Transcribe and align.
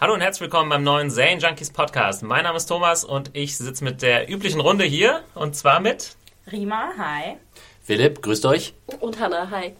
Hallo 0.00 0.14
und 0.14 0.20
herzlich 0.20 0.40
willkommen 0.40 0.68
beim 0.68 0.82
neuen 0.82 1.10
Zane 1.10 1.38
Junkies 1.38 1.70
Podcast. 1.70 2.22
Mein 2.24 2.42
Name 2.42 2.56
ist 2.56 2.66
Thomas 2.66 3.04
und 3.04 3.30
ich 3.34 3.56
sitze 3.56 3.84
mit 3.84 4.02
der 4.02 4.28
üblichen 4.28 4.60
Runde 4.60 4.84
hier 4.84 5.22
und 5.34 5.54
zwar 5.54 5.78
mit 5.78 6.16
Rima, 6.50 6.90
hi. 6.98 7.36
Philipp, 7.82 8.20
grüßt 8.20 8.46
euch. 8.46 8.74
Und 9.00 9.20
Hannah, 9.20 9.48
hi. 9.50 9.76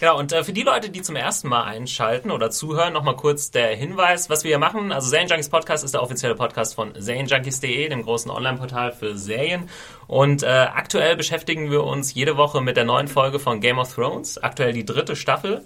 Genau, 0.00 0.16
und 0.16 0.32
äh, 0.32 0.44
für 0.44 0.52
die 0.52 0.62
Leute, 0.62 0.90
die 0.90 1.02
zum 1.02 1.16
ersten 1.16 1.48
Mal 1.48 1.64
einschalten 1.64 2.30
oder 2.30 2.50
zuhören, 2.50 2.92
nochmal 2.92 3.16
kurz 3.16 3.50
der 3.50 3.74
Hinweis, 3.74 4.30
was 4.30 4.44
wir 4.44 4.50
hier 4.50 4.58
machen. 4.58 4.92
Also 4.92 5.08
Serien 5.08 5.28
Junkies 5.28 5.48
Podcast 5.48 5.82
ist 5.82 5.94
der 5.94 6.02
offizielle 6.04 6.36
Podcast 6.36 6.76
von 6.76 6.92
serienjunkies.de, 6.96 7.88
dem 7.88 8.04
großen 8.04 8.30
Online-Portal 8.30 8.92
für 8.92 9.18
Serien. 9.18 9.68
Und 10.06 10.44
äh, 10.44 10.46
aktuell 10.46 11.16
beschäftigen 11.16 11.72
wir 11.72 11.82
uns 11.82 12.14
jede 12.14 12.36
Woche 12.36 12.60
mit 12.60 12.76
der 12.76 12.84
neuen 12.84 13.08
Folge 13.08 13.40
von 13.40 13.60
Game 13.60 13.78
of 13.78 13.92
Thrones, 13.92 14.38
aktuell 14.38 14.72
die 14.72 14.84
dritte 14.84 15.16
Staffel. 15.16 15.64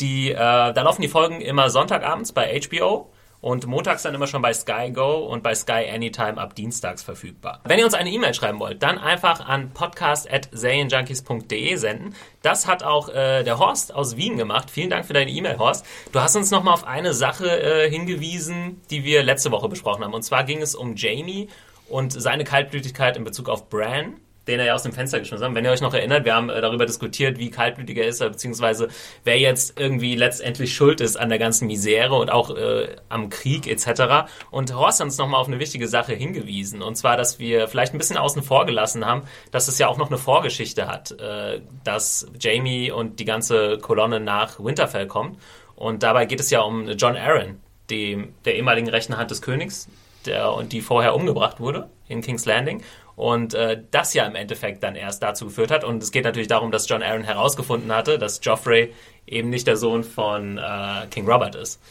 Die, 0.00 0.32
äh, 0.32 0.34
da 0.36 0.82
laufen 0.82 1.02
die 1.02 1.08
Folgen 1.08 1.40
immer 1.40 1.70
Sonntagabends 1.70 2.32
bei 2.32 2.60
HBO 2.60 3.08
und 3.40 3.66
montags 3.66 4.02
dann 4.02 4.14
immer 4.14 4.26
schon 4.26 4.42
bei 4.42 4.52
Sky 4.52 4.90
Go 4.92 5.26
und 5.26 5.42
bei 5.42 5.54
Sky 5.54 5.88
Anytime 5.92 6.38
ab 6.38 6.54
dienstags 6.54 7.02
verfügbar. 7.02 7.60
Wenn 7.64 7.78
ihr 7.78 7.84
uns 7.84 7.94
eine 7.94 8.10
E-Mail 8.10 8.34
schreiben 8.34 8.60
wollt, 8.60 8.82
dann 8.82 8.98
einfach 8.98 9.46
an 9.46 9.70
podcast.serienjunkies.de 9.70 11.76
senden. 11.76 12.14
Das 12.42 12.66
hat 12.66 12.82
auch 12.82 13.08
äh, 13.08 13.42
der 13.42 13.58
Horst 13.58 13.94
aus 13.94 14.16
Wien 14.16 14.36
gemacht. 14.36 14.70
Vielen 14.70 14.90
Dank 14.90 15.06
für 15.06 15.14
deine 15.14 15.30
E-Mail, 15.30 15.58
Horst. 15.58 15.86
Du 16.12 16.20
hast 16.20 16.36
uns 16.36 16.50
nochmal 16.50 16.74
auf 16.74 16.86
eine 16.86 17.14
Sache 17.14 17.48
äh, 17.48 17.90
hingewiesen, 17.90 18.80
die 18.90 19.04
wir 19.04 19.22
letzte 19.22 19.50
Woche 19.50 19.68
besprochen 19.68 20.04
haben. 20.04 20.14
Und 20.14 20.22
zwar 20.22 20.44
ging 20.44 20.60
es 20.60 20.74
um 20.74 20.96
Jamie 20.96 21.48
und 21.88 22.12
seine 22.12 22.44
Kaltblütigkeit 22.44 23.16
in 23.16 23.24
Bezug 23.24 23.48
auf 23.48 23.68
Bran 23.68 24.16
den 24.46 24.58
er 24.58 24.66
ja 24.66 24.74
aus 24.74 24.82
dem 24.82 24.92
Fenster 24.92 25.18
geschmissen 25.18 25.46
hat. 25.46 25.54
Wenn 25.54 25.64
ihr 25.64 25.70
euch 25.70 25.80
noch 25.80 25.94
erinnert, 25.94 26.24
wir 26.24 26.34
haben 26.34 26.48
äh, 26.48 26.60
darüber 26.60 26.86
diskutiert, 26.86 27.38
wie 27.38 27.50
kaltblütig 27.50 27.96
er 27.98 28.06
ist, 28.06 28.20
beziehungsweise 28.20 28.88
wer 29.24 29.38
jetzt 29.38 29.78
irgendwie 29.78 30.16
letztendlich 30.16 30.74
schuld 30.74 31.00
ist 31.00 31.16
an 31.16 31.28
der 31.28 31.38
ganzen 31.38 31.66
Misere 31.66 32.14
und 32.14 32.30
auch 32.30 32.56
äh, 32.56 32.96
am 33.08 33.28
Krieg 33.28 33.66
etc. 33.66 34.30
Und 34.50 34.74
Horst 34.74 35.00
hat 35.00 35.06
uns 35.06 35.18
nochmal 35.18 35.40
auf 35.40 35.48
eine 35.48 35.58
wichtige 35.58 35.88
Sache 35.88 36.14
hingewiesen. 36.14 36.82
Und 36.82 36.96
zwar, 36.96 37.16
dass 37.16 37.38
wir 37.38 37.68
vielleicht 37.68 37.94
ein 37.94 37.98
bisschen 37.98 38.16
außen 38.16 38.42
vor 38.42 38.66
gelassen 38.66 39.04
haben, 39.04 39.22
dass 39.50 39.68
es 39.68 39.78
ja 39.78 39.88
auch 39.88 39.98
noch 39.98 40.08
eine 40.08 40.18
Vorgeschichte 40.18 40.86
hat, 40.88 41.12
äh, 41.12 41.60
dass 41.84 42.26
Jamie 42.38 42.90
und 42.90 43.20
die 43.20 43.24
ganze 43.24 43.78
Kolonne 43.78 44.20
nach 44.20 44.58
Winterfell 44.58 45.06
kommt. 45.06 45.38
Und 45.76 46.02
dabei 46.02 46.26
geht 46.26 46.40
es 46.40 46.50
ja 46.50 46.60
um 46.60 46.88
John 46.90 47.16
Aaron, 47.16 47.60
dem, 47.88 48.34
der 48.44 48.56
ehemaligen 48.56 48.88
rechten 48.88 49.16
Hand 49.16 49.30
des 49.30 49.42
Königs, 49.42 49.88
der, 50.26 50.52
und 50.52 50.72
die 50.72 50.80
vorher 50.80 51.14
umgebracht 51.14 51.60
wurde 51.60 51.88
in 52.08 52.20
King's 52.20 52.44
Landing. 52.44 52.82
Und 53.20 53.52
äh, 53.52 53.82
das 53.90 54.14
ja 54.14 54.24
im 54.24 54.34
Endeffekt 54.34 54.82
dann 54.82 54.94
erst 54.96 55.22
dazu 55.22 55.44
geführt 55.44 55.70
hat. 55.70 55.84
Und 55.84 56.02
es 56.02 56.10
geht 56.10 56.24
natürlich 56.24 56.48
darum, 56.48 56.70
dass 56.70 56.88
John 56.88 57.02
Aaron 57.02 57.22
herausgefunden 57.22 57.92
hatte, 57.92 58.18
dass 58.18 58.40
Joffrey 58.42 58.94
eben 59.26 59.50
nicht 59.50 59.66
der 59.66 59.76
Sohn 59.76 60.04
von 60.04 60.56
äh, 60.56 61.06
King 61.10 61.28
Robert 61.28 61.54
ist. 61.54 61.82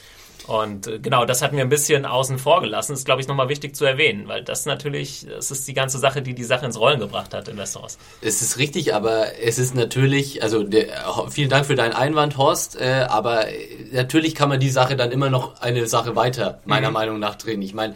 Und 0.47 0.87
äh, 0.87 0.97
genau, 0.97 1.25
das 1.25 1.43
hatten 1.43 1.55
wir 1.55 1.63
ein 1.63 1.69
bisschen 1.69 2.07
außen 2.07 2.39
vor 2.39 2.61
gelassen. 2.61 2.93
Das 2.93 3.01
ist, 3.01 3.05
glaube 3.05 3.21
ich, 3.21 3.27
nochmal 3.27 3.47
wichtig 3.47 3.75
zu 3.75 3.85
erwähnen, 3.85 4.27
weil 4.27 4.43
das 4.43 4.65
natürlich, 4.65 5.27
das 5.29 5.51
ist 5.51 5.67
die 5.67 5.75
ganze 5.75 5.99
Sache, 5.99 6.23
die 6.23 6.33
die 6.33 6.43
Sache 6.43 6.65
ins 6.65 6.79
Rollen 6.79 6.99
gebracht 6.99 7.35
hat 7.35 7.47
in 7.47 7.57
Westeros. 7.57 7.99
Es 8.21 8.41
ist 8.41 8.57
richtig, 8.57 8.95
aber 8.95 9.39
es 9.39 9.59
ist 9.59 9.75
natürlich, 9.75 10.41
also 10.41 10.63
der, 10.63 10.87
vielen 11.29 11.51
Dank 11.51 11.67
für 11.67 11.75
deinen 11.75 11.93
Einwand, 11.93 12.37
Horst, 12.37 12.81
äh, 12.81 13.05
aber 13.07 13.45
natürlich 13.91 14.33
kann 14.33 14.49
man 14.49 14.59
die 14.59 14.71
Sache 14.71 14.95
dann 14.95 15.11
immer 15.11 15.29
noch 15.29 15.61
eine 15.61 15.85
Sache 15.85 16.15
weiter, 16.15 16.59
meiner 16.65 16.87
mhm. 16.87 16.93
Meinung 16.95 17.19
nach, 17.19 17.35
drehen. 17.35 17.61
Ich 17.61 17.75
meine, 17.75 17.93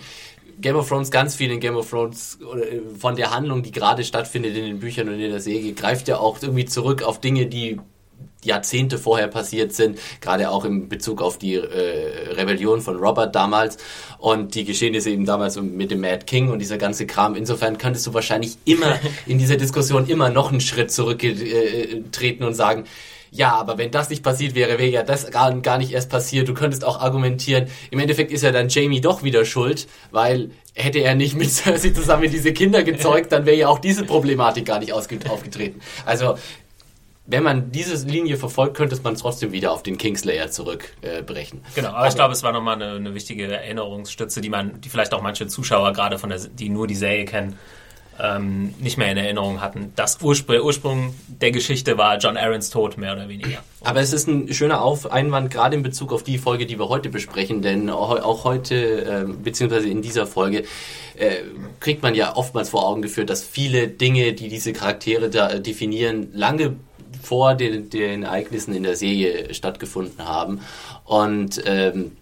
Game 0.60 0.76
of 0.76 0.88
Thrones, 0.88 1.12
ganz 1.12 1.36
viel 1.36 1.52
in 1.52 1.60
Game 1.60 1.76
of 1.76 1.90
Thrones 1.90 2.40
äh, 2.42 2.80
von 2.98 3.16
der 3.16 3.32
Handlung, 3.32 3.64
die 3.64 3.72
gerade 3.72 4.04
stattfindet 4.04 4.56
in 4.56 4.66
den 4.66 4.80
Büchern 4.80 5.10
und 5.10 5.20
in 5.20 5.32
der 5.32 5.40
Serie, 5.40 5.74
greift 5.74 6.08
ja 6.08 6.18
auch 6.18 6.42
irgendwie 6.42 6.66
zurück 6.66 7.04
auf 7.04 7.20
Dinge, 7.20 7.48
die 7.48 7.80
Jahrzehnte 8.44 8.98
vorher 8.98 9.28
passiert 9.28 9.74
sind, 9.74 10.00
gerade 10.22 10.50
auch 10.50 10.66
in 10.66 10.90
Bezug 10.90 11.22
auf 11.22 11.38
die 11.38 11.56
äh, 11.56 12.34
Rebellion 12.34 12.82
von 12.82 12.98
Robert 12.98 13.36
damals 13.36 13.78
und 14.18 14.56
die 14.56 14.66
Geschehnisse 14.66 15.10
eben 15.10 15.26
damals 15.26 15.60
mit 15.60 15.92
dem 15.92 16.02
Mad 16.02 16.26
King 16.26 16.50
und 16.50 16.60
dieser 16.60 16.78
ganze 16.78 17.06
Kram. 17.06 17.36
Insofern 17.36 17.78
könntest 17.78 18.06
du 18.08 18.14
wahrscheinlich 18.14 18.58
immer 18.66 19.00
in 19.26 19.38
dieser 19.38 19.58
Diskussion 19.58 20.08
immer 20.08 20.30
noch 20.30 20.52
einen 20.52 20.62
Schritt 20.62 20.92
zurücktreten 20.92 22.44
und 22.44 22.54
sagen, 22.54 22.86
ja, 23.34 23.56
aber 23.56 23.80
wenn 23.80 23.90
das 23.90 24.12
nicht 24.12 24.22
passiert 24.22 24.54
wäre, 24.54 24.78
wäre 24.78 24.90
ja 24.90 25.02
das 25.02 25.30
gar, 25.32 25.52
gar 25.62 25.80
nicht 25.80 25.92
erst 25.92 26.12
passiert. 26.12 26.48
Du 26.48 26.54
könntest 26.54 26.86
auch 26.86 27.02
argumentieren, 27.02 27.68
im 27.90 27.98
Endeffekt 27.98 28.32
ist 28.32 28.44
ja 28.44 28.52
dann 28.52 28.70
Jamie 28.70 29.02
doch 29.02 29.24
wieder 29.24 29.44
schuld, 29.44 29.88
weil 30.12 30.52
hätte 30.76 31.00
er 31.00 31.16
nicht 31.16 31.36
mit 31.36 31.50
Cersei 31.52 31.90
zusammen 31.90 32.30
diese 32.30 32.54
Kinder 32.54 32.84
gezeugt, 32.84 33.32
dann 33.32 33.48
wäre 33.48 33.58
ja 33.58 33.68
auch 33.70 33.80
diese 33.80 34.06
Problematik 34.06 34.66
gar 34.66 34.80
nicht 34.80 34.94
aufgetreten. 34.94 35.82
Also 36.06 36.38
wenn 37.26 37.42
man 37.42 37.72
diese 37.72 38.06
Linie 38.06 38.38
verfolgt, 38.38 38.78
könnte 38.78 39.00
man 39.02 39.16
trotzdem 39.16 39.52
wieder 39.52 39.72
auf 39.72 39.82
den 39.82 39.98
Kingslayer 39.98 40.52
zurückbrechen. 40.52 41.60
Äh, 41.60 41.76
genau, 41.76 41.88
aber, 41.90 41.98
aber, 41.98 42.08
ich 42.10 42.16
glaube, 42.16 42.34
es 42.34 42.44
war 42.44 42.52
nochmal 42.52 42.76
eine, 42.76 42.98
eine 42.98 43.16
wichtige 43.16 43.52
Erinnerungsstütze, 43.52 44.42
die 44.42 44.50
man, 44.50 44.80
die 44.82 44.90
vielleicht 44.90 45.14
auch 45.14 45.22
manche 45.24 45.48
Zuschauer 45.48 45.94
gerade 45.94 46.20
von 46.20 46.30
der, 46.30 46.40
die 46.40 46.70
nur 46.70 46.86
die 46.86 46.96
Serie 46.96 47.26
kennen, 47.26 47.58
ähm, 48.20 48.74
nicht 48.80 48.98
mehr 48.98 49.12
in 49.12 49.18
Erinnerung 49.18 49.62
hatten. 49.62 49.92
Das 49.96 50.22
Urspr 50.22 50.64
Ursprung 50.64 51.14
der 51.28 51.52
Geschichte 51.52 51.98
war 51.98 52.18
John 52.18 52.38
Aarons 52.38 52.70
Tod, 52.70 52.98
mehr 52.98 53.14
oder 53.14 53.28
weniger. 53.30 53.64
Aber 53.82 54.00
es 54.00 54.14
ist 54.14 54.28
ein 54.28 54.54
schöner 54.54 54.82
Auf 54.82 55.12
Einwand, 55.12 55.52
gerade 55.52 55.76
in 55.76 55.84
Bezug 55.84 56.14
auf 56.14 56.24
die 56.24 56.38
Folge, 56.38 56.66
die 56.66 56.80
wir 56.80 56.90
heute 56.90 57.10
besprechen, 57.10 57.62
denn 57.62 57.90
auch 57.90 58.44
heute, 58.44 58.76
äh, 58.76 59.26
beziehungsweise 59.26 59.90
in 59.90 60.02
dieser 60.02 60.28
Folge, 60.28 60.64
äh, 61.18 61.38
kriegt 61.80 62.02
man 62.02 62.16
ja 62.16 62.36
oftmals 62.36 62.70
vor 62.70 62.88
Augen 62.88 63.02
geführt, 63.02 63.30
dass 63.30 63.44
viele 63.44 63.88
Dinge, 63.88 64.34
die 64.34 64.48
diese 64.48 64.74
Charaktere 64.74 65.30
da 65.30 65.50
äh, 65.50 65.62
definieren, 65.62 66.30
lange 66.34 66.76
vor 67.22 67.56
den, 67.56 67.90
den 67.90 68.24
Ereignissen 68.24 68.74
in 68.74 68.84
der 68.84 68.96
Serie 68.96 69.54
stattgefunden 69.54 70.26
haben. 70.26 70.62
Und 71.06 71.62
ähm, 71.66 72.14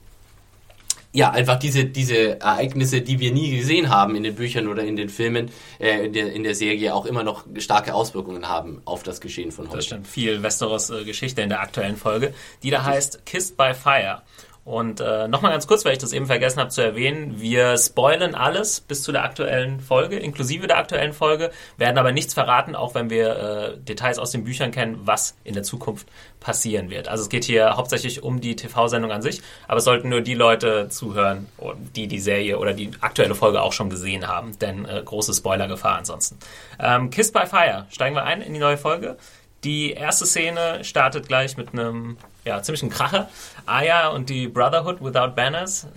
ja, 1.13 1.31
einfach 1.31 1.59
diese, 1.59 1.85
diese 1.85 2.39
Ereignisse, 2.39 3.01
die 3.01 3.19
wir 3.19 3.31
nie 3.33 3.57
gesehen 3.57 3.89
haben 3.89 4.15
in 4.15 4.23
den 4.23 4.35
Büchern 4.35 4.67
oder 4.67 4.83
in 4.83 4.95
den 4.95 5.09
Filmen, 5.09 5.51
äh, 5.79 6.05
in, 6.05 6.13
der, 6.13 6.31
in 6.31 6.43
der 6.43 6.55
Serie 6.55 6.93
auch 6.93 7.05
immer 7.05 7.23
noch 7.23 7.45
starke 7.57 7.93
Auswirkungen 7.93 8.47
haben 8.47 8.81
auf 8.85 9.03
das 9.03 9.19
Geschehen 9.19 9.51
von 9.51 9.67
heute. 9.67 9.77
Das 9.77 9.85
stimmt. 9.85 10.07
Viel 10.07 10.41
Westeros-Geschichte 10.41 11.41
in 11.41 11.49
der 11.49 11.59
aktuellen 11.59 11.97
Folge, 11.97 12.33
die 12.63 12.69
da 12.69 12.85
heißt 12.85 13.25
Kissed 13.25 13.57
by 13.57 13.73
Fire. 13.73 14.21
Und 14.63 14.99
äh, 14.99 15.27
nochmal 15.27 15.51
ganz 15.51 15.65
kurz, 15.65 15.85
weil 15.85 15.93
ich 15.93 15.97
das 15.97 16.13
eben 16.13 16.27
vergessen 16.27 16.59
habe 16.59 16.69
zu 16.69 16.81
erwähnen, 16.81 17.41
wir 17.41 17.75
spoilen 17.77 18.35
alles 18.35 18.79
bis 18.79 19.01
zu 19.01 19.11
der 19.11 19.23
aktuellen 19.23 19.79
Folge, 19.79 20.17
inklusive 20.19 20.67
der 20.67 20.77
aktuellen 20.77 21.13
Folge, 21.13 21.49
werden 21.77 21.97
aber 21.97 22.11
nichts 22.11 22.35
verraten, 22.35 22.75
auch 22.75 22.93
wenn 22.93 23.09
wir 23.09 23.37
äh, 23.37 23.77
Details 23.77 24.19
aus 24.19 24.29
den 24.29 24.43
Büchern 24.43 24.69
kennen, 24.69 24.99
was 25.03 25.35
in 25.43 25.55
der 25.55 25.63
Zukunft 25.63 26.07
passieren 26.39 26.91
wird. 26.91 27.07
Also 27.07 27.23
es 27.23 27.29
geht 27.29 27.43
hier 27.43 27.75
hauptsächlich 27.75 28.21
um 28.21 28.39
die 28.39 28.55
TV-Sendung 28.55 29.11
an 29.11 29.23
sich, 29.23 29.41
aber 29.67 29.79
es 29.79 29.83
sollten 29.83 30.09
nur 30.09 30.21
die 30.21 30.35
Leute 30.35 30.89
zuhören, 30.89 31.47
die 31.95 32.05
die 32.05 32.19
Serie 32.19 32.59
oder 32.59 32.73
die 32.73 32.91
aktuelle 33.01 33.33
Folge 33.33 33.63
auch 33.63 33.73
schon 33.73 33.89
gesehen 33.89 34.27
haben, 34.27 34.59
denn 34.59 34.85
äh, 34.85 35.01
große 35.03 35.33
Spoilergefahr 35.33 35.97
ansonsten. 35.97 36.37
Ähm, 36.79 37.09
Kissed 37.09 37.33
by 37.33 37.47
Fire, 37.47 37.87
steigen 37.89 38.15
wir 38.15 38.25
ein 38.25 38.41
in 38.41 38.53
die 38.53 38.59
neue 38.59 38.77
Folge. 38.77 39.17
Die 39.63 39.91
erste 39.91 40.25
Szene 40.25 40.83
startet 40.83 41.27
gleich 41.27 41.57
mit 41.57 41.73
einem 41.73 42.17
ja, 42.43 42.61
ziemlichen 42.61 42.89
Kracher. 42.89 43.29
Aya 43.65 44.09
und 44.09 44.29
die 44.29 44.47
Brotherhood 44.47 45.01
Without 45.01 45.35
Banners 45.35 45.87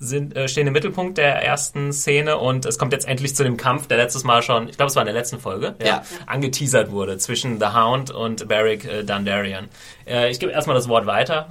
sind, 0.00 0.34
äh, 0.34 0.48
stehen 0.48 0.66
im 0.66 0.72
Mittelpunkt 0.72 1.18
der 1.18 1.44
ersten 1.44 1.92
Szene 1.92 2.38
und 2.38 2.64
es 2.64 2.78
kommt 2.78 2.92
jetzt 2.92 3.06
endlich 3.06 3.36
zu 3.36 3.44
dem 3.44 3.58
Kampf, 3.58 3.86
der 3.86 3.98
letztes 3.98 4.24
Mal 4.24 4.42
schon, 4.42 4.68
ich 4.68 4.76
glaube, 4.76 4.88
es 4.88 4.96
war 4.96 5.02
in 5.02 5.06
der 5.06 5.14
letzten 5.14 5.38
Folge, 5.38 5.74
ja, 5.78 5.86
ja. 5.86 6.02
angeteasert 6.26 6.90
wurde 6.90 7.18
zwischen 7.18 7.60
The 7.60 7.66
Hound 7.74 8.10
und 8.10 8.48
Beric 8.48 8.86
äh, 8.86 9.04
Dondarrion. 9.04 9.68
Äh, 10.06 10.30
ich 10.30 10.40
gebe 10.40 10.52
erstmal 10.52 10.74
das 10.74 10.88
Wort 10.88 11.04
weiter. 11.04 11.48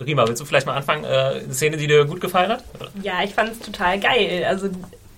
Rima, 0.00 0.26
willst 0.26 0.40
du 0.40 0.46
vielleicht 0.46 0.66
mal 0.66 0.74
anfangen? 0.74 1.04
Äh, 1.04 1.42
eine 1.44 1.54
Szene, 1.54 1.76
die 1.76 1.86
dir 1.86 2.06
gut 2.06 2.20
gefallen 2.20 2.50
hat? 2.50 2.64
Ja, 3.02 3.22
ich 3.22 3.34
fand 3.34 3.52
es 3.52 3.58
total 3.60 4.00
geil. 4.00 4.44
Also 4.48 4.70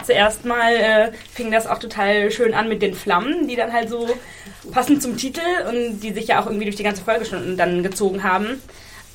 zuerst 0.05 0.45
mal 0.45 0.75
äh, 0.75 1.13
fing 1.33 1.51
das 1.51 1.67
auch 1.67 1.79
total 1.79 2.31
schön 2.31 2.55
an 2.55 2.69
mit 2.69 2.83
den 2.83 2.95
Flammen, 2.95 3.49
die 3.49 3.57
dann 3.57 3.73
halt 3.73 3.89
so 3.89 4.09
passend 4.73 5.03
zum 5.03 5.17
Titel 5.17 5.41
und 5.69 6.01
die 6.01 6.13
sich 6.13 6.29
ja 6.29 6.41
auch 6.41 6.47
irgendwie 6.47 6.65
durch 6.65 6.77
die 6.77 6.83
ganze 6.83 7.03
Folge 7.03 7.25
schon 7.25 7.57
dann 7.57 7.83
gezogen 7.83 8.23
haben. 8.23 8.61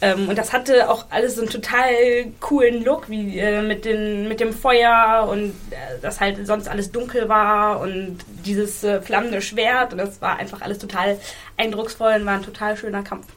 Ähm, 0.02 0.30
und 0.30 0.38
das 0.38 0.54
hatte 0.54 0.90
auch 0.90 1.08
alles 1.10 1.36
so 1.36 1.42
einen 1.42 1.50
total 1.50 1.92
coolen 2.40 2.86
Look, 2.86 3.10
wie 3.10 3.38
äh, 3.38 3.62
mit, 3.62 3.84
den, 3.84 4.30
mit 4.30 4.40
dem 4.40 4.54
Feuer 4.54 5.28
und 5.30 5.50
äh, 5.72 6.00
dass 6.02 6.22
halt 6.22 6.46
sonst 6.48 6.70
alles 6.70 6.92
dunkel 6.92 7.28
war 7.28 7.82
und 7.82 8.20
dieses 8.46 8.84
äh, 8.84 9.02
flammende 9.02 9.42
Schwert. 9.42 9.92
Und 9.92 9.98
das 9.98 10.22
war 10.22 10.38
einfach 10.38 10.62
alles 10.62 10.80
total 10.80 11.20
eindrucksvoll 11.58 12.14
und 12.14 12.26
war 12.26 12.36
ein 12.36 12.44
total 12.44 12.78
schöner 12.78 13.04
Kampf. 13.04 13.28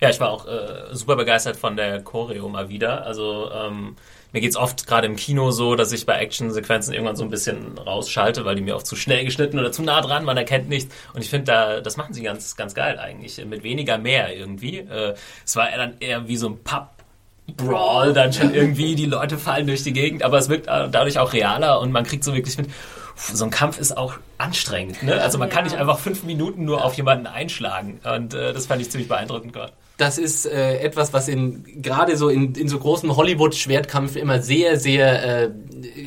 Ja, 0.00 0.08
ich 0.08 0.18
war 0.18 0.30
auch 0.30 0.46
äh, 0.46 0.94
super 0.94 1.16
begeistert 1.16 1.58
von 1.58 1.76
der 1.76 2.02
Choreo 2.02 2.48
mal 2.48 2.70
wieder. 2.70 3.04
Also 3.04 3.50
ähm, 3.52 3.96
mir 4.32 4.40
geht's 4.40 4.56
oft 4.56 4.86
gerade 4.86 5.06
im 5.06 5.16
Kino 5.16 5.50
so, 5.50 5.74
dass 5.74 5.92
ich 5.92 6.06
bei 6.06 6.18
Actionsequenzen 6.18 6.94
irgendwann 6.94 7.16
so 7.16 7.24
ein 7.24 7.30
bisschen 7.30 7.78
rausschalte, 7.78 8.44
weil 8.44 8.54
die 8.54 8.62
mir 8.62 8.76
oft 8.76 8.86
zu 8.86 8.96
schnell 8.96 9.24
geschnitten 9.24 9.58
oder 9.58 9.72
zu 9.72 9.82
nah 9.82 10.00
dran, 10.00 10.24
man 10.24 10.36
erkennt 10.36 10.68
nichts. 10.68 10.94
Und 11.14 11.22
ich 11.22 11.30
finde, 11.30 11.46
da, 11.46 11.80
das 11.80 11.96
machen 11.96 12.14
sie 12.14 12.22
ganz, 12.22 12.56
ganz 12.56 12.74
geil 12.74 12.98
eigentlich. 12.98 13.44
Mit 13.44 13.62
weniger 13.62 13.98
mehr 13.98 14.36
irgendwie. 14.36 14.78
Äh, 14.78 15.14
es 15.44 15.56
war 15.56 15.68
dann 15.76 15.94
eher 16.00 16.28
wie 16.28 16.36
so 16.36 16.48
ein 16.48 16.58
Pub. 16.62 16.88
Brawl 17.56 18.12
dann 18.12 18.32
schon 18.32 18.54
irgendwie, 18.54 18.94
die 18.94 19.06
Leute 19.06 19.36
fallen 19.36 19.66
durch 19.66 19.82
die 19.82 19.92
Gegend, 19.92 20.22
aber 20.22 20.38
es 20.38 20.48
wirkt 20.48 20.68
dadurch 20.68 21.18
auch 21.18 21.32
realer 21.32 21.80
und 21.80 21.90
man 21.90 22.04
kriegt 22.04 22.22
so 22.22 22.32
wirklich 22.32 22.56
mit, 22.58 22.70
so 23.16 23.44
ein 23.44 23.50
Kampf 23.50 23.80
ist 23.80 23.96
auch 23.96 24.14
anstrengend. 24.38 25.02
Ne? 25.02 25.20
Also 25.20 25.36
man 25.36 25.50
kann 25.50 25.64
nicht 25.64 25.74
einfach 25.74 25.98
fünf 25.98 26.22
Minuten 26.22 26.64
nur 26.64 26.84
auf 26.84 26.94
jemanden 26.94 27.26
einschlagen 27.26 27.98
und 28.04 28.34
äh, 28.34 28.52
das 28.52 28.66
fand 28.66 28.80
ich 28.82 28.90
ziemlich 28.90 29.08
beeindruckend 29.08 29.52
gerade 29.52 29.72
das 30.00 30.16
ist 30.16 30.46
äh, 30.46 30.78
etwas, 30.78 31.12
was 31.12 31.28
in 31.28 31.82
gerade 31.82 32.16
so 32.16 32.28
in, 32.28 32.54
in 32.54 32.68
so 32.68 32.78
großem 32.78 33.16
Hollywood-Schwertkampf 33.16 34.16
immer 34.16 34.40
sehr, 34.40 34.78
sehr 34.78 35.44
äh, 35.44 35.50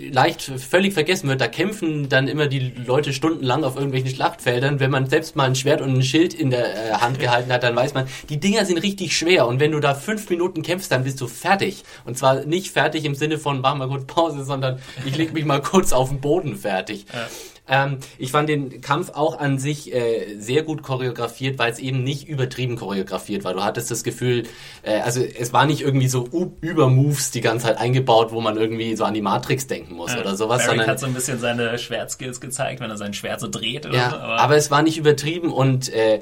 leicht 0.10 0.42
völlig 0.42 0.94
vergessen 0.94 1.30
wird. 1.30 1.42
Da 1.42 1.48
kämpfen 1.48 2.10
dann 2.10 2.28
immer 2.28 2.48
die 2.48 2.74
Leute 2.86 3.14
stundenlang 3.14 3.64
auf 3.64 3.76
irgendwelchen 3.76 4.10
Schlachtfeldern. 4.10 4.80
Wenn 4.80 4.90
man 4.90 5.08
selbst 5.08 5.36
mal 5.36 5.46
ein 5.46 5.56
Schwert 5.56 5.82
und 5.82 5.96
ein 5.96 6.04
Schild 6.04 6.34
in 6.34 6.50
der 6.50 6.74
äh, 6.74 6.94
Hand 6.94 7.20
gehalten 7.20 7.52
hat, 7.52 7.62
dann 7.62 7.76
weiß 7.76 7.94
man, 7.94 8.08
die 8.30 8.40
Dinger 8.40 8.66
sind 8.66 8.80
richtig 8.80 9.16
schwer. 9.16 9.48
Und 9.48 9.60
wenn 9.60 9.72
du 9.72 9.80
da 9.80 9.94
fünf 9.94 10.28
Minuten 10.30 10.64
kämpfst, 10.64 10.92
dann 10.92 11.04
bist 11.04 11.22
du 11.22 11.28
fertig. 11.28 11.84
Und 12.06 12.18
zwar 12.18 12.46
nicht 12.46 12.72
fertig 12.72 13.06
im 13.06 13.14
Sinne 13.14 13.38
von, 13.38 13.62
mach 13.62 13.76
mal 13.76 13.88
kurz 13.88 14.06
Pause, 14.06 14.44
sondern 14.44 14.80
ich 15.06 15.16
leg 15.18 15.34
mich 15.34 15.46
mal 15.46 15.62
kurz 15.62 15.94
auf 15.94 16.10
den 16.10 16.20
Boden 16.20 16.56
fertig. 16.56 17.06
Ja. 17.14 17.28
Ähm, 17.66 18.00
ich 18.18 18.32
fand 18.32 18.50
den 18.50 18.82
Kampf 18.82 19.12
auch 19.12 19.40
an 19.40 19.58
sich 19.58 19.94
äh, 19.94 20.36
sehr 20.38 20.64
gut 20.64 20.84
choreografiert, 20.84 21.58
weil 21.58 21.72
es 21.72 21.80
eben 21.80 22.04
nicht 22.04 22.28
übertrieben 22.28 22.76
choreografiert 22.76 23.46
war. 23.46 23.54
Du 23.54 23.64
hattest 23.64 23.90
das 23.90 24.04
Gefühl, 24.04 24.44
äh, 24.82 25.00
also 25.00 25.22
es 25.22 25.54
war 25.54 25.66
nicht 25.66 25.82
irgendwie 25.82 26.10
so 26.10 26.28
Übermoves 26.60 27.32
die 27.32 27.40
ganze 27.40 27.68
Zeit 27.68 27.78
eingebaut, 27.78 28.34
wo 28.34 28.42
man 28.42 28.58
irgendwie 28.58 28.96
so 28.98 29.06
an 29.06 29.14
die 29.14 29.22
Matrix 29.22 29.68
denken 29.68 29.96
muss 29.96 30.14
ja, 30.14 30.20
oder 30.20 30.36
sowas. 30.36 30.66
Sondern 30.66 30.88
hat 30.88 31.00
so 31.00 31.06
ein 31.06 31.14
bisschen 31.14 31.40
seine 31.40 31.78
Schwertskills 31.80 32.42
gezeigt, 32.42 32.82
wenn 32.82 32.90
er 32.90 32.98
sein 32.98 33.14
Schwert 33.14 33.40
so 33.40 33.48
dreht. 33.48 33.86
Oder 33.86 33.96
ja, 33.96 34.10
so, 34.10 34.18
aber, 34.18 34.40
aber 34.40 34.56
es 34.58 34.70
war 34.70 34.82
nicht 34.82 34.98
übertrieben 34.98 35.52
und 35.52 35.88
äh, 35.94 36.20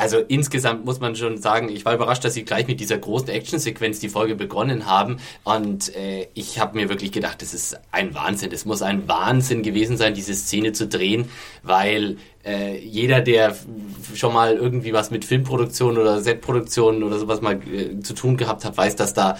also 0.00 0.16
insgesamt 0.16 0.86
muss 0.86 0.98
man 0.98 1.14
schon 1.14 1.36
sagen, 1.36 1.68
ich 1.68 1.84
war 1.84 1.94
überrascht, 1.94 2.24
dass 2.24 2.32
sie 2.32 2.44
gleich 2.44 2.66
mit 2.66 2.80
dieser 2.80 2.96
großen 2.96 3.28
Actionsequenz 3.28 4.00
die 4.00 4.08
Folge 4.08 4.34
begonnen 4.34 4.86
haben. 4.86 5.18
Und 5.44 5.94
äh, 5.94 6.26
ich 6.32 6.58
habe 6.58 6.78
mir 6.78 6.88
wirklich 6.88 7.12
gedacht, 7.12 7.42
das 7.42 7.52
ist 7.52 7.78
ein 7.92 8.14
Wahnsinn. 8.14 8.48
Das 8.48 8.64
muss 8.64 8.80
ein 8.80 9.08
Wahnsinn 9.08 9.62
gewesen 9.62 9.98
sein, 9.98 10.14
diese 10.14 10.32
Szene 10.32 10.72
zu 10.72 10.88
drehen, 10.88 11.28
weil 11.62 12.16
äh, 12.46 12.78
jeder, 12.78 13.20
der 13.20 13.54
schon 14.14 14.32
mal 14.32 14.56
irgendwie 14.56 14.94
was 14.94 15.10
mit 15.10 15.26
Filmproduktion 15.26 15.98
oder 15.98 16.22
Setproduktion 16.22 17.02
oder 17.02 17.18
sowas 17.18 17.42
mal 17.42 17.60
äh, 17.68 18.00
zu 18.00 18.14
tun 18.14 18.38
gehabt 18.38 18.64
hat, 18.64 18.78
weiß, 18.78 18.96
dass 18.96 19.12
da 19.12 19.36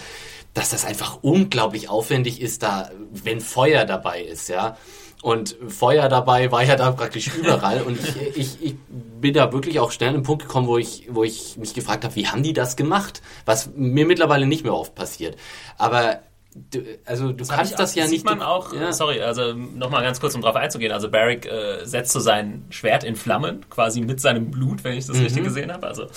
dass 0.53 0.69
das 0.69 0.83
einfach 0.83 1.19
unglaublich 1.21 1.89
aufwendig 1.89 2.41
ist, 2.41 2.61
da 2.61 2.91
wenn 3.11 3.39
Feuer 3.39 3.85
dabei 3.85 4.21
ist, 4.21 4.49
ja. 4.49 4.77
Und 5.21 5.55
Feuer 5.67 6.09
dabei 6.09 6.51
war 6.51 6.63
ja 6.63 6.75
da 6.75 6.91
praktisch 6.91 7.29
überall. 7.37 7.81
Und 7.81 7.99
ich, 8.03 8.37
ich, 8.37 8.63
ich 8.63 8.75
bin 8.89 9.33
da 9.33 9.53
wirklich 9.53 9.79
auch 9.79 9.91
schnell 9.91 10.09
an 10.09 10.15
den 10.15 10.23
Punkt 10.23 10.43
gekommen, 10.43 10.67
wo 10.67 10.77
ich, 10.77 11.07
wo 11.11 11.23
ich 11.23 11.57
mich 11.57 11.73
gefragt 11.73 12.03
habe, 12.03 12.15
wie 12.15 12.27
haben 12.27 12.41
die 12.43 12.53
das 12.53 12.75
gemacht? 12.75 13.21
Was 13.45 13.69
mir 13.75 14.05
mittlerweile 14.05 14.47
nicht 14.47 14.63
mehr 14.63 14.73
oft 14.73 14.95
passiert. 14.95 15.37
Aber 15.77 16.21
Du, 16.53 16.81
also 17.05 17.27
du 17.27 17.33
das 17.35 17.47
kannst 17.47 17.79
das 17.79 17.95
ja 17.95 18.03
sieht 18.03 18.11
nicht. 18.11 18.25
man 18.25 18.41
auch, 18.41 18.73
ja. 18.73 18.91
sorry, 18.91 19.21
also 19.21 19.53
nochmal 19.53 20.03
ganz 20.03 20.19
kurz, 20.19 20.35
um 20.35 20.41
drauf 20.41 20.57
einzugehen. 20.57 20.91
Also 20.91 21.09
Barrick 21.09 21.45
äh, 21.45 21.85
setzt 21.85 22.11
so 22.11 22.19
sein 22.19 22.65
Schwert 22.69 23.05
in 23.05 23.15
Flammen, 23.15 23.65
quasi 23.69 24.01
mit 24.01 24.19
seinem 24.19 24.51
Blut, 24.51 24.83
wenn 24.83 24.97
ich 24.97 25.07
das 25.07 25.15
mhm. 25.15 25.23
richtig 25.23 25.45
gesehen 25.45 25.71
habe. 25.71 25.87
Also 25.87 26.07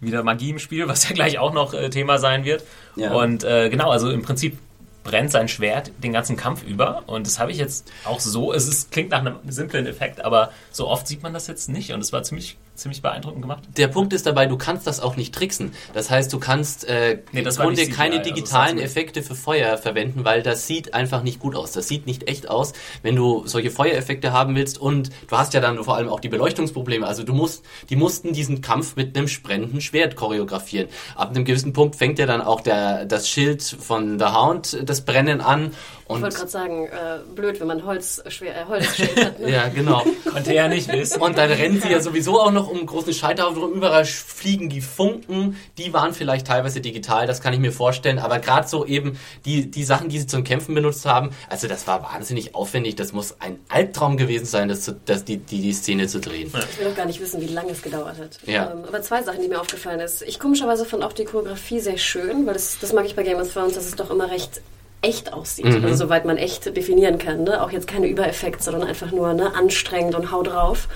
wieder 0.00 0.24
Magie 0.24 0.50
im 0.50 0.58
Spiel, 0.58 0.88
was 0.88 1.08
ja 1.08 1.14
gleich 1.14 1.38
auch 1.38 1.52
noch 1.52 1.74
äh, 1.74 1.90
Thema 1.90 2.18
sein 2.18 2.44
wird. 2.44 2.64
Ja. 2.96 3.12
Und 3.12 3.44
äh, 3.44 3.70
genau, 3.70 3.90
also 3.90 4.10
im 4.10 4.22
Prinzip 4.22 4.58
brennt 5.04 5.30
sein 5.30 5.48
Schwert 5.48 5.92
den 6.02 6.12
ganzen 6.12 6.36
Kampf 6.36 6.64
über. 6.64 7.04
Und 7.06 7.26
das 7.26 7.38
habe 7.38 7.52
ich 7.52 7.58
jetzt 7.58 7.90
auch 8.04 8.18
so. 8.18 8.52
Es 8.52 8.66
ist, 8.66 8.90
klingt 8.90 9.10
nach 9.10 9.20
einem 9.20 9.36
simplen 9.46 9.86
Effekt, 9.86 10.24
aber 10.24 10.50
so 10.72 10.88
oft 10.88 11.06
sieht 11.06 11.22
man 11.22 11.32
das 11.32 11.46
jetzt 11.46 11.68
nicht. 11.68 11.92
Und 11.92 12.00
es 12.00 12.12
war 12.12 12.22
ziemlich 12.24 12.56
ziemlich 12.74 13.02
beeindruckend 13.02 13.42
gemacht. 13.42 13.62
Der 13.76 13.88
Punkt 13.88 14.12
ist 14.12 14.26
dabei, 14.26 14.46
du 14.46 14.56
kannst 14.56 14.86
das 14.86 15.00
auch 15.00 15.16
nicht 15.16 15.34
tricksen. 15.34 15.72
Das 15.92 16.10
heißt, 16.10 16.32
du 16.32 16.38
kannst 16.38 16.86
äh, 16.88 17.18
nee, 17.32 17.40
im 17.40 17.48
Grunde 17.48 17.88
keine 17.88 18.18
also 18.18 18.30
digitalen 18.30 18.74
also 18.78 18.84
Effekte 18.84 19.22
für 19.22 19.34
Feuer 19.34 19.78
verwenden, 19.78 20.24
weil 20.24 20.42
das 20.42 20.66
sieht 20.66 20.92
einfach 20.92 21.22
nicht 21.22 21.38
gut 21.38 21.54
aus. 21.54 21.72
Das 21.72 21.86
sieht 21.86 22.06
nicht 22.06 22.28
echt 22.28 22.50
aus, 22.50 22.72
wenn 23.02 23.14
du 23.16 23.46
solche 23.46 23.70
Feuereffekte 23.70 24.32
haben 24.32 24.56
willst. 24.56 24.78
Und 24.78 25.10
du 25.28 25.36
hast 25.36 25.54
ja 25.54 25.60
dann 25.60 25.82
vor 25.84 25.96
allem 25.96 26.08
auch 26.08 26.20
die 26.20 26.28
Beleuchtungsprobleme. 26.28 27.06
Also 27.06 27.22
du 27.22 27.32
musst, 27.32 27.64
die 27.90 27.96
mussten 27.96 28.32
diesen 28.32 28.60
Kampf 28.60 28.96
mit 28.96 29.16
einem 29.16 29.28
sprennenden 29.28 29.80
Schwert 29.80 30.16
choreografieren. 30.16 30.88
Ab 31.14 31.30
einem 31.30 31.44
gewissen 31.44 31.72
Punkt 31.72 31.96
fängt 31.96 32.18
ja 32.18 32.26
dann 32.26 32.42
auch 32.42 32.60
der, 32.60 33.04
das 33.04 33.28
Schild 33.28 33.62
von 33.62 34.18
The 34.18 34.26
Hound, 34.26 34.78
das 34.84 35.04
Brennen 35.04 35.40
an 35.40 35.72
und 36.06 36.18
ich 36.18 36.22
wollte 36.22 36.36
gerade 36.36 36.50
sagen, 36.50 36.86
äh, 36.86 37.18
blöd, 37.34 37.60
wenn 37.60 37.66
man 37.66 37.84
Holz, 37.86 38.22
schwer, 38.28 38.54
äh, 38.54 38.64
Holz 38.66 38.98
hat. 38.98 39.40
Ne? 39.40 39.50
ja, 39.50 39.68
genau. 39.68 40.02
Konnte 40.30 40.52
er 40.52 40.68
nicht 40.68 40.92
wissen. 40.92 41.22
Und 41.22 41.38
dann 41.38 41.50
rennen 41.50 41.80
sie 41.80 41.90
ja 41.90 42.00
sowieso 42.00 42.40
auch 42.40 42.52
noch 42.52 42.63
um 42.68 42.78
einen 42.78 42.86
großen 42.86 43.12
Scheiterhaufen 43.12 43.62
rum. 43.62 43.72
Überall 43.72 44.04
fliegen 44.04 44.68
die 44.68 44.80
Funken. 44.80 45.56
Die 45.78 45.92
waren 45.92 46.14
vielleicht 46.14 46.46
teilweise 46.46 46.80
digital, 46.80 47.26
das 47.26 47.40
kann 47.40 47.52
ich 47.52 47.60
mir 47.60 47.72
vorstellen. 47.72 48.18
Aber 48.18 48.38
gerade 48.38 48.68
so 48.68 48.84
eben 48.86 49.18
die, 49.44 49.70
die 49.70 49.84
Sachen, 49.84 50.08
die 50.08 50.18
sie 50.18 50.26
zum 50.26 50.44
Kämpfen 50.44 50.74
benutzt 50.74 51.06
haben, 51.06 51.30
also 51.48 51.68
das 51.68 51.86
war 51.86 52.02
wahnsinnig 52.02 52.54
aufwendig. 52.54 52.96
Das 52.96 53.12
muss 53.12 53.36
ein 53.40 53.58
Albtraum 53.68 54.16
gewesen 54.16 54.46
sein, 54.46 54.68
das, 54.68 54.82
zu, 54.82 54.92
das 55.04 55.24
die, 55.24 55.38
die, 55.38 55.60
die 55.60 55.72
Szene 55.72 56.06
zu 56.06 56.20
drehen. 56.20 56.50
Ich 56.70 56.78
will 56.78 56.88
auch 56.88 56.96
gar 56.96 57.06
nicht 57.06 57.20
wissen, 57.20 57.40
wie 57.40 57.46
lange 57.46 57.72
es 57.72 57.82
gedauert 57.82 58.18
hat. 58.18 58.38
Ja. 58.46 58.72
Ähm, 58.72 58.84
aber 58.86 59.02
zwei 59.02 59.22
Sachen, 59.22 59.42
die 59.42 59.48
mir 59.48 59.60
aufgefallen 59.60 60.00
ist. 60.00 60.22
Ich 60.22 60.38
komischerweise 60.38 60.84
fand 60.84 61.04
auch 61.04 61.12
die 61.12 61.24
Choreografie 61.24 61.80
sehr 61.80 61.98
schön, 61.98 62.46
weil 62.46 62.54
das, 62.54 62.78
das 62.80 62.92
mag 62.92 63.06
ich 63.06 63.16
bei 63.16 63.22
Game 63.22 63.38
of 63.38 63.52
Thrones, 63.52 63.74
dass 63.74 63.86
es 63.86 63.96
doch 63.96 64.10
immer 64.10 64.30
recht 64.30 64.60
echt 65.04 65.32
aussieht. 65.32 65.66
Mhm. 65.66 65.84
Also 65.84 66.06
soweit 66.06 66.24
man 66.24 66.38
echt 66.38 66.76
definieren 66.76 67.18
kann. 67.18 67.44
Ne? 67.44 67.62
Auch 67.62 67.70
jetzt 67.70 67.86
keine 67.86 68.06
Übereffekte, 68.06 68.62
sondern 68.62 68.84
einfach 68.84 69.12
nur 69.12 69.34
ne, 69.34 69.54
anstrengend 69.54 70.14
und 70.14 70.32
hau 70.32 70.42
drauf. 70.42 70.88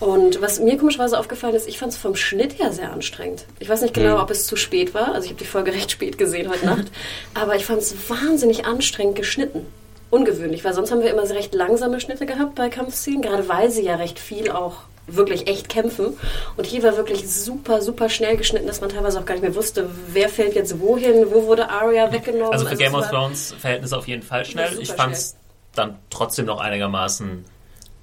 Und 0.00 0.40
was 0.42 0.58
mir 0.60 0.76
komischerweise 0.76 1.18
aufgefallen 1.18 1.54
ist, 1.54 1.68
ich 1.68 1.78
fand 1.78 1.92
es 1.92 1.98
vom 1.98 2.16
Schnitt 2.16 2.58
her 2.58 2.72
sehr 2.72 2.92
anstrengend. 2.92 3.44
Ich 3.58 3.68
weiß 3.68 3.82
nicht 3.82 3.94
genau, 3.94 4.16
mhm. 4.16 4.22
ob 4.22 4.30
es 4.30 4.46
zu 4.46 4.56
spät 4.56 4.92
war. 4.92 5.14
Also 5.14 5.26
ich 5.26 5.30
habe 5.30 5.38
die 5.38 5.46
Folge 5.46 5.72
recht 5.74 5.90
spät 5.90 6.18
gesehen 6.18 6.50
heute 6.50 6.66
Nacht. 6.66 6.90
Aber 7.34 7.56
ich 7.56 7.64
fand 7.64 7.80
es 7.80 8.08
wahnsinnig 8.08 8.66
anstrengend 8.66 9.16
geschnitten. 9.16 9.66
Ungewöhnlich, 10.10 10.64
weil 10.64 10.74
sonst 10.74 10.92
haben 10.92 11.02
wir 11.02 11.10
immer 11.10 11.28
recht 11.28 11.54
langsame 11.54 12.00
Schnitte 12.00 12.26
gehabt 12.26 12.54
bei 12.54 12.68
Kampfszenen, 12.68 13.22
gerade 13.22 13.48
weil 13.48 13.70
sie 13.70 13.82
ja 13.82 13.96
recht 13.96 14.20
viel 14.20 14.50
auch 14.50 14.82
wirklich 15.06 15.48
echt 15.48 15.68
kämpfen. 15.68 16.16
Und 16.56 16.66
hier 16.66 16.82
war 16.82 16.96
wirklich 16.96 17.28
super, 17.28 17.82
super 17.82 18.08
schnell 18.08 18.36
geschnitten, 18.36 18.66
dass 18.66 18.80
man 18.80 18.90
teilweise 18.90 19.18
auch 19.18 19.26
gar 19.26 19.34
nicht 19.34 19.42
mehr 19.42 19.54
wusste, 19.54 19.90
wer 20.08 20.28
fällt 20.28 20.54
jetzt 20.54 20.80
wohin, 20.80 21.26
wo 21.30 21.46
wurde 21.46 21.68
Arya 21.68 22.12
weggenommen. 22.12 22.52
Also 22.52 22.64
für 22.64 22.72
also 22.72 22.82
Game 22.82 22.94
of 22.94 23.08
Thrones 23.08 23.54
Verhältnis 23.58 23.92
auf 23.92 24.06
jeden 24.06 24.22
Fall 24.22 24.44
schnell. 24.44 24.78
Ich 24.78 24.92
fand 24.92 25.14
es 25.14 25.36
dann 25.74 25.98
trotzdem 26.10 26.46
noch 26.46 26.60
einigermaßen 26.60 27.44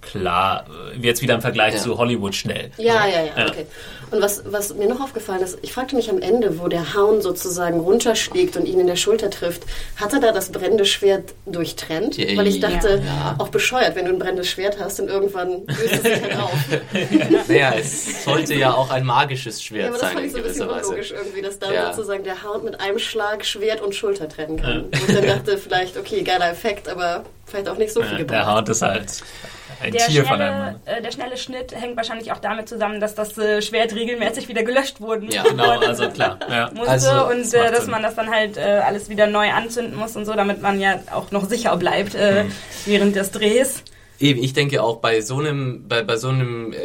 klar, 0.02 0.66
äh, 0.94 1.06
jetzt 1.06 1.22
wieder 1.22 1.36
im 1.36 1.42
Vergleich 1.42 1.76
ja. 1.76 1.80
zu 1.80 1.98
Hollywood 1.98 2.36
schnell. 2.36 2.72
Ja, 2.78 3.06
ja, 3.06 3.22
ja, 3.22 3.38
ja, 3.38 3.48
okay. 3.48 3.66
Und 4.12 4.22
was, 4.22 4.44
was 4.46 4.74
mir 4.74 4.90
noch 4.90 5.00
aufgefallen 5.00 5.42
ist, 5.42 5.58
ich 5.62 5.72
fragte 5.72 5.96
mich 5.96 6.10
am 6.10 6.22
Ende, 6.22 6.60
wo 6.60 6.68
der 6.68 6.96
Hound 6.96 7.24
sozusagen 7.24 7.80
runterschlägt 7.80 8.58
und 8.58 8.66
ihn 8.66 8.80
in 8.82 8.88
der 8.88 8.98
Schulter 8.98 9.30
trifft, 9.30 9.64
hat 9.96 10.12
er 10.12 10.20
da 10.20 10.34
das 10.34 10.52
brennende 10.52 10.86
Schwert 10.86 11.34
durchtrennt? 11.46 12.18
Ja, 12.18 12.36
Weil 12.36 12.48
ich 12.48 12.60
dachte, 12.60 13.02
ja. 13.06 13.36
auch 13.38 13.48
bescheuert, 13.48 13.96
wenn 13.96 14.06
du 14.06 14.12
ein 14.12 14.20
brennendes 14.20 14.50
Schwert 14.50 14.78
hast 14.80 15.00
und 15.00 15.08
irgendwann 15.08 15.66
löst 15.66 15.94
es 15.94 16.02
sich 16.04 16.22
halt 16.22 16.38
auf. 16.38 16.52
naja, 17.48 17.74
es 17.80 18.26
sollte 18.26 18.54
ja 18.56 18.74
auch 18.74 18.90
ein 18.90 19.06
magisches 19.06 19.64
Schwert 19.64 19.84
ja, 19.84 19.90
aber 19.90 20.00
das 20.00 20.02
sein. 20.02 20.16
Das 20.16 20.16
fand 20.16 20.26
ich 20.26 20.32
so 20.34 20.38
ein 20.38 20.44
bisschen 20.44 20.70
unlogisch 20.70 21.12
irgendwie, 21.12 21.42
dass 21.42 21.60
da 21.60 21.94
sozusagen 21.94 22.26
der 22.26 22.44
Hound 22.44 22.66
mit 22.66 22.82
einem 22.82 23.00
Schlag 23.00 23.46
Schwert 23.46 23.82
und 23.82 23.96
Schulter 23.96 24.28
trennen 24.28 24.58
kann. 24.58 24.86
Und 24.86 24.96
ich 24.96 25.16
dann 25.16 25.26
dachte 25.26 25.58
vielleicht, 25.58 25.98
okay, 25.98 26.22
geiler 26.24 26.50
Effekt, 26.50 26.90
aber 26.90 27.24
vielleicht 27.46 27.70
auch 27.70 27.78
nicht 27.78 27.94
so 27.94 28.02
viel 28.02 28.18
gebraucht. 28.18 28.32
Der 28.32 28.54
Hound 28.54 28.68
ist 28.68 28.82
halt 28.82 29.24
ein 29.82 29.92
der 29.92 30.06
Tier 30.06 30.24
schnelle, 30.24 30.28
von 30.28 30.42
einem 30.42 30.60
Mann. 30.60 30.80
Äh, 30.86 31.02
der 31.02 31.12
schnelle 31.12 31.38
Schnitt 31.38 31.74
hängt 31.76 31.98
wahrscheinlich 31.98 32.32
auch 32.32 32.40
damit 32.40 32.70
zusammen, 32.70 33.00
dass 33.00 33.16
das 33.16 33.38
äh, 33.38 33.62
Schwert 33.62 33.94
regelmäßig 33.96 34.48
wieder 34.48 34.64
gelöscht 34.64 35.02
wurde. 35.02 35.28
Ja, 35.34 35.44
genau, 35.44 35.80
also 35.80 36.10
klar. 36.10 36.40
Ja. 36.50 36.70
Musste 36.74 36.90
also, 36.90 37.28
und 37.28 37.40
das 37.42 37.54
äh, 37.54 37.72
dass 37.72 37.88
man 37.88 38.04
das 38.04 38.16
dann 38.16 38.30
halt 38.30 38.58
äh, 38.58 38.82
alles 38.86 39.10
wieder 39.10 39.28
neu 39.28 39.52
anzünden 39.52 39.96
muss 39.96 40.16
und 40.16 40.26
so, 40.26 40.34
damit 40.34 40.62
man 40.62 40.80
ja 40.80 41.00
auch 41.12 41.32
noch 41.32 41.50
sicher 41.50 41.76
bleibt 41.78 42.16
äh, 42.16 42.44
mhm. 42.44 42.52
während 42.86 43.16
des 43.16 43.32
Drehs. 43.32 43.84
Eben, 44.20 44.44
ich 44.44 44.54
denke 44.54 44.84
auch 44.84 44.98
bei 44.98 45.22
so 45.22 45.40
einem, 45.40 45.88
bei, 45.88 46.04
bei 46.04 46.16
so 46.16 46.30
einem 46.30 46.74
äh, 46.74 46.78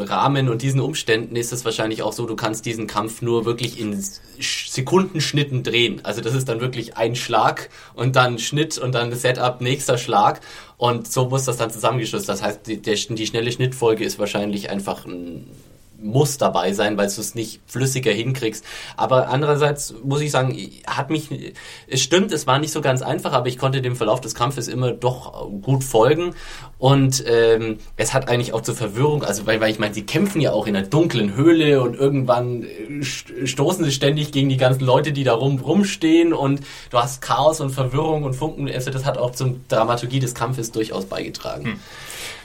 Rahmen 0.00 0.48
und 0.48 0.62
diesen 0.62 0.80
Umständen 0.80 1.36
ist 1.36 1.52
es 1.52 1.64
wahrscheinlich 1.64 2.02
auch 2.02 2.12
so, 2.12 2.26
du 2.26 2.36
kannst 2.36 2.66
diesen 2.66 2.86
Kampf 2.86 3.22
nur 3.22 3.44
wirklich 3.44 3.80
in 3.80 4.02
Sekundenschnitten 4.40 5.62
drehen. 5.62 6.00
Also 6.04 6.20
das 6.20 6.34
ist 6.34 6.48
dann 6.48 6.60
wirklich 6.60 6.96
ein 6.96 7.14
Schlag 7.14 7.70
und 7.94 8.16
dann 8.16 8.38
Schnitt 8.38 8.78
und 8.78 8.94
dann 8.94 9.12
Setup, 9.12 9.60
nächster 9.60 9.98
Schlag. 9.98 10.40
Und 10.76 11.10
so 11.10 11.28
muss 11.28 11.44
das 11.44 11.56
dann 11.56 11.70
zusammengeschlossen. 11.70 12.26
Das 12.26 12.42
heißt, 12.42 12.66
die, 12.66 12.80
der, 12.80 12.94
die 12.94 13.26
schnelle 13.26 13.50
Schnittfolge 13.52 14.04
ist 14.04 14.18
wahrscheinlich 14.18 14.70
einfach 14.70 15.06
ein 15.06 15.46
muss 16.00 16.38
dabei 16.38 16.72
sein, 16.72 16.96
weil 16.96 17.08
du 17.08 17.20
es 17.20 17.34
nicht 17.34 17.60
flüssiger 17.66 18.12
hinkriegst. 18.12 18.64
Aber 18.96 19.28
andererseits 19.28 19.94
muss 20.02 20.20
ich 20.20 20.30
sagen, 20.30 20.56
hat 20.86 21.10
mich, 21.10 21.28
es 21.88 22.00
stimmt, 22.00 22.32
es 22.32 22.46
war 22.46 22.58
nicht 22.58 22.72
so 22.72 22.80
ganz 22.80 23.02
einfach, 23.02 23.32
aber 23.32 23.48
ich 23.48 23.58
konnte 23.58 23.82
dem 23.82 23.96
Verlauf 23.96 24.20
des 24.20 24.34
Kampfes 24.34 24.68
immer 24.68 24.92
doch 24.92 25.48
gut 25.62 25.82
folgen 25.82 26.34
und 26.78 27.24
ähm, 27.26 27.78
es 27.96 28.14
hat 28.14 28.28
eigentlich 28.28 28.52
auch 28.52 28.60
zur 28.60 28.76
Verwirrung, 28.76 29.24
also 29.24 29.46
weil, 29.46 29.60
weil 29.60 29.70
ich 29.70 29.80
meine, 29.80 29.94
sie 29.94 30.06
kämpfen 30.06 30.40
ja 30.40 30.52
auch 30.52 30.68
in 30.68 30.76
einer 30.76 30.86
dunklen 30.86 31.34
Höhle 31.34 31.82
und 31.82 31.96
irgendwann 31.96 32.62
äh, 32.62 33.02
stoßen 33.02 33.84
sie 33.84 33.92
ständig 33.92 34.30
gegen 34.30 34.48
die 34.48 34.56
ganzen 34.56 34.84
Leute, 34.84 35.12
die 35.12 35.24
da 35.24 35.34
rum, 35.34 35.58
rumstehen 35.58 36.32
und 36.32 36.60
du 36.90 36.98
hast 36.98 37.20
Chaos 37.20 37.60
und 37.60 37.70
Verwirrung 37.70 38.22
und 38.22 38.34
Funken. 38.34 38.70
Also 38.70 38.92
das 38.92 39.04
hat 39.04 39.18
auch 39.18 39.32
zur 39.32 39.56
Dramaturgie 39.66 40.20
des 40.20 40.34
Kampfes 40.34 40.70
durchaus 40.70 41.06
beigetragen. 41.06 41.64
Hm. 41.64 41.80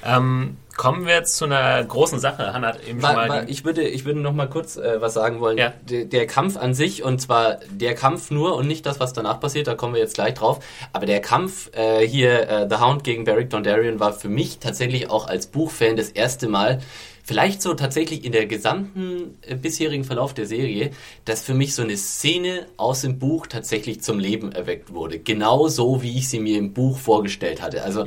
Ähm, 0.05 0.57
kommen 0.75 1.05
wir 1.05 1.13
jetzt 1.13 1.37
zu 1.37 1.45
einer 1.45 1.83
großen 1.83 2.19
Sache. 2.19 2.53
Hannah 2.53 2.69
hat 2.69 2.87
eben 2.87 3.01
war, 3.01 3.13
schon 3.13 3.27
mal. 3.27 3.49
Ich 3.49 3.63
würde, 3.65 3.83
ich 3.83 4.05
würde 4.05 4.19
noch 4.19 4.33
mal 4.33 4.49
kurz 4.49 4.77
äh, 4.77 5.01
was 5.01 5.13
sagen 5.13 5.39
wollen. 5.39 5.57
Ja. 5.57 5.73
Der, 5.89 6.05
der, 6.05 6.27
Kampf 6.27 6.57
an 6.57 6.73
sich 6.73 7.03
und 7.03 7.19
zwar 7.19 7.59
der 7.69 7.95
Kampf 7.95 8.31
nur 8.31 8.55
und 8.55 8.67
nicht 8.67 8.85
das, 8.85 8.99
was 8.99 9.13
danach 9.13 9.39
passiert. 9.39 9.67
Da 9.67 9.75
kommen 9.75 9.93
wir 9.93 10.01
jetzt 10.01 10.15
gleich 10.15 10.33
drauf. 10.33 10.63
Aber 10.91 11.05
der 11.05 11.21
Kampf 11.21 11.69
äh, 11.75 12.05
hier, 12.07 12.49
äh, 12.49 12.67
The 12.69 12.77
Hound 12.77 13.03
gegen 13.03 13.23
Beric 13.23 13.49
Dondarrion, 13.49 13.99
war 13.99 14.13
für 14.13 14.29
mich 14.29 14.59
tatsächlich 14.59 15.09
auch 15.09 15.27
als 15.27 15.47
Buchfan 15.47 15.95
das 15.95 16.09
erste 16.09 16.47
Mal. 16.47 16.79
Vielleicht 17.25 17.61
so 17.61 17.73
tatsächlich 17.73 18.25
in 18.25 18.33
der 18.33 18.47
gesamten 18.47 19.37
äh, 19.41 19.55
bisherigen 19.55 20.03
Verlauf 20.03 20.33
der 20.33 20.45
Serie, 20.45 20.91
dass 21.23 21.41
für 21.41 21.53
mich 21.53 21.73
so 21.73 21.81
eine 21.81 21.95
Szene 21.95 22.65
aus 22.75 23.01
dem 23.01 23.17
Buch 23.17 23.47
tatsächlich 23.47 24.01
zum 24.01 24.19
Leben 24.19 24.51
erweckt 24.51 24.93
wurde. 24.93 25.19
Genau 25.19 25.69
so, 25.69 26.01
wie 26.01 26.17
ich 26.17 26.27
sie 26.27 26.39
mir 26.39 26.57
im 26.57 26.73
Buch 26.73 26.97
vorgestellt 26.97 27.61
hatte. 27.61 27.83
Also 27.83 28.05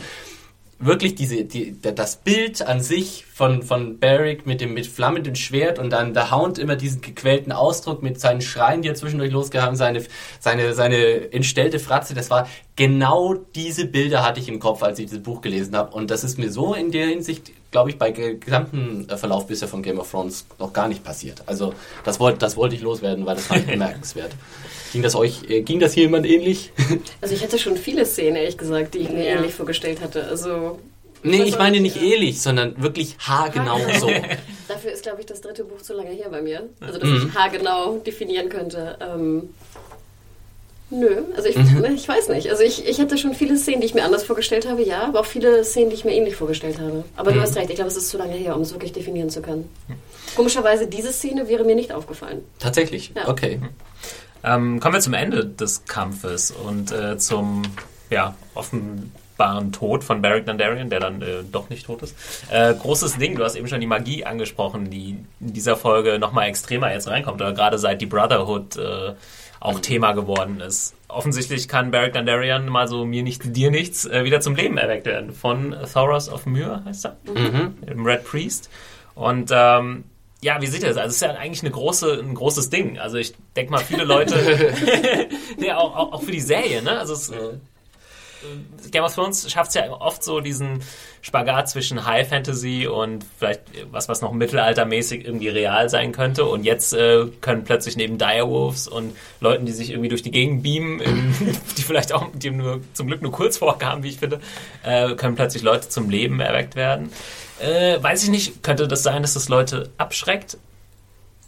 wirklich 0.79 1.15
diese, 1.15 1.45
die, 1.45 1.81
das 1.81 2.17
Bild 2.17 2.61
an 2.67 2.81
sich 2.81 3.25
von, 3.33 3.63
von 3.63 3.99
Barrick 3.99 4.47
mit 4.47 4.61
dem 4.61 4.75
mit 4.75 4.87
flammendem 4.87 5.35
Schwert 5.35 5.79
und 5.79 5.91
dann 5.91 6.13
der 6.13 6.31
Hound 6.31 6.59
immer 6.59 6.77
diesen 6.77 7.01
gequälten 7.01 7.51
Ausdruck 7.51 8.03
mit 8.03 8.21
seinen 8.21 8.43
Schreien, 8.43 8.83
die 8.83 8.89
er 8.89 8.95
zwischendurch 8.95 9.33
losgehauen, 9.33 9.77
seine, 9.77 10.03
seine, 10.39 10.75
seine 10.75 11.33
entstellte 11.33 11.79
Fratze, 11.79 12.15
das 12.15 12.31
war 12.31 12.47
genau 12.77 13.35
diese 13.55 13.87
Bilder 13.87 14.25
hatte 14.25 14.39
ich 14.39 14.49
im 14.49 14.59
Kopf, 14.61 14.83
als 14.83 14.99
ich 14.99 15.07
dieses 15.07 15.23
Buch 15.23 15.41
gelesen 15.41 15.75
habe. 15.75 15.95
Und 15.95 16.11
das 16.11 16.25
ist 16.25 16.39
mir 16.39 16.51
so 16.51 16.75
in 16.75 16.91
der 16.91 17.07
Hinsicht, 17.07 17.53
glaube 17.71 17.91
ich, 17.91 17.99
bei 17.99 18.11
gesamten 18.11 19.09
äh, 19.09 19.17
Verlauf 19.17 19.47
bisher 19.47 19.69
von 19.69 19.83
Game 19.83 19.99
of 19.99 20.11
Thrones 20.11 20.47
noch 20.59 20.75
gar 20.75 20.89
nicht 20.89 21.03
passiert. 21.03 21.43
Also 21.47 21.73
das 22.05 22.21
wollte 22.21 22.39
das 22.39 22.57
wollte 22.57 22.75
ich 22.75 22.83
loswerden, 22.83 23.25
weil 23.25 23.37
das 23.37 23.47
fand 23.47 23.63
ich 23.63 23.67
bemerkenswert. 23.71 24.33
Ging 24.93 25.03
das 25.03 25.15
euch, 25.15 25.49
äh, 25.49 25.63
ging 25.63 25.81
das 25.81 25.93
hier 25.93 26.05
jemand 26.05 26.27
ähnlich? 26.27 26.73
Also 27.21 27.35
ich 27.35 27.43
hatte 27.43 27.59
schon 27.59 27.77
viele 27.77 28.07
Szenen, 28.07 28.37
ehrlich 28.37 28.59
gesagt, 28.59 28.95
die 28.95 28.99
ich 28.99 29.11
mir 29.11 29.25
ja. 29.25 29.37
ähnlich 29.37 29.55
vorgestellt 29.55 30.01
hatte. 30.01 30.25
Also 30.25 30.79
Nee, 31.23 31.43
ich 31.43 31.59
meine 31.59 31.81
nicht 31.81 32.01
ähnlich, 32.01 32.41
sondern 32.41 32.81
wirklich 32.81 33.17
haargenau 33.19 33.79
so. 33.99 34.09
Dafür 34.69 34.93
ist, 34.93 35.03
glaube 35.03 35.21
ich, 35.21 35.27
das 35.27 35.41
dritte 35.41 35.65
Buch 35.65 35.83
zu 35.83 35.95
lange 35.95 36.11
her 36.11 36.29
bei 36.31 36.41
mir. 36.41 36.69
Also, 36.81 36.99
dass 36.99 37.09
mhm. 37.09 37.29
ich 37.29 37.35
haargenau 37.35 37.99
definieren 37.99 38.49
könnte. 38.49 38.97
Ähm, 39.01 39.49
nö, 40.91 41.23
also 41.37 41.49
ich, 41.49 41.57
mhm. 41.57 41.85
ich 41.95 42.07
weiß 42.07 42.29
nicht. 42.29 42.51
Also 42.51 42.63
ich, 42.63 42.87
ich 42.87 43.01
hatte 43.01 43.19
schon 43.19 43.35
viele 43.35 43.57
Szenen, 43.57 43.81
die 43.81 43.87
ich 43.87 43.95
mir 43.95 44.05
anders 44.05 44.23
vorgestellt 44.25 44.69
habe, 44.69 44.85
ja, 44.85 45.03
aber 45.03 45.21
auch 45.21 45.27
viele 45.27 45.65
Szenen, 45.65 45.91
die 45.91 45.97
ich 45.97 46.05
mir 46.05 46.13
ähnlich 46.13 46.37
vorgestellt 46.37 46.79
habe. 46.79 47.05
Aber 47.17 47.31
mhm. 47.33 47.37
du 47.37 47.41
hast 47.41 47.57
recht, 47.57 47.71
ich 47.71 47.77
glaube, 47.77 47.91
es 47.91 47.97
ist 47.97 48.09
zu 48.09 48.19
lange 48.19 48.35
her, 48.35 48.55
um 48.55 48.63
es 48.63 48.73
wirklich 48.73 48.93
definieren 48.93 49.31
zu 49.31 49.43
können. 49.43 49.69
Komischerweise, 50.37 50.87
diese 50.87 51.13
Szene 51.13 51.49
wäre 51.49 51.65
mir 51.65 51.75
nicht 51.75 51.93
aufgefallen. 51.93 52.45
Tatsächlich? 52.59 53.13
Ja. 53.17 53.29
Okay. 53.29 53.59
Ähm, 54.45 54.81
kommen 54.81 54.95
wir 54.95 55.01
zum 55.01 55.15
Ende 55.15 55.45
des 55.47 55.85
Kampfes 55.87 56.51
und 56.51 56.93
äh, 56.93 57.19
zum 57.19 57.63
ja, 58.11 58.35
offenbaren 58.55 59.73
Tod 59.73 60.05
von 60.05 60.23
Beric 60.23 60.47
Dondarrion, 60.47 60.91
der 60.91 61.01
dann 61.01 61.23
äh, 61.23 61.43
doch 61.51 61.69
nicht 61.69 61.87
tot 61.87 62.03
ist. 62.03 62.17
Äh, 62.51 62.75
großes 62.75 63.19
Ding, 63.19 63.37
du 63.37 63.45
hast 63.45 63.57
eben 63.57 63.69
schon 63.69 63.81
die 63.81 63.87
Magie 63.87 64.25
angesprochen, 64.25 64.91
die 64.91 65.19
in 65.41 65.53
dieser 65.53 65.77
Folge 65.77 66.19
nochmal 66.19 66.49
extremer 66.49 66.93
jetzt 66.93 67.09
reinkommt, 67.09 67.41
oder 67.41 67.53
gerade 67.53 67.79
seit 67.79 68.01
die 68.01 68.07
Brotherhood 68.07 68.77
äh, 68.77 69.15
auch. 69.59 69.81
Thema 69.81 70.13
geworden 70.13 70.61
ist. 70.61 70.95
Offensichtlich 71.09 71.67
kann 71.67 71.91
Beric 71.91 72.13
Dondarrion 72.13 72.69
mal 72.69 72.89
so 72.89 73.05
mir 73.05 73.23
nichts, 73.23 73.51
dir 73.51 73.71
nichts 73.71 74.05
äh, 74.05 74.25
wieder 74.25 74.41
zum 74.41 74.55
Leben 74.55 74.77
erweckt 74.77 75.07
werden. 75.07 75.33
Von 75.33 75.75
Thoros 75.93 76.29
of 76.29 76.47
Myr 76.47 76.83
heißt 76.85 77.07
er, 77.07 77.17
mhm. 77.25 77.75
dem 77.85 78.05
Red 78.05 78.25
Priest. 78.25 78.71
Und 79.15 79.51
ähm, 79.53 80.05
ja, 80.43 80.61
wie 80.61 80.67
seht 80.67 80.83
ihr 80.83 80.89
das? 80.89 80.97
Also 80.97 81.09
es 81.09 81.15
ist 81.17 81.23
ja 81.23 81.31
eigentlich 81.33 81.63
eine 81.63 81.71
große, 81.71 82.21
ein 82.21 82.35
großes 82.35 82.71
Ding. 82.71 82.99
Also 82.99 83.17
ich 83.17 83.35
denke 83.57 83.73
mal, 83.73 83.79
viele 83.79 84.05
Leute, 84.05 84.35
ja, 85.59 85.79
auch, 85.79 85.97
auch, 85.97 86.13
auch, 86.13 86.23
für 86.23 86.33
die 86.33 86.41
Serie, 86.41 86.83
ne? 86.83 86.99
Also 86.99 87.15
es, 87.15 87.33
Game 88.91 89.05
of 89.05 89.15
Thrones 89.15 89.51
schafft 89.51 89.71
es 89.71 89.75
ja 89.75 89.91
oft 89.91 90.23
so 90.23 90.41
diesen 90.41 90.81
Spagat 91.23 91.69
zwischen 91.69 92.07
High 92.07 92.29
Fantasy 92.29 92.87
und 92.87 93.25
vielleicht 93.39 93.63
was, 93.91 94.09
was 94.09 94.21
noch 94.21 94.33
mittelaltermäßig 94.33 95.25
irgendwie 95.25 95.49
real 95.49 95.89
sein 95.89 96.13
könnte. 96.13 96.45
Und 96.45 96.65
jetzt 96.65 96.93
äh, 96.93 97.27
können 97.41 97.65
plötzlich 97.65 97.97
neben 97.97 98.19
Direwolves 98.19 98.89
und 98.89 99.17
Leuten, 99.41 99.67
die 99.67 99.73
sich 99.73 99.91
irgendwie 99.91 100.09
durch 100.09 100.23
die 100.23 100.31
Gegend 100.31 100.63
beamen, 100.63 101.01
die 101.79 101.83
vielleicht 101.83 102.13
auch 102.13 102.27
die 102.35 102.51
nur 102.51 102.81
zum 102.93 103.07
Glück 103.09 103.23
nur 103.23 103.33
kurz 103.33 103.59
vorkamen, 103.59 104.03
wie 104.03 104.11
ich 104.11 104.19
finde, 104.19 104.41
äh, 104.83 105.15
können 105.15 105.35
plötzlich 105.35 105.63
Leute 105.63 105.89
zum 105.89 106.11
Leben 106.11 106.41
erweckt 106.41 106.77
werden. 106.77 107.11
Äh, 107.59 108.03
weiß 108.03 108.25
ich 108.25 108.31
nicht, 108.31 108.63
könnte 108.63 108.87
das 108.87 109.03
sein, 109.03 109.23
dass 109.23 109.35
das 109.35 109.49
Leute 109.49 109.91
abschreckt? 109.97 110.59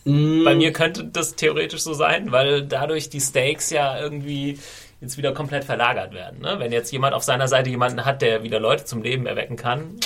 Mm. 0.04 0.44
Bei 0.44 0.54
mir 0.54 0.72
könnte 0.72 1.04
das 1.04 1.34
theoretisch 1.34 1.82
so 1.82 1.92
sein, 1.92 2.32
weil 2.32 2.62
dadurch 2.62 3.10
die 3.10 3.20
Stakes 3.20 3.70
ja 3.70 4.00
irgendwie 4.00 4.58
jetzt 5.00 5.16
wieder 5.16 5.32
komplett 5.32 5.64
verlagert 5.64 6.12
werden. 6.12 6.40
Ne? 6.40 6.56
Wenn 6.58 6.72
jetzt 6.72 6.90
jemand 6.90 7.14
auf 7.14 7.22
seiner 7.22 7.48
Seite 7.48 7.70
jemanden 7.70 8.04
hat, 8.04 8.22
der 8.22 8.42
wieder 8.42 8.60
Leute 8.60 8.84
zum 8.84 9.02
Leben 9.02 9.26
erwecken 9.26 9.56
kann, 9.56 9.96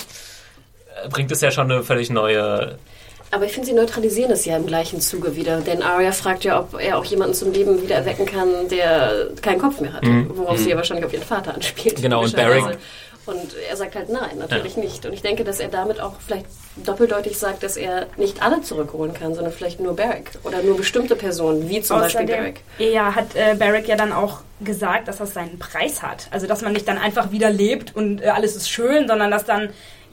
äh, 1.05 1.09
bringt 1.09 1.31
es 1.33 1.41
ja 1.41 1.51
schon 1.51 1.71
eine 1.71 1.83
völlig 1.83 2.11
neue 2.11 2.79
aber 3.35 3.47
ich 3.47 3.53
finde, 3.53 3.69
sie 3.69 3.73
neutralisieren 3.73 4.31
es 4.31 4.45
ja 4.45 4.59
im 4.59 4.67
gleichen 4.67 5.01
Zuge 5.01 5.35
wieder. 5.35 5.63
Denn 5.63 5.83
Arya 5.83 6.13
fragt 6.13 6.45
ja, 6.45 6.61
ob 6.61 6.79
er 6.79 6.99
auch 6.99 7.05
jemanden 7.07 7.33
zum 7.33 7.51
Leben 7.51 7.83
wieder 7.83 7.95
erwecken 7.95 8.27
kann, 8.27 8.69
der 8.69 9.29
keinen 9.41 9.59
Kopf 9.59 9.81
mehr 9.81 9.95
hat. 9.95 10.05
Mhm. 10.05 10.31
Worauf 10.35 10.59
mhm. 10.59 10.63
sie 10.63 10.71
ja 10.71 10.77
wahrscheinlich 10.77 11.07
auf 11.07 11.15
ihren 11.15 11.25
Vater 11.25 11.55
anspielt. 11.55 12.03
Genau, 12.03 12.25
und 12.25 12.37
Barrick, 12.37 12.79
und 13.25 13.55
er 13.69 13.77
sagt 13.77 13.95
halt 13.95 14.11
nein, 14.11 14.37
natürlich 14.39 14.77
ja. 14.77 14.83
nicht. 14.83 15.07
Und 15.07 15.15
ich 15.15 15.23
denke, 15.23 15.45
dass 15.45 15.61
er 15.61 15.69
damit 15.69 15.99
auch 16.01 16.15
vielleicht 16.21 16.47
doppeldeutig 16.77 17.39
sagt, 17.39 17.63
dass 17.63 17.77
er 17.77 18.07
nicht 18.17 18.43
alle 18.43 18.63
zurückholen 18.63 19.13
kann, 19.13 19.35
sondern 19.35 19.53
vielleicht 19.53 19.81
nur 19.81 19.95
Barrick 19.95 20.31
oder 20.43 20.63
nur 20.63 20.77
bestimmte 20.77 21.17
Personen, 21.17 21.69
wie 21.69 21.83
zum 21.83 21.99
Außerdem, 21.99 22.27
Beispiel 22.27 22.37
Barrick. 22.37 22.61
Ja, 22.79 23.15
hat 23.15 23.35
äh, 23.35 23.55
Barrick 23.55 23.89
ja 23.89 23.97
dann 23.97 24.13
auch 24.13 24.41
gesagt, 24.61 25.09
dass 25.09 25.19
das 25.19 25.35
seinen 25.35 25.59
Preis 25.59 26.03
hat. 26.03 26.29
Also, 26.31 26.47
dass 26.47 26.63
man 26.63 26.73
nicht 26.73 26.89
dann 26.89 26.99
einfach 26.99 27.31
wieder 27.31 27.51
lebt 27.51 27.95
und 27.95 28.23
äh, 28.23 28.29
alles 28.29 28.57
ist 28.57 28.71
schön, 28.71 29.07
sondern 29.07 29.31
dass 29.31 29.45
dann 29.45 29.71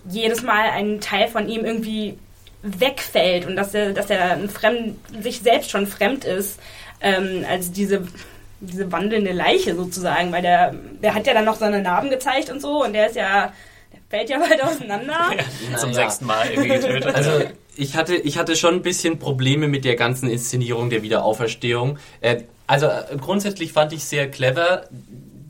jedes 0.09 0.43
Mal 0.43 0.69
ein 0.71 0.99
Teil 0.99 1.27
von 1.27 1.47
ihm 1.47 1.63
irgendwie 1.63 2.17
wegfällt 2.61 3.45
und 3.45 3.55
dass 3.55 3.73
er, 3.73 3.93
dass 3.93 4.09
er 4.09 4.37
fremd, 4.49 4.97
sich 5.21 5.39
selbst 5.39 5.71
schon 5.71 5.87
fremd 5.87 6.25
ist. 6.25 6.59
Ähm, 7.01 7.45
also 7.49 7.71
diese 7.71 8.03
diese 8.61 8.91
wandelnde 8.91 9.31
Leiche 9.31 9.75
sozusagen, 9.75 10.31
weil 10.31 10.41
der, 10.41 10.73
der 11.01 11.13
hat 11.13 11.25
ja 11.25 11.33
dann 11.33 11.45
noch 11.45 11.55
seine 11.55 11.81
Narben 11.81 12.09
gezeigt 12.09 12.49
und 12.49 12.61
so 12.61 12.83
und 12.83 12.93
der 12.93 13.07
ist 13.07 13.15
ja, 13.15 13.53
fällt 14.09 14.29
ja 14.29 14.39
bald 14.39 14.63
auseinander. 14.63 15.31
Ja, 15.71 15.77
zum 15.77 15.89
ja. 15.89 15.95
sechsten 15.95 16.25
Mal 16.25 16.49
irgendwie 16.49 16.69
getötet. 16.79 17.15
Also 17.15 17.31
ich 17.75 17.95
hatte, 17.95 18.15
ich 18.15 18.37
hatte 18.37 18.55
schon 18.55 18.75
ein 18.75 18.81
bisschen 18.81 19.19
Probleme 19.19 19.67
mit 19.67 19.85
der 19.85 19.95
ganzen 19.95 20.29
Inszenierung 20.29 20.89
der 20.89 21.01
Wiederauferstehung. 21.01 21.97
Äh, 22.21 22.43
also 22.67 22.87
äh, 22.87 23.17
grundsätzlich 23.19 23.71
fand 23.71 23.93
ich 23.93 24.03
sehr 24.03 24.29
clever, 24.29 24.87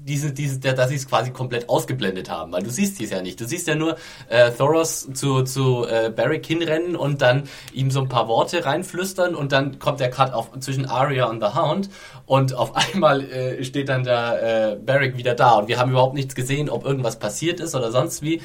diese, 0.09 0.31
diese, 0.31 0.59
dass 0.59 0.89
sie 0.89 0.95
es 0.95 1.07
quasi 1.07 1.31
komplett 1.31 1.69
ausgeblendet 1.69 2.29
haben, 2.29 2.51
weil 2.51 2.63
du 2.63 2.71
siehst 2.71 2.99
dies 2.99 3.11
ja 3.11 3.21
nicht. 3.21 3.39
Du 3.39 3.45
siehst 3.45 3.67
ja 3.67 3.75
nur 3.75 3.95
äh, 4.27 4.51
Thoros 4.51 5.07
zu, 5.13 5.43
zu 5.43 5.85
äh, 5.85 6.09
Barrick 6.09 6.45
hinrennen 6.45 6.95
und 6.95 7.21
dann 7.21 7.43
ihm 7.73 7.91
so 7.91 8.01
ein 8.01 8.09
paar 8.09 8.27
Worte 8.27 8.65
reinflüstern 8.65 9.35
und 9.35 9.51
dann 9.51 9.77
kommt 9.77 9.99
der 9.99 10.09
Cut 10.09 10.33
auf, 10.33 10.49
zwischen 10.59 10.87
Arya 10.87 11.27
und 11.27 11.41
The 11.41 11.55
Hound 11.55 11.89
und 12.25 12.55
auf 12.55 12.75
einmal 12.93 13.23
äh, 13.23 13.63
steht 13.63 13.89
dann 13.89 14.03
der 14.03 14.71
äh, 14.71 14.75
Barrick 14.77 15.15
wieder 15.15 15.35
da 15.35 15.57
und 15.57 15.67
wir 15.67 15.77
haben 15.77 15.91
überhaupt 15.91 16.15
nichts 16.15 16.33
gesehen, 16.33 16.69
ob 16.69 16.85
irgendwas 16.85 17.19
passiert 17.19 17.59
ist 17.59 17.75
oder 17.75 17.91
sonst 17.91 18.23
wie. 18.23 18.41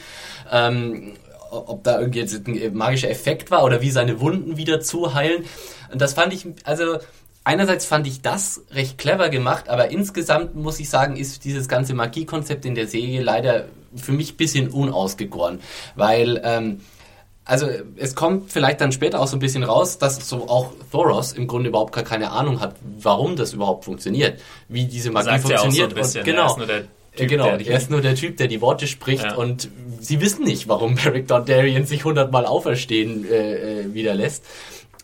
Ähm, 0.53 1.15
ob 1.51 1.85
da 1.85 2.01
irgendwie 2.01 2.19
jetzt 2.19 2.49
ein 2.49 2.75
magischer 2.75 3.09
Effekt 3.09 3.53
war 3.53 3.63
oder 3.63 3.81
wie 3.81 3.93
seine 3.93 4.21
Wunden 4.21 4.57
wieder 4.57 4.81
zuheilen. 4.81 5.45
Und 5.93 6.01
das 6.01 6.15
fand 6.15 6.33
ich, 6.33 6.47
also 6.65 6.99
einerseits 7.45 7.85
fand 7.85 8.07
ich 8.07 8.23
das 8.23 8.63
recht 8.71 8.99
clever 8.99 9.29
gemacht, 9.29 9.69
aber 9.69 9.91
insgesamt 9.91 10.57
muss 10.57 10.81
ich 10.81 10.89
sagen, 10.89 11.17
ist 11.17 11.45
dieses 11.45 11.69
ganze 11.69 11.95
Magiekonzept 11.95 12.65
in 12.65 12.75
der 12.75 12.87
Serie 12.87 13.23
leider 13.23 13.67
für 13.95 14.13
mich 14.13 14.33
ein 14.33 14.37
bisschen 14.37 14.69
unausgegoren, 14.69 15.61
weil 15.95 16.41
ähm, 16.43 16.81
also 17.45 17.69
es 17.97 18.15
kommt 18.15 18.51
vielleicht 18.51 18.81
dann 18.81 18.91
später 18.91 19.21
auch 19.21 19.27
so 19.27 19.37
ein 19.37 19.41
bisschen 19.41 19.63
raus, 19.63 19.99
dass 19.99 20.29
so 20.29 20.49
auch 20.49 20.73
Thoros 20.91 21.33
im 21.33 21.47
Grunde 21.47 21.69
überhaupt 21.69 21.95
gar 21.95 22.05
keine 22.05 22.31
Ahnung 22.31 22.61
hat, 22.61 22.77
warum 22.99 23.37
das 23.37 23.53
überhaupt 23.53 23.85
funktioniert, 23.85 24.41
wie 24.69 24.87
diese 24.87 25.11
Magie 25.11 25.27
Sagt 25.27 25.43
funktioniert. 25.43 25.77
Ja 25.77 25.85
auch 25.85 25.91
so 25.91 25.97
ein 25.97 26.03
bisschen, 26.03 26.21
und, 26.21 26.27
genau. 26.27 26.85
Typ, 27.17 27.29
genau, 27.29 27.47
er 27.47 27.77
ist 27.77 27.91
nur 27.91 28.01
der 28.01 28.17
Typ, 28.17 28.39
der 28.39 28.49
die 28.49 28.61
Worte 28.61 28.89
spricht 28.89 29.23
ja. 29.23 29.35
und 29.37 29.69
sie 30.01 30.21
wissen 30.21 30.45
nicht, 30.45 30.67
warum 30.67 30.97
Beric 30.97 31.29
Dondarrion 31.29 31.87
sich 31.87 32.05
hundertmal 32.05 32.45
auferstehen 32.45 33.25
äh, 33.31 33.83
äh, 33.83 33.95
wieder 33.95 34.15
lässt. 34.15 34.45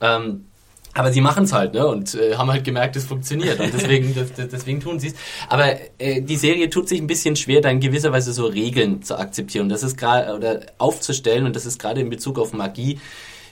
Ähm, 0.00 0.46
aber 0.94 1.12
sie 1.12 1.20
machen 1.20 1.44
es 1.44 1.52
halt, 1.52 1.74
ne? 1.74 1.86
Und 1.86 2.14
äh, 2.14 2.34
haben 2.36 2.50
halt 2.50 2.64
gemerkt, 2.64 2.96
es 2.96 3.04
funktioniert. 3.04 3.60
Und 3.60 3.72
deswegen, 3.72 4.14
das, 4.16 4.32
das, 4.32 4.48
deswegen 4.48 4.80
tun 4.80 4.98
sie 4.98 5.08
es. 5.08 5.14
Aber 5.48 5.76
äh, 5.98 6.20
die 6.20 6.36
Serie 6.36 6.68
tut 6.68 6.88
sich 6.88 7.00
ein 7.00 7.06
bisschen 7.06 7.36
schwer, 7.36 7.60
da 7.60 7.70
in 7.70 7.80
gewisser 7.80 8.12
Weise 8.12 8.32
so 8.32 8.46
Regeln 8.46 9.02
zu 9.02 9.16
akzeptieren. 9.16 9.64
Und 9.64 9.68
das 9.68 9.82
ist 9.82 9.96
gerade, 9.96 10.34
oder 10.34 10.60
aufzustellen, 10.78 11.46
und 11.46 11.54
das 11.54 11.66
ist 11.66 11.78
gerade 11.78 12.00
in 12.00 12.10
Bezug 12.10 12.38
auf 12.38 12.52
Magie 12.52 12.98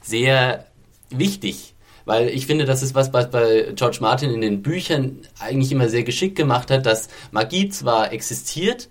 sehr 0.03 0.67
wichtig. 1.11 1.75
Weil 2.05 2.29
ich 2.31 2.47
finde, 2.47 2.65
das 2.65 2.83
ist 2.83 2.95
was, 2.95 3.13
was 3.13 3.31
bei 3.31 3.73
George 3.75 3.99
Martin 4.01 4.31
in 4.31 4.41
den 4.41 4.63
Büchern 4.63 5.19
eigentlich 5.39 5.71
immer 5.71 5.89
sehr 5.89 6.05
geschickt 6.05 6.37
gemacht 6.37 6.71
hat, 6.71 6.87
dass 6.87 7.09
Magie 7.31 7.69
zwar 7.69 8.13
existiert, 8.13 8.89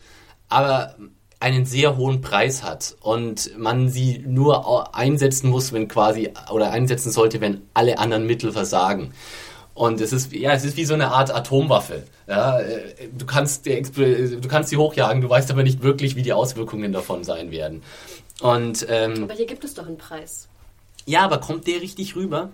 aber 0.50 0.96
einen 1.40 1.66
sehr 1.66 1.98
hohen 1.98 2.22
Preis 2.22 2.64
hat 2.64 2.96
und 3.02 3.58
man 3.58 3.90
sie 3.90 4.24
nur 4.26 4.96
einsetzen 4.96 5.50
muss, 5.50 5.72
wenn 5.72 5.88
quasi, 5.88 6.32
oder 6.52 6.72
einsetzen 6.72 7.12
sollte, 7.12 7.42
wenn 7.42 7.62
alle 7.74 8.00
anderen 8.00 8.26
Mittel 8.26 8.52
versagen. 8.52 9.14
Und 9.76 10.02
es 10.02 10.12
ist, 10.12 10.34
ja, 10.34 10.54
es 10.54 10.66
ist 10.66 10.76
wie 10.76 10.86
so 10.86 10.96
eine 10.96 11.10
Art 11.10 11.34
Atomwaffe. 11.34 12.04
Ja, 12.28 12.60
du 13.16 13.26
kannst, 13.28 13.68
du 13.68 14.48
kannst 14.48 14.70
sie 14.70 14.78
hochjagen, 14.78 15.22
du 15.22 15.30
weißt 15.30 15.52
aber 15.52 15.62
nicht 15.62 15.84
wirklich, 15.84 16.16
wie 16.16 16.24
die 16.24 16.34
Auswirkungen 16.34 16.92
davon 16.92 17.24
sein 17.24 17.52
werden. 17.52 17.84
Und, 18.42 18.88
ähm, 18.90 19.26
aber 19.26 19.36
hier 19.36 19.46
gibt 19.46 19.64
es 19.64 19.76
doch 19.76 19.86
einen 19.86 20.00
Preis. 20.00 20.48
Ja, 21.06 21.22
aber 21.22 21.40
kommt 21.40 21.68
der 21.68 21.82
richtig 21.82 22.16
rüber? 22.16 22.50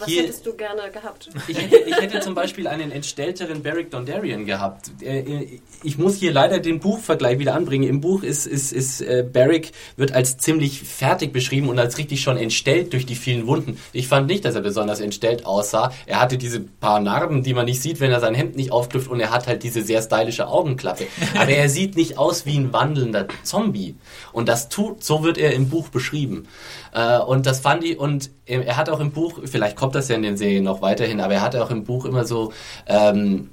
Was 0.00 0.08
Hier, 0.08 0.22
hättest 0.22 0.46
du 0.46 0.54
gerne 0.54 0.90
gehabt? 0.90 1.28
Ich 1.46 1.60
hätte, 1.60 1.76
ich 1.76 1.94
hätte 1.94 2.20
zum 2.20 2.34
Beispiel 2.34 2.66
einen 2.66 2.90
entstellteren 2.90 3.62
Beric 3.62 3.90
Dondarrion 3.90 4.46
gehabt. 4.46 4.90
Äh, 5.02 5.58
ich 5.82 5.98
muss 5.98 6.16
hier 6.16 6.32
leider 6.32 6.58
den 6.58 6.80
Buchvergleich 6.80 7.38
wieder 7.38 7.54
anbringen. 7.54 7.86
Im 7.86 8.00
Buch 8.00 8.22
ist, 8.22 8.46
ist, 8.46 8.72
ist 8.72 9.02
äh, 9.02 9.26
Beric 9.30 9.72
wird 9.96 10.12
als 10.12 10.38
ziemlich 10.38 10.80
fertig 10.80 11.34
beschrieben 11.34 11.68
und 11.68 11.78
als 11.78 11.98
richtig 11.98 12.22
schon 12.22 12.38
entstellt 12.38 12.94
durch 12.94 13.04
die 13.04 13.14
vielen 13.14 13.46
Wunden. 13.46 13.78
Ich 13.92 14.08
fand 14.08 14.26
nicht, 14.26 14.46
dass 14.46 14.54
er 14.54 14.62
besonders 14.62 15.00
entstellt 15.00 15.44
aussah. 15.44 15.92
Er 16.06 16.18
hatte 16.18 16.38
diese 16.38 16.60
paar 16.60 17.00
Narben, 17.00 17.42
die 17.42 17.52
man 17.52 17.66
nicht 17.66 17.82
sieht, 17.82 18.00
wenn 18.00 18.10
er 18.10 18.20
sein 18.20 18.34
Hemd 18.34 18.56
nicht 18.56 18.72
aufknüpft 18.72 19.10
und 19.10 19.20
er 19.20 19.30
hat 19.30 19.46
halt 19.48 19.62
diese 19.62 19.82
sehr 19.82 20.00
stylische 20.00 20.48
Augenklappe. 20.48 21.06
Aber 21.34 21.50
er 21.50 21.68
sieht 21.68 21.96
nicht 21.96 22.16
aus 22.16 22.46
wie 22.46 22.56
ein 22.56 22.72
wandelnder 22.72 23.28
Zombie. 23.42 23.96
Und 24.32 24.48
das 24.48 24.70
tut, 24.70 25.04
so 25.04 25.22
wird 25.22 25.36
er 25.36 25.52
im 25.52 25.68
Buch 25.68 25.88
beschrieben. 25.88 26.48
Äh, 26.92 27.18
und 27.18 27.46
das 27.46 27.60
fand 27.60 27.84
ich, 27.84 27.98
und 27.98 28.30
er 28.46 28.76
hat 28.76 28.88
auch 28.90 29.00
im 29.00 29.12
Buch, 29.12 29.40
vielleicht 29.44 29.76
kommt 29.76 29.94
das 29.94 30.08
ja 30.08 30.16
in 30.16 30.22
den 30.22 30.36
Serien 30.36 30.64
noch 30.64 30.82
weiterhin, 30.82 31.20
aber 31.20 31.34
er 31.34 31.42
hat 31.42 31.56
auch 31.56 31.70
im 31.70 31.84
Buch 31.84 32.04
immer 32.04 32.24
so, 32.24 32.52
ähm, 32.86 33.50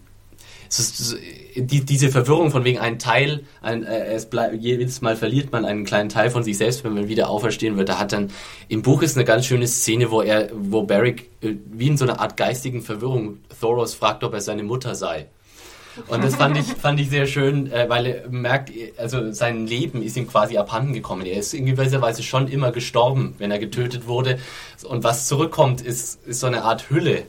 so, 0.70 1.15
die, 1.56 1.86
diese 1.86 2.10
Verwirrung 2.10 2.51
von 2.51 2.63
wegen 2.63 2.79
ein 2.79 3.00
Teil, 3.00 3.44
ein, 3.62 3.84
äh, 3.84 4.13
es 4.13 4.27
bleibt, 4.27 4.56
jedes 4.62 5.01
Mal 5.01 5.15
verliert 5.15 5.51
man 5.51 5.65
einen 5.65 5.86
kleinen 5.86 6.10
Teil 6.10 6.29
von 6.29 6.44
sich 6.44 6.58
selbst, 6.58 6.84
wenn 6.84 6.94
man 6.94 7.08
wieder 7.08 7.29
auferstehen 7.29 7.77
wird. 7.77 7.89
Da 7.89 8.00
hat 8.00 8.12
dann, 8.12 8.29
im 8.67 8.82
Buch 8.82 9.01
ist 9.01 9.15
eine 9.15 9.25
ganz 9.25 9.46
schöne 9.46 9.67
Szene, 9.67 10.12
wo 10.12 10.22
er, 10.22 10.50
wo 10.53 10.84
Barrick 10.84 11.29
äh, 11.41 11.53
wie 11.72 11.88
in 11.88 11.98
so 11.98 12.06
einer 12.06 12.20
Art 12.20 12.38
geistigen 12.38 12.82
Verwirrung 12.82 13.39
Thoros 13.60 13.94
fragt, 13.94 14.24
ob 14.24 14.34
er 14.34 14.41
seine 14.41 14.63
Mutter 14.63 14.96
sei. 14.96 15.27
Und 16.08 16.24
das 16.24 16.36
fand 16.36 16.58
ich, 16.58 16.66
fand 16.66 17.00
ich 17.00 17.10
sehr 17.10 17.27
schön, 17.27 17.72
äh, 17.72 17.89
weil 17.89 18.06
er 18.06 18.30
merkt, 18.30 18.72
also 18.98 19.32
sein 19.32 19.68
Leben 19.68 20.01
ist 20.01 20.18
ihm 20.18 20.27
quasi 20.27 20.58
abhanden 20.58 20.94
gekommen. 20.94 21.25
Er 21.25 21.39
ist 21.39 21.54
in 21.54 21.66
gewisser 21.66 22.01
Weise 22.01 22.24
schon 22.24 22.48
immer 22.48 22.72
gestorben, 22.72 23.36
wenn 23.38 23.51
er 23.51 23.60
getötet 23.60 24.08
wurde. 24.08 24.39
Und 24.84 25.04
was 25.04 25.27
zurückkommt, 25.27 25.82
ist, 25.82 26.25
ist 26.25 26.39
so 26.39 26.48
eine 26.48 26.63
Art 26.63 26.89
Hülle. 26.89 27.24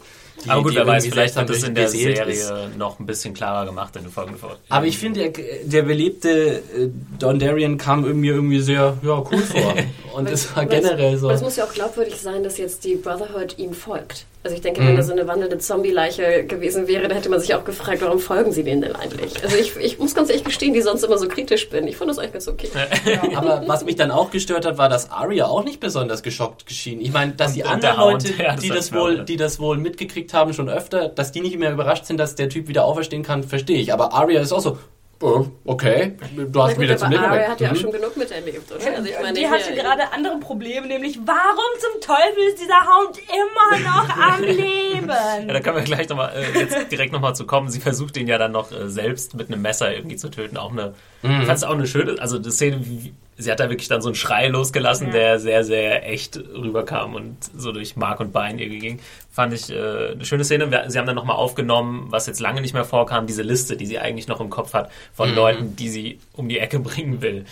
Die, 0.45 0.51
Aber 0.51 0.63
gut, 0.63 0.75
wer 0.77 0.87
weiß, 0.87 1.07
vielleicht 1.07 1.37
hat 1.37 1.49
das 1.49 1.65
in 1.65 1.75
der 1.75 1.89
Serie 1.89 2.25
ist. 2.25 2.77
noch 2.77 3.01
ein 3.01 3.07
bisschen 3.07 3.35
klarer 3.35 3.67
gemacht 3.67 3.97
in 3.97 4.03
den 4.03 4.13
folgenden 4.13 4.41
Folgen. 4.41 4.57
Aber 4.69 4.87
ich 4.87 4.97
finde, 4.97 5.31
der, 5.31 5.45
der 5.65 5.83
belebte 5.83 6.29
äh, 6.31 6.89
Don 7.19 7.41
Darien 7.41 7.77
kam 7.77 8.05
irgendwie 8.05 8.29
irgendwie 8.29 8.61
sehr 8.61 8.97
ja, 9.03 9.19
cool 9.19 9.39
vor. 9.39 9.75
Und 10.15 10.29
es 10.29 10.55
war 10.55 10.65
generell 10.67 11.17
so. 11.17 11.31
Es 11.31 11.43
muss 11.43 11.57
ja 11.57 11.65
auch 11.65 11.73
glaubwürdig 11.73 12.17
sein, 12.17 12.45
dass 12.45 12.57
jetzt 12.59 12.85
die 12.85 12.95
Brotherhood 12.95 13.59
ihm 13.59 13.73
folgt. 13.73 14.27
Also 14.45 14.55
ich 14.55 14.63
denke, 14.63 14.81
mhm. 14.81 14.89
wenn 14.89 14.97
er 14.97 15.03
so 15.03 15.13
eine 15.13 15.27
wandelnde 15.27 15.59
Zombie-Leiche 15.59 16.45
gewesen 16.45 16.87
wäre, 16.87 17.09
dann 17.09 17.17
hätte 17.17 17.29
man 17.29 17.41
sich 17.41 17.55
auch 17.55 17.65
gefragt, 17.65 18.01
warum 18.03 18.21
folgen 18.21 18.53
sie 18.53 18.63
denen 18.63 18.83
denn 18.83 18.95
eigentlich? 18.95 19.43
Also 19.43 19.57
ich, 19.57 19.77
ich 19.77 19.99
muss 19.99 20.15
ganz 20.15 20.31
ehrlich 20.31 20.45
gestehen, 20.45 20.75
die 20.75 20.81
sonst 20.81 21.03
immer 21.03 21.19
so 21.19 21.27
kritisch 21.27 21.69
bin. 21.69 21.89
Ich 21.89 21.97
fand 21.97 22.11
das 22.11 22.19
eigentlich 22.19 22.33
ganz 22.35 22.49
okay. 22.49 22.69
Ja. 23.05 23.37
Aber 23.37 23.65
was 23.67 23.85
mich 23.85 23.97
dann 23.97 24.11
auch 24.11 24.31
gestört 24.31 24.65
hat, 24.65 24.79
war, 24.79 24.89
dass 24.89 25.11
Arya 25.11 25.47
auch 25.47 25.65
nicht 25.65 25.81
besonders 25.81 26.23
geschockt 26.23 26.67
geschehen. 26.67 27.01
Ich 27.01 27.13
meine, 27.13 27.33
dass 27.33 27.49
und, 27.49 27.57
die 27.57 27.65
anderen 27.65 27.99
Leute, 27.99 28.33
ja, 28.39 28.53
das 28.53 28.61
die, 28.61 28.69
das 28.69 28.93
wohl, 28.93 29.25
die 29.25 29.37
das 29.37 29.59
wohl 29.59 29.77
mitgekriegt 29.77 30.33
haben 30.33 30.53
schon 30.53 30.69
öfter, 30.69 31.09
dass 31.09 31.33
die 31.33 31.41
nicht 31.41 31.59
mehr 31.59 31.73
überrascht 31.73 32.07
sind, 32.07 32.19
dass 32.19 32.37
der 32.37 32.49
Typ 32.49 32.69
wieder 32.69 32.85
auferstehen 32.85 33.25
kann, 33.25 33.43
verstehe 33.43 33.81
ich. 33.81 33.93
Aber 33.93 34.13
Arya 34.13 34.41
ist 34.41 34.53
auch 34.53 34.61
so, 34.61 34.79
okay, 35.21 36.17
du 36.37 36.63
hast 36.63 36.75
gut, 36.75 36.81
wieder 36.81 36.97
zum 36.97 37.11
Leben 37.11 37.25
Aria 37.25 37.49
hat 37.49 37.61
ja 37.61 37.69
auch 37.69 37.73
mhm. 37.73 37.77
schon 37.77 37.93
genug 37.93 38.17
miterlebt, 38.17 38.71
oder? 38.71 38.97
Also 38.97 39.09
ich 39.09 39.21
meine, 39.21 39.39
die 39.39 39.49
hatte 39.49 39.75
gerade 39.75 40.13
andere 40.13 40.39
Probleme, 40.39 40.87
nämlich 40.87 41.19
warum 41.25 41.81
zum 41.81 42.01
Teufel 42.01 42.45
ist 42.49 42.61
dieser 42.61 42.87
Hound 42.87 43.19
immer 43.19 43.91
noch 43.91 44.09
am 44.35 44.43
Leben? 44.43 45.09
ja, 45.09 45.53
da 45.53 45.61
können 45.61 45.77
wir 45.77 45.83
gleich 45.83 46.09
nochmal, 46.09 46.33
äh, 46.37 46.59
jetzt 46.61 46.93
direkt 46.93 47.13
nochmal 47.13 47.35
zu 47.35 47.47
kommen. 47.47 47.69
Sie 47.69 47.81
versucht 47.81 48.17
ihn 48.17 48.29
ja 48.29 48.39
dann 48.39 48.53
noch 48.53 48.71
äh, 48.71 48.89
selbst 48.89 49.35
mit 49.35 49.51
einem 49.51 49.63
Messer 49.63 49.93
irgendwie 49.93 50.17
zu 50.17 50.31
töten. 50.31 50.57
Auch 50.57 50.71
eine, 50.71 50.95
mhm. 51.23 51.41
ich 51.41 51.47
fand 51.47 51.59
es 51.59 51.65
auch 51.65 51.75
eine 51.75 51.87
schöne, 51.87 52.21
also 52.21 52.39
die 52.39 52.51
Szene, 52.51 52.79
wie, 52.81 53.13
sie 53.39 53.51
hat 53.51 53.61
da 53.61 53.71
wirklich 53.71 53.89
dann 53.89 54.03
so 54.03 54.09
einen 54.09 54.17
Schrei 54.17 54.49
losgelassen, 54.49 55.07
ja. 55.07 55.13
der 55.13 55.39
sehr, 55.39 55.65
sehr 55.65 56.07
echt 56.09 56.37
rüberkam 56.37 57.15
und 57.15 57.37
so 57.57 57.73
durch 57.73 57.97
Mark 57.97 58.21
und 58.21 58.33
Bein 58.33 58.59
irgendwie 58.59 58.81
ging. 58.81 59.01
Fand 59.31 59.55
ich 59.55 59.71
äh, 59.71 60.13
eine 60.13 60.25
schöne 60.25 60.45
Szene. 60.45 60.69
Sie 60.89 60.99
haben 60.99 61.07
dann 61.07 61.15
nochmal 61.15 61.37
aufgenommen, 61.37 62.07
was 62.11 62.27
jetzt 62.27 62.41
lange 62.41 62.61
nicht 62.61 62.75
mehr 62.75 62.85
vorkam, 62.85 63.27
diese 63.27 63.43
Liste, 63.43 63.77
die 63.77 63.87
sie 63.87 63.99
eigentlich 63.99 64.27
noch 64.27 64.41
im 64.41 64.51
Kopf 64.51 64.75
hat, 64.75 64.91
von 65.15 65.31
mhm. 65.31 65.37
Leuten, 65.37 65.77
die 65.77 65.89
sie 65.89 66.19
um 66.35 66.49
die 66.49 66.59
Ecke 66.59 66.81
bringen 66.81 67.23
will. 67.23 67.47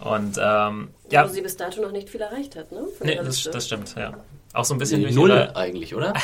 Und 0.00 0.38
ähm, 0.40 0.88
ja. 1.10 1.28
Wo 1.28 1.32
sie 1.32 1.42
bis 1.42 1.56
dato 1.56 1.80
noch 1.82 1.92
nicht 1.92 2.08
viel 2.08 2.20
erreicht 2.20 2.56
hat, 2.56 2.72
ne? 2.72 2.80
nee, 3.02 3.16
das, 3.16 3.42
das, 3.42 3.66
stimmt, 3.66 3.94
ja. 3.96 4.14
Auch 4.54 4.64
so 4.64 4.74
ein 4.74 4.78
bisschen 4.78 5.02
durch 5.02 5.14
Null 5.14 5.30
ihre 5.30 5.56
eigentlich, 5.56 5.94
oder? 5.94 6.14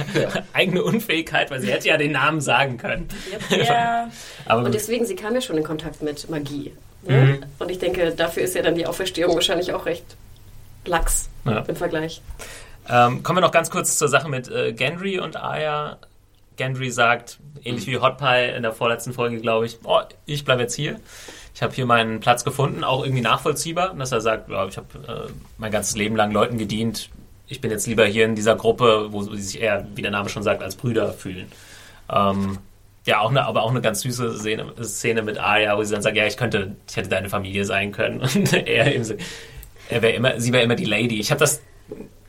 eigene 0.52 0.82
Unfähigkeit, 0.82 1.50
weil 1.50 1.60
sie 1.60 1.70
hätte 1.70 1.88
ja 1.88 1.96
den 1.96 2.12
Namen 2.12 2.40
sagen 2.40 2.78
können. 2.78 3.08
Yep. 3.50 3.66
Ja. 3.66 4.10
Aber 4.46 4.62
und 4.64 4.74
deswegen, 4.74 5.04
sie 5.04 5.16
kam 5.16 5.34
ja 5.34 5.40
schon 5.40 5.58
in 5.58 5.64
Kontakt 5.64 6.02
mit 6.02 6.30
Magie. 6.30 6.72
Ne? 7.06 7.22
Mhm. 7.22 7.44
Und 7.58 7.70
ich 7.70 7.78
denke, 7.78 8.12
dafür 8.12 8.42
ist 8.42 8.54
ja 8.54 8.62
dann 8.62 8.74
die 8.74 8.86
Auferstehung 8.86 9.34
wahrscheinlich 9.34 9.72
auch 9.72 9.86
recht 9.86 10.16
lax 10.84 11.28
ja. 11.44 11.60
im 11.60 11.76
Vergleich. 11.76 12.22
Ähm, 12.88 13.22
kommen 13.22 13.38
wir 13.38 13.40
noch 13.40 13.52
ganz 13.52 13.70
kurz 13.70 13.98
zur 13.98 14.08
Sache 14.08 14.28
mit 14.28 14.48
äh, 14.48 14.72
Gendry 14.72 15.18
und 15.18 15.36
Aya. 15.36 15.98
Gendry 16.56 16.90
sagt, 16.90 17.38
ähnlich 17.64 17.86
wie 17.86 17.98
Hot 17.98 18.18
Pie 18.18 18.54
in 18.56 18.62
der 18.62 18.72
vorletzten 18.72 19.12
Folge, 19.12 19.40
glaube 19.40 19.66
ich, 19.66 19.78
oh, 19.84 20.00
ich 20.24 20.44
bleibe 20.44 20.62
jetzt 20.62 20.74
hier. 20.74 21.00
Ich 21.54 21.62
habe 21.62 21.74
hier 21.74 21.86
meinen 21.86 22.20
Platz 22.20 22.44
gefunden, 22.44 22.84
auch 22.84 23.02
irgendwie 23.02 23.22
nachvollziehbar, 23.22 23.94
dass 23.94 24.12
er 24.12 24.20
sagt, 24.20 24.50
ja, 24.50 24.66
ich 24.66 24.76
habe 24.76 24.86
äh, 25.08 25.32
mein 25.58 25.72
ganzes 25.72 25.96
Leben 25.96 26.16
lang 26.16 26.30
Leuten 26.30 26.58
gedient. 26.58 27.10
Ich 27.48 27.60
bin 27.60 27.70
jetzt 27.70 27.86
lieber 27.86 28.04
hier 28.04 28.24
in 28.24 28.34
dieser 28.34 28.56
Gruppe, 28.56 29.08
wo 29.10 29.22
sie 29.22 29.40
sich 29.40 29.60
eher, 29.60 29.86
wie 29.94 30.02
der 30.02 30.10
Name 30.10 30.28
schon 30.28 30.42
sagt, 30.42 30.62
als 30.62 30.76
Brüder 30.76 31.12
fühlen. 31.12 31.50
Ähm, 32.10 32.58
ja, 33.06 33.20
auch 33.20 33.30
eine, 33.30 33.44
aber 33.44 33.62
auch 33.62 33.70
eine 33.70 33.80
ganz 33.80 34.00
süße 34.00 34.38
Szene, 34.38 34.72
Szene 34.82 35.22
mit 35.22 35.38
Arya, 35.38 35.78
wo 35.78 35.82
sie 35.82 35.94
dann 35.94 36.02
sagt, 36.02 36.16
ja, 36.16 36.26
ich 36.26 36.36
könnte, 36.36 36.76
ich 36.88 36.96
hätte 36.96 37.08
deine 37.08 37.30
Familie 37.30 37.64
sein 37.64 37.92
können. 37.92 38.20
Und 38.34 38.52
er 38.52 38.94
eben 38.94 39.04
er 39.88 40.02
wäre 40.02 40.12
immer, 40.14 40.40
sie 40.40 40.52
wäre 40.52 40.64
immer 40.64 40.74
die 40.74 40.84
Lady. 40.84 41.20
Ich 41.20 41.30
habe 41.30 41.38
das, 41.38 41.62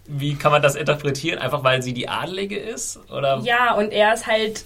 wie 0.06 0.36
kann 0.36 0.52
man 0.52 0.62
das 0.62 0.76
interpretieren? 0.76 1.40
Einfach 1.40 1.64
weil 1.64 1.82
sie 1.82 1.94
die 1.94 2.08
Adlige 2.08 2.58
ist? 2.58 3.00
Oder? 3.12 3.42
Ja, 3.44 3.74
und 3.74 3.92
er 3.92 4.14
ist 4.14 4.28
halt 4.28 4.64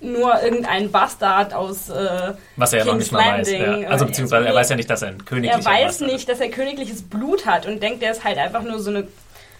nur 0.00 0.42
irgendein 0.42 0.90
Bastard 0.90 1.54
aus 1.54 1.88
äh, 1.88 2.32
Was 2.56 2.72
er 2.72 2.80
ja 2.80 2.84
noch 2.86 2.96
nicht 2.96 3.12
mal 3.12 3.38
weiß. 3.38 3.52
Ja. 3.52 3.88
Also 3.88 4.06
beziehungsweise 4.06 4.48
er 4.48 4.54
weiß 4.54 4.68
ja 4.70 4.76
nicht, 4.76 4.90
dass 4.90 5.02
er 5.02 5.08
ein 5.08 5.24
königliches 5.24 5.64
Er 5.64 5.70
weiß 5.70 5.98
Bastard 5.98 6.12
nicht, 6.12 6.28
dass 6.28 6.40
er 6.40 6.48
königliches 6.48 7.02
Blut 7.02 7.46
hat 7.46 7.66
und 7.66 7.82
denkt, 7.82 8.02
er 8.02 8.10
ist 8.10 8.24
halt 8.24 8.38
einfach 8.38 8.62
nur 8.62 8.80
so 8.80 8.90
eine, 8.90 9.06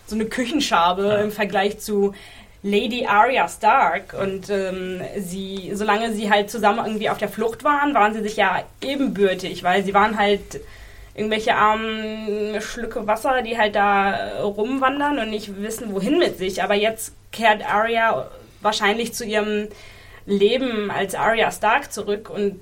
so 0.07 0.17
eine 0.17 0.27
Küchenschabe 0.27 1.07
ja. 1.07 1.17
im 1.19 1.31
Vergleich 1.31 1.79
zu 1.79 2.15
Lady 2.63 3.07
Arya 3.07 3.49
Stark 3.49 4.15
und 4.21 4.51
ähm, 4.51 5.01
sie, 5.19 5.71
solange 5.75 6.13
sie 6.13 6.31
halt 6.31 6.51
zusammen 6.51 6.85
irgendwie 6.85 7.11
auf 7.11 7.19
der 7.19 7.29
Flucht 7.29 7.65
waren, 7.65 7.95
waren 7.95 8.15
sie 8.15 8.23
sich 8.23 8.37
ja 8.37 8.63
ebenbürtig, 8.83 9.63
weil 9.63 9.85
sie 9.85 9.95
waren 9.95 10.19
halt 10.19 10.61
irgendwelche 11.15 11.55
armen 11.55 12.61
Schlücke 12.61 13.07
Wasser, 13.07 13.43
die 13.43 13.57
halt 13.57 13.75
da 13.75 14.41
rumwandern 14.43 15.19
und 15.19 15.31
nicht 15.31 15.61
wissen, 15.63 15.95
wohin 15.95 16.19
mit 16.19 16.39
sich. 16.39 16.63
Aber 16.63 16.75
jetzt 16.75 17.15
kehrt 17.33 17.65
Arya 17.65 18.29
wahrscheinlich 18.61 19.15
zu 19.15 19.25
ihrem 19.25 19.69
Leben 20.27 20.91
als 20.91 21.15
Arya 21.15 21.51
Stark 21.53 21.93
zurück 21.93 22.29
und 22.31 22.61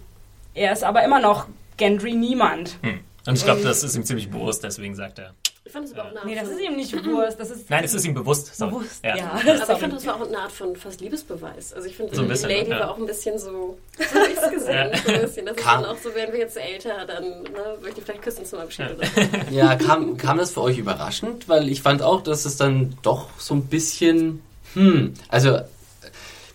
er 0.55 0.73
ist 0.73 0.85
aber 0.85 1.03
immer 1.03 1.19
noch 1.19 1.49
Gendry 1.77 2.15
niemand. 2.15 2.79
Hm. 2.83 3.01
Und 3.27 3.39
ich 3.39 3.45
glaube, 3.45 3.63
das 3.63 3.83
ist 3.83 3.97
ihm 3.97 4.05
ziemlich 4.05 4.31
bewusst, 4.31 4.63
deswegen 4.63 4.95
sagt 4.95 5.19
er. 5.19 5.35
Ich 5.67 5.73
fand 5.73 5.89
das 5.89 5.97
aber 5.97 6.11
auch 6.11 6.11
eine 6.11 6.27
Nee, 6.27 6.35
das 6.39 6.49
ist 6.49 6.61
ihm 6.61 6.77
nicht 6.77 6.93
bewusst. 6.93 7.41
Das 7.41 7.49
ist 7.49 7.71
Nein, 7.71 7.85
es 7.85 7.95
ist 7.95 8.05
ihm 8.05 8.13
bewusst. 8.13 8.55
Sorry. 8.55 8.71
Bewusst, 8.71 9.03
ja. 9.03 9.17
ja. 9.17 9.31
Aber 9.33 9.73
ich 9.73 9.79
fand, 9.79 9.93
das 9.95 10.07
war 10.07 10.17
auch 10.17 10.27
eine 10.27 10.39
Art 10.39 10.53
von 10.53 10.77
fast 10.77 11.01
Liebesbeweis. 11.01 11.73
Also 11.73 11.89
ich 11.89 11.97
finde, 11.97 12.15
so 12.15 12.23
die 12.23 12.55
Lady 12.55 12.71
ja. 12.71 12.81
war 12.81 12.91
auch 12.91 12.99
ein 12.99 13.07
bisschen 13.07 13.39
so, 13.39 13.79
so 13.97 14.05
habe 14.15 14.31
ich 14.31 14.39
es 14.39 14.51
gesehen. 14.51 14.91
Ja. 14.93 14.99
So 14.99 15.13
ein 15.13 15.21
bisschen. 15.23 15.47
Das 15.47 15.57
kam. 15.57 15.81
ist 15.81 15.87
dann 15.87 15.97
auch 15.97 16.03
so, 16.03 16.15
werden 16.15 16.33
wir 16.33 16.41
jetzt 16.41 16.59
älter, 16.59 17.07
dann 17.07 17.25
ne, 17.25 17.79
würde 17.81 17.95
ich 17.97 18.05
vielleicht 18.05 18.21
küssen 18.21 18.45
zum 18.45 18.59
Abschied. 18.59 18.91
Oder 18.95 19.51
Ja, 19.51 19.75
kam, 19.77 20.19
kam 20.19 20.37
das 20.37 20.51
für 20.51 20.61
euch 20.61 20.77
überraschend? 20.77 21.49
Weil 21.49 21.71
ich 21.71 21.81
fand 21.81 22.03
auch, 22.03 22.23
dass 22.23 22.45
es 22.45 22.59
dann 22.59 22.99
doch 23.01 23.31
so 23.39 23.55
ein 23.55 23.65
bisschen, 23.65 24.43
hm, 24.75 25.15
also 25.29 25.61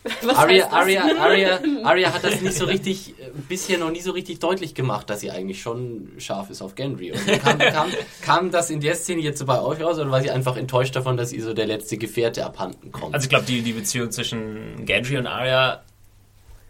Arya, 0.35 0.69
Arya, 0.71 1.03
Arya, 1.19 1.59
Arya 1.83 2.13
hat 2.13 2.23
das 2.23 2.41
nicht 2.41 2.55
so 2.55 2.65
richtig, 2.65 3.19
äh, 3.19 3.31
bisher 3.47 3.77
noch 3.77 3.91
nie 3.91 3.99
so 3.99 4.11
richtig 4.11 4.39
deutlich 4.39 4.73
gemacht, 4.73 5.09
dass 5.09 5.19
sie 5.19 5.29
eigentlich 5.29 5.61
schon 5.61 6.11
scharf 6.17 6.49
ist 6.49 6.61
auf 6.61 6.75
Gendry. 6.75 7.11
Und 7.11 7.25
kam, 7.41 7.57
kam, 7.59 7.87
kam 8.21 8.51
das 8.51 8.69
in 8.69 8.79
der 8.79 8.95
Szene 8.95 9.21
jetzt 9.21 9.39
so 9.39 9.45
bei 9.45 9.61
euch 9.61 9.81
raus 9.81 9.99
oder 9.99 10.09
war 10.09 10.21
sie 10.21 10.31
einfach 10.31 10.55
enttäuscht 10.55 10.95
davon, 10.95 11.17
dass 11.17 11.33
ihr 11.33 11.43
so 11.43 11.53
der 11.53 11.67
letzte 11.67 11.97
Gefährte 11.97 12.45
abhanden 12.45 12.91
kommt? 12.91 13.13
Also 13.13 13.25
ich 13.25 13.29
glaube, 13.29 13.45
die, 13.45 13.61
die 13.61 13.73
Beziehung 13.73 14.11
zwischen 14.11 14.85
Gendry 14.85 15.17
und 15.17 15.27
Arya 15.27 15.81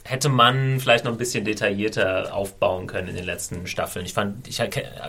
hätte 0.04 0.30
man 0.30 0.80
vielleicht 0.80 1.06
noch 1.06 1.12
ein 1.12 1.18
bisschen 1.18 1.46
detaillierter 1.46 2.34
aufbauen 2.34 2.88
können 2.88 3.10
in 3.10 3.16
den 3.16 3.26
letzten 3.26 3.68
Staffeln. 3.68 4.06
Ich 4.06 4.14
fand, 4.14 4.48
ich 4.48 4.62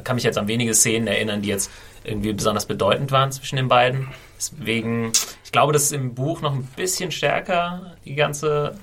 kann 0.05 0.15
mich 0.15 0.25
jetzt 0.25 0.39
an 0.39 0.49
wenige 0.49 0.75
Szenen 0.75 1.07
erinnern, 1.07 1.43
die 1.43 1.49
jetzt 1.49 1.71
irgendwie 2.05 2.33
besonders 2.33 2.67
bedeutend 2.67 3.13
waren 3.13 3.33
zwischen 3.33 3.57
den 3.57 3.69
beiden. 3.69 4.09
Deswegen, 4.37 5.13
ich 5.45 5.53
glaube, 5.53 5.73
das 5.73 5.85
ist 5.85 5.93
im 5.93 6.15
Buch 6.15 6.41
noch 6.41 6.53
ein 6.53 6.65
bisschen 6.77 7.11
stärker, 7.11 7.97
die 8.05 8.15
ganze 8.15 8.75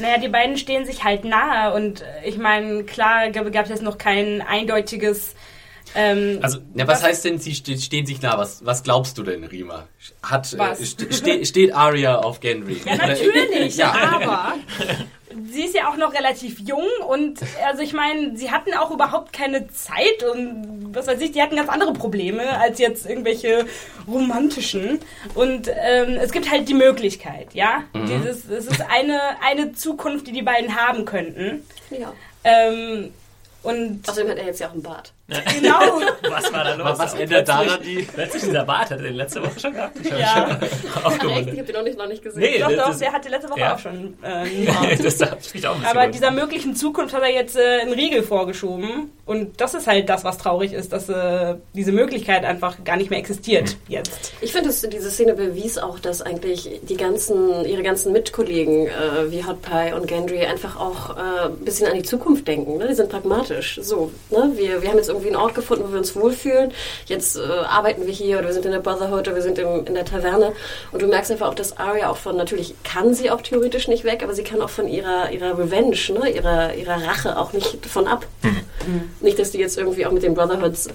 naja, 0.00 0.18
die 0.18 0.28
beiden 0.28 0.56
stehen 0.56 0.86
sich 0.86 1.02
halt 1.02 1.24
nahe 1.24 1.74
und 1.74 2.04
ich 2.24 2.38
meine, 2.38 2.84
klar 2.84 3.30
gab 3.30 3.64
es 3.64 3.68
jetzt 3.68 3.82
noch 3.82 3.98
kein 3.98 4.40
eindeutiges 4.42 5.34
ähm, 5.94 6.38
also, 6.42 6.58
ja, 6.74 6.86
was, 6.86 6.98
was 6.98 7.04
heißt 7.04 7.24
denn, 7.24 7.38
sie 7.38 7.54
stehen 7.54 8.06
sich 8.06 8.20
nah? 8.22 8.38
Was, 8.38 8.64
was 8.64 8.82
glaubst 8.82 9.18
du 9.18 9.22
denn, 9.22 9.44
Rima? 9.44 9.86
Hat, 10.22 10.52
äh, 10.52 10.84
ste 10.84 11.46
steht 11.46 11.74
Arya 11.74 12.18
auf 12.18 12.40
Gendry? 12.40 12.80
Ja, 12.84 12.96
natürlich, 12.96 13.76
ja. 13.76 13.92
aber 13.92 14.54
sie 15.52 15.64
ist 15.64 15.74
ja 15.74 15.90
auch 15.90 15.96
noch 15.96 16.14
relativ 16.14 16.58
jung 16.60 16.86
und 17.08 17.40
also 17.66 17.82
ich 17.82 17.92
meine, 17.92 18.36
sie 18.36 18.50
hatten 18.50 18.74
auch 18.74 18.90
überhaupt 18.90 19.32
keine 19.32 19.68
Zeit 19.68 20.22
und 20.32 20.94
was 20.94 21.06
weiß 21.06 21.20
ich, 21.20 21.32
die 21.32 21.42
hatten 21.42 21.56
ganz 21.56 21.68
andere 21.68 21.92
Probleme 21.92 22.58
als 22.58 22.78
jetzt 22.78 23.06
irgendwelche 23.06 23.66
romantischen. 24.06 25.00
Und 25.34 25.68
ähm, 25.68 26.18
es 26.20 26.32
gibt 26.32 26.50
halt 26.50 26.68
die 26.68 26.74
Möglichkeit, 26.74 27.54
ja. 27.54 27.84
Mhm. 27.92 28.06
Dieses, 28.06 28.48
es 28.48 28.66
ist 28.66 28.82
eine, 28.90 29.20
eine 29.42 29.72
Zukunft, 29.72 30.26
die 30.26 30.32
die 30.32 30.42
beiden 30.42 30.74
haben 30.76 31.04
könnten. 31.04 31.64
Ja. 31.90 32.12
Ähm, 32.44 33.12
und 33.62 34.08
Außerdem 34.08 34.30
hat 34.30 34.38
er 34.38 34.46
jetzt 34.46 34.60
ja 34.60 34.68
auch 34.68 34.72
einen 34.72 34.82
Bart. 34.82 35.12
Genau. 35.28 36.00
Was 36.30 36.52
war 36.52 36.64
da 36.64 36.74
los? 36.74 36.98
Was 36.98 37.14
ändert 37.14 37.48
daran 37.48 37.82
die... 37.82 38.06
Plötzlich 38.14 38.44
dieser 38.44 38.64
Bart 38.64 38.90
hat 38.90 38.92
er 38.92 39.04
den 39.04 39.14
letzte 39.14 39.42
Woche 39.42 39.60
schon 39.60 39.74
gehabt. 39.74 39.98
Ich 40.02 40.10
ja. 40.10 40.58
Ach, 41.04 41.12
echt? 41.12 41.52
Ich 41.52 41.58
habe 41.58 41.64
den 41.64 41.74
noch 41.74 41.82
nicht, 41.82 41.98
noch 41.98 42.08
nicht 42.08 42.22
gesehen. 42.22 42.40
Nee, 42.40 42.58
doch, 42.58 42.72
doch, 42.72 42.98
der 42.98 43.12
hatte 43.12 43.28
letzte 43.28 43.50
Woche 43.50 43.60
ja. 43.60 43.74
auch 43.74 43.78
schon 43.78 44.16
äh, 44.22 44.96
das 45.02 45.52
mich 45.52 45.66
auch 45.66 45.76
Aber 45.84 46.06
dieser 46.06 46.30
möglichen 46.30 46.74
Zukunft 46.74 47.14
hat 47.14 47.22
er 47.22 47.32
jetzt 47.32 47.56
äh, 47.56 47.80
einen 47.82 47.92
Riegel 47.92 48.22
vorgeschoben. 48.22 49.12
Und 49.26 49.60
das 49.60 49.74
ist 49.74 49.86
halt 49.86 50.08
das, 50.08 50.24
was 50.24 50.38
traurig 50.38 50.72
ist, 50.72 50.94
dass 50.94 51.10
äh, 51.10 51.56
diese 51.74 51.92
Möglichkeit 51.92 52.46
einfach 52.46 52.82
gar 52.84 52.96
nicht 52.96 53.10
mehr 53.10 53.18
existiert 53.18 53.76
mhm. 53.86 53.92
jetzt. 53.92 54.32
Ich 54.40 54.52
finde, 54.52 54.70
diese 54.70 55.10
Szene 55.10 55.34
bewies 55.34 55.76
auch, 55.76 55.98
dass 55.98 56.22
eigentlich 56.22 56.80
die 56.82 56.96
ganzen, 56.96 57.66
ihre 57.66 57.82
ganzen 57.82 58.12
Mitkollegen 58.12 58.86
äh, 58.86 59.30
wie 59.30 59.44
Hot 59.44 59.60
Pie 59.60 59.92
und 59.94 60.06
Gendry 60.06 60.46
einfach 60.46 60.80
auch 60.80 61.18
äh, 61.18 61.20
ein 61.48 61.64
bisschen 61.64 61.86
an 61.86 61.96
die 61.96 62.02
Zukunft 62.02 62.48
denken. 62.48 62.78
Ne? 62.78 62.88
Die 62.88 62.94
sind 62.94 63.10
pragmatisch. 63.10 63.78
So, 63.82 64.10
ne? 64.30 64.52
wir, 64.54 64.80
wir 64.80 64.88
haben 64.88 64.96
jetzt 64.96 65.10
irgendwie 65.10 65.17
einen 65.26 65.36
Ort 65.36 65.54
gefunden, 65.54 65.84
wo 65.86 65.92
wir 65.92 65.98
uns 65.98 66.14
wohlfühlen. 66.14 66.72
Jetzt 67.06 67.36
äh, 67.36 67.40
arbeiten 67.40 68.06
wir 68.06 68.12
hier 68.12 68.38
oder 68.38 68.46
wir 68.46 68.54
sind 68.54 68.64
in 68.64 68.72
der 68.72 68.80
Brotherhood 68.80 69.26
oder 69.26 69.34
wir 69.34 69.42
sind 69.42 69.58
im, 69.58 69.84
in 69.86 69.94
der 69.94 70.04
Taverne. 70.04 70.52
Und 70.92 71.02
du 71.02 71.06
merkst 71.06 71.30
einfach 71.30 71.48
auch, 71.48 71.54
dass 71.54 71.76
Arya 71.76 72.10
auch 72.10 72.16
von, 72.16 72.36
natürlich 72.36 72.74
kann 72.84 73.14
sie 73.14 73.30
auch 73.30 73.40
theoretisch 73.40 73.88
nicht 73.88 74.04
weg, 74.04 74.22
aber 74.22 74.34
sie 74.34 74.44
kann 74.44 74.62
auch 74.62 74.70
von 74.70 74.88
ihrer, 74.88 75.30
ihrer 75.30 75.58
Revenge, 75.58 75.96
ne? 76.10 76.30
ihrer, 76.30 76.74
ihrer 76.74 77.02
Rache 77.06 77.38
auch 77.38 77.52
nicht 77.52 77.84
von 77.86 78.06
ab. 78.06 78.26
Mhm. 78.42 79.10
Nicht, 79.20 79.38
dass 79.38 79.50
die 79.50 79.58
jetzt 79.58 79.76
irgendwie 79.76 80.06
auch 80.06 80.12
mit 80.12 80.22
den 80.22 80.34
Brotherhoods 80.34 80.88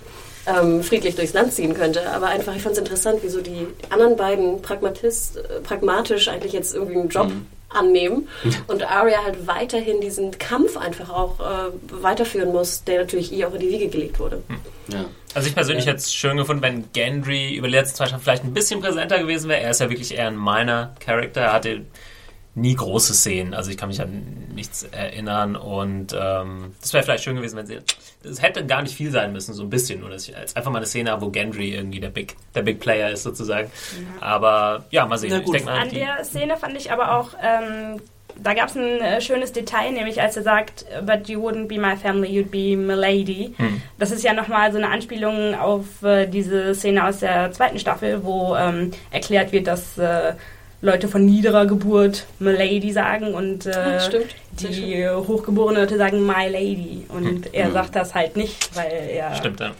ähm, 0.46 0.84
friedlich 0.84 1.16
durchs 1.16 1.34
Land 1.34 1.54
ziehen 1.54 1.74
könnte. 1.74 2.10
Aber 2.12 2.28
einfach, 2.28 2.56
ich 2.56 2.62
fand 2.62 2.74
es 2.74 2.80
interessant, 2.80 3.20
wieso 3.22 3.42
die 3.42 3.68
anderen 3.90 4.16
beiden 4.16 4.62
Pragmatist, 4.62 5.38
äh, 5.38 5.62
pragmatisch 5.62 6.28
eigentlich 6.28 6.54
jetzt 6.54 6.74
irgendwie 6.76 6.98
einen 6.98 7.10
Job 7.10 7.30
mhm 7.30 7.48
annehmen 7.74 8.28
und 8.68 8.84
Arya 8.84 9.24
halt 9.24 9.48
weiterhin 9.48 10.02
diesen 10.02 10.38
Kampf 10.38 10.78
einfach 10.78 11.10
auch 11.10 11.40
äh, 11.40 11.72
weiterführen 12.02 12.52
muss, 12.52 12.84
der 12.84 13.02
natürlich 13.02 13.32
ihr 13.32 13.48
auch 13.48 13.54
in 13.54 13.62
die 13.62 13.70
Wiege 13.70 13.88
gelegt 13.88 14.20
wurde. 14.20 14.42
Ja. 14.88 15.06
Also 15.34 15.48
ich 15.48 15.56
persönlich 15.56 15.86
ja. 15.86 15.92
hätte 15.92 16.02
es 16.02 16.14
schön 16.14 16.38
gefunden, 16.38 16.62
wenn 16.62 16.92
Gendry 16.94 17.56
über 17.56 17.68
die 17.68 17.74
letzten 17.74 17.98
zwei 17.98 18.06
Staffeln 18.06 18.24
vielleicht 18.24 18.44
ein 18.44 18.54
bisschen 18.54 18.82
präsenter 18.82 19.20
gewesen 19.20 19.50
wäre. 19.50 19.62
Er 19.62 19.72
ist 19.72 19.80
ja 19.80 19.90
wirklich 19.90 20.16
eher 20.16 20.28
ein 20.28 20.36
meiner 20.36 20.96
Charakter. 21.00 21.42
Er 21.42 21.54
hatte 21.54 21.82
nie 22.56 22.76
große 22.76 23.13
Szenen. 23.13 23.54
Also 23.54 23.72
ich 23.72 23.78
kann 23.78 23.89
mich 23.89 24.02
an 24.02 24.52
nichts 24.54 24.84
erinnern 24.84 25.56
und 25.56 26.16
ähm, 26.18 26.74
das 26.80 26.94
wäre 26.94 27.04
vielleicht 27.04 27.24
schön 27.24 27.36
gewesen, 27.36 27.58
wenn 27.58 27.66
sie. 27.66 27.80
Es 28.24 28.42
hätte 28.42 28.66
gar 28.66 28.82
nicht 28.82 28.96
viel 28.96 29.12
sein 29.12 29.34
müssen, 29.34 29.54
so 29.54 29.63
ein 29.63 29.70
bisschen, 29.70 30.00
nur 30.00 30.10
dass 30.10 30.28
ich 30.28 30.38
als 30.38 30.56
einfach 30.56 30.72
mal 30.72 30.78
eine 30.78 30.86
Szene 30.86 31.12
habe, 31.12 31.24
wo 31.26 31.30
Gendry 31.30 31.74
irgendwie 31.74 32.00
der 32.00 32.10
Big, 32.10 32.36
der 32.56 32.62
Big 32.62 32.80
Player 32.80 33.10
ist 33.12 33.24
sozusagen. 33.24 33.70
Ja. 34.20 34.26
Aber 34.26 34.86
ja, 34.92 35.06
mal 35.06 35.18
sehen. 35.18 35.44
Ich 35.54 35.66
mal, 35.66 35.80
an 35.80 35.89
der 35.89 36.24
Szene 36.24 36.58
fand 36.58 36.78
ich 36.78 36.92
aber 36.92 37.18
auch. 37.18 37.30
Ähm, 37.42 38.00
da 38.42 38.54
gab 38.54 38.70
es 38.70 38.76
ein 38.76 39.00
äh, 39.00 39.22
schönes 39.22 39.52
Detail, 39.52 39.92
nämlich 39.92 40.20
als 40.22 40.36
er 40.38 40.44
sagt, 40.44 40.86
but 41.06 41.28
you 41.30 41.39
wouldn't 41.39 41.68
be 41.68 41.78
my 41.78 41.96
family, 41.96 42.30
you'd 42.30 42.50
be 42.50 42.76
Milady. 42.76 43.54
Hm. 43.58 43.82
Das 44.00 44.12
ist 44.12 44.24
ja 44.24 44.34
nochmal 44.34 44.72
so 44.72 44.80
eine 44.80 44.89
Anspielung 44.89 45.54
auf 45.56 46.02
äh, 46.04 46.26
diese 46.26 46.74
Szene 46.74 47.06
aus 47.06 47.20
der 47.20 47.52
zweiten 47.52 47.78
Staffel, 47.78 48.24
wo 48.24 48.56
ähm, 48.56 48.92
erklärt 49.12 49.52
wird, 49.52 49.68
dass 49.68 49.98
äh, 49.98 50.34
Leute 50.84 51.08
von 51.08 51.26
niederer 51.26 51.65
Geburt 51.65 52.26
Milady 52.39 52.91
sagen 52.91 53.34
und 53.34 53.65
äh, 53.65 54.00
die 54.60 55.08
hochgeborenen 55.10 55.84
Leute 55.84 55.98
sagen 55.98 56.26
My 56.26 56.50
Lady. 56.50 57.06
Und 57.08 57.46
hm. 57.46 57.54
er 57.54 57.67
hm. 57.67 57.74
sagt 57.74 57.96
das 57.96 58.13
halt 58.13 58.36
nicht, 58.36 58.76
weil 58.76 58.91
er 58.91 59.34
Stimmt, 59.36 59.62
ja. 59.62 59.72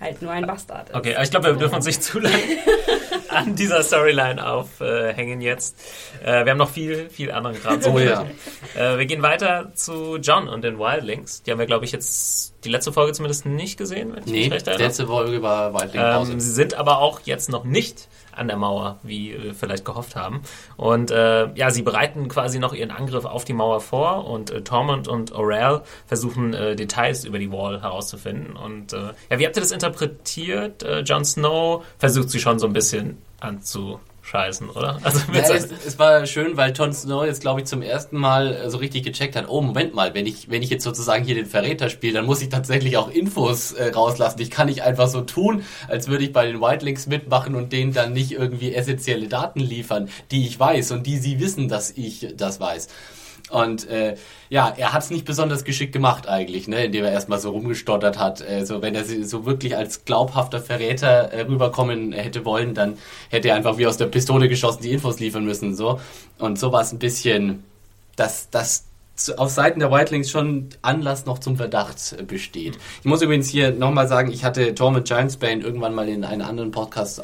halt 0.00 0.20
nur 0.20 0.32
ein 0.32 0.44
Bastard 0.44 0.88
ist. 0.88 0.96
Okay, 0.96 1.14
aber 1.14 1.22
ich 1.22 1.30
glaube, 1.30 1.46
wir 1.46 1.54
dürfen 1.54 1.76
uns 1.76 1.86
nicht 1.86 2.02
zu 2.02 2.18
lange 2.18 2.34
an 3.28 3.54
dieser 3.54 3.80
Storyline 3.84 4.44
aufhängen 4.44 5.40
jetzt. 5.40 5.78
Äh, 6.24 6.44
wir 6.44 6.50
haben 6.50 6.58
noch 6.58 6.70
viel, 6.70 7.08
viel 7.10 7.30
anderen 7.30 7.56
Kram 7.60 7.80
zu 7.80 7.90
oh, 7.90 7.98
ja. 8.00 8.26
äh, 8.76 8.98
Wir 8.98 9.06
gehen 9.06 9.22
weiter 9.22 9.70
zu 9.74 10.16
John 10.16 10.48
und 10.48 10.64
den 10.64 10.80
Wildlings. 10.80 11.44
Die 11.44 11.52
haben 11.52 11.60
wir, 11.60 11.66
glaube 11.66 11.84
ich, 11.84 11.92
jetzt 11.92 12.54
die 12.64 12.70
letzte 12.70 12.92
Folge 12.92 13.12
zumindest 13.12 13.46
nicht 13.46 13.78
gesehen, 13.78 14.16
wenn 14.16 14.24
ich 14.24 14.32
nee, 14.32 14.44
mich 14.44 14.52
recht 14.52 14.66
erinnere. 14.66 14.88
letzte 14.88 15.06
Folge 15.06 15.42
war 15.42 15.72
Wildling 15.74 16.32
ähm, 16.32 16.40
Sie 16.40 16.50
sind 16.50 16.74
aber 16.74 16.98
auch 16.98 17.20
jetzt 17.22 17.50
noch 17.50 17.62
nicht 17.62 18.08
an 18.38 18.48
der 18.48 18.56
Mauer, 18.56 18.98
wie 19.02 19.36
wir 19.42 19.54
vielleicht 19.54 19.84
gehofft 19.84 20.16
haben. 20.16 20.42
Und 20.76 21.10
äh, 21.10 21.52
ja, 21.54 21.70
sie 21.70 21.82
bereiten 21.82 22.28
quasi 22.28 22.58
noch 22.58 22.74
ihren 22.74 22.90
Angriff 22.90 23.24
auf 23.24 23.44
die 23.44 23.52
Mauer 23.52 23.80
vor 23.80 24.26
und 24.26 24.50
äh, 24.50 24.62
Tormund 24.62 25.08
und 25.08 25.32
Orel 25.32 25.82
versuchen 26.06 26.54
äh, 26.54 26.76
Details 26.76 27.24
über 27.24 27.38
die 27.38 27.50
Wall 27.50 27.80
herauszufinden. 27.82 28.56
Und 28.56 28.92
äh, 28.92 29.12
ja, 29.30 29.38
wie 29.38 29.46
habt 29.46 29.56
ihr 29.56 29.62
das 29.62 29.72
interpretiert? 29.72 30.82
Äh, 30.82 31.00
Jon 31.00 31.24
Snow 31.24 31.84
versucht 31.98 32.30
sie 32.30 32.40
schon 32.40 32.58
so 32.58 32.66
ein 32.66 32.72
bisschen 32.72 33.18
anzu 33.40 34.00
scheißen, 34.28 34.70
oder? 34.70 34.98
Also 35.08 35.20
ja, 35.32 35.40
es, 35.40 35.68
es, 35.86 35.98
war 35.98 36.26
schön, 36.26 36.56
weil 36.56 36.72
Jon 36.72 36.92
Snow 36.92 37.24
jetzt, 37.24 37.40
glaube 37.40 37.60
ich, 37.60 37.66
zum 37.66 37.82
ersten 37.82 38.16
Mal 38.18 38.52
äh, 38.52 38.70
so 38.70 38.78
richtig 38.78 39.04
gecheckt 39.04 39.36
hat, 39.36 39.48
oh, 39.48 39.62
Moment 39.62 39.94
mal, 39.94 40.14
wenn 40.14 40.26
ich, 40.26 40.50
wenn 40.50 40.62
ich 40.62 40.70
jetzt 40.70 40.84
sozusagen 40.84 41.24
hier 41.24 41.34
den 41.34 41.46
Verräter 41.46 41.88
spiele, 41.88 42.14
dann 42.14 42.26
muss 42.26 42.42
ich 42.42 42.48
tatsächlich 42.48 42.96
auch 42.96 43.10
Infos 43.10 43.72
äh, 43.72 43.88
rauslassen. 43.88 44.40
Ich 44.40 44.50
kann 44.50 44.66
nicht 44.66 44.82
einfach 44.82 45.08
so 45.08 45.22
tun, 45.22 45.64
als 45.88 46.08
würde 46.08 46.24
ich 46.24 46.32
bei 46.32 46.46
den 46.46 46.60
Whitelings 46.60 47.06
mitmachen 47.06 47.54
und 47.54 47.72
denen 47.72 47.92
dann 47.92 48.12
nicht 48.12 48.32
irgendwie 48.32 48.74
essentielle 48.74 49.28
Daten 49.28 49.60
liefern, 49.60 50.08
die 50.30 50.46
ich 50.46 50.58
weiß 50.58 50.92
und 50.92 51.06
die 51.06 51.18
sie 51.18 51.40
wissen, 51.40 51.68
dass 51.68 51.90
ich 51.90 52.34
das 52.36 52.60
weiß. 52.60 52.88
Und 53.50 53.88
äh, 53.88 54.16
ja, 54.50 54.72
er 54.76 54.92
hat 54.92 55.02
es 55.02 55.10
nicht 55.10 55.24
besonders 55.24 55.64
geschickt 55.64 55.92
gemacht 55.92 56.28
eigentlich, 56.28 56.68
ne, 56.68 56.84
indem 56.86 57.04
er 57.04 57.12
erstmal 57.12 57.38
so 57.38 57.50
rumgestottert 57.50 58.18
hat. 58.18 58.42
Also 58.42 58.82
wenn 58.82 58.94
er 58.94 59.04
so 59.04 59.46
wirklich 59.46 59.76
als 59.76 60.04
glaubhafter 60.04 60.60
Verräter 60.60 61.32
äh, 61.32 61.42
rüberkommen 61.42 62.12
hätte 62.12 62.44
wollen, 62.44 62.74
dann 62.74 62.98
hätte 63.30 63.48
er 63.48 63.54
einfach 63.54 63.78
wie 63.78 63.86
aus 63.86 63.96
der 63.96 64.06
Pistole 64.06 64.48
geschossen 64.48 64.82
die 64.82 64.92
Infos 64.92 65.20
liefern 65.20 65.44
müssen. 65.44 65.74
so 65.74 66.00
Und 66.38 66.58
so 66.58 66.72
war 66.72 66.82
es 66.82 66.92
ein 66.92 66.98
bisschen, 66.98 67.64
dass 68.16 68.50
das 68.50 68.87
auf 69.36 69.50
Seiten 69.50 69.80
der 69.80 69.90
Whitelings 69.90 70.30
schon 70.30 70.68
Anlass 70.82 71.26
noch 71.26 71.38
zum 71.38 71.56
Verdacht 71.56 72.16
äh, 72.18 72.22
besteht. 72.22 72.78
Ich 73.00 73.04
muss 73.04 73.22
übrigens 73.22 73.48
hier 73.48 73.72
nochmal 73.72 74.08
sagen, 74.08 74.30
ich 74.30 74.44
hatte 74.44 74.74
Tormund 74.74 75.06
Giantsbane 75.06 75.62
irgendwann 75.62 75.94
mal 75.94 76.08
in 76.08 76.24
einem 76.24 76.46
anderen 76.46 76.70
Podcast 76.70 77.18
äh, 77.18 77.22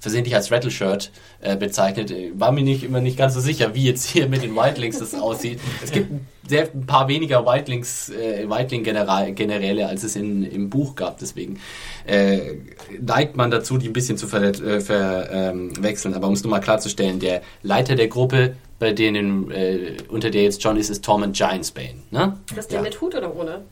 versehentlich 0.00 0.34
als 0.34 0.50
Rattleshirt 0.50 1.10
äh, 1.40 1.56
bezeichnet. 1.56 2.12
War 2.34 2.52
mir 2.52 2.64
nicht 2.64 2.84
immer 2.84 3.00
nicht 3.00 3.18
ganz 3.18 3.34
so 3.34 3.40
sicher, 3.40 3.74
wie 3.74 3.84
jetzt 3.84 4.06
hier 4.06 4.28
mit 4.28 4.42
den 4.42 4.56
Whitelings 4.56 4.98
das 4.98 5.14
aussieht. 5.14 5.60
Es 5.82 5.92
gibt 5.92 6.10
sehr 6.48 6.68
ein 6.74 6.86
paar 6.86 7.08
weniger 7.08 7.46
Whitelings, 7.46 8.10
äh, 8.10 8.48
Whiteling-Generäle, 8.48 9.86
als 9.86 10.04
es 10.04 10.16
in, 10.16 10.44
im 10.44 10.70
Buch 10.70 10.94
gab. 10.94 11.18
Deswegen 11.18 11.58
äh, 12.06 12.56
neigt 13.00 13.36
man 13.36 13.50
dazu, 13.50 13.78
die 13.78 13.88
ein 13.88 13.92
bisschen 13.92 14.18
zu 14.18 14.26
verwechseln. 14.26 14.80
Ver, 14.80 15.30
ähm, 15.30 16.14
Aber 16.14 16.26
um 16.26 16.34
es 16.34 16.42
nur 16.42 16.50
mal 16.50 16.60
klarzustellen, 16.60 17.18
der 17.18 17.42
Leiter 17.62 17.94
der 17.94 18.08
Gruppe 18.08 18.56
bei 18.78 18.92
denen, 18.92 19.50
äh, 19.50 19.96
unter 20.08 20.30
der 20.30 20.42
jetzt 20.42 20.62
John 20.62 20.76
ist, 20.76 20.90
ist 20.90 21.04
Tormund 21.04 21.36
Giantsbane. 21.36 22.02
Ne? 22.10 22.38
Ist 22.48 22.58
das 22.58 22.68
der 22.68 22.78
ja. 22.78 22.82
mit 22.82 23.00
Hut 23.00 23.14
oder 23.14 23.34
ohne? 23.34 23.62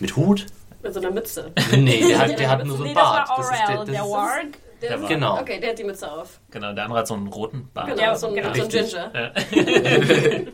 Mit 0.00 0.16
Hut? 0.16 0.46
Mit 0.82 0.92
so 0.92 1.00
einer 1.00 1.10
Mütze. 1.10 1.52
Nee, 1.72 2.06
der 2.08 2.18
hat, 2.20 2.38
der 2.38 2.48
hat 2.48 2.64
nur 2.64 2.76
so 2.76 2.84
einen 2.84 2.94
Bart. 2.94 3.28
Das, 3.28 3.48
das 3.48 3.58
ist 3.58 3.68
der, 3.68 3.76
das 3.76 3.86
der 3.86 4.02
Warg. 4.02 4.46
Der 4.82 4.98
der 4.98 5.08
genau. 5.08 5.40
Okay, 5.40 5.60
der 5.60 5.70
hat 5.70 5.78
die 5.78 5.84
Mütze 5.84 6.10
auf. 6.10 6.40
Genau, 6.50 6.72
der 6.74 6.84
andere 6.84 7.00
hat 7.00 7.06
so 7.06 7.14
einen 7.14 7.28
roten 7.28 7.70
Bart. 7.72 7.88
Genau, 7.88 8.02
ja, 8.02 8.16
so, 8.16 8.28
ein, 8.28 8.34
genau. 8.34 8.54
so 8.54 8.62
ein 8.62 8.68
Ginger. 8.68 9.10
Ja. 9.14 9.32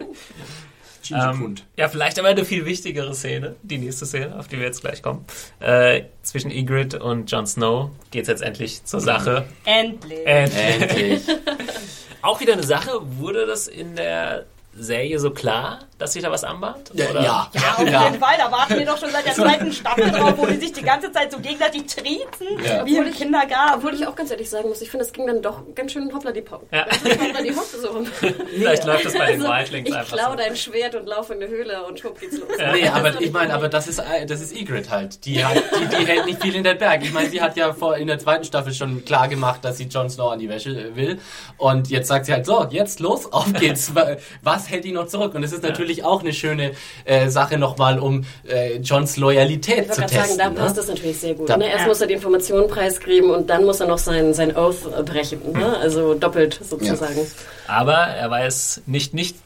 Ähm, 1.13 1.57
ja, 1.77 1.89
vielleicht 1.89 2.19
aber 2.19 2.29
eine 2.29 2.45
viel 2.45 2.67
wichtigere 2.67 3.15
Szene, 3.15 3.57
die 3.63 3.79
nächste 3.79 4.07
Szene, 4.07 4.39
auf 4.39 4.49
die 4.49 4.59
wir 4.59 4.67
jetzt 4.67 4.81
gleich 4.81 5.03
kommen. 5.03 5.25
Äh, 5.59 6.03
zwischen 6.23 6.51
Ygritte 6.51 7.01
und 7.01 7.31
Jon 7.31 7.47
Snow 7.47 7.91
geht 8.11 8.23
es 8.23 8.29
jetzt 8.29 8.43
endlich 8.43 8.85
zur 8.85 9.01
Sache. 9.01 9.45
Endlich. 9.65 10.25
Endlich. 10.25 11.23
auch 12.23 12.41
wieder 12.41 12.53
eine 12.55 12.63
Sache, 12.63 13.01
wurde 13.19 13.47
das 13.47 13.69
in 13.69 13.97
der 13.97 14.47
Serie 14.75 15.19
so 15.19 15.31
klar, 15.31 15.81
dass 16.01 16.13
sich 16.15 16.23
da 16.23 16.31
was 16.31 16.43
anbahnt? 16.45 16.91
Ja, 16.95 17.11
Oder? 17.11 17.23
ja. 17.23 17.51
Ja, 17.55 17.75
auf 17.77 17.89
Ja. 17.89 18.05
jeden 18.05 18.19
Fall. 18.19 18.35
Da 18.39 18.51
warten 18.51 18.79
wir 18.79 18.87
doch 18.87 18.99
schon 18.99 19.11
seit 19.11 19.27
der 19.27 19.35
zweiten 19.35 19.73
Staffel 19.73 20.11
drauf, 20.11 20.35
wo 20.37 20.47
die 20.47 20.57
sich 20.57 20.73
die 20.73 20.83
ganze 20.83 21.13
Zeit 21.13 21.31
so 21.31 21.39
gegenseitig 21.39 21.87
triezen, 21.87 22.47
Ja. 22.65 22.85
wie 22.85 22.97
im 22.97 23.13
Kindergarten. 23.13 23.75
Obwohl 23.77 23.95
ich 23.95 24.07
auch 24.07 24.17
ganz 24.17 24.31
ehrlich 24.31 24.49
sagen 24.51 24.69
muss, 24.69 24.81
ich 24.81 24.91
finde, 24.91 25.05
es 25.07 25.13
ging 25.13 25.27
dann 25.27 25.43
doch 25.43 25.63
ganz 25.75 25.93
schön 25.93 26.13
hoppla 26.13 26.33
die 26.33 26.41
Pop. 26.43 26.67
Ja. 26.73 26.87
Hoppla 26.87 27.43
die 27.43 27.55
Hop 27.55 27.65
so. 27.65 28.05
Vielleicht 28.51 28.85
läuft 28.85 29.05
das 29.05 29.13
bei 29.15 29.33
den 29.33 29.43
Also, 29.43 29.53
Wildlings 29.53 29.89
ich 29.89 29.95
einfach 29.95 30.17
klaue 30.17 30.31
so. 30.33 30.37
dein 30.37 30.57
Schwert 30.57 30.95
und 30.95 31.07
laufe 31.07 31.35
in 31.35 31.43
eine 31.43 31.51
Höhle 31.51 31.83
und 31.85 31.99
schwupp 32.01 32.19
geht's 32.21 32.39
los. 32.39 32.49
Nee, 32.73 32.89
aber 32.89 33.21
ich 33.21 33.33
meine, 33.33 33.53
aber 33.55 33.69
das 33.69 33.87
ist, 33.89 33.99
äh, 33.99 34.27
das 34.27 34.41
ist 34.41 34.57
Ygritte 34.59 34.91
halt. 34.91 35.25
Die, 35.27 35.45
hat, 35.45 35.57
die, 35.57 35.97
die 35.97 36.07
hält 36.07 36.27
nicht 36.27 36.41
viel 36.43 36.55
in 36.55 36.65
den 36.65 36.79
Berg. 36.79 37.03
Ich 37.03 37.13
meine, 37.13 37.29
sie 37.29 37.41
hat 37.43 37.57
ja 37.57 37.73
vor, 37.73 37.97
in 37.97 38.07
der 38.07 38.19
zweiten 38.19 38.45
Staffel 38.45 38.73
schon 38.73 39.05
klar 39.05 39.29
gemacht, 39.29 39.65
dass 39.65 39.77
sie 39.77 39.85
Jon 39.85 40.09
Snow 40.11 40.33
an 40.33 40.39
die 40.39 40.49
Wäsche 40.49 40.71
äh, 40.71 40.97
will. 40.97 41.19
Und 41.59 41.89
jetzt 41.91 42.09
sagt 42.09 42.27
sie 42.27 42.33
halt 42.33 42.47
so, 42.47 42.67
jetzt 42.71 43.01
los, 43.01 43.31
auf 43.33 43.53
geht's. 43.53 43.95
Wa- 43.95 44.17
Was 44.43 44.69
hält 44.71 44.85
ihn 44.85 44.95
noch 44.95 45.07
zurück? 45.07 45.35
Und 45.35 45.43
es 45.43 45.53
ist 45.53 45.63
natürlich 45.63 45.90
auch 46.05 46.21
eine 46.21 46.33
schöne 46.33 46.73
äh, 47.05 47.29
Sache 47.29 47.59
nochmal, 47.59 47.99
um 47.99 48.25
äh, 48.49 48.77
Johns 48.79 49.17
Loyalität 49.17 49.87
Ich 49.87 49.91
zu 49.93 50.01
testen. 50.03 50.19
sagen, 50.21 50.39
da 50.39 50.49
ne? 50.51 50.55
passt 50.57 50.79
das 50.79 50.89
natürlich 50.89 51.19
sehr 51.19 51.35
gut. 51.35 51.49
Da- 51.49 51.57
ne? 51.57 51.67
Erst 51.69 51.81
Ja. 51.83 51.87
muss 51.89 52.01
er 52.01 52.07
die 52.07 52.15
Informationen 52.15 52.69
preisgeben 52.69 53.31
und 53.31 53.51
dann 53.51 53.65
muss 53.65 53.81
er 53.81 53.87
noch 53.87 53.99
sein, 53.99 54.33
sein 54.35 54.57
Oath 54.57 55.05
brechen. 55.05 55.41
Ne? 55.53 55.77
Also 55.79 56.15
doppelt 56.15 56.59
sozusagen. 56.63 57.27
Aber 57.67 57.95
er 57.97 58.31
weiß 58.31 58.83
nicht, 58.87 59.15
nicht, 59.15 59.37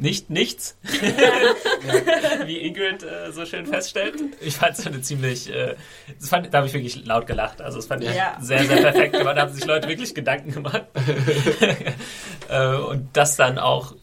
nicht, 0.00 0.30
nichts. 0.30 0.76
Wie 2.46 2.58
Ingrid 2.58 3.02
äh, 3.02 3.32
so 3.32 3.44
schön 3.46 3.66
feststellt. 3.66 4.14
Ich 4.40 4.56
fand 4.56 4.78
es 4.78 4.86
eine 4.86 5.00
ziemlich, 5.00 5.52
äh, 5.52 5.74
das 6.20 6.28
fand, 6.28 6.52
da 6.52 6.58
habe 6.58 6.66
ich 6.68 6.74
wirklich 6.74 7.04
laut 7.06 7.26
gelacht. 7.26 7.60
Also, 7.60 7.78
das 7.78 7.86
fand 7.86 8.04
ich 8.04 8.14
Ja. 8.14 8.36
sehr, 8.40 8.64
sehr 8.64 8.76
perfekt 8.76 9.14
gemacht. 9.18 9.36
Da 9.36 9.42
haben 9.42 9.52
sich 9.54 9.64
Leute 9.64 9.88
wirklich 9.88 10.14
Gedanken 10.14 10.52
gemacht. 10.52 10.84
äh, 12.48 12.74
und 12.76 13.08
das 13.12 13.36
dann 13.36 13.58
auch 13.58 13.94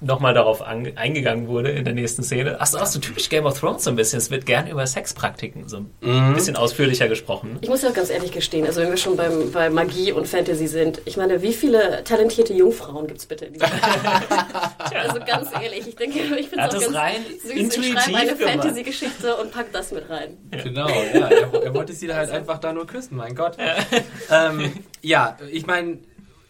nochmal 0.00 0.34
darauf 0.34 0.60
an, 0.62 0.92
eingegangen 0.96 1.48
wurde 1.48 1.70
in 1.70 1.84
der 1.84 1.94
nächsten 1.94 2.22
Szene. 2.22 2.56
Ach 2.58 2.66
so, 2.66 2.78
auch 2.78 2.86
so 2.86 2.98
typisch 2.98 3.28
Game 3.28 3.46
of 3.46 3.58
Thrones 3.58 3.84
so 3.84 3.90
ein 3.90 3.96
bisschen. 3.96 4.18
Es 4.18 4.30
wird 4.30 4.44
gern 4.44 4.68
über 4.68 4.86
Sexpraktiken 4.86 5.68
so 5.68 5.78
ein 6.02 6.34
bisschen 6.34 6.56
ausführlicher 6.56 7.08
gesprochen. 7.08 7.58
Ich 7.62 7.68
muss 7.68 7.82
ja 7.82 7.90
auch 7.90 7.94
ganz 7.94 8.10
ehrlich 8.10 8.32
gestehen, 8.32 8.66
also 8.66 8.80
wenn 8.82 8.90
wir 8.90 8.96
schon 8.96 9.16
beim, 9.16 9.50
bei 9.52 9.70
Magie 9.70 10.12
und 10.12 10.28
Fantasy 10.28 10.66
sind, 10.66 11.00
ich 11.06 11.16
meine, 11.16 11.40
wie 11.42 11.52
viele 11.52 12.04
talentierte 12.04 12.52
Jungfrauen 12.52 13.06
gibt's 13.06 13.26
bitte 13.26 13.46
in 13.46 13.54
dieser 13.54 13.66
Also 14.94 15.18
ganz 15.26 15.50
ehrlich, 15.52 15.88
ich 15.88 15.96
denke, 15.96 16.18
ich 16.18 16.48
finde 16.48 16.66
es 16.66 16.74
auch 16.74 16.80
ganz 16.80 16.94
rein 16.94 17.16
süß. 17.42 17.50
Ich 17.50 17.56
intuitiv 17.56 18.00
schreibe 18.00 18.18
eine. 18.18 18.36
Fantasy-Geschichte 18.36 19.36
und 19.36 19.50
pack 19.50 19.72
das 19.72 19.92
mit 19.92 20.08
rein. 20.10 20.36
Genau, 20.50 20.88
ja. 20.88 21.28
Er, 21.28 21.62
er 21.64 21.74
wollte 21.74 21.92
sie 21.92 22.12
halt 22.12 22.30
einfach 22.30 22.58
da 22.58 22.72
nur 22.72 22.86
küssen, 22.86 23.16
mein 23.16 23.34
Gott. 23.34 23.56
Ähm, 24.30 24.72
ja, 25.02 25.36
ich 25.50 25.66
meine, 25.66 25.98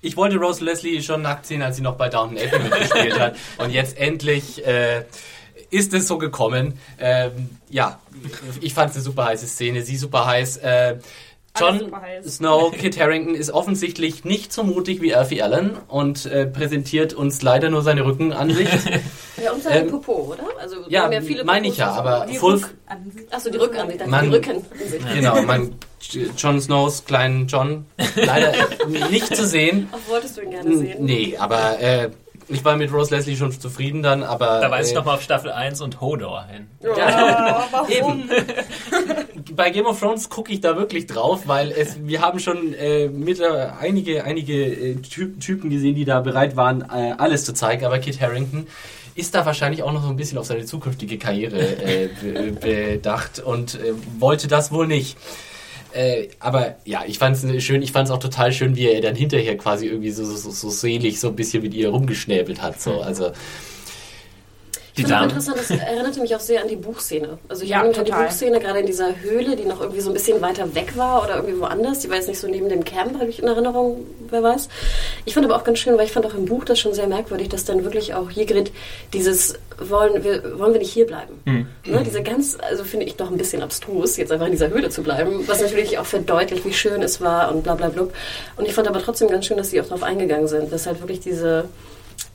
ich 0.07 0.17
wollte 0.17 0.37
Rose 0.37 0.65
Leslie 0.65 1.03
schon 1.03 1.23
nackt 1.23 1.47
sehen, 1.47 1.63
als 1.63 1.77
sie 1.77 1.83
noch 1.83 1.97
bei 1.97 2.09
Downton 2.09 2.39
Abbey 2.39 2.59
mitgespielt 2.63 3.19
hat. 3.19 3.37
Und 3.59 3.71
jetzt 3.71 3.99
endlich 3.99 4.65
äh, 4.67 5.05
ist 5.71 5.93
es 5.95 6.07
so 6.07 6.19
gekommen. 6.19 6.79
Ähm, 6.99 7.51
ja, 7.69 7.99
ich 8.61 8.75
fand 8.75 8.91
es 8.91 8.97
eine 8.97 9.05
super 9.05 9.25
heiße 9.27 9.47
Szene, 9.47 9.83
sie 9.83 9.97
super 9.97 10.27
heiß. 10.27 10.59
Äh, 10.59 10.97
heiß. 11.59 12.37
Snow, 12.37 12.71
Kit 12.71 13.01
Harrington 13.01 13.35
ist 13.35 13.51
offensichtlich 13.51 14.25
nicht 14.25 14.53
so 14.53 14.63
mutig 14.63 15.01
wie 15.01 15.15
Alfie 15.15 15.41
Allen 15.43 15.77
und 15.89 16.27
äh, 16.27 16.47
präsentiert 16.47 17.15
uns 17.15 17.41
leider 17.41 17.71
nur 17.71 17.83
seine 17.83 18.05
Rückenansicht. 18.05 18.71
Ja, 19.43 19.53
und 19.53 19.63
seine 19.63 19.81
Ähm, 19.81 19.91
Popo, 19.91 20.33
oder? 20.33 20.45
Also 20.87 20.91
wir 20.91 20.99
ja, 20.99 21.05
haben 21.05 21.13
ja 21.13 21.21
viele 21.21 21.45
meine 21.45 21.67
ich 21.67 21.77
ja, 21.79 21.91
aber 21.91 22.27
Die 22.31 22.37
Full, 22.37 22.55
Rückansicht. 22.55 23.35
Achso, 23.35 23.51
die 23.51 23.59
Rückansicht, 23.59 24.01
dann 24.01 24.11
Mann. 24.11 24.31
die 24.31 24.37
Rückenansicht. 24.37 25.15
Genau, 25.15 25.43
mein 25.43 25.75
Jon 26.37 26.61
Snows 26.61 27.05
kleinen 27.05 27.49
John 27.49 27.87
leider 28.15 28.53
nicht 29.11 29.35
zu 29.35 29.47
sehen. 29.47 29.89
Ach, 29.93 29.99
wolltest 30.09 30.37
du 30.37 30.43
ihn 30.43 30.51
gerne 30.51 30.77
sehen? 30.77 31.05
Nee, 31.05 31.37
aber 31.39 31.81
äh, 31.81 32.11
ich 32.49 32.65
war 32.65 32.77
mit 32.77 32.93
Rose 32.93 33.13
Leslie 33.13 33.37
schon 33.37 33.51
zufrieden 33.51 34.05
dann, 34.05 34.23
aber 34.23 34.61
Da 34.61 34.71
weise 34.71 34.91
ich 34.91 34.95
äh, 34.95 34.99
nochmal 34.99 35.17
auf 35.17 35.23
Staffel 35.23 35.51
1 35.51 35.81
und 35.81 36.01
Hodor 36.01 36.45
hin. 36.45 36.69
Ja, 36.81 37.67
warum? 37.73 37.91
Eben. 37.91 38.31
bei 39.57 39.71
Game 39.71 39.87
of 39.87 39.99
Thrones 39.99 40.29
gucke 40.29 40.53
ich 40.53 40.61
da 40.61 40.77
wirklich 40.77 41.07
drauf, 41.07 41.43
weil 41.47 41.73
es 41.73 41.97
wir 42.07 42.21
haben 42.21 42.39
schon 42.39 42.73
äh, 42.75 43.09
mit, 43.09 43.41
äh, 43.41 43.69
einige 43.81 44.23
einige 44.23 44.65
äh, 44.65 44.95
Ty 44.97 45.33
Typen 45.41 45.71
gesehen, 45.71 45.97
die 45.97 46.05
da 46.05 46.21
bereit 46.21 46.55
waren, 46.55 46.83
äh, 46.83 47.15
alles 47.19 47.45
zu 47.45 47.53
zeigen, 47.53 47.85
aber 47.85 47.99
Kit 47.99 48.21
Harrington 48.21 48.69
ist 49.17 49.35
da 49.35 49.47
wahrscheinlich 49.47 49.83
auch 49.83 49.93
noch 49.93 50.03
so 50.03 50.09
ein 50.09 50.17
bisschen 50.17 50.39
auf 50.39 50.47
seine 50.47 50.65
zukünftige 50.65 51.19
Karriere 51.19 51.59
äh, 51.59 52.09
be 52.23 52.53
bedacht 52.53 53.41
und 53.41 53.75
äh, 53.75 53.93
wollte 54.19 54.47
das 54.47 54.71
wohl 54.71 54.87
nicht. 54.87 55.17
Äh, 55.93 56.29
aber 56.41 56.77
ja, 56.85 57.05
ich 57.07 57.19
fand 57.19 57.37
es 57.37 57.65
schön, 57.65 57.81
ich 57.81 57.93
fand 57.93 58.09
es 58.09 58.15
auch 58.15 58.19
total 58.19 58.53
schön, 58.53 58.77
wie 58.77 58.87
er 58.87 59.01
dann 59.01 59.15
hinterher 59.15 59.57
quasi 59.57 59.87
irgendwie 59.87 60.11
so, 60.11 60.25
so, 60.25 60.51
so 60.51 60.69
selig 60.69 61.19
so 61.19 61.29
ein 61.29 61.37
bisschen 61.37 61.63
mit 61.63 61.73
ihr 61.73 61.89
rumgeschnäbelt 61.89 62.61
hat. 62.61 62.81
So. 62.81 63.01
Also 63.01 63.33
Die 64.97 65.03
Ich 65.03 65.09
Damen. 65.09 65.25
interessant, 65.29 65.59
das 65.59 65.71
erinnerte 65.71 66.21
mich 66.21 66.35
auch 66.35 66.41
sehr 66.41 66.63
an 66.63 66.69
die 66.69 66.77
Buchszene. 66.77 67.39
Also 67.49 67.65
ich 67.65 67.69
Ja, 67.71 67.81
erinnere 67.83 68.03
mich 68.03 68.13
an 68.13 68.19
die. 68.21 68.25
Buchszene, 68.27 68.61
gerade 68.61 68.79
in 68.81 68.87
dieser 68.87 69.21
Höhle, 69.21 69.55
die 69.55 69.65
noch 69.65 69.81
irgendwie 69.83 70.01
so 70.01 70.09
ein 70.11 70.15
bisschen 70.15 70.41
weiter 70.41 70.75
weg 70.75 70.97
war 70.97 71.23
oder 71.23 71.37
irgendwie 71.37 71.61
woanders. 71.61 71.99
Die 71.99 72.09
war 72.09 72.17
jetzt 72.17 72.29
nicht 72.29 72.39
so 72.41 72.49
neben 72.49 72.69
dem 72.71 72.83
Camp, 72.83 73.15
habe 73.21 73.27
ich 73.27 73.41
in 73.43 73.47
Erinnerung, 73.47 74.07
wer 74.31 74.43
weiß. 74.43 74.69
Ich 75.27 75.35
fand 75.35 75.45
aber 75.45 75.57
auch 75.57 75.65
ganz 75.65 75.81
schön, 75.81 75.99
weil 75.99 76.07
ich 76.07 76.13
fand 76.13 76.25
auch 76.25 76.33
im 76.35 76.47
Buch 76.47 76.65
das 76.65 76.79
schon 76.79 76.95
sehr 76.95 77.07
merkwürdig, 77.09 77.51
dass 77.51 77.65
dann 77.67 77.85
wirklich 77.85 78.15
auch 78.15 78.31
Ygritte 78.35 78.73
dieses, 79.13 79.55
wollen 79.79 80.25
wir, 80.25 80.59
wollen 80.59 80.73
wir 80.73 80.81
nicht 80.81 80.93
hier 80.93 81.07
bleiben? 81.07 81.35
Hm. 81.45 81.67
Ne, 81.85 82.03
diese 82.03 82.23
ganz, 82.23 82.57
also 82.61 82.83
finde 82.85 83.05
ich 83.05 83.17
doch 83.17 83.31
ein 83.31 83.37
bisschen 83.37 83.63
abstrus, 83.63 84.17
jetzt 84.17 84.33
einfach 84.33 84.47
in 84.47 84.53
dieser 84.53 84.71
Höhle 84.71 84.89
zu 84.89 85.03
bleiben, 85.03 85.47
was 85.47 85.61
natürlich 85.61 85.99
auch 85.99 86.07
verdeutlicht, 86.07 86.65
wie 86.65 86.73
schön 86.73 87.03
es 87.03 87.21
war 87.21 87.55
und 87.55 87.63
bla 87.63 87.75
bla 87.75 87.91
blub. 87.91 88.15
Und 88.57 88.67
ich 88.67 88.73
fand 88.73 88.89
aber 88.89 89.03
trotzdem 89.03 89.29
ganz 89.29 89.45
schön, 89.45 89.59
dass 89.59 89.71
sie 89.71 89.81
auch 89.81 89.85
darauf 89.87 90.03
eingegangen 90.03 90.49
sind, 90.49 90.73
dass 90.73 90.87
halt 90.87 91.01
wirklich 91.01 91.21
diese, 91.21 91.67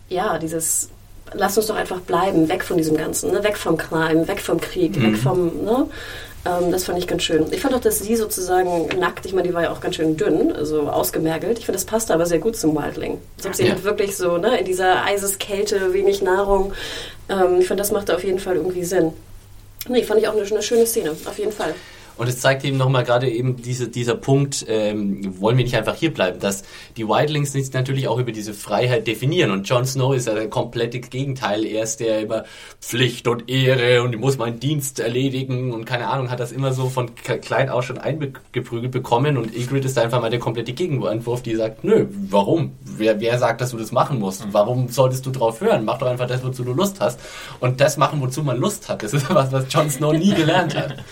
ja, 0.10 0.38
dieses 0.38 0.90
lass 1.34 1.58
uns 1.58 1.68
doch 1.68 1.76
einfach 1.76 2.00
bleiben, 2.02 2.50
weg 2.50 2.64
von 2.64 2.78
diesem 2.78 2.98
Ganzen, 2.98 3.32
ne? 3.32 3.44
weg 3.44 3.58
vom 3.58 3.78
Crime, 3.78 4.28
weg 4.28 4.40
vom 4.40 4.60
Krieg, 4.60 5.02
weg 5.02 5.18
vom, 5.18 5.64
ne? 5.64 5.88
Ähm, 6.44 6.72
das 6.72 6.86
fand 6.86 6.98
ich 6.98 7.06
ganz 7.08 7.22
schön. 7.24 7.46
Ich 7.52 7.62
fand 7.62 7.76
auch, 7.76 7.80
dass 7.80 8.00
sie 8.00 8.16
sozusagen 8.16 8.88
nackt, 9.00 9.26
ich 9.28 9.34
meine, 9.34 9.48
die 9.48 9.54
war 9.54 9.62
ja 9.64 9.72
auch 9.72 9.80
ganz 9.80 9.96
schön 9.96 10.18
dünn, 10.18 10.52
also 10.52 10.90
ausgemergelt. 10.90 11.60
Ich 11.60 11.66
finde, 11.66 11.78
das 11.78 11.86
passte 11.86 12.14
aber 12.16 12.26
sehr 12.26 12.40
gut 12.40 12.58
zum 12.58 12.76
Wildling. 12.76 13.20
Glaube, 13.40 13.56
sie 13.56 13.66
Ja. 13.68 13.72
hat 13.74 13.84
wirklich 13.84 14.18
so, 14.18 14.38
ne, 14.38 14.58
in 14.60 14.66
dieser 14.66 15.04
Eiseskälte, 15.06 15.94
wenig 15.94 16.24
Nahrung. 16.24 16.74
Ähm, 17.30 17.58
ich 17.60 17.68
fand, 17.68 17.80
das 17.80 17.92
machte 17.92 18.16
auf 18.16 18.24
jeden 18.24 18.40
Fall 18.40 18.56
irgendwie 18.56 18.84
Sinn. 18.84 19.14
Nee, 19.88 20.04
fand 20.04 20.20
ich 20.20 20.28
auch 20.28 20.36
eine, 20.36 20.44
eine 20.44 20.62
schöne 20.64 20.86
Szene, 20.88 21.12
auf 21.26 21.38
jeden 21.38 21.52
Fall. 21.52 21.76
Und 22.22 22.28
es 22.28 22.40
zeigt 22.40 22.64
eben 22.64 22.78
nochmal 22.78 23.04
gerade 23.04 23.28
eben 23.28 23.56
diese, 23.56 23.88
dieser 23.88 24.14
Punkt, 24.14 24.64
ähm, 24.68 25.42
wollen 25.42 25.58
wir 25.58 25.64
nicht 25.64 25.76
einfach 25.76 25.96
hier 25.96 26.14
bleiben, 26.14 26.40
dass 26.40 26.62
die 26.96 27.08
Wildlings 27.08 27.52
sich 27.52 27.74
natürlich 27.74 28.08
auch 28.08 28.20
über 28.20 28.32
diese 28.32 28.54
Freiheit 28.54 29.08
definieren. 29.08 29.50
Und 29.50 29.68
Jon 29.68 29.88
Snow 29.88 30.14
ist 30.14 30.28
ja 30.28 30.36
das 30.36 30.48
komplette 30.52 31.00
Gegenteil. 31.00 31.66
Er 31.66 31.82
ist 31.82 32.00
der 32.00 32.22
immer 32.22 32.44
Pflicht 32.80 33.28
und 33.28 33.50
Ehre 33.50 34.04
und 34.04 34.14
ich 34.14 34.20
muss 34.20 34.38
meinen 34.38 34.60
Dienst 34.60 35.00
erledigen 35.00 35.72
und 35.72 35.86
keine 35.86 36.10
Ahnung, 36.10 36.30
hat 36.30 36.40
das 36.40 36.52
immer 36.52 36.74
so 36.74 36.90
von 36.90 37.16
klein 37.16 37.70
aus 37.70 37.86
schon 37.86 37.98
eingeprügelt 37.98 38.92
bekommen. 38.92 39.36
Und 39.36 39.58
Ygritte 39.58 39.88
ist 39.88 39.98
einfach 39.98 40.22
mal 40.22 40.30
der 40.30 40.38
komplette 40.38 40.74
Gegenentwurf, 40.74 41.42
die 41.42 41.56
sagt, 41.56 41.84
nö, 41.84 42.06
warum? 42.30 42.74
Wer, 42.84 43.20
wer 43.20 43.40
sagt, 43.40 43.62
dass 43.62 43.72
du 43.72 43.78
das 43.78 43.92
machen 43.92 44.20
musst? 44.20 44.46
Warum 44.52 44.90
solltest 44.90 45.26
du 45.26 45.32
drauf 45.32 45.60
hören? 45.60 45.86
Mach 45.86 45.98
doch 45.98 46.06
einfach 46.06 46.28
das, 46.28 46.44
wozu 46.44 46.64
du 46.64 46.74
Lust 46.74 47.02
hast. 47.02 47.20
Und 47.60 47.82
das 47.82 47.98
machen, 47.98 48.22
wozu 48.22 48.44
man 48.44 48.58
Lust 48.58 48.90
hat. 48.90 49.02
Das 49.02 49.12
ist 49.12 49.28
was, 49.34 49.52
was 49.52 49.66
Jon 49.74 49.90
Snow 49.90 50.14
nie 50.14 50.36
gelernt 50.36 50.78
hat. 50.78 50.98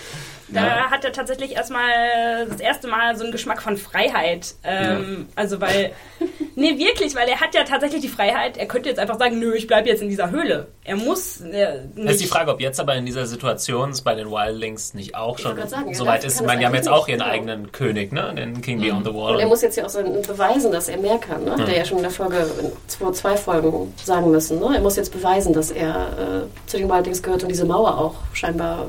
Da 0.52 0.90
hat 0.90 1.06
er 1.06 1.12
tatsächlich 1.12 1.56
erstmal 1.56 2.48
das 2.50 2.60
erste 2.60 2.88
Mal 2.88 3.16
so 3.16 3.24
einen 3.24 3.32
Geschmack 3.32 3.62
von 3.62 3.78
Freiheit. 3.78 4.56
Ähm, 4.64 5.28
Also 5.36 5.62
weil, 5.62 5.92
nee, 6.56 6.78
wirklich, 6.78 7.16
weil 7.16 7.28
er 7.28 7.40
hat 7.40 7.54
ja 7.54 7.64
tatsächlich 7.64 8.02
die 8.02 8.08
Freiheit, 8.08 8.58
er 8.58 8.66
könnte 8.66 8.90
jetzt 8.90 9.00
einfach 9.00 9.20
sagen, 9.20 9.40
nö, 9.40 9.54
ich 9.54 9.68
bleibe 9.68 9.90
jetzt 9.90 10.02
in 10.02 10.10
dieser 10.10 10.32
Höhle. 10.32 10.68
Er 10.84 10.96
muss 10.96 11.42
äh, 11.42 11.82
Das 11.96 11.96
nicht. 11.96 12.12
ist 12.12 12.22
die 12.22 12.28
Frage, 12.28 12.52
ob 12.52 12.62
jetzt 12.62 12.80
aber 12.80 12.96
in 12.96 13.06
dieser 13.06 13.26
Situation 13.26 13.92
es 13.92 14.02
bei 14.02 14.16
den 14.16 14.32
Wildlings 14.32 14.94
nicht 14.94 15.16
auch 15.16 15.38
schon 15.38 15.52
wollte 15.52 15.62
gerade 15.62 15.70
sagen, 15.70 15.94
so 15.94 16.06
ja, 16.06 16.12
weit 16.12 16.24
ist. 16.24 16.40
Ich 16.40 16.46
meine, 16.46 16.54
es 16.54 16.60
die 16.60 16.66
haben 16.66 16.76
jetzt 16.76 16.90
auch 16.90 17.08
ihren 17.08 17.20
genau. 17.20 17.32
eigenen 17.32 17.72
König, 17.72 18.12
ne? 18.12 18.34
Den 18.36 18.62
King 18.62 18.82
Beyond 18.82 19.06
the 19.06 19.14
Wall. 19.14 19.36
Und 19.36 19.40
er 19.40 19.48
muss 19.48 19.62
jetzt 19.62 19.78
ja 19.78 19.86
auch 19.86 19.90
so 19.90 20.02
beweisen, 20.02 20.72
dass 20.72 20.90
er 20.90 20.98
mehr 20.98 21.18
kann. 21.18 21.44
Ne? 21.44 21.52
Hat 21.52 21.68
er 21.68 21.78
ja 21.78 21.86
schon 21.86 21.98
in 21.98 22.04
der 22.04 22.12
Folge, 22.12 22.38
in 22.60 22.72
vor 22.88 23.14
zwei 23.14 23.38
Folgen 23.38 23.94
sagen 24.04 24.32
müssen. 24.32 24.60
Ne? 24.60 24.76
Er 24.76 24.82
muss 24.82 24.96
jetzt 24.96 25.12
beweisen, 25.12 25.54
dass 25.54 25.72
er 25.72 26.48
äh, 26.48 26.70
zu 26.70 26.78
den 26.78 26.90
Wildlings 26.90 27.22
gehört 27.22 27.44
und 27.44 27.50
diese 27.50 27.66
Mauer 27.66 27.98
auch 27.98 28.16
scheinbar. 28.34 28.88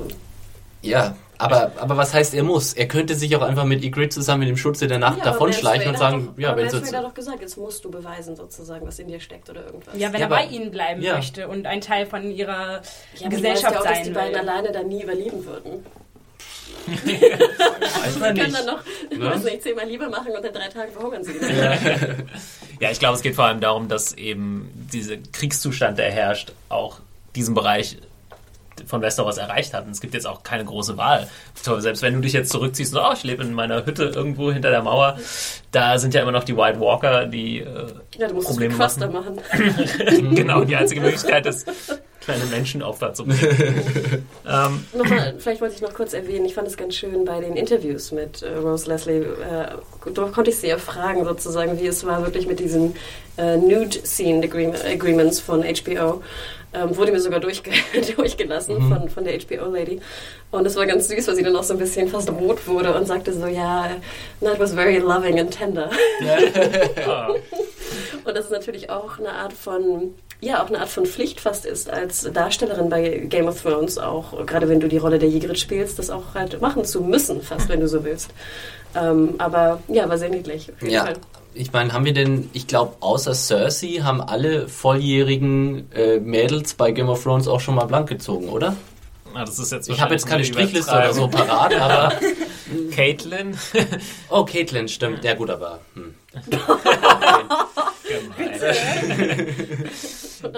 Ja, 0.82 1.14
aber, 1.40 1.72
aber 1.76 1.96
was 1.96 2.12
heißt, 2.14 2.34
er 2.34 2.42
muss? 2.42 2.72
Er 2.74 2.86
könnte 2.88 3.14
sich 3.14 3.34
auch 3.36 3.42
einfach 3.42 3.64
mit 3.64 3.82
Ygritte 3.84 4.10
zusammen 4.10 4.40
mit 4.40 4.48
dem 4.48 4.56
Schutze 4.56 4.86
der 4.86 4.98
Nacht 4.98 5.18
Ja, 5.18 5.24
davonschleichen 5.24 5.90
und 5.90 5.98
sagen, 5.98 6.30
doch, 6.36 6.42
ja, 6.42 6.56
wenn 6.56 6.66
es 6.66 6.74
Rayder 6.74 6.98
hat 6.98 7.04
doch 7.06 7.14
gesagt, 7.14 7.40
jetzt 7.40 7.56
musst 7.56 7.84
du 7.84 7.90
beweisen 7.90 8.36
sozusagen, 8.36 8.86
was 8.86 8.98
in 8.98 9.08
dir 9.08 9.20
steckt 9.20 9.48
oder 9.50 9.64
irgendwas. 9.66 9.94
ja, 9.96 10.12
wenn 10.12 10.20
Ja, 10.20 10.26
er 10.26 10.30
bei 10.30 10.44
ihnen 10.46 10.70
bleiben 10.70 11.02
ja. 11.02 11.14
möchte 11.16 11.48
und 11.48 11.66
ein 11.66 11.80
Teil 11.80 12.06
von 12.06 12.30
ihrer 12.30 12.82
Ja, 13.16 13.28
Gesellschaft 13.28 13.72
ja 13.74 13.80
auch, 13.80 13.84
dass 13.84 13.94
sein 13.96 14.04
die 14.04 14.10
beiden 14.10 14.32
will. 14.34 14.40
alleine 14.48 14.72
dann 14.72 14.88
nie 14.88 15.02
überleben 15.02 15.44
würden. 15.44 15.84
weiß 16.86 18.18
man 18.18 18.34
Die 18.34 18.40
können 18.40 18.52
nicht. 18.52 18.66
dann 18.66 18.66
noch, 18.76 18.84
Ne? 19.18 19.30
weiß 19.34 19.44
nicht, 19.44 19.62
zehnmal 19.62 19.86
Liebe 19.86 20.08
machen 20.08 20.32
und 20.36 20.44
in 20.44 20.52
drei 20.52 20.68
Tagen 20.68 20.92
verhungern 20.92 21.22
sie. 21.24 21.32
Ja, 22.80 22.90
ich 22.90 22.98
glaube, 22.98 23.16
es 23.16 23.22
geht 23.22 23.34
vor 23.34 23.44
allem 23.44 23.60
darum, 23.60 23.88
dass 23.88 24.14
eben 24.14 24.70
dieser 24.92 25.16
Kriegszustand, 25.32 25.98
der 25.98 26.10
herrscht, 26.10 26.52
auch 26.68 27.00
diesen 27.36 27.54
Bereich 27.54 27.98
von 28.90 29.00
Westeros 29.00 29.38
erreicht 29.38 29.72
hat. 29.72 29.86
Und 29.86 29.92
es 29.92 30.00
gibt 30.00 30.14
jetzt 30.14 30.26
auch 30.26 30.42
keine 30.42 30.64
große 30.64 30.96
Wahl. 30.96 31.28
Selbst 31.54 32.02
wenn 32.02 32.14
du 32.14 32.20
dich 32.20 32.32
jetzt 32.32 32.50
zurückziehst 32.50 32.94
und 32.94 33.00
oh, 33.00 33.12
ich 33.14 33.24
lebe 33.24 33.42
in 33.42 33.54
meiner 33.54 33.86
Hütte 33.86 34.04
irgendwo 34.04 34.52
hinter 34.52 34.70
der 34.70 34.82
Mauer, 34.82 35.18
da 35.72 35.98
sind 35.98 36.14
ja 36.14 36.22
immer 36.22 36.32
noch 36.32 36.44
die 36.44 36.56
White 36.56 36.80
Walker, 36.80 37.26
die 37.26 37.60
äh, 37.60 37.86
ja, 38.18 38.28
du 38.28 38.34
musst 38.34 38.48
Probleme 38.48 38.74
machen. 38.74 39.12
machen. 39.12 39.38
genau, 40.34 40.64
die 40.64 40.76
einzige 40.76 41.00
Möglichkeit 41.00 41.46
ist, 41.46 41.70
kleine 42.20 42.44
Menschenopfer 42.46 43.14
zu 43.14 43.24
bringen. 43.24 44.26
ähm. 44.48 44.84
Nochmal, 44.92 45.34
vielleicht 45.38 45.60
wollte 45.60 45.74
ich 45.74 45.82
noch 45.82 45.94
kurz 45.94 46.12
erwähnen, 46.12 46.44
ich 46.44 46.54
fand 46.54 46.68
es 46.68 46.76
ganz 46.76 46.96
schön 46.96 47.24
bei 47.24 47.40
den 47.40 47.56
Interviews 47.56 48.12
mit 48.12 48.42
äh, 48.42 48.54
Rose 48.56 48.88
Leslie, 48.88 49.20
äh, 49.20 49.68
dort 50.12 50.32
konnte 50.32 50.50
ich 50.50 50.58
sie 50.58 50.68
ja 50.68 50.78
fragen 50.78 51.24
sozusagen, 51.24 51.78
wie 51.80 51.86
es 51.86 52.04
war 52.04 52.22
wirklich 52.24 52.46
mit 52.46 52.58
diesen 52.58 52.96
äh, 53.36 53.56
Nude-Scene 53.56 54.44
Agreements 54.44 55.40
von 55.40 55.62
HBO. 55.62 56.22
Ähm, 56.72 56.96
wurde 56.96 57.10
mir 57.10 57.20
sogar 57.20 57.40
durchge 57.40 57.72
durchgelassen 58.16 58.78
mhm. 58.78 58.88
von, 58.88 59.08
von 59.08 59.24
der 59.24 59.38
HBO-Lady. 59.38 60.00
Und 60.52 60.66
es 60.66 60.76
war 60.76 60.86
ganz 60.86 61.08
süß, 61.08 61.26
weil 61.26 61.34
sie 61.34 61.42
dann 61.42 61.56
auch 61.56 61.64
so 61.64 61.74
ein 61.74 61.80
bisschen 61.80 62.08
fast 62.08 62.30
rot 62.30 62.68
wurde 62.68 62.94
und 62.94 63.06
sagte 63.06 63.32
so, 63.32 63.46
ja, 63.46 63.90
that 64.40 64.60
was 64.60 64.74
very 64.74 64.98
loving 64.98 65.40
and 65.40 65.50
tender. 65.50 65.90
und 68.24 68.36
das 68.36 68.44
ist 68.44 68.52
natürlich 68.52 68.88
auch 68.88 69.18
eine 69.18 69.32
Art 69.32 69.52
von 69.52 70.14
ja 70.40 70.62
auch 70.62 70.68
eine 70.68 70.80
Art 70.80 70.88
von 70.88 71.06
Pflicht 71.06 71.40
fast 71.40 71.66
ist, 71.66 71.90
als 71.90 72.28
Darstellerin 72.32 72.88
bei 72.88 73.18
Game 73.28 73.46
of 73.46 73.60
Thrones 73.60 73.98
auch, 73.98 74.46
gerade 74.46 74.68
wenn 74.68 74.80
du 74.80 74.88
die 74.88 74.96
Rolle 74.96 75.18
der 75.18 75.28
Ygritte 75.28 75.56
spielst, 75.56 75.98
das 75.98 76.10
auch 76.10 76.34
halt 76.34 76.60
machen 76.60 76.84
zu 76.84 77.02
müssen, 77.02 77.42
fast 77.42 77.68
wenn 77.68 77.80
du 77.80 77.88
so 77.88 78.04
willst. 78.04 78.30
Ähm, 78.94 79.34
aber 79.38 79.82
ja, 79.88 80.08
war 80.08 80.18
sehr 80.18 80.30
niedlich. 80.30 80.72
ja. 80.80 81.04
Fall. 81.04 81.14
Ich 81.52 81.72
meine, 81.72 81.92
haben 81.92 82.04
wir 82.04 82.12
denn, 82.12 82.48
ich 82.52 82.66
glaube, 82.66 82.96
außer 83.00 83.34
Cersei 83.34 84.00
haben 84.02 84.20
alle 84.20 84.68
volljährigen 84.68 85.90
äh, 85.92 86.20
Mädels 86.20 86.74
bei 86.74 86.92
Game 86.92 87.08
of 87.08 87.22
Thrones 87.22 87.48
auch 87.48 87.60
schon 87.60 87.74
mal 87.74 87.86
blank 87.86 88.08
gezogen, 88.08 88.48
oder? 88.48 88.76
Das 89.34 89.58
ist 89.58 89.72
jetzt 89.72 89.88
ich 89.88 90.00
habe 90.00 90.14
jetzt 90.14 90.26
keine 90.26 90.44
Strichliste 90.44 90.90
oder 90.90 91.12
so 91.12 91.28
parat, 91.28 91.74
aber. 91.74 92.14
Caitlin? 92.94 93.56
oh, 94.28 94.44
Caitlin, 94.44 94.88
stimmt. 94.88 95.24
Ja, 95.24 95.34
gut, 95.34 95.50
aber. 95.50 95.80
Hm. 95.94 96.14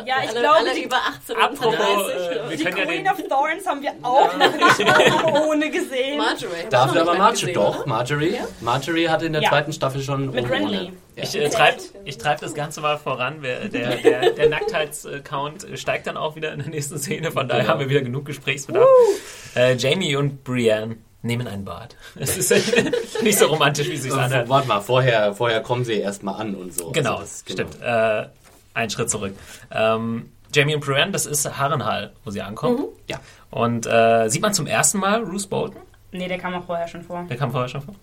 Ja, 0.06 0.16
ich 0.24 0.30
glaube, 0.30 0.50
alle 0.50 0.82
über 0.82 0.96
18 0.96 1.36
apropos, 1.36 2.08
äh, 2.08 2.56
die 2.56 2.64
Queen 2.64 3.04
ja 3.04 3.12
of 3.12 3.18
Thorns 3.28 3.66
haben 3.66 3.82
wir 3.82 3.92
auch 4.02 4.36
noch 4.36 4.52
nicht 4.54 4.80
ohne 5.48 5.70
gesehen. 5.70 6.18
Marjorie. 6.18 6.68
Dafür 6.70 7.00
aber 7.02 7.14
Marjorie. 7.14 7.52
Doch, 7.52 7.86
Marjorie. 7.86 8.34
Ja? 8.34 8.46
Marjorie 8.60 9.08
hatte 9.08 9.26
in 9.26 9.32
der 9.32 9.42
ja. 9.42 9.48
zweiten 9.48 9.72
Staffel 9.72 10.02
schon 10.02 10.30
Mit 10.30 10.48
Renly. 10.50 10.92
Ich 11.16 11.34
äh, 11.34 11.48
treibe 11.48 11.78
treib 12.18 12.40
das 12.40 12.54
Ganze 12.54 12.80
mal 12.80 12.98
voran. 12.98 13.42
Der, 13.42 13.68
der, 13.68 14.30
der 14.30 14.48
Nacktheitscount 14.48 15.66
steigt 15.74 16.06
dann 16.06 16.16
auch 16.16 16.36
wieder 16.36 16.52
in 16.52 16.60
der 16.60 16.68
nächsten 16.68 16.98
Szene. 16.98 17.32
Von 17.32 17.48
daher 17.48 17.62
genau. 17.62 17.72
haben 17.72 17.80
wir 17.80 17.88
wieder 17.88 18.02
genug 18.02 18.24
Gesprächsbedarf. 18.26 18.88
Äh, 19.54 19.74
Jamie 19.74 20.16
und 20.16 20.44
Brienne 20.44 20.96
nehmen 21.22 21.46
ein 21.46 21.64
Bad. 21.64 21.96
Es 22.16 22.36
ist 22.36 22.52
nicht 23.22 23.38
so 23.38 23.46
romantisch, 23.46 23.88
wie 23.88 23.94
es 23.94 24.02
sich 24.02 24.12
anhört. 24.12 24.48
Warte 24.48 24.68
mal, 24.68 24.80
vorher, 24.80 25.34
vorher 25.34 25.62
kommen 25.62 25.84
sie 25.84 25.94
erstmal 25.94 26.40
an 26.40 26.54
und 26.54 26.74
so. 26.74 26.90
Genau, 26.90 27.16
also 27.16 27.22
das, 27.22 27.44
genau. 27.44 27.68
stimmt. 27.68 27.82
Äh, 27.82 28.26
ein 28.74 28.90
Schritt 28.90 29.10
zurück. 29.10 29.34
Ähm, 29.70 30.30
Jamie 30.54 30.74
und 30.74 30.84
Brienne, 30.84 31.12
das 31.12 31.26
ist 31.26 31.58
Harrenhal, 31.58 32.12
wo 32.24 32.30
sie 32.30 32.42
ankommt. 32.42 32.80
Mhm. 32.80 32.84
Ja. 33.08 33.20
Und 33.50 33.86
äh, 33.86 34.28
sieht 34.28 34.42
man 34.42 34.52
zum 34.52 34.66
ersten 34.66 34.98
Mal 34.98 35.24
Bruce 35.24 35.46
Bolton? 35.46 35.80
Nee, 36.10 36.28
der 36.28 36.38
kam 36.38 36.54
auch 36.54 36.64
vorher 36.64 36.88
schon 36.88 37.02
vor. 37.02 37.24
Der 37.28 37.36
kam 37.36 37.50
vorher 37.50 37.68
schon 37.68 37.82
vor? 37.82 37.94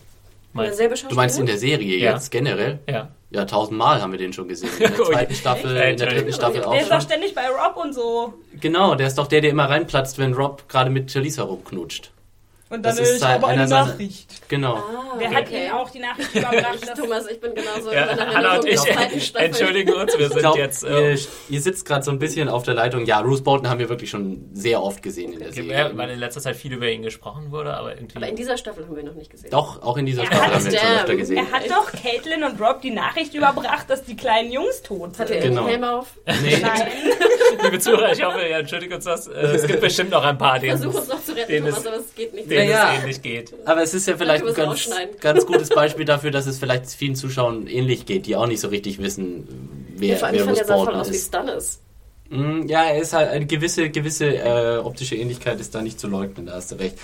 Du 0.53 1.15
meinst 1.15 1.37
in 1.37 1.45
der 1.45 1.57
Serie 1.57 1.97
ja. 1.97 2.13
jetzt 2.13 2.31
generell? 2.31 2.79
Ja. 2.89 3.09
Ja, 3.31 3.45
tausendmal 3.45 4.01
haben 4.01 4.11
wir 4.11 4.17
den 4.17 4.33
schon 4.33 4.47
gesehen. 4.47 4.71
In 4.79 4.91
der 4.91 4.95
zweiten 5.05 5.35
Staffel, 5.35 5.75
in 5.75 5.97
der 5.97 6.07
dritten 6.07 6.33
Staffel 6.33 6.63
auch. 6.63 6.71
Der 6.71 6.81
ist 6.81 6.91
doch 6.91 7.01
ständig 7.01 7.35
bei 7.35 7.47
Rob 7.47 7.77
und 7.77 7.93
so. 7.93 8.33
Genau, 8.59 8.95
der 8.95 9.05
ist 9.05 9.19
doch 9.19 9.27
der, 9.27 9.41
der 9.41 9.51
immer 9.51 9.69
reinplatzt, 9.69 10.17
wenn 10.17 10.33
Rob 10.33 10.67
gerade 10.67 10.89
mit 10.89 11.13
Talisa 11.13 11.43
rumknutscht. 11.43 12.11
Und 12.69 12.83
dann 12.85 12.95
das 12.95 13.09
ist 13.09 13.23
aber 13.23 13.47
eine 13.47 13.67
Nachricht. 13.67 14.47
Genau. 14.47 14.75
Ah, 14.75 15.15
Wer 15.17 15.31
hat 15.31 15.47
okay. 15.47 15.65
Ihnen 15.65 15.71
auch 15.71 15.89
die 15.89 15.99
Nachricht 15.99 16.29
überbracht? 16.35 16.93
Thomas, 16.95 17.25
ich 17.27 17.39
bin 17.41 17.55
genauso 17.55 17.91
ja, 17.91 18.15
Hanna 18.15 18.57
und 18.57 18.67
ich 18.67 19.35
entschuldigen 19.35 19.93
uns, 19.93 20.17
wir 20.17 20.29
sind 20.29 20.39
glaub, 20.39 20.55
jetzt... 20.55 20.83
Äh, 20.83 21.13
ihr, 21.13 21.19
ihr, 21.49 21.61
sitzt 21.61 21.85
gerade 21.85 22.03
so 22.03 22.11
ein 22.11 22.19
bisschen 22.19 22.47
auf 22.47 22.61
der 22.61 22.75
Leitung. 22.75 23.05
Ja, 23.05 23.23
Bruce 23.23 23.41
Bolton 23.41 23.69
haben 23.69 23.79
wir 23.79 23.89
wirklich 23.89 24.11
schon 24.11 24.49
sehr 24.53 24.83
oft 24.83 25.01
gesehen 25.01 25.33
in 25.33 25.39
der 25.39 25.51
Serie. 25.51 25.71
Ja, 25.71 25.97
weil 25.97 26.11
in 26.11 26.19
letzter 26.19 26.41
Zeit 26.41 26.55
viel 26.55 26.73
über 26.73 26.87
ihn 26.87 27.01
gesprochen 27.01 27.51
wurde, 27.51 27.73
aber 27.73 27.95
irgendwie... 27.95 28.17
Aber 28.17 28.27
in 28.27 28.35
dieser 28.35 28.57
Staffel 28.57 28.85
haben 28.85 28.95
wir 28.95 29.01
ihn 29.01 29.07
noch 29.07 29.15
nicht 29.15 29.31
gesehen. 29.31 29.49
Doch, 29.49 29.81
auch 29.81 29.97
in 29.97 30.05
dieser 30.05 30.21
er 30.21 30.27
Staffel 30.27 30.53
haben 30.53 30.65
wir 30.65 30.71
ihn 30.71 30.77
schon 30.77 30.97
öfter 30.97 31.15
gesehen. 31.15 31.37
Er 31.37 31.51
hat 31.51 31.69
doch 31.71 31.91
Caitlin 31.91 32.43
und 32.43 32.61
Rob 32.61 32.81
die 32.81 32.91
Nachricht 32.91 33.33
überbracht, 33.33 33.89
dass 33.89 34.03
die 34.03 34.15
kleinen 34.15 34.51
Jungs 34.51 34.83
tot 34.83 35.15
sind. 35.15 35.19
Hat 35.19 35.31
er 35.31 35.41
genau. 35.41 35.63
den 35.63 35.69
Helm 35.69 35.83
auf? 35.83 36.07
Nee. 36.43 36.57
Nein. 36.61 36.87
Liebe 37.63 37.79
Zuhörer, 37.79 38.11
ich 38.11 38.23
hoffe, 38.23 38.39
ihr 38.41 38.57
entschuldigt 38.57 38.93
uns 38.93 39.05
das. 39.05 39.27
Äh, 39.27 39.31
es 39.31 39.67
gibt 39.67 39.81
bestimmt 39.81 40.11
noch 40.11 40.23
ein 40.23 40.37
paar, 40.37 40.59
denen, 40.59 40.77
Versuch 40.77 40.99
uns 40.99 41.07
noch 41.07 41.23
zu 41.23 41.35
retten, 41.35 41.65
Thomas, 41.65 41.85
aber 41.85 41.97
es 41.97 42.15
geht 42.15 42.33
nicht. 42.33 42.49
Denen 42.49 42.71
es 42.71 42.99
ähnlich 42.99 43.21
geht. 43.21 43.53
Aber 43.65 43.81
es 43.81 43.93
ist 43.93 44.07
ja 44.07 44.17
vielleicht 44.17 44.45
ein 44.45 44.53
ganz, 44.53 44.89
ganz 45.19 45.45
gutes 45.47 45.69
Beispiel 45.69 46.05
dafür, 46.05 46.31
dass 46.31 46.47
es 46.47 46.59
vielleicht 46.59 46.87
vielen 46.87 47.15
Zuschauern 47.15 47.67
ähnlich 47.67 48.05
geht, 48.05 48.25
die 48.25 48.35
auch 48.35 48.47
nicht 48.47 48.61
so 48.61 48.67
richtig 48.69 49.01
wissen, 49.01 49.87
wer, 49.95 50.09
ja, 50.09 50.15
vor 50.17 50.27
allem 50.27 50.37
wer 50.37 50.45
Bruce 50.45 50.67
Bolton 50.67 50.95
ist. 50.95 51.01
Aus 51.01 51.11
wie 51.11 51.17
Stannis. 51.17 51.81
Mm, 52.29 52.67
ja, 52.67 52.83
er 52.83 53.01
ist 53.01 53.13
halt 53.13 53.29
eine 53.29 53.47
gewisse, 53.47 53.89
gewisse 53.89 54.27
äh, 54.27 54.77
optische 54.77 55.15
Ähnlichkeit 55.15 55.59
ist 55.59 55.73
da 55.73 55.81
nicht 55.81 55.99
zu 55.99 56.07
leugnen, 56.07 56.45
da 56.45 56.53
hast 56.53 56.71
du 56.71 56.75
recht. 56.75 56.97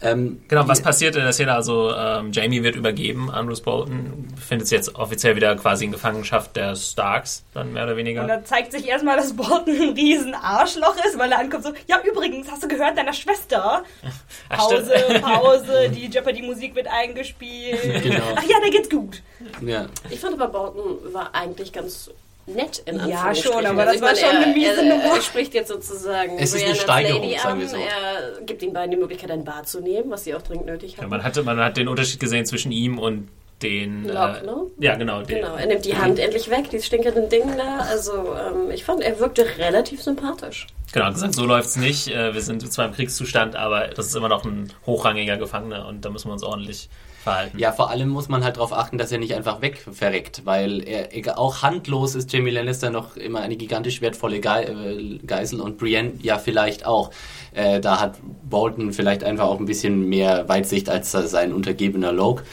Ähm, 0.00 0.42
genau, 0.48 0.66
was 0.68 0.80
passiert 0.80 1.16
in 1.16 1.22
der 1.22 1.32
Szene? 1.32 1.52
Also 1.52 1.92
ähm, 1.94 2.32
Jamie 2.32 2.62
wird 2.62 2.76
übergeben 2.76 3.30
an 3.30 3.46
Bruce 3.46 3.60
Bolton, 3.60 4.28
befindet 4.34 4.68
sich 4.68 4.76
jetzt 4.76 4.94
offiziell 4.94 5.36
wieder 5.36 5.54
quasi 5.56 5.84
in 5.84 5.92
Gefangenschaft 5.92 6.56
der 6.56 6.76
Starks, 6.76 7.44
dann 7.52 7.74
mehr 7.74 7.84
oder 7.84 7.96
weniger. 7.98 8.22
Und 8.22 8.28
da 8.28 8.42
zeigt 8.42 8.72
sich 8.72 8.88
erstmal, 8.88 9.18
dass 9.18 9.34
Bolton 9.34 9.76
ein 9.80 9.94
riesen 9.94 10.34
Arschloch 10.34 10.96
ist, 11.04 11.18
weil 11.18 11.30
er 11.30 11.40
ankommt 11.40 11.64
so, 11.64 11.72
ja 11.86 12.00
übrigens, 12.10 12.50
hast 12.50 12.62
du 12.62 12.68
gehört, 12.68 12.96
deiner 12.96 13.12
Schwester? 13.12 13.84
Pause, 14.48 14.94
Pause, 15.20 15.90
die 15.90 16.06
Jeopardy-Musik 16.06 16.74
wird 16.74 16.88
eingespielt. 16.88 17.80
Genau. 18.10 18.34
Ach 18.34 18.42
ja, 18.44 18.56
da 18.62 18.70
geht's 18.70 18.88
gut. 18.88 19.22
Ja. 19.60 19.86
Ich 20.08 20.20
fand 20.20 20.40
aber 20.40 20.48
Bolton 20.48 21.12
war 21.12 21.34
eigentlich 21.34 21.72
ganz 21.72 22.10
nett 22.46 22.82
in 22.86 23.08
Ja, 23.08 23.34
schon, 23.34 23.64
aber 23.66 23.84
das 23.84 24.02
also 24.02 24.04
war 24.04 24.16
schon 24.16 24.36
eine 24.36 24.54
miese 24.54 24.84
Nummer. 24.84 25.16
Er 25.16 25.22
spricht 25.22 25.54
jetzt 25.54 25.68
sozusagen 25.68 26.38
es 26.38 26.54
ist 26.54 26.64
eine 26.64 26.74
Steigerung, 26.74 27.22
Lady 27.22 27.38
sagen 27.38 27.60
wir 27.60 27.68
so. 27.68 27.76
Er 27.76 28.40
gibt 28.42 28.62
den 28.62 28.72
beiden 28.72 28.90
die 28.90 28.96
Möglichkeit, 28.96 29.30
ein 29.30 29.44
Bad 29.44 29.68
zu 29.68 29.80
nehmen, 29.80 30.10
was 30.10 30.24
sie 30.24 30.34
auch 30.34 30.42
dringend 30.42 30.66
nötig 30.66 30.96
haben. 30.96 31.04
Ja, 31.04 31.08
man, 31.08 31.22
hatte, 31.22 31.42
man 31.42 31.58
hat 31.58 31.76
den 31.76 31.88
Unterschied 31.88 32.20
gesehen 32.20 32.46
zwischen 32.46 32.72
ihm 32.72 32.98
und 32.98 33.28
den... 33.62 34.04
Lock, 34.04 34.42
äh, 34.42 34.46
ne? 34.46 34.56
Ja, 34.78 34.94
genau. 34.96 35.22
Den, 35.22 35.36
genau, 35.36 35.54
er 35.54 35.66
nimmt 35.66 35.84
die 35.84 35.96
Hand 35.96 36.18
endlich 36.18 36.50
weg, 36.50 36.70
die 36.70 36.80
stinkenden 36.80 37.28
Dinge 37.28 37.56
da. 37.56 37.78
Also 37.78 38.12
ähm, 38.34 38.70
ich 38.70 38.84
fand, 38.84 39.02
er 39.02 39.18
wirkte 39.20 39.46
relativ 39.58 40.02
sympathisch. 40.02 40.66
Genau, 40.92 41.12
gesagt, 41.12 41.34
so 41.34 41.44
läuft 41.44 41.68
es 41.68 41.76
nicht. 41.76 42.08
Äh, 42.08 42.34
wir 42.34 42.40
sind 42.40 42.72
zwar 42.72 42.86
im 42.86 42.92
Kriegszustand, 42.92 43.56
aber 43.56 43.88
das 43.88 44.06
ist 44.06 44.16
immer 44.16 44.28
noch 44.28 44.44
ein 44.44 44.72
hochrangiger 44.86 45.36
Gefangener 45.36 45.86
und 45.86 46.04
da 46.04 46.10
müssen 46.10 46.28
wir 46.28 46.32
uns 46.32 46.42
ordentlich 46.42 46.88
verhalten. 47.22 47.58
Ja, 47.58 47.72
vor 47.72 47.90
allem 47.90 48.08
muss 48.08 48.28
man 48.28 48.44
halt 48.44 48.56
darauf 48.56 48.72
achten, 48.72 48.98
dass 48.98 49.12
er 49.12 49.18
nicht 49.18 49.34
einfach 49.34 49.60
wegverreckt, 49.60 50.42
weil 50.44 50.82
er 50.86 51.38
auch 51.38 51.62
handlos 51.62 52.14
ist 52.14 52.32
Jamie 52.32 52.50
Lannister 52.50 52.90
noch 52.90 53.16
immer 53.16 53.40
eine 53.40 53.56
gigantisch 53.56 54.00
wertvolle 54.00 54.40
Ge 54.40 54.64
äh, 54.64 55.18
Geisel 55.26 55.60
und 55.60 55.78
Brienne 55.78 56.12
ja 56.22 56.38
vielleicht 56.38 56.86
auch. 56.86 57.10
Äh, 57.52 57.80
da 57.80 58.00
hat 58.00 58.18
Bolton 58.48 58.92
vielleicht 58.92 59.24
einfach 59.24 59.46
auch 59.46 59.58
ein 59.58 59.66
bisschen 59.66 60.08
mehr 60.08 60.48
Weitsicht 60.48 60.88
als 60.88 61.12
sein 61.12 61.52
untergebener 61.52 62.12
Loke. 62.12 62.44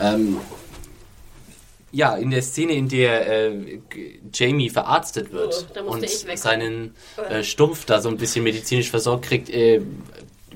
Ähm, 0.00 0.38
ja, 1.92 2.16
in 2.16 2.30
der 2.30 2.40
Szene, 2.40 2.72
in 2.72 2.88
der 2.88 3.28
äh, 3.28 3.80
Jamie 4.32 4.70
verarztet 4.70 5.30
wird 5.30 5.66
oh, 5.76 5.90
und 5.90 6.08
seinen 6.08 6.94
äh, 7.28 7.42
Stumpf 7.42 7.84
da 7.84 8.00
so 8.00 8.08
ein 8.08 8.16
bisschen 8.16 8.44
medizinisch 8.44 8.88
versorgt 8.88 9.26
kriegt, 9.26 9.50
äh, 9.50 9.82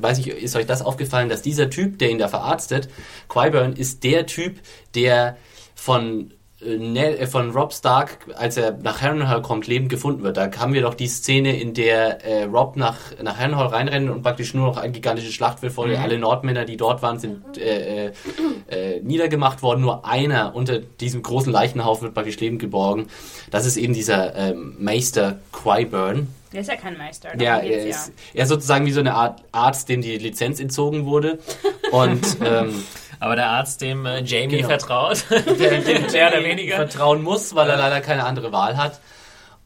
weiß 0.02 0.18
ich, 0.18 0.28
ist 0.28 0.56
euch 0.56 0.66
das 0.66 0.82
aufgefallen, 0.82 1.28
dass 1.28 1.42
dieser 1.42 1.70
Typ, 1.70 1.98
der 1.98 2.10
ihn 2.10 2.18
da 2.18 2.28
verarztet, 2.28 2.88
Qyburn, 3.28 3.74
ist 3.74 4.04
der 4.04 4.26
Typ, 4.26 4.60
der 4.94 5.36
von 5.74 6.32
äh, 6.62 7.16
äh, 7.16 7.26
von 7.26 7.50
Rob 7.50 7.72
Stark, 7.74 8.18
als 8.34 8.56
er 8.56 8.72
nach 8.82 9.02
Harrenhal 9.02 9.42
kommt, 9.42 9.66
lebend 9.66 9.90
gefunden 9.90 10.22
wird. 10.22 10.38
Da 10.38 10.50
haben 10.58 10.72
wir 10.72 10.82
doch 10.82 10.94
die 10.94 11.06
Szene, 11.06 11.60
in 11.60 11.74
der 11.74 12.24
äh, 12.24 12.44
Rob 12.44 12.76
nach, 12.76 12.96
nach 13.22 13.38
Harrenhal 13.38 13.66
reinrennt 13.66 14.10
und 14.10 14.22
praktisch 14.22 14.54
nur 14.54 14.66
noch 14.66 14.78
ein 14.78 14.92
gigantisches 14.92 15.34
Schlachtfeld 15.34 15.76
mhm. 15.76 15.96
alle 15.96 16.18
Nordmänner, 16.18 16.64
die 16.64 16.76
dort 16.76 17.02
waren, 17.02 17.18
sind 17.18 17.58
äh, 17.58 18.06
äh, 18.06 18.12
äh, 18.68 19.00
niedergemacht 19.02 19.62
worden. 19.62 19.82
Nur 19.82 20.06
einer 20.06 20.54
unter 20.54 20.78
diesem 20.78 21.22
großen 21.22 21.52
Leichenhaufen 21.52 22.04
wird 22.04 22.14
praktisch 22.14 22.40
lebend 22.40 22.60
geborgen. 22.60 23.08
Das 23.50 23.66
ist 23.66 23.76
eben 23.76 23.92
dieser 23.92 24.34
ähm, 24.34 24.76
Meister 24.78 25.38
Qyburn. 25.52 26.28
Der 26.52 26.60
ist 26.60 26.68
ja 26.68 26.76
kein 26.76 26.96
Meister. 26.96 27.36
Ja, 27.40 27.58
er 27.58 27.86
ist, 27.86 28.12
er 28.32 28.44
ist 28.44 28.48
sozusagen 28.48 28.86
wie 28.86 28.92
so 28.92 29.00
eine 29.00 29.14
Art 29.14 29.42
Arzt, 29.52 29.88
dem 29.88 30.00
die 30.00 30.16
Lizenz 30.16 30.60
entzogen 30.60 31.04
wurde. 31.04 31.38
Und 31.90 32.38
ähm, 32.44 32.84
aber 33.18 33.36
der 33.36 33.48
Arzt, 33.48 33.80
dem 33.80 34.06
äh, 34.06 34.20
Jamie 34.22 34.56
genau. 34.56 34.68
vertraut, 34.68 35.24
der, 35.30 35.80
dem 35.80 36.06
mehr 36.12 36.28
oder 36.28 36.44
weniger 36.44 36.76
vertrauen 36.76 37.22
muss, 37.22 37.54
weil 37.54 37.68
er 37.68 37.76
leider 37.76 38.00
keine 38.00 38.24
andere 38.24 38.52
Wahl 38.52 38.76
hat. 38.76 39.00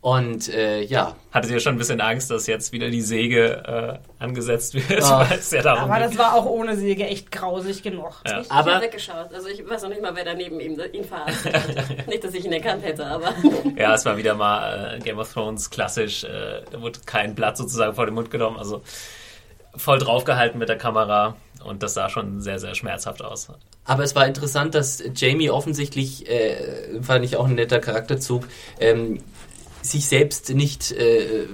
Und 0.02 0.48
äh, 0.48 0.80
ja. 0.80 1.14
Hattet 1.30 1.50
ihr 1.50 1.60
schon 1.60 1.74
ein 1.74 1.78
bisschen 1.78 2.00
Angst, 2.00 2.30
dass 2.30 2.46
jetzt 2.46 2.72
wieder 2.72 2.88
die 2.88 3.02
Säge 3.02 4.00
äh, 4.18 4.22
angesetzt 4.22 4.74
wird? 4.74 5.02
Oh. 5.02 5.24
ja 5.50 5.62
darum 5.62 5.90
aber 5.90 6.00
das 6.00 6.16
war 6.16 6.34
auch 6.34 6.46
ohne 6.46 6.74
Säge 6.74 7.06
echt 7.06 7.30
grausig 7.30 7.82
genug. 7.82 8.22
Ja. 8.26 8.40
Ich, 8.40 8.50
aber, 8.50 8.76
habe 8.76 8.84
weggeschaut. 8.86 9.32
Also 9.34 9.48
ich 9.48 9.68
weiß 9.68 9.82
noch 9.82 9.90
nicht 9.90 10.00
mal, 10.00 10.16
wer 10.16 10.24
daneben 10.24 10.58
ihm, 10.58 10.80
ihn 10.92 11.04
verarztet 11.04 11.52
hat. 11.54 12.06
nicht, 12.06 12.24
dass 12.24 12.32
ich 12.32 12.46
ihn 12.46 12.52
erkannt 12.52 12.82
hätte, 12.82 13.06
aber... 13.06 13.34
ja, 13.76 13.92
es 13.92 14.06
war 14.06 14.16
wieder 14.16 14.34
mal 14.34 14.96
äh, 14.96 15.00
Game 15.00 15.18
of 15.18 15.30
Thrones 15.30 15.68
klassisch. 15.68 16.24
Äh, 16.24 16.62
da 16.70 16.80
wurde 16.80 17.00
kein 17.04 17.34
Blatt 17.34 17.58
sozusagen 17.58 17.94
vor 17.94 18.06
den 18.06 18.14
Mund 18.14 18.30
genommen. 18.30 18.56
Also 18.56 18.82
voll 19.76 19.98
draufgehalten 19.98 20.58
mit 20.58 20.70
der 20.70 20.78
Kamera 20.78 21.36
und 21.62 21.82
das 21.82 21.92
sah 21.92 22.08
schon 22.08 22.40
sehr, 22.40 22.58
sehr 22.58 22.74
schmerzhaft 22.74 23.22
aus. 23.22 23.48
Aber 23.84 24.02
es 24.02 24.14
war 24.14 24.26
interessant, 24.26 24.74
dass 24.74 25.02
Jamie 25.14 25.50
offensichtlich, 25.50 26.28
äh, 26.28 27.02
fand 27.02 27.24
ich 27.24 27.36
auch 27.36 27.46
ein 27.46 27.54
netter 27.54 27.80
Charakterzug, 27.80 28.46
ähm, 28.78 29.20
sich 29.82 30.06
selbst 30.06 30.50
nicht 30.50 30.92
äh, 30.92 31.46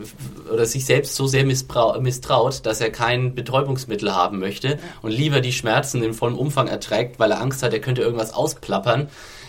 oder 0.53 0.67
sich 0.67 0.85
selbst 0.85 1.15
so 1.15 1.27
sehr 1.27 1.45
misstraut, 1.45 2.67
dass 2.67 2.81
er 2.81 2.91
kein 2.91 3.35
Betäubungsmittel 3.35 4.15
haben 4.15 4.39
möchte 4.39 4.79
und 5.03 5.13
lieber 5.13 5.41
die 5.41 5.53
Schmerzen 5.53 6.03
in 6.03 6.15
vollem 6.15 6.37
Umfang 6.37 6.69
erträgt, 6.69 7.19
weil 7.19 7.31
er 7.31 7.41
Angst 7.41 7.63
hat, 7.63 7.73
er 7.73 7.81
könnte 7.81 8.03
irgendwas 8.03 8.35
ausplappern. 8.35 9.09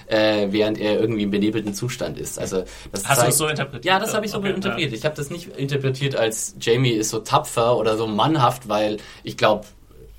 Äh, 0.09 0.53
während 0.53 0.79
er 0.79 1.01
irgendwie 1.01 1.23
im 1.23 1.31
benebelten 1.31 1.73
Zustand 1.73 2.17
ist. 2.17 2.39
Also 2.39 2.63
das 2.93 3.05
Hast 3.05 3.17
zeigt, 3.17 3.27
du 3.27 3.31
es 3.31 3.37
so 3.39 3.47
interpretiert? 3.47 3.83
Ja, 3.83 3.99
das 3.99 4.13
habe 4.13 4.25
ich 4.25 4.31
so 4.31 4.37
okay, 4.37 4.51
interpretiert. 4.51 4.93
Ich 4.93 5.03
habe 5.03 5.15
das 5.17 5.29
nicht 5.29 5.49
interpretiert 5.57 6.15
als 6.15 6.55
Jamie 6.61 6.91
ist 6.91 7.09
so 7.09 7.19
tapfer 7.19 7.75
oder 7.75 7.97
so 7.97 8.07
mannhaft, 8.07 8.69
weil 8.69 8.99
ich 9.23 9.35
glaube, 9.35 9.65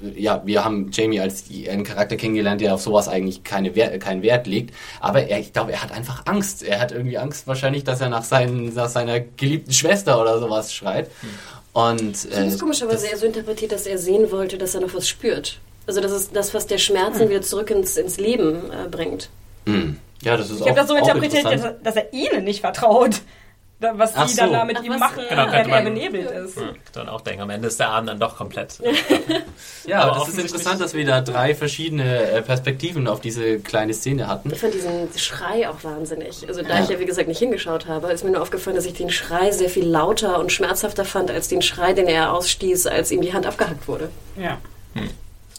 ja, 0.00 0.42
wir 0.44 0.64
haben 0.64 0.90
Jamie 0.92 1.20
als 1.20 1.44
einen 1.68 1.82
Charakter 1.82 2.16
kennengelernt, 2.16 2.60
der 2.60 2.74
auf 2.74 2.80
sowas 2.80 3.08
eigentlich 3.08 3.42
keine 3.42 3.74
Wert, 3.74 4.00
keinen 4.00 4.22
Wert 4.22 4.46
legt. 4.46 4.74
Aber 5.00 5.24
er, 5.24 5.40
ich 5.40 5.52
glaube, 5.52 5.72
er 5.72 5.82
hat 5.82 5.92
einfach 5.92 6.22
Angst. 6.26 6.62
Er 6.62 6.80
hat 6.80 6.92
irgendwie 6.92 7.18
Angst 7.18 7.46
wahrscheinlich, 7.46 7.84
dass 7.84 8.00
er 8.00 8.08
nach, 8.08 8.24
seinen, 8.24 8.74
nach 8.74 8.88
seiner 8.88 9.20
geliebten 9.20 9.72
Schwester 9.72 10.20
oder 10.20 10.38
sowas 10.38 10.72
schreit. 10.72 11.10
Hm. 11.20 11.28
Und, 11.72 12.24
äh, 12.26 12.44
das 12.44 12.54
ist 12.54 12.60
komischerweise 12.60 13.10
er 13.10 13.16
so 13.16 13.26
interpretiert, 13.26 13.72
dass 13.72 13.86
er 13.86 13.98
sehen 13.98 14.30
wollte, 14.30 14.56
dass 14.56 14.74
er 14.74 14.80
noch 14.80 14.94
was 14.94 15.08
spürt. 15.08 15.58
Also 15.86 16.00
das 16.00 16.12
ist 16.12 16.34
das, 16.34 16.54
was 16.54 16.66
der 16.66 16.78
Schmerzen 16.78 17.22
hm. 17.22 17.30
wieder 17.30 17.42
zurück 17.42 17.70
ins, 17.70 17.96
ins 17.96 18.18
Leben 18.18 18.70
äh, 18.70 18.88
bringt. 18.88 19.30
Hm. 19.66 19.96
Ja, 20.22 20.36
das 20.36 20.50
ist 20.50 20.60
ich 20.60 20.66
habe 20.66 20.76
das 20.76 20.88
so 20.88 20.94
interpretiert, 20.94 21.44
dass, 21.44 21.62
dass 21.82 21.96
er 21.96 22.12
ihnen 22.12 22.44
nicht 22.44 22.60
vertraut 22.60 23.20
was 23.80 24.12
die 24.12 24.28
so. 24.28 24.42
dann 24.42 24.52
da 24.52 24.64
mit 24.64 24.78
Ach, 24.78 24.82
ihm 24.82 24.98
machen, 24.98 25.22
genau, 25.28 25.52
wenn 25.52 25.70
er 25.70 25.82
benebelt 25.82 26.30
ist. 26.30 26.56
Ja, 26.56 26.72
dann 26.92 27.08
auch 27.08 27.20
denken, 27.20 27.42
am 27.42 27.50
Ende 27.50 27.68
ist 27.68 27.78
der 27.78 27.90
Arm 27.90 28.06
dann 28.06 28.18
doch 28.18 28.36
komplett. 28.36 28.78
ja, 29.86 30.00
aber 30.02 30.18
das 30.18 30.28
ist 30.30 30.38
interessant, 30.38 30.80
dass 30.80 30.94
wir 30.94 31.06
da 31.06 31.20
drei 31.20 31.54
verschiedene 31.54 32.30
äh, 32.30 32.42
Perspektiven 32.42 33.06
auf 33.06 33.20
diese 33.20 33.60
kleine 33.60 33.94
Szene 33.94 34.26
hatten. 34.26 34.50
Ich 34.50 34.58
fand 34.58 34.74
diesen 34.74 35.08
Schrei 35.16 35.68
auch 35.68 35.84
wahnsinnig. 35.84 36.46
Also 36.48 36.62
da 36.62 36.78
ja. 36.78 36.82
ich 36.82 36.88
ja 36.88 36.98
wie 36.98 37.06
gesagt 37.06 37.28
nicht 37.28 37.38
hingeschaut 37.38 37.86
habe, 37.86 38.12
ist 38.12 38.24
mir 38.24 38.32
nur 38.32 38.42
aufgefallen, 38.42 38.76
dass 38.76 38.86
ich 38.86 38.94
den 38.94 39.10
Schrei 39.10 39.52
sehr 39.52 39.70
viel 39.70 39.86
lauter 39.86 40.40
und 40.40 40.50
schmerzhafter 40.50 41.04
fand 41.04 41.30
als 41.30 41.48
den 41.48 41.62
Schrei, 41.62 41.92
den 41.92 42.08
er 42.08 42.32
ausstieß, 42.32 42.88
als 42.88 43.12
ihm 43.12 43.20
die 43.20 43.32
Hand 43.32 43.46
abgehackt 43.46 43.86
wurde. 43.86 44.10
Ja. 44.36 44.58
Hm. 44.94 45.08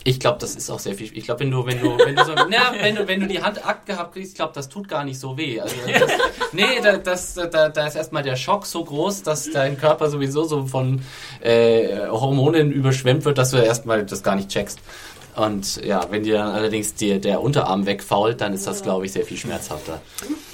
Ich 0.06 0.20
glaube, 0.20 0.38
das 0.40 0.56
ist 0.56 0.70
auch 0.70 0.80
sehr 0.80 0.96
viel. 0.96 1.16
Ich 1.18 1.26
glaube, 1.26 1.42
wenn 1.42 1.52
du, 1.52 1.66
wenn 1.66 1.82
du, 1.82 1.98
wenn 1.98 2.16
du 2.16 2.24
so, 2.24 2.34
na, 2.50 2.74
wenn 2.80 2.96
du, 2.96 3.08
wenn 3.08 3.20
du 3.20 3.28
die 3.28 3.42
Hand 3.42 3.66
abgehabt 3.66 4.14
kriegst, 4.14 4.32
ich 4.32 4.36
glaube, 4.36 4.54
das 4.56 4.70
tut 4.70 4.88
gar 4.88 5.04
nicht 5.04 5.20
so 5.20 5.38
weh. 5.38 5.60
Also 5.60 5.76
das, 5.88 6.12
nee, 6.54 6.80
da, 6.82 6.98
das, 6.98 7.34
da, 7.34 7.70
da 7.70 7.88
ist 7.88 7.96
erstmal 7.96 8.24
der 8.24 8.38
Schock 8.38 8.66
so 8.66 8.84
groß, 8.84 9.24
dass 9.24 9.52
dein 9.52 9.78
Körper 9.78 10.10
sowieso 10.10 10.46
so 10.46 10.66
von 10.66 11.02
äh, 11.42 12.08
Hormonen 12.08 12.72
überschwemmt 12.72 13.26
wird, 13.26 13.38
dass 13.38 13.52
du 13.52 13.58
erstmal 13.58 14.06
das 14.06 14.24
gar 14.24 14.36
nicht 14.36 14.50
checkst. 14.50 14.80
Und 15.36 15.84
ja, 15.86 16.06
wenn 16.10 16.24
dir 16.24 16.36
dann 16.36 16.52
allerdings 16.52 16.96
die, 16.96 17.20
der 17.20 17.42
Unterarm 17.42 17.86
wegfault, 17.86 18.42
dann 18.42 18.54
ist 18.54 18.68
das, 18.68 18.84
glaube 18.84 19.06
ich, 19.06 19.12
sehr 19.12 19.26
viel 19.26 19.38
schmerzhafter. 19.38 20.02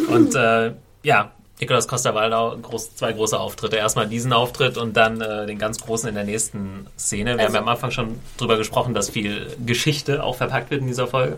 Und 0.09 0.35
äh, 0.35 0.73
ja, 1.03 1.34
Nikolaus 1.59 1.87
Costa-Waldau 1.87 2.57
groß, 2.57 2.95
zwei 2.95 3.13
große 3.13 3.39
Auftritte. 3.39 3.77
Erstmal 3.77 4.07
diesen 4.07 4.33
Auftritt 4.33 4.77
und 4.77 4.97
dann 4.97 5.21
äh, 5.21 5.45
den 5.45 5.57
ganz 5.57 5.79
großen 5.79 6.09
in 6.09 6.15
der 6.15 6.25
nächsten 6.25 6.87
Szene. 6.97 7.37
Wir 7.37 7.45
also, 7.45 7.45
haben 7.45 7.53
ja 7.53 7.61
am 7.61 7.67
Anfang 7.69 7.91
schon 7.91 8.19
drüber 8.37 8.57
gesprochen, 8.57 8.93
dass 8.93 9.09
viel 9.09 9.47
Geschichte 9.65 10.23
auch 10.23 10.35
verpackt 10.35 10.69
wird 10.69 10.81
in 10.81 10.87
dieser 10.87 11.07
Folge. 11.07 11.37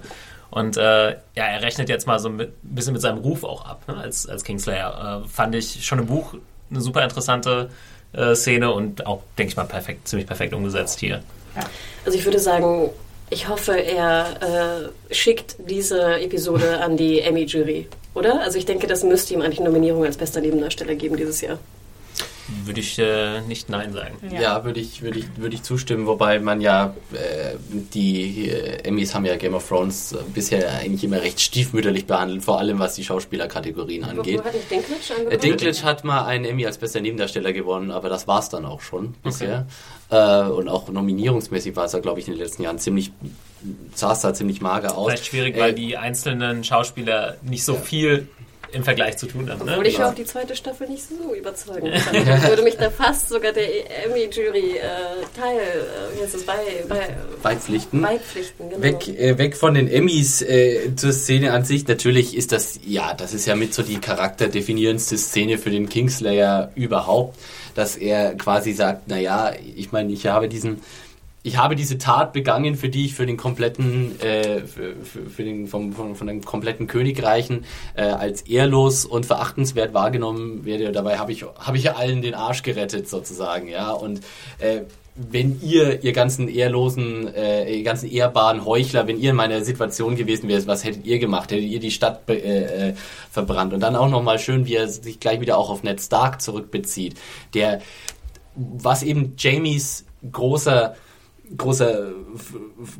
Und 0.49 0.78
äh, 0.78 1.09
ja, 1.11 1.18
er 1.36 1.61
rechnet 1.61 1.89
jetzt 1.89 2.07
mal 2.07 2.20
so 2.20 2.30
ein 2.30 2.47
bisschen 2.63 2.93
mit 2.93 3.01
seinem 3.01 3.20
Ruf 3.20 3.43
auch 3.43 3.65
ab, 3.65 3.82
ne, 3.88 3.97
als, 3.97 4.28
als 4.28 4.43
Kingslayer. 4.43 5.24
Äh, 5.24 5.28
fand 5.28 5.53
ich 5.55 5.86
schon 5.86 5.99
im 5.99 6.07
Buch 6.07 6.34
eine 6.70 6.82
super 6.82 7.03
interessante 7.03 7.70
äh, 8.13 8.34
Szene 8.34 8.72
und 8.72 9.05
auch, 9.05 9.22
denke 9.38 9.51
ich 9.51 9.57
mal, 9.57 9.65
perfekt, 9.65 10.07
ziemlich 10.07 10.26
perfekt 10.26 10.53
umgesetzt 10.53 10.99
hier. 10.99 11.22
Also 12.05 12.18
ich 12.18 12.26
würde 12.26 12.39
sagen, 12.39 12.89
ich 13.30 13.47
hoffe, 13.49 13.74
er 13.74 14.89
äh, 15.09 15.13
schickt 15.13 15.57
diese 15.68 16.20
Episode 16.20 16.80
an 16.82 16.95
die 16.95 17.20
Emmy-Jury, 17.20 17.88
oder? 18.18 18.41
Also 18.41 18.57
ich 18.57 18.65
denke, 18.65 18.88
das 18.88 19.03
müsste 19.03 19.34
ihm 19.34 19.41
eigentlich 19.41 19.59
Nominierung 19.59 20.03
als 20.03 20.18
bester 20.18 20.41
Nebendarsteller 20.41 20.95
geben 20.95 21.15
dieses 21.15 21.41
Jahr. 21.41 21.59
Würde 22.63 22.79
ich 22.79 22.97
äh, 22.97 23.41
nicht 23.41 23.69
Nein 23.69 23.91
sagen. 23.91 24.17
Ja, 24.31 24.41
ja 24.41 24.65
würde 24.65 24.79
ich, 24.79 25.01
würd 25.01 25.17
ich, 25.17 25.25
würd 25.35 25.53
ich 25.53 25.63
zustimmen, 25.63 26.07
wobei 26.07 26.39
man 26.39 26.61
ja, 26.61 26.93
äh, 27.11 27.55
die 27.93 28.49
äh, 28.49 28.83
Emmys 28.83 29.13
haben 29.13 29.25
ja 29.25 29.35
Game 29.35 29.53
of 29.53 29.67
Thrones 29.67 30.13
äh, 30.13 30.17
bisher 30.33 30.71
eigentlich 30.79 31.03
immer 31.03 31.21
recht 31.21 31.41
stiefmütterlich 31.41 32.05
behandelt, 32.05 32.43
vor 32.43 32.59
allem 32.59 32.79
was 32.79 32.95
die 32.95 33.03
Schauspielerkategorien 33.03 34.05
angeht. 34.05 34.39
Wo, 34.39 34.43
wo 34.43 34.45
hat 34.45 34.53
Dinklage 34.71 35.29
äh, 35.29 35.37
Dinklage 35.37 35.83
hat 35.83 36.03
mal 36.05 36.25
einen 36.25 36.45
Emmy 36.45 36.65
als 36.65 36.77
bester 36.77 37.01
Nebendarsteller 37.01 37.51
gewonnen, 37.51 37.91
aber 37.91 38.07
das 38.07 38.27
war 38.27 38.39
es 38.39 38.49
dann 38.49 38.65
auch 38.65 38.81
schon 38.81 39.15
bisher. 39.23 39.67
Okay. 40.09 40.47
Äh, 40.47 40.49
und 40.49 40.69
auch 40.69 40.87
nominierungsmäßig 40.87 41.75
war 41.75 41.85
es 41.85 41.91
ja, 41.91 41.99
glaube 41.99 42.19
ich, 42.19 42.27
in 42.27 42.33
den 42.33 42.41
letzten 42.41 42.63
Jahren 42.63 42.79
ziemlich 42.79 43.11
saß 43.95 44.21
da 44.21 44.33
ziemlich 44.33 44.61
mager 44.61 44.97
aus. 44.97 45.07
Vielleicht 45.07 45.25
schwierig, 45.25 45.57
weil 45.57 45.73
die 45.73 45.97
einzelnen 45.97 46.63
Schauspieler 46.63 47.37
nicht 47.41 47.65
so 47.65 47.73
ja. 47.73 47.79
viel 47.79 48.27
im 48.72 48.84
Vergleich 48.84 49.18
zu 49.18 49.28
tun 49.28 49.49
haben. 49.49 49.65
Ne? 49.65 49.72
Obwohl 49.74 49.88
ich 49.88 49.97
ja. 49.97 50.09
auch 50.09 50.13
die 50.13 50.26
zweite 50.26 50.55
Staffel 50.55 50.88
nicht 50.88 51.03
so 51.07 51.34
überzeugen 51.34 51.91
kann. 51.91 52.15
Ich 52.15 52.47
würde 52.47 52.61
mich 52.61 52.76
da 52.76 52.89
fast 52.89 53.30
sogar 53.30 53.53
der 53.53 54.05
Emmy-Jury 54.05 54.78
äh, 54.78 54.82
teil, 55.39 55.57
äh, 55.57 56.18
wie 56.18 56.24
heißt 56.24 56.36
das, 56.36 56.43
bei, 56.43 56.57
bei, 56.88 57.15
beipflichten. 57.41 58.01
beipflichten 58.01 58.70
genau. 58.70 58.82
weg, 58.82 59.07
äh, 59.07 59.38
weg 59.38 59.55
von 59.55 59.74
den 59.74 59.88
Emmys 59.88 60.41
äh, 60.41 60.95
zur 60.95 61.13
Szene 61.13 61.53
an 61.53 61.63
sich. 61.63 61.88
Natürlich 61.88 62.36
ist 62.36 62.51
das, 62.51 62.80
ja, 62.86 63.13
das 63.13 63.34
ist 63.34 63.45
ja 63.45 63.55
mit 63.55 63.74
so 63.74 63.84
die 63.84 63.99
charakterdefinierendste 63.99 65.18
Szene 65.18 65.57
für 65.57 65.70
den 65.70 65.89
Kingslayer 65.89 66.72
überhaupt, 66.76 67.38
dass 67.76 67.95
er 67.95 68.36
quasi 68.36 68.74
sagt, 68.74 69.07
naja, 69.07 69.53
ich 69.76 69.91
meine, 69.91 70.11
ich 70.11 70.26
habe 70.28 70.49
diesen 70.49 70.82
ich 71.47 71.57
habe 71.57 71.75
diese 71.75 71.97
Tat 71.97 72.33
begangen, 72.33 72.75
für 72.75 72.89
die 72.89 73.05
ich 73.05 73.15
für 73.15 73.25
den 73.25 73.37
kompletten, 73.37 74.19
äh, 74.19 74.61
für, 74.67 74.95
für, 75.29 75.43
den 75.43 75.67
vom, 75.67 75.93
von, 75.93 76.15
von 76.15 76.27
den 76.27 76.43
kompletten 76.43 76.87
Königreichen 76.87 77.63
äh, 77.95 78.03
als 78.03 78.41
ehrlos 78.41 79.05
und 79.05 79.25
verachtenswert 79.25 79.93
wahrgenommen 79.93 80.65
werde. 80.65 80.91
Dabei 80.91 81.17
habe 81.17 81.31
ich 81.31 81.45
habe 81.57 81.77
ich 81.77 81.89
allen 81.91 82.21
den 82.21 82.33
Arsch 82.33 82.63
gerettet 82.63 83.07
sozusagen, 83.07 83.69
ja. 83.69 83.91
Und 83.91 84.19
äh, 84.59 84.81
wenn 85.15 85.59
ihr, 85.61 86.03
ihr 86.03 86.11
ganzen 86.11 86.49
ehrlosen, 86.49 87.33
äh, 87.33 87.73
ihr 87.73 87.83
ganzen 87.83 88.11
ehrbaren 88.11 88.65
Heuchler, 88.65 89.07
wenn 89.07 89.17
ihr 89.17 89.31
in 89.31 89.35
meiner 89.37 89.63
Situation 89.63 90.17
gewesen 90.17 90.49
wärt, 90.49 90.67
was 90.67 90.83
hättet 90.83 91.05
ihr 91.05 91.17
gemacht? 91.17 91.51
Hättet 91.51 91.65
ihr 91.65 91.79
die 91.79 91.91
Stadt 91.91 92.29
äh, 92.29 92.89
äh, 92.89 92.93
verbrannt? 93.31 93.73
Und 93.73 93.79
dann 93.79 93.95
auch 93.95 94.09
nochmal 94.09 94.37
schön, 94.37 94.65
wie 94.65 94.75
er 94.75 94.89
sich 94.89 95.21
gleich 95.21 95.39
wieder 95.39 95.57
auch 95.57 95.69
auf 95.69 95.81
Ned 95.81 96.01
Stark 96.01 96.41
zurückbezieht, 96.41 97.15
der, 97.53 97.81
was 98.53 99.01
eben 99.01 99.33
Jamies 99.37 100.05
großer 100.29 100.95
großer 101.55 102.11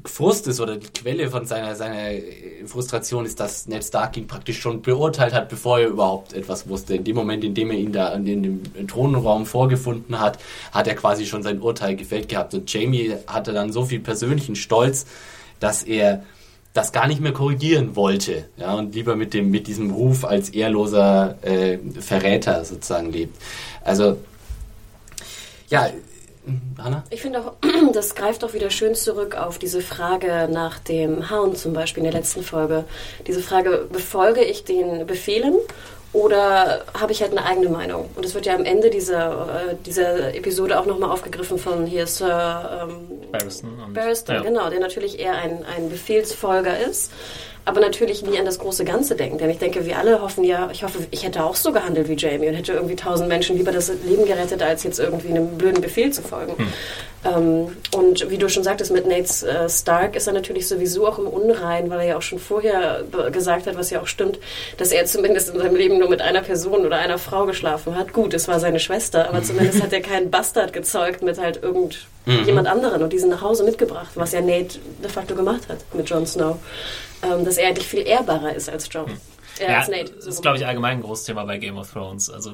Frust 0.06 0.48
ist 0.48 0.60
oder 0.60 0.78
die 0.78 0.88
Quelle 0.88 1.30
von 1.30 1.46
seiner, 1.46 1.76
seiner 1.76 2.22
Frustration 2.66 3.26
ist, 3.26 3.40
dass 3.40 3.68
Ned 3.68 3.84
Stark 3.84 4.16
ihn 4.18 4.28
praktisch 4.28 4.60
schon 4.60 4.82
beurteilt 4.82 5.34
hat, 5.34 5.50
bevor 5.50 5.80
er 5.80 5.88
überhaupt 5.88 6.34
etwas 6.34 6.70
wusste. 6.70 6.96
In 6.96 7.04
dem 7.04 7.16
Moment, 7.16 7.44
in 7.44 7.54
dem 7.54 7.72
er 7.72 7.78
ihn 7.78 7.92
da 7.92 8.14
in 8.14 8.26
dem 8.26 8.88
Thronraum 8.88 9.46
vorgefunden 9.46 10.20
hat, 10.20 10.40
hat 10.72 10.88
er 10.88 10.96
quasi 10.96 11.26
schon 11.26 11.44
sein 11.44 11.60
Urteil 11.60 11.96
gefällt 11.96 12.30
gehabt. 12.30 12.54
Und 12.54 12.72
Jamie 12.72 13.16
hatte 13.28 13.54
dann 13.54 13.72
so 13.72 13.86
viel 13.86 14.00
persönlichen 14.00 14.56
Stolz, 14.56 15.06
dass 15.60 15.84
er 15.84 16.24
das 16.74 16.92
gar 16.92 17.08
nicht 17.08 17.22
mehr 17.22 17.34
korrigieren 17.34 17.96
wollte, 17.96 18.50
ja, 18.56 18.76
und 18.76 18.94
lieber 18.94 19.16
mit 19.16 19.34
dem, 19.34 19.50
mit 19.50 19.66
diesem 19.66 19.90
Ruf 19.90 20.24
als 20.24 20.50
ehrloser 20.50 21.36
äh, 21.42 21.80
Verräter 22.00 22.64
sozusagen 22.66 23.12
lebt. 23.12 23.36
Also, 23.84 24.18
ja, 25.70 25.90
Anna? 26.78 27.04
Ich 27.10 27.22
finde 27.22 27.40
auch, 27.40 27.54
das 27.94 28.16
greift 28.16 28.44
auch 28.44 28.54
wieder 28.54 28.70
schön 28.70 28.96
zurück 28.96 29.36
auf 29.36 29.58
diese 29.58 29.82
Frage 29.82 30.48
nach 30.52 30.80
dem 30.80 31.30
Hound 31.30 31.58
zum 31.58 31.74
Beispiel 31.74 32.04
in 32.04 32.12
der 32.12 32.20
letzten 32.20 32.44
Folge. 32.44 32.86
Diese 33.26 33.42
Frage, 33.42 33.88
befolge 33.92 34.44
ich 34.44 34.64
den 34.64 35.06
Befehlen 35.06 35.56
oder 36.14 36.86
habe 37.00 37.12
ich 37.12 37.22
halt 37.22 37.32
eine 37.32 37.46
eigene 37.46 37.70
Meinung? 37.70 38.10
Und 38.16 38.24
das 38.24 38.34
wird 38.34 38.46
ja 38.46 38.56
am 38.56 38.64
Ende 38.64 38.90
dieser, 38.90 39.72
äh, 39.72 39.76
dieser 39.86 40.34
Episode 40.34 40.80
auch 40.80 40.86
nochmal 40.86 41.12
aufgegriffen 41.12 41.58
von 41.58 41.86
hier 41.86 42.08
Sir 42.08 42.88
ähm, 42.90 43.32
Barristan. 43.32 43.94
Barristan, 43.94 44.36
ja. 44.38 44.42
genau, 44.42 44.70
der 44.70 44.80
natürlich 44.80 45.20
eher 45.20 45.36
ein, 45.36 45.66
ein 45.66 45.90
Befehlsfolger 45.90 46.80
ist 46.80 47.12
aber 47.68 47.82
natürlich 47.82 48.24
nie 48.24 48.40
an 48.40 48.46
das 48.46 48.60
große 48.60 48.86
Ganze 48.86 49.16
denken. 49.18 49.38
Denn 49.40 49.50
ich 49.50 49.58
denke, 49.58 49.86
wir 49.86 49.98
alle 49.98 50.22
hoffen 50.22 50.46
ja, 50.46 50.70
ich 50.72 50.84
hoffe, 50.84 51.00
ich 51.12 51.26
hätte 51.26 51.44
auch 51.44 51.58
so 51.58 51.74
gehandelt 51.74 52.08
wie 52.08 52.16
Jamie 52.16 52.48
und 52.48 52.56
hätte 52.56 52.72
irgendwie 52.72 52.96
tausend 52.96 53.28
Menschen 53.28 53.58
lieber 53.58 53.74
das 53.74 53.92
Leben 54.06 54.26
gerettet, 54.26 54.64
als 54.64 54.84
jetzt 54.84 55.00
irgendwie 55.00 55.30
einem 55.30 55.58
blöden 55.58 55.82
Befehl 55.82 56.14
zu 56.14 56.22
folgen. 56.22 56.54
Hm. 56.58 56.68
Ähm, 57.26 57.78
und 57.92 58.30
wie 58.30 58.38
du 58.38 58.48
schon 58.48 58.64
sagtest, 58.64 58.92
mit 58.94 59.06
Nate 59.06 59.46
äh, 59.46 59.70
Stark 59.70 60.16
ist 60.16 60.28
er 60.28 60.34
natürlich 60.34 60.66
sowieso 60.66 61.08
auch 61.08 61.20
im 61.20 61.28
Unrein, 61.28 61.90
weil 61.90 62.00
er 62.00 62.06
ja 62.06 62.18
auch 62.18 62.22
schon 62.22 62.40
vorher 62.40 63.04
gesagt 63.34 63.68
hat, 63.68 63.76
was 63.76 63.90
ja 63.90 64.02
auch 64.02 64.08
stimmt, 64.08 64.40
dass 64.78 64.94
er 64.94 65.06
zumindest 65.06 65.50
in 65.50 65.60
seinem 65.60 65.76
Leben 65.76 66.00
nur 66.00 66.08
mit 66.08 66.22
einer 66.22 66.44
Person 66.44 66.86
oder 66.86 66.96
einer 66.96 67.18
Frau 67.18 67.46
geschlafen 67.46 67.98
hat. 67.98 68.14
Gut, 68.14 68.34
es 68.34 68.48
war 68.48 68.62
seine 68.62 68.80
Schwester, 68.80 69.28
aber 69.28 69.44
zumindest 69.44 69.84
hat 69.84 69.92
er 69.92 70.02
keinen 70.02 70.32
Bastard 70.32 70.72
gezeugt 70.72 71.22
mit 71.22 71.38
halt 71.38 71.62
irgendjemand 71.62 72.68
mhm. 72.68 72.74
anderen 72.74 73.04
und 73.04 73.12
diesen 73.12 73.30
nach 73.30 73.42
Hause 73.42 73.66
mitgebracht, 73.66 74.12
was 74.16 74.32
ja 74.32 74.40
Nate 74.40 74.80
de 75.04 75.10
facto 75.10 75.36
gemacht 75.36 75.64
hat 75.68 75.80
mit 75.94 76.10
Jon 76.10 76.26
Snow 76.26 76.58
ähm, 77.24 77.46
dass 77.46 77.58
er 77.58 77.70
eigentlich 77.70 77.88
viel 77.88 78.06
ehrbarer 78.08 78.54
ist 78.54 78.70
als 78.70 78.88
John. 78.92 79.08
Hm. 79.08 79.18
Äh, 79.60 79.72
ja, 79.72 79.80
als 79.80 79.88
Nate. 79.88 80.08
So 80.08 80.16
das 80.16 80.26
ist, 80.28 80.42
glaube 80.42 80.58
ich, 80.58 80.66
allgemein 80.66 80.98
ein 80.98 81.02
großes 81.02 81.26
Thema 81.26 81.46
bei 81.46 81.58
Game 81.58 81.78
of 81.78 81.92
Thrones. 81.92 82.30
Also 82.30 82.54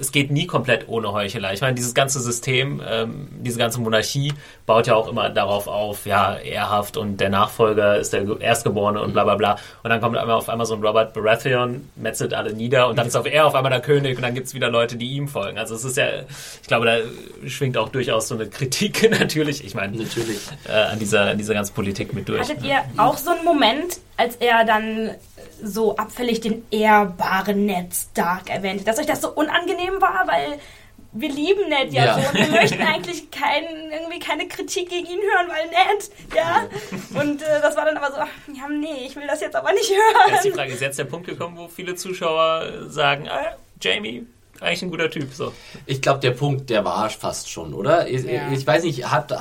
es 0.00 0.12
geht 0.12 0.30
nie 0.30 0.46
komplett 0.46 0.88
ohne 0.88 1.12
Heuchelei. 1.12 1.54
Ich 1.54 1.60
meine, 1.60 1.74
dieses 1.74 1.94
ganze 1.94 2.20
System, 2.20 2.82
ähm, 2.86 3.28
diese 3.32 3.58
ganze 3.58 3.80
Monarchie 3.80 4.32
baut 4.66 4.86
ja 4.86 4.94
auch 4.94 5.08
immer 5.08 5.30
darauf 5.30 5.68
auf, 5.68 6.06
ja, 6.06 6.36
ehrhaft 6.36 6.96
und 6.96 7.18
der 7.18 7.30
Nachfolger 7.30 7.96
ist 7.96 8.12
der 8.12 8.24
Erstgeborene 8.40 9.00
und 9.00 9.12
bla 9.12 9.24
bla 9.24 9.36
bla. 9.36 9.58
Und 9.82 9.90
dann 9.90 10.00
kommt 10.00 10.18
auf 10.18 10.48
einmal 10.48 10.66
so 10.66 10.74
ein 10.74 10.82
Robert 10.82 11.14
Baratheon, 11.14 11.88
metzelt 11.96 12.34
alle 12.34 12.52
nieder 12.52 12.88
und 12.88 12.96
dann 12.96 13.06
ist 13.06 13.16
auf 13.16 13.26
er 13.26 13.46
auf 13.46 13.54
einmal 13.54 13.70
der 13.70 13.80
König 13.80 14.16
und 14.16 14.22
dann 14.22 14.34
gibt 14.34 14.46
es 14.46 14.54
wieder 14.54 14.70
Leute, 14.70 14.96
die 14.96 15.12
ihm 15.12 15.28
folgen. 15.28 15.58
Also 15.58 15.74
es 15.74 15.84
ist 15.84 15.96
ja, 15.96 16.06
ich 16.62 16.68
glaube, 16.68 16.86
da 16.86 17.48
schwingt 17.48 17.76
auch 17.78 17.88
durchaus 17.88 18.28
so 18.28 18.34
eine 18.34 18.46
Kritik 18.46 19.10
natürlich, 19.18 19.64
ich 19.64 19.74
meine, 19.74 19.96
natürlich 19.96 20.38
äh, 20.68 20.72
an, 20.72 20.98
dieser, 20.98 21.22
an 21.22 21.38
dieser 21.38 21.54
ganzen 21.54 21.74
Politik 21.74 22.12
mit 22.12 22.28
durch. 22.28 22.40
Hattet 22.40 22.64
ihr 22.64 22.78
auch 22.96 23.16
so 23.16 23.30
einen 23.30 23.44
Moment, 23.44 23.98
als 24.16 24.36
er 24.36 24.64
dann 24.64 25.10
so 25.62 25.96
abfällig 25.96 26.40
den 26.40 26.64
ehrbaren 26.70 27.66
Ned 27.66 27.94
Stark 27.94 28.50
erwähnte, 28.50 28.84
dass 28.84 28.98
euch 28.98 29.06
das 29.06 29.20
so 29.20 29.30
unangenehm 29.30 30.00
war, 30.00 30.26
weil 30.26 30.58
wir 31.12 31.30
lieben 31.30 31.68
Ned 31.68 31.92
ja, 31.92 32.04
ja. 32.04 32.14
so 32.14 32.28
und 32.28 32.34
wir 32.34 32.48
möchten 32.60 32.82
eigentlich 32.82 33.30
kein, 33.30 33.64
irgendwie 33.92 34.18
keine 34.18 34.48
Kritik 34.48 34.90
gegen 34.90 35.06
ihn 35.06 35.20
hören, 35.20 35.48
weil 35.48 35.66
Ned, 35.68 36.10
ja. 36.34 36.68
Und 37.20 37.42
äh, 37.42 37.60
das 37.60 37.76
war 37.76 37.84
dann 37.86 37.96
aber 37.96 38.12
so, 38.12 38.18
ja, 38.18 38.68
nee, 38.68 39.06
ich 39.06 39.16
will 39.16 39.26
das 39.26 39.40
jetzt 39.40 39.56
aber 39.56 39.72
nicht 39.72 39.90
hören. 39.90 40.34
Jetzt 40.34 40.44
die 40.44 40.50
Frage, 40.50 40.72
ist 40.72 40.80
jetzt 40.80 40.98
der 40.98 41.04
Punkt 41.04 41.26
gekommen, 41.26 41.56
wo 41.56 41.68
viele 41.68 41.94
Zuschauer 41.94 42.88
sagen, 42.88 43.28
ah, 43.28 43.56
Jamie, 43.80 44.26
eigentlich 44.60 44.82
ein 44.82 44.90
guter 44.90 45.10
Typ. 45.10 45.32
So. 45.32 45.52
Ich 45.86 46.00
glaube, 46.00 46.20
der 46.20 46.30
Punkt, 46.32 46.70
der 46.70 46.84
war 46.84 47.08
fast 47.10 47.50
schon, 47.50 47.74
oder? 47.74 48.08
Ich, 48.08 48.24
ja. 48.24 48.50
ich 48.50 48.66
weiß 48.66 48.84
nicht, 48.84 49.10
hat, 49.10 49.32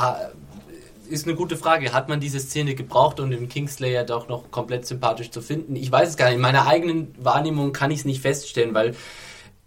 ist 1.06 1.28
eine 1.28 1.36
gute 1.36 1.58
Frage. 1.58 1.94
Hat 1.94 2.10
man 2.10 2.20
diese 2.20 2.40
Szene 2.40 2.76
gebraucht, 2.76 3.20
um 3.20 3.32
den 3.32 3.50
Kingslayer 3.50 4.04
doch 4.04 4.28
noch 4.28 4.52
komplett 4.52 4.86
sympathisch 4.86 5.32
zu 5.32 5.42
finden? 5.42 5.76
Ich 5.76 5.92
weiß 5.92 6.10
es 6.10 6.18
gar 6.18 6.28
nicht. 6.28 6.36
In 6.36 6.42
meiner 6.42 6.68
eigenen 6.68 7.14
Wahrnehmung 7.18 7.74
kann 7.74 7.92
ich 7.92 8.00
es 8.00 8.06
nicht 8.06 8.22
feststellen, 8.22 8.74
weil 8.74 8.96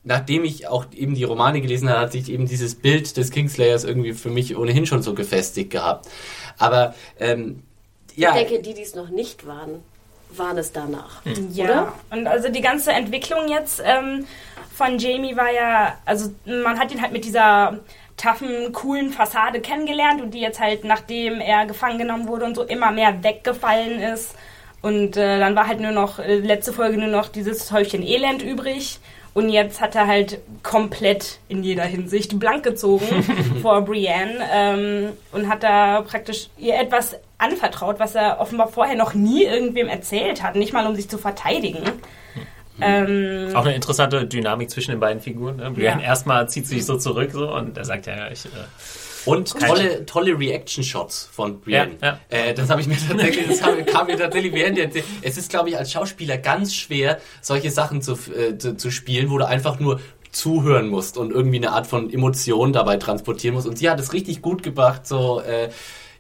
nachdem 0.05 0.45
ich 0.45 0.69
auch 0.69 0.87
eben 0.93 1.15
die 1.15 1.25
Romane 1.25 1.61
gelesen 1.61 1.89
habe, 1.89 2.01
hat 2.01 2.13
sich 2.13 2.29
eben 2.31 2.47
dieses 2.47 2.75
Bild 2.75 3.17
des 3.17 3.31
Kingslayers 3.31 3.85
irgendwie 3.85 4.15
für 4.15 4.31
mich 4.31 4.57
ohnehin 4.57 4.87
schon 4.87 5.03
so 5.03 5.15
gefestigt 5.15 5.71
gehabt. 5.71 6.09
Aber 6.59 6.95
ähm, 7.19 7.63
ja. 8.17 8.31
Ich 8.31 8.49
denke, 8.49 8.63
die, 8.63 8.75
die 8.75 8.83
es 8.83 8.95
noch 8.95 9.11
nicht 9.11 9.47
waren, 9.47 9.83
waren 10.31 10.59
es 10.59 10.73
danach. 10.73 11.25
Mhm. 11.25 11.51
Ja, 11.53 11.65
oder? 11.65 11.93
und 12.11 12.27
also 12.27 12.49
die 12.49 12.61
ganze 12.61 12.93
Entwicklung 12.93 13.49
jetzt 13.49 13.81
ähm, 13.85 14.27
von 14.75 14.99
Jamie 14.99 15.37
war 15.37 15.53
ja, 15.53 15.99
also 16.05 16.33
man 16.45 16.79
hat 16.79 16.93
ihn 16.93 17.01
halt 17.01 17.13
mit 17.13 17.25
dieser 17.25 17.79
taffen, 18.19 18.73
coolen 18.73 19.11
Fassade 19.11 19.61
kennengelernt 19.61 20.21
und 20.21 20.35
die 20.35 20.41
jetzt 20.41 20.61
halt, 20.61 20.85
nachdem 20.85 21.41
er 21.41 21.65
gefangen 21.65 21.99
genommen 21.99 22.29
wurde 22.29 22.45
und 22.45 22.55
so 22.55 22.63
immer 22.63 22.91
mehr 22.91 23.23
weggefallen 23.23 24.01
ist. 24.01 24.35
Und 24.83 25.17
äh, 25.17 25.39
dann 25.39 25.57
war 25.57 25.67
halt 25.67 25.81
nur 25.81 25.91
noch, 25.91 26.19
äh, 26.19 26.37
letzte 26.37 26.73
Folge 26.73 26.99
nur 26.99 27.09
noch 27.09 27.29
dieses 27.29 27.73
Häufchen 27.73 28.03
Elend 28.03 28.43
übrig. 28.43 29.01
Und 29.35 29.51
jetzt 29.51 29.81
hat 29.81 29.95
er 29.95 30.07
halt 30.07 30.41
komplett 30.63 31.39
in 31.49 31.63
jeder 31.63 31.85
Hinsicht 31.85 32.39
blank 32.39 32.65
gezogen 32.65 33.07
vor 33.63 33.83
Brienne 33.83 34.41
ähm, 34.53 35.11
und 35.33 35.49
hat 35.49 35.63
da 35.63 36.01
praktisch 36.03 36.49
ihr 36.59 36.75
etwas 36.75 37.17
anvertraut, 37.39 38.01
was 38.01 38.15
er 38.17 38.41
offenbar 38.41 38.69
vorher 38.69 38.97
noch 38.97 39.15
nie 39.15 39.45
irgendwem 39.45 39.89
erzählt 39.89 40.43
hat, 40.43 40.57
nicht 40.57 40.73
mal 40.73 40.87
um 40.87 40.97
sich 40.97 41.09
zu 41.09 41.19
verteidigen. 41.19 41.85
Ähm, 42.81 43.55
auch 43.55 43.65
eine 43.65 43.75
interessante 43.75 44.27
Dynamik 44.27 44.71
zwischen 44.71 44.93
den 44.93 45.01
beiden 45.01 45.21
Figuren. 45.21 45.57
Ne? 45.57 45.71
Brienne 45.71 46.03
ja. 46.03 46.09
erstmal 46.09 46.49
zieht 46.49 46.67
sich 46.67 46.85
so 46.85 46.97
zurück 46.97 47.31
so 47.33 47.53
und 47.53 47.77
er 47.77 47.85
sagt 47.85 48.07
ja, 48.07 48.31
ich. 48.31 48.45
Äh, 48.47 48.49
und 49.25 49.59
tolle, 49.59 50.07
tolle 50.07 50.39
Reaction-Shots 50.39 51.29
von 51.33 51.61
Brienne. 51.61 51.97
Ja, 52.01 52.19
ja. 52.31 52.39
Äh, 52.39 52.55
das 52.55 52.71
habe 52.71 52.81
ich 52.81 52.87
mir 52.87 52.97
tatsächlich, 52.97 53.47
das 53.47 53.61
kam 53.87 54.07
mir 54.07 54.17
tatsächlich 54.17 54.55
während 54.55 54.79
der. 54.79 54.91
Es 55.23 55.37
ist, 55.37 55.51
glaube 55.51 55.69
ich, 55.69 55.77
als 55.77 55.93
Schauspieler 55.93 56.39
ganz 56.39 56.75
schwer, 56.75 57.19
solche 57.43 57.71
Sachen 57.71 58.01
zu, 58.01 58.13
äh, 58.13 58.57
zu, 58.57 58.77
zu 58.77 58.91
spielen, 58.91 59.31
wo 59.31 59.39
du 59.39 59.47
einfach 59.47 59.81
nur 59.81 60.01
zuhören 60.31 60.89
musst 60.89 61.19
und 61.19 61.31
irgendwie 61.31 61.57
eine 61.57 61.73
Art 61.73 61.87
von 61.87 62.13
Emotion 62.13 62.73
dabei 62.73 62.97
transportieren 62.97 63.55
musst. 63.55 63.67
Und 63.67 63.79
sie 63.79 63.91
hat 63.91 64.01
es 64.01 64.13
richtig 64.13 64.41
gut 64.41 64.63
gebracht, 64.63 65.07
so 65.07 65.41
äh, 65.41 65.71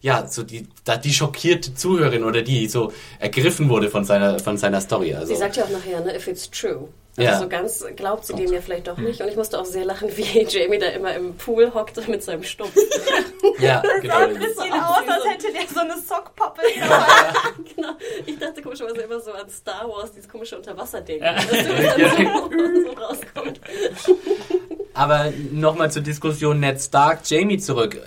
ja, 0.00 0.26
so 0.26 0.42
die, 0.42 0.68
da 0.84 0.96
die 0.96 1.12
schockierte 1.12 1.74
Zuhörerin 1.74 2.24
oder 2.24 2.42
die 2.42 2.68
so 2.68 2.92
ergriffen 3.18 3.68
wurde 3.68 3.90
von 3.90 4.04
seiner, 4.04 4.38
von 4.38 4.56
seiner 4.56 4.80
Story. 4.80 5.14
Also. 5.14 5.32
Sie 5.32 5.38
sagt 5.38 5.56
ja 5.56 5.64
auch 5.64 5.70
nachher, 5.70 6.00
ne, 6.00 6.16
if 6.16 6.28
it's 6.28 6.50
true. 6.50 6.88
Also 7.16 7.30
ja. 7.32 7.38
so 7.40 7.48
ganz 7.48 7.84
glaubt 7.96 8.24
sie 8.26 8.34
dem 8.34 8.52
ja 8.52 8.60
vielleicht 8.60 8.86
doch 8.86 8.96
nicht. 8.96 9.20
Und 9.20 9.26
ich 9.26 9.34
musste 9.34 9.58
auch 9.58 9.64
sehr 9.64 9.84
lachen, 9.84 10.08
wie 10.16 10.46
Jamie 10.48 10.78
da 10.78 10.86
immer 10.86 11.14
im 11.16 11.34
Pool 11.34 11.74
hockt 11.74 12.06
mit 12.06 12.22
seinem 12.22 12.44
Stumpf. 12.44 12.76
ja, 13.58 13.82
das 13.82 14.00
genau. 14.02 14.14
sah 14.14 14.24
ein 14.24 14.34
bisschen 14.38 14.72
aus, 14.72 15.02
als 15.08 15.24
hätte 15.24 15.52
der 15.52 15.66
so 15.66 15.80
eine 15.80 16.00
Sockpappe. 16.00 16.60
genau. 17.74 17.88
Ich 18.24 18.38
dachte 18.38 18.62
komischerweise 18.62 18.98
immer 18.98 19.18
so 19.18 19.32
an 19.32 19.50
Star 19.50 19.88
Wars, 19.88 20.12
dieses 20.12 20.28
komische 20.28 20.56
Unterwasserding. 20.56 21.20
Ja. 21.20 21.34
Dass 21.34 21.44
so, 21.44 21.56
so 22.84 22.92
rauskommt. 22.92 23.60
Aber 24.94 25.32
nochmal 25.50 25.90
zur 25.90 26.02
Diskussion 26.02 26.60
Ned 26.60 26.80
Stark, 26.80 27.22
Jamie 27.24 27.58
zurück 27.58 28.00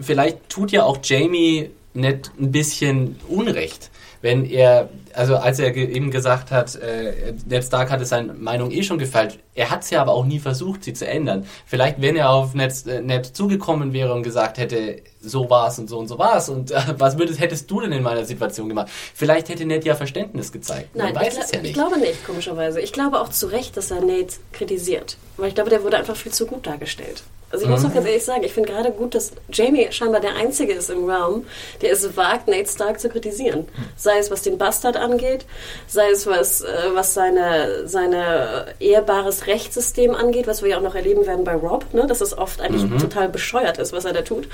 vielleicht 0.00 0.48
tut 0.48 0.72
ja 0.72 0.84
auch 0.84 0.98
Jamie 1.02 1.70
nicht 1.94 2.30
ein 2.40 2.52
bisschen 2.52 3.16
Unrecht, 3.28 3.90
wenn 4.22 4.44
er, 4.44 4.88
also 5.14 5.36
als 5.36 5.58
er 5.58 5.74
eben 5.76 6.10
gesagt 6.12 6.52
hat, 6.52 6.76
äh, 6.76 7.34
Ned 7.44 7.64
Stark 7.64 7.90
hatte 7.90 8.04
seine 8.04 8.32
Meinung 8.32 8.70
eh 8.70 8.84
schon 8.84 8.98
gefällt, 8.98 9.40
er 9.54 9.68
hat 9.70 9.82
es 9.82 9.90
ja 9.90 10.00
aber 10.00 10.12
auch 10.12 10.24
nie 10.24 10.38
versucht, 10.38 10.84
sie 10.84 10.94
zu 10.94 11.06
ändern. 11.06 11.44
Vielleicht, 11.66 12.00
wenn 12.00 12.14
er 12.16 12.30
auf 12.30 12.54
Ned, 12.54 12.72
äh, 12.86 13.00
Ned 13.02 13.26
zugekommen 13.26 13.92
wäre 13.92 14.14
und 14.14 14.22
gesagt 14.22 14.58
hätte, 14.58 15.02
so 15.20 15.50
war 15.50 15.68
es 15.68 15.78
und 15.80 15.88
so 15.88 15.98
und 15.98 16.06
so 16.06 16.18
war 16.18 16.36
es 16.36 16.48
und 16.48 16.70
äh, 16.70 16.80
was 16.98 17.18
würdest, 17.18 17.40
hättest 17.40 17.68
du 17.70 17.80
denn 17.80 17.90
in 17.92 18.02
meiner 18.04 18.24
Situation 18.24 18.68
gemacht? 18.68 18.90
Vielleicht 19.12 19.48
hätte 19.48 19.66
Ned 19.66 19.84
ja 19.84 19.96
Verständnis 19.96 20.52
gezeigt. 20.52 20.94
Nein, 20.94 21.12
Man 21.12 21.24
weiß 21.24 21.34
ich, 21.34 21.42
es 21.42 21.50
ja 21.50 21.60
nicht. 21.60 21.70
ich 21.70 21.74
glaube 21.74 21.98
nicht, 21.98 22.24
komischerweise. 22.24 22.80
Ich 22.80 22.92
glaube 22.92 23.20
auch 23.20 23.28
zu 23.28 23.48
Recht, 23.48 23.76
dass 23.76 23.90
er 23.90 24.00
Ned 24.00 24.38
kritisiert. 24.52 25.16
Weil 25.36 25.48
ich 25.48 25.54
glaube, 25.56 25.70
der 25.70 25.82
wurde 25.82 25.98
einfach 25.98 26.16
viel 26.16 26.32
zu 26.32 26.46
gut 26.46 26.66
dargestellt. 26.66 27.24
Also 27.52 27.66
ich 27.66 27.70
muss 27.70 27.84
auch 27.84 27.90
mhm. 27.90 27.94
ganz 27.94 28.06
ehrlich 28.06 28.24
sagen, 28.24 28.44
ich 28.44 28.52
finde 28.54 28.72
gerade 28.72 28.90
gut, 28.90 29.14
dass 29.14 29.32
Jamie 29.52 29.86
scheinbar 29.90 30.22
der 30.22 30.36
Einzige 30.36 30.72
ist 30.72 30.88
im 30.88 31.08
Raum, 31.08 31.44
der 31.82 31.92
es 31.92 32.16
wagt, 32.16 32.48
Nate 32.48 32.66
Stark 32.66 32.98
zu 32.98 33.10
kritisieren. 33.10 33.68
Sei 33.94 34.16
es, 34.18 34.30
was 34.30 34.40
den 34.40 34.56
Bastard 34.56 34.96
angeht, 34.96 35.44
sei 35.86 36.08
es, 36.10 36.26
was, 36.26 36.62
äh, 36.62 36.66
was 36.94 37.12
seine, 37.12 37.86
seine 37.86 38.74
ehrbares 38.80 39.46
Rechtssystem 39.46 40.14
angeht, 40.14 40.46
was 40.46 40.62
wir 40.62 40.70
ja 40.70 40.78
auch 40.78 40.82
noch 40.82 40.94
erleben 40.94 41.26
werden 41.26 41.44
bei 41.44 41.54
Rob, 41.54 41.84
ne? 41.92 42.06
dass 42.06 42.22
es 42.22 42.36
oft 42.36 42.62
eigentlich 42.62 42.84
mhm. 42.84 42.98
total 42.98 43.28
bescheuert 43.28 43.76
ist, 43.76 43.92
was 43.92 44.06
er 44.06 44.14
da 44.14 44.22
tut. 44.22 44.48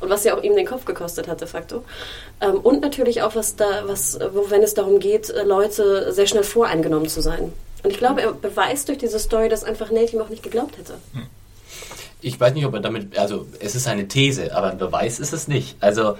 Und 0.00 0.10
was 0.10 0.24
ja 0.24 0.36
auch 0.36 0.42
ihm 0.42 0.54
den 0.54 0.66
Kopf 0.66 0.84
gekostet 0.84 1.28
hat, 1.28 1.40
de 1.40 1.48
facto. 1.48 1.84
Ähm, 2.42 2.60
und 2.60 2.82
natürlich 2.82 3.22
auch, 3.22 3.34
was 3.34 3.56
da, 3.56 3.84
was, 3.86 4.18
wo, 4.34 4.50
wenn 4.50 4.62
es 4.62 4.74
darum 4.74 4.98
geht, 4.98 5.30
äh, 5.30 5.42
Leute 5.42 6.12
sehr 6.12 6.26
schnell 6.26 6.44
voreingenommen 6.44 7.08
zu 7.08 7.22
sein. 7.22 7.50
Und 7.82 7.90
ich 7.90 7.98
glaube, 7.98 8.20
er 8.20 8.32
beweist 8.32 8.88
durch 8.88 8.98
diese 8.98 9.18
Story, 9.18 9.48
dass 9.48 9.64
einfach 9.64 9.90
Nate 9.90 10.14
ihm 10.14 10.20
auch 10.20 10.28
nicht 10.28 10.42
geglaubt 10.42 10.76
hätte. 10.76 10.94
Mhm 11.14 11.26
ich 12.22 12.40
weiß 12.40 12.54
nicht, 12.54 12.64
ob 12.64 12.74
er 12.74 12.80
damit, 12.80 13.18
also 13.18 13.46
es 13.60 13.74
ist 13.74 13.86
eine 13.86 14.08
These, 14.08 14.56
aber 14.56 14.70
ein 14.70 14.78
Beweis 14.78 15.18
ist 15.20 15.32
es 15.32 15.48
nicht. 15.48 15.76
Also 15.80 16.16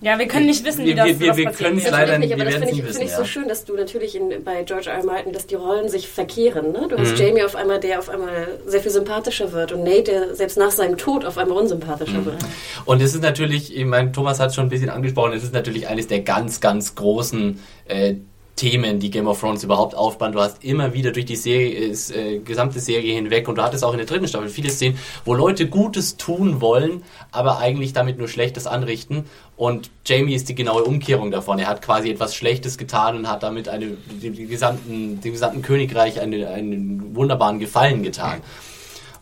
ja, 0.00 0.16
wir 0.16 0.28
können 0.28 0.46
nicht 0.46 0.64
wissen, 0.64 0.84
wie 0.84 0.94
das, 0.94 1.06
wir, 1.06 1.18
wir, 1.18 1.36
wir 1.36 1.50
können 1.50 1.78
es 1.78 1.90
leider 1.90 2.18
nicht, 2.18 2.32
aber 2.32 2.44
das 2.44 2.54
finde 2.54 2.70
ich, 2.70 2.82
find 2.82 3.02
ich 3.02 3.12
so 3.12 3.24
schön, 3.24 3.48
dass 3.48 3.64
du 3.64 3.74
natürlich 3.74 4.14
in, 4.14 4.44
bei 4.44 4.62
George 4.62 4.90
R. 4.90 4.98
R. 4.98 5.04
Martin, 5.04 5.32
dass 5.32 5.48
die 5.48 5.56
Rollen 5.56 5.88
sich 5.88 6.08
verkehren. 6.08 6.70
Ne? 6.70 6.86
Du 6.88 6.96
mhm. 6.96 7.00
hast 7.00 7.18
Jamie 7.18 7.42
auf 7.42 7.56
einmal, 7.56 7.80
der 7.80 7.98
auf 7.98 8.08
einmal 8.08 8.60
sehr 8.64 8.80
viel 8.80 8.92
sympathischer 8.92 9.50
wird 9.52 9.72
und 9.72 9.82
Nate, 9.82 10.04
der 10.04 10.34
selbst 10.36 10.56
nach 10.56 10.70
seinem 10.70 10.98
Tod 10.98 11.24
auf 11.24 11.36
einmal 11.36 11.58
unsympathischer 11.58 12.18
mhm. 12.18 12.26
wird. 12.26 12.36
Und 12.84 13.02
es 13.02 13.12
ist 13.12 13.22
natürlich, 13.22 13.76
ich 13.76 13.84
meine, 13.84 14.12
Thomas 14.12 14.38
hat 14.38 14.50
es 14.50 14.54
schon 14.54 14.66
ein 14.66 14.70
bisschen 14.70 14.90
angesprochen, 14.90 15.32
es 15.32 15.42
ist 15.42 15.52
natürlich 15.52 15.88
eines 15.88 16.06
der 16.06 16.20
ganz, 16.20 16.60
ganz 16.60 16.94
großen 16.94 17.58
äh, 17.86 18.14
Themen, 18.58 18.98
die 18.98 19.10
Game 19.10 19.28
of 19.28 19.40
Thrones 19.40 19.62
überhaupt 19.62 19.94
aufbauen. 19.94 20.32
Du 20.32 20.40
hast 20.40 20.62
immer 20.64 20.92
wieder 20.92 21.12
durch 21.12 21.24
die 21.24 21.36
Serie, 21.36 21.90
äh, 21.90 22.38
gesamte 22.40 22.80
Serie 22.80 23.14
hinweg 23.14 23.48
und 23.48 23.56
du 23.56 23.62
hattest 23.62 23.84
auch 23.84 23.92
in 23.92 23.98
der 23.98 24.06
dritten 24.06 24.28
Staffel 24.28 24.48
viele 24.48 24.68
Szenen, 24.68 24.98
wo 25.24 25.32
Leute 25.32 25.68
Gutes 25.68 26.16
tun 26.16 26.60
wollen, 26.60 27.04
aber 27.30 27.58
eigentlich 27.58 27.92
damit 27.92 28.18
nur 28.18 28.28
Schlechtes 28.28 28.66
anrichten. 28.66 29.24
Und 29.56 29.90
Jamie 30.04 30.34
ist 30.34 30.48
die 30.48 30.54
genaue 30.54 30.84
Umkehrung 30.84 31.30
davon. 31.30 31.58
Er 31.58 31.68
hat 31.68 31.82
quasi 31.82 32.10
etwas 32.10 32.34
Schlechtes 32.34 32.76
getan 32.76 33.16
und 33.16 33.30
hat 33.30 33.42
damit 33.42 33.68
eine, 33.68 33.96
dem, 34.22 34.34
gesamten, 34.48 35.20
dem 35.20 35.32
gesamten 35.32 35.62
Königreich 35.62 36.20
eine, 36.20 36.48
einen 36.48 37.14
wunderbaren 37.14 37.60
Gefallen 37.60 38.02
getan. 38.02 38.40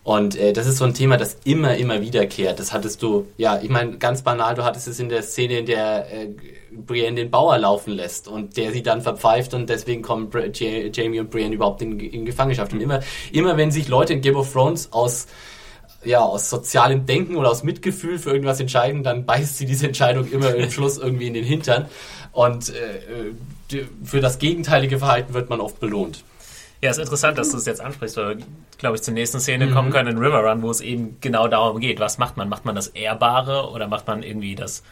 Und 0.07 0.37
äh, 0.37 0.53
das 0.53 0.69
ist 0.69 0.79
so 0.79 0.85
ein 0.85 0.95
Thema, 0.95 1.17
das 1.17 1.37
immer, 1.43 1.77
immer 1.77 2.01
wiederkehrt. 2.01 2.61
Das 2.61 2.73
hattest 2.73 3.03
du, 3.03 3.27
ja, 3.37 3.59
ich 3.61 3.69
meine, 3.69 3.99
ganz 3.99 4.23
banal, 4.23 4.55
du 4.55 4.63
hattest 4.63 4.87
es 4.87 5.01
in 5.01 5.09
der 5.09 5.23
Szene, 5.23 5.59
in 5.59 5.67
der 5.67 6.07
äh, 6.13 6.29
Brienne 6.85 7.17
den 7.17 7.31
Bauer 7.31 7.59
laufen 7.59 7.93
lässt 7.93 8.29
und 8.29 8.57
der 8.57 8.73
sie 8.73 8.83
dann 8.83 9.01
verpfeift 9.01 9.55
und 9.55 9.71
deswegen 9.71 10.03
kommen 10.03 10.29
Br 10.29 10.51
Jamie 10.53 11.21
und 11.21 11.31
Brienne 11.31 11.55
überhaupt 11.55 11.83
in, 11.83 11.99
in 11.99 12.27
Gefangenschaft. 12.27 12.73
Und 12.73 12.81
immer, 12.81 13.01
immer 13.33 13.57
wenn 13.57 13.71
sich 13.71 13.89
Leute 13.89 14.13
in 14.15 14.21
Game 14.21 14.37
of 14.37 14.53
Thrones 14.53 14.93
aus 14.93 15.27
ja, 16.05 16.21
aus 16.21 16.49
sozialem 16.49 17.05
Denken 17.05 17.37
oder 17.37 17.51
aus 17.51 17.65
Mitgefühl 17.65 18.19
für 18.19 18.31
irgendwas 18.31 18.61
entscheiden, 18.61 19.03
dann 19.03 19.27
beißt 19.27 19.59
sie 19.59 19.67
diese 19.67 19.87
Entscheidung 19.87 20.31
immer 20.31 20.55
im 20.55 20.71
Schluss 20.71 20.99
irgendwie 21.03 21.27
in 21.27 21.35
den 21.35 21.45
Hintern. 21.45 21.87
Und 22.33 22.69
äh, 22.69 23.83
für 24.05 24.21
das 24.21 24.39
gegenteilige 24.39 24.99
Verhalten 24.99 25.35
wird 25.35 25.51
man 25.51 25.61
oft 25.61 25.81
belohnt. 25.81 26.23
Ja, 26.83 26.91
ist 26.91 26.99
interessant, 26.99 27.39
dass 27.39 27.51
du 27.51 27.57
es 27.57 27.67
jetzt 27.67 27.81
ansprichst, 27.81 28.17
weil 28.17 28.39
wir, 28.39 28.47
glaube 28.79 28.97
ich, 28.97 29.03
zur 29.03 29.15
nächsten 29.15 29.41
Szene 29.41 29.67
mhm. 29.67 29.73
kommen 29.73 29.91
können 29.91 30.11
in 30.11 30.19
River 30.19 30.45
Run, 30.45 30.63
wo 30.63 30.71
es 30.71 30.81
eben 30.81 31.17
genau 31.21 31.49
darum 31.49 31.81
geht. 31.81 31.99
Was 31.99 32.19
macht 32.19 32.37
man? 32.37 32.49
Macht 32.49 32.65
man 32.65 32.75
das 32.75 32.89
Ehrbare 32.89 33.71
oder 33.71 33.89
macht 33.89 34.07
man 34.07 34.23
irgendwie 34.23 34.55
das 34.55 34.83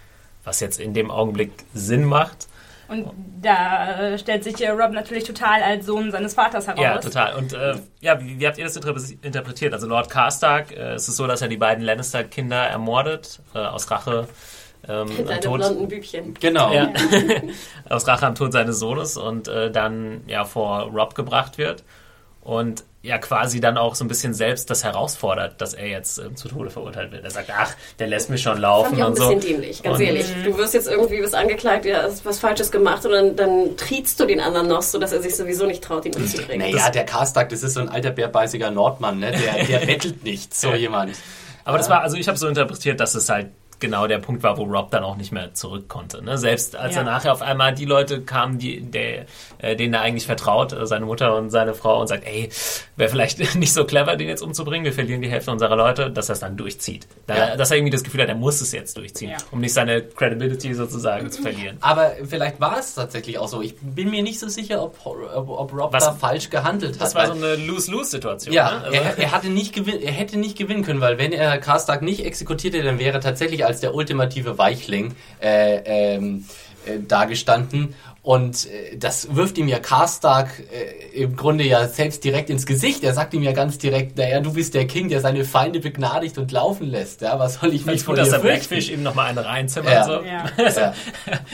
was 0.45 0.61
jetzt 0.61 0.81
in 0.81 0.95
dem 0.95 1.11
Augenblick 1.11 1.53
Sinn 1.73 2.05
macht. 2.05 2.49
Und 2.87 3.11
da 3.41 4.19
stellt 4.19 4.45
sich 4.45 4.57
Rob 4.69 4.93
natürlich 4.93 5.25
total 5.25 5.63
als 5.63 5.87
Sohn 5.87 6.11
seines 6.11 6.35
Vaters 6.35 6.67
heraus. 6.67 6.83
Ja, 6.83 6.99
total. 6.99 7.35
Und 7.35 7.53
äh, 7.55 7.77
ja, 8.01 8.21
wie, 8.21 8.39
wie, 8.39 8.47
habt 8.47 8.59
ihr 8.59 8.65
das 8.65 8.77
interpretiert? 8.77 9.73
Also 9.73 9.87
Lord 9.87 10.11
Karstark, 10.11 10.71
äh, 10.71 10.95
ist 10.95 11.09
es 11.09 11.17
so, 11.17 11.27
dass 11.27 11.41
er 11.41 11.49
die 11.49 11.57
beiden 11.57 11.83
Lannister-Kinder 11.83 12.57
ermordet, 12.57 13.41
äh, 13.55 13.59
aus 13.59 13.91
Rache 13.91 14.29
ähm, 14.87 15.09
am 15.29 15.41
Tod. 15.41 15.61
blonden 15.61 15.89
Bübchen. 15.89 16.35
Genau. 16.35 16.73
Ja. 16.73 16.93
aus 17.89 18.07
Rache 18.07 18.27
am 18.27 18.35
Tod 18.35 18.53
seines 18.53 18.79
Sohnes 18.79 19.17
und 19.17 19.49
äh, 19.49 19.71
dann 19.71 20.23
ja 20.27 20.45
vor 20.45 20.91
Rob 20.91 21.15
gebracht 21.15 21.59
wird. 21.59 21.85
Und 22.45 22.85
ja 23.05 23.19
quasi 23.19 23.61
dann 23.61 23.77
auch 23.77 23.95
so 23.95 24.05
ein 24.05 24.09
bisschen 24.09 24.33
selbst 24.33 24.71
das 24.71 24.83
herausfordert, 24.83 25.61
dass 25.61 25.75
er 25.75 25.89
jetzt 25.89 26.19
äh, 26.19 26.35
zu 26.35 26.49
Tode 26.49 26.71
verurteilt 26.71 27.13
wird. 27.13 27.23
Er 27.23 27.31
sagt, 27.31 27.51
ach, 27.55 27.75
der 27.99 28.07
lässt 28.07 28.31
mich 28.31 28.41
schon 28.41 28.59
laufen 28.59 28.97
Fand 28.97 28.99
ich 28.99 29.05
auch 29.05 29.09
und 29.09 29.17
so. 29.17 29.29
ein 29.29 29.37
bisschen 29.37 29.61
dämlich, 29.61 29.83
ganz 29.83 29.99
und 29.99 30.05
ehrlich. 30.05 30.27
Du 30.43 30.57
wirst 30.57 30.73
jetzt 30.73 30.89
irgendwie 30.89 31.23
was 31.23 31.35
angeklagt, 31.35 31.85
ja, 31.85 32.03
hast 32.03 32.25
was 32.25 32.39
Falsches 32.39 32.71
gemacht 32.71 33.05
und 33.05 33.13
dann, 33.13 33.37
dann 33.37 33.77
trietst 33.77 34.19
du 34.19 34.25
den 34.25 34.41
anderen 34.41 34.69
noch, 34.69 34.81
sodass 34.81 35.13
er 35.13 35.21
sich 35.21 35.37
sowieso 35.37 35.67
nicht 35.67 35.85
traut, 35.85 36.07
ihn 36.07 36.15
umzubringen. 36.15 36.71
Naja, 36.71 36.91
der 36.91 37.05
Karstag, 37.05 37.51
das 37.51 37.63
ist 37.63 37.75
so 37.75 37.81
ein 37.81 37.91
alter 37.91 38.11
bärbeißiger 38.11 38.71
Nordmann, 38.71 39.19
ne? 39.19 39.33
der, 39.33 39.65
der 39.65 39.79
bettelt 39.87 40.25
nicht, 40.25 40.55
so 40.55 40.73
jemand. 40.73 41.15
Aber 41.67 41.77
das 41.77 41.91
war, 41.91 42.01
also 42.01 42.17
ich 42.17 42.29
habe 42.29 42.39
so 42.39 42.49
interpretiert, 42.49 43.01
dass 43.01 43.15
es 43.15 43.29
halt 43.29 43.49
genau 43.81 44.07
der 44.07 44.19
Punkt 44.19 44.43
war, 44.43 44.57
wo 44.57 44.65
Rob 44.65 44.91
dann 44.91 45.05
auch 45.05 45.17
nicht 45.17 45.33
mehr 45.33 45.55
zurück 45.55 45.89
konnte. 45.89 46.23
Ne? 46.23 46.39
Selbst 46.39 46.77
als 46.77 46.95
ja. 46.95 47.03
er 47.03 47.05
nachher 47.05 47.33
auf 47.33 47.43
einmal 47.43 47.75
die 47.75 47.85
Leute 47.85 48.23
kamen, 48.23 48.59
die, 48.59 48.81
der, 48.81 49.27
äh, 49.59 49.77
denen 49.77 49.95
er 49.95 50.01
eigentlich 50.01 50.27
vertraut, 50.27 50.73
äh, 50.73 50.87
seine 50.87 51.07
Mutter 51.07 51.37
und 51.37 51.51
seine 51.51 51.75
Frau, 51.75 52.01
und 52.01 52.07
sagt, 52.07 52.27
ey, 52.27 52.51
wäre 52.97 53.11
vielleicht 53.11 53.55
nicht 53.57 53.73
so 53.73 53.85
clever, 53.85 54.17
den 54.17 54.29
jetzt 54.29 54.43
umzubringen, 54.43 54.85
wir 54.85 54.93
verlieren 54.93 55.23
die 55.23 55.31
Hälfte 55.31 55.51
unserer 55.51 55.77
Leute, 55.77 56.11
dass 56.11 56.29
er 56.29 56.35
es 56.35 56.41
dann 56.41 56.57
durchzieht. 56.57 57.07
Da, 57.27 57.37
ja. 57.37 57.57
Dass 57.57 57.71
er 57.71 57.79
irgendwie 57.79 57.93
das 57.93 58.05
Gefühl 58.05 58.23
hat, 58.23 58.29
er 58.29 58.35
muss 58.35 58.61
es 58.61 58.73
jetzt 58.73 58.97
durchziehen, 58.97 59.31
ja. 59.31 59.37
um 59.51 59.61
nicht 59.61 59.73
seine 59.73 60.03
Credibility 60.03 60.75
sozusagen 60.75 61.31
zu 61.31 61.43
verlieren. 61.43 61.79
Aber 61.81 62.13
vielleicht 62.25 62.61
war 62.61 62.79
es 62.79 62.95
tatsächlich 62.95 63.39
auch 63.39 63.49
so. 63.49 63.63
Ich 63.63 63.77
bin 63.81 64.11
mir 64.11 64.23
nicht 64.23 64.39
so 64.39 64.49
sicher, 64.49 64.83
ob, 64.83 64.99
ob, 65.05 65.49
ob 65.49 65.73
Rob 65.73 65.93
Was? 65.93 66.05
da 66.05 66.13
falsch 66.13 66.51
gehandelt 66.51 66.95
hat. 66.95 67.03
Das 67.03 67.15
war 67.15 67.27
so 67.27 67.33
eine 67.33 67.57
Lose-Lose-Situation. 67.57 68.55
Ja, 68.55 68.79
ne? 68.79 68.85
also 68.85 68.97
er, 68.97 69.19
er, 69.19 69.33
hatte 69.33 69.49
nicht 69.49 69.75
gewin 69.75 70.01
er 70.01 70.13
hätte 70.13 70.39
nicht 70.39 70.57
gewinnen 70.57 70.85
können, 70.85 71.01
weil 71.01 71.19
wenn 71.19 71.33
er 71.33 71.59
Karstark 71.59 72.03
nicht 72.03 72.25
exekutiert 72.25 72.75
hätte, 72.75 72.85
dann 72.85 72.99
wäre 72.99 73.21
tatsächlich 73.21 73.64
als 73.67 73.81
der 73.81 73.95
ultimative 73.95 74.59
Weichling 74.59 75.15
äh, 75.43 76.17
ähm, 76.17 76.45
äh, 76.87 76.99
dagestanden 77.01 77.95
und 78.25 78.67
äh, 78.71 78.97
das 78.97 79.37
wirft 79.37 79.59
ihm 79.59 79.69
ja 79.69 79.79
Karstark 79.79 80.49
äh, 80.73 81.23
im 81.23 81.37
Grunde 81.37 81.63
ja 81.63 81.87
selbst 81.89 82.25
direkt 82.25 82.49
ins 82.49 82.65
Gesicht. 82.65 83.05
Er 83.05 83.13
sagt 83.13 83.35
ihm 83.35 83.43
ja 83.43 83.53
ganz 83.53 83.77
direkt, 83.77 84.17
naja, 84.17 84.41
du 84.41 84.55
bist 84.55 84.73
der 84.73 84.87
King, 84.87 85.11
der 85.11 85.21
seine 85.21 85.45
Feinde 85.45 85.79
begnadigt 85.79 86.39
und 86.39 86.51
laufen 86.51 86.87
lässt. 86.87 87.21
Ja, 87.21 87.39
was 87.39 87.61
soll 87.61 87.75
ich 87.75 87.85
mich 87.85 88.03
von 88.03 88.15
gut, 88.15 88.23
dass 88.23 88.31
der 88.31 88.39
Blackfish 88.39 88.89
ihm 88.89 89.03
nochmal 89.03 89.27
eine 89.27 89.45
reinzimmert. 89.45 89.93
Ja. 89.93 90.05
So. 90.05 90.23
Ja. 90.23 90.47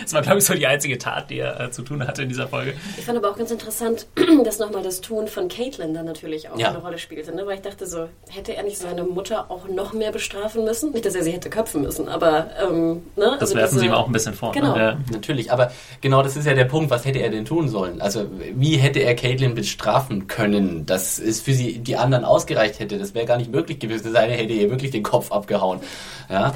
das 0.01 0.15
war, 0.15 0.23
glaube 0.23 0.39
ich, 0.39 0.45
so 0.45 0.55
die 0.55 0.69
einzige 0.69 0.97
Tat, 0.97 1.31
die 1.31 1.41
er 1.41 1.59
äh, 1.59 1.71
zu 1.73 1.83
tun 1.83 2.07
hatte 2.07 2.23
in 2.23 2.29
dieser 2.29 2.47
Folge. 2.47 2.75
Ich 2.97 3.05
fand 3.05 3.19
aber 3.19 3.33
auch 3.33 3.37
ganz 3.37 3.51
interessant, 3.51 4.07
dass 4.45 4.61
nochmal 4.61 4.85
das 4.85 5.01
Tun 5.01 5.27
von 5.27 5.49
Caitlin 5.49 5.93
dann 5.93 6.07
natürlich 6.07 6.51
auch 6.51 6.59
ja. 6.59 6.69
eine 6.69 6.79
Rolle 6.79 6.99
spielte. 6.99 7.35
Ne? 7.35 7.45
Weil 7.47 7.57
ich 7.57 7.63
dachte 7.63 7.85
so, 7.85 8.09
hätte 8.29 8.55
er 8.55 8.63
nicht 8.63 8.79
seine 8.79 9.03
Mutter 9.03 9.51
auch 9.51 9.67
noch 9.67 9.93
mehr 9.93 10.13
bestrafen 10.13 10.63
müssen? 10.63 10.93
Nicht, 10.93 11.05
dass 11.05 11.17
er 11.17 11.25
sie 11.25 11.33
hätte 11.33 11.51
köpfen 11.51 11.83
müssen, 11.83 12.09
aber... 12.09 12.47
Ähm, 12.63 13.03
ne? 13.17 13.37
Das 13.41 13.41
also 13.41 13.57
werfen 13.57 13.75
diese, 13.75 13.81
sie 13.81 13.87
ihm 13.87 13.93
auch 13.93 14.07
ein 14.07 14.13
bisschen 14.13 14.35
vor. 14.35 14.53
Genau. 14.53 14.77
Ne? 14.77 14.81
Ja. 14.81 14.99
Natürlich, 15.11 15.51
aber 15.51 15.73
genau 16.01 16.23
das 16.23 16.37
ist 16.37 16.47
ja 16.47 16.55
der 16.60 16.60
Punkt, 16.65 16.91
was 16.91 17.05
hätte 17.05 17.21
er 17.21 17.31
denn 17.31 17.45
tun 17.45 17.69
sollen? 17.69 18.01
Also 18.01 18.27
wie 18.55 18.77
hätte 18.77 19.01
er 19.01 19.15
Caitlin 19.15 19.55
bestrafen 19.55 20.27
können, 20.27 20.87
dass 20.87 21.19
es 21.19 21.41
für 21.41 21.53
sie 21.53 21.79
die 21.79 21.97
anderen 21.97 22.25
ausgereicht 22.25 22.79
hätte? 22.79 22.99
Das 22.99 23.15
wäre 23.15 23.27
gar 23.27 23.37
nicht 23.37 23.53
möglich 23.53 23.79
gewesen. 23.79 24.13
Das 24.13 24.23
eine 24.23 24.33
hätte 24.35 24.53
ihr 24.53 24.71
wirklich 24.71 24.91
den 24.91 25.03
Kopf 25.03 25.33
abgehauen. 25.33 25.81
Ja. 26.29 26.55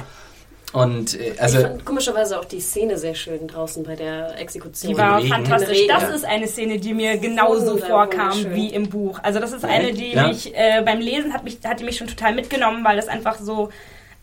Und 0.75 1.17
äh, 1.17 1.33
also 1.39 1.59
ich 1.59 1.63
fand 1.63 1.85
komischerweise 1.85 2.37
auch 2.37 2.43
die 2.43 2.59
Szene 2.59 2.97
sehr 2.97 3.15
schön 3.15 3.47
draußen 3.47 3.83
bei 3.83 3.95
der 3.95 4.37
Exekution. 4.39 4.93
Die 4.93 4.97
war 4.99 5.21
fantastisch. 5.21 5.87
Das 5.87 6.13
ist 6.13 6.25
eine 6.25 6.47
Szene, 6.47 6.79
die 6.79 6.93
mir 6.93 7.17
genauso 7.17 7.77
vorkam 7.77 8.53
wie 8.53 8.67
im 8.73 8.89
Buch. 8.89 9.19
Also 9.23 9.39
das 9.39 9.53
ist 9.53 9.63
eine, 9.63 9.93
die 9.93 10.11
ja. 10.11 10.27
mich 10.27 10.53
äh, 10.53 10.81
beim 10.83 10.99
Lesen 10.99 11.33
hat 11.33 11.45
mich 11.45 11.59
hat 11.63 11.79
die 11.79 11.85
mich 11.85 11.97
schon 11.97 12.07
total 12.07 12.35
mitgenommen, 12.35 12.83
weil 12.83 12.97
das 12.97 13.07
einfach 13.07 13.39
so 13.39 13.69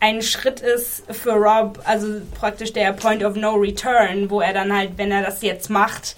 ein 0.03 0.21
Schritt 0.21 0.59
ist 0.59 1.03
für 1.09 1.31
Rob, 1.31 1.79
also 1.85 2.19
praktisch 2.37 2.73
der 2.73 2.91
Point 2.91 3.23
of 3.23 3.37
No 3.37 3.53
Return, 3.53 4.29
wo 4.29 4.41
er 4.41 4.51
dann 4.51 4.75
halt, 4.75 4.97
wenn 4.97 5.11
er 5.11 5.23
das 5.23 5.41
jetzt 5.41 5.69
macht, 5.69 6.17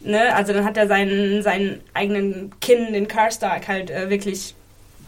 ne, 0.00 0.34
also 0.34 0.54
dann 0.54 0.64
hat 0.64 0.78
er 0.78 0.88
seinen, 0.88 1.42
seinen 1.42 1.82
eigenen 1.92 2.54
Kinn, 2.62 2.94
den 2.94 3.06
Karstark, 3.06 3.68
halt 3.68 3.90
äh, 3.90 4.08
wirklich 4.08 4.54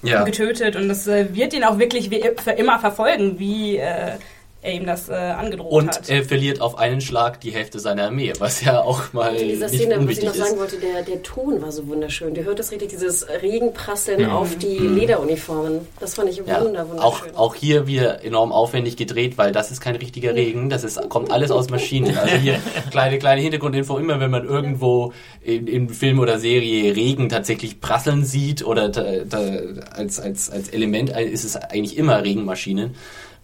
ja. 0.03 0.23
getötet 0.25 0.77
und 0.77 0.91
das 0.91 1.07
äh, 1.07 1.35
wird 1.35 1.55
ihn 1.55 1.65
auch 1.65 1.79
wirklich 1.79 2.11
für 2.11 2.51
immer 2.51 2.79
verfolgen, 2.79 3.39
wie 3.39 3.79
äh, 3.79 4.19
er 4.61 4.73
ihm 4.73 4.87
das 4.87 5.09
äh, 5.09 5.13
angedroht 5.13 5.71
und 5.71 5.89
hat. 5.89 5.99
Und 5.99 6.11
er 6.11 6.25
verliert 6.25 6.61
auf 6.61 6.79
einen 6.79 7.01
Schlag 7.01 7.41
die 7.41 7.53
Hälfte 7.53 7.79
seiner 7.79 8.07
Armee, 8.07 8.33
was 8.39 8.65
ja 8.65 8.81
auch 8.81 9.13
mal. 9.13 9.37
In 9.37 9.49
dieser 9.49 9.69
nicht 9.69 9.83
Szene, 9.83 10.05
was 10.05 10.19
ich 10.19 10.25
noch 10.25 10.35
sagen 10.35 10.59
wollte, 10.59 10.79
der, 10.79 11.03
der 11.03 11.23
Ton 11.23 11.63
war 11.63 11.71
so 11.71 11.87
wunderschön. 11.87 12.35
Du 12.35 12.43
hörtest 12.43 12.73
richtig 12.73 12.89
dieses 12.89 13.27
Regenprasseln 13.29 14.25
mhm. 14.25 14.31
auf 14.31 14.57
die 14.57 14.81
mhm. 14.81 14.97
Lederuniformen. 14.97 15.87
Das 16.01 16.15
fand 16.15 16.31
ich 16.31 16.39
ja, 16.39 16.61
wunder, 16.61 16.89
wunderschön. 16.89 17.35
Auch, 17.37 17.39
auch 17.39 17.55
hier 17.55 17.87
wieder 17.87 18.25
enorm 18.25 18.51
aufwendig 18.51 18.97
gedreht, 18.97 19.39
weil 19.39 19.53
das 19.53 19.71
ist 19.71 19.81
kein 19.81 19.95
richtiger 19.95 20.35
Regen, 20.35 20.71
das 20.71 20.83
ist, 20.83 21.09
kommt 21.09 21.31
alles 21.31 21.53
aus 21.53 21.71
Maschinen. 21.71 22.19
Also 22.19 22.35
hier 22.35 22.59
kleine, 22.91 23.19
kleine 23.19 23.41
Hintergrundinfo, 23.41 23.97
immer 23.97 24.19
wenn 24.19 24.31
man 24.31 24.45
irgendwo 24.45 25.13
in, 25.41 25.69
in 25.69 25.89
Film 25.89 26.19
oder 26.19 26.41
Serie 26.41 26.97
Regen 26.97 27.29
tatsächlich 27.29 27.81
prasseln 27.81 28.25
sieht 28.25 28.65
oder 28.65 28.89
da, 28.89 29.05
da, 29.25 29.39
als, 29.93 30.19
als, 30.19 30.51
als 30.51 30.69
Element 30.71 31.11
ist 31.11 31.45
es 31.45 31.55
eigentlich 31.57 31.97
immer 31.97 32.25
Regenmaschinen 32.25 32.97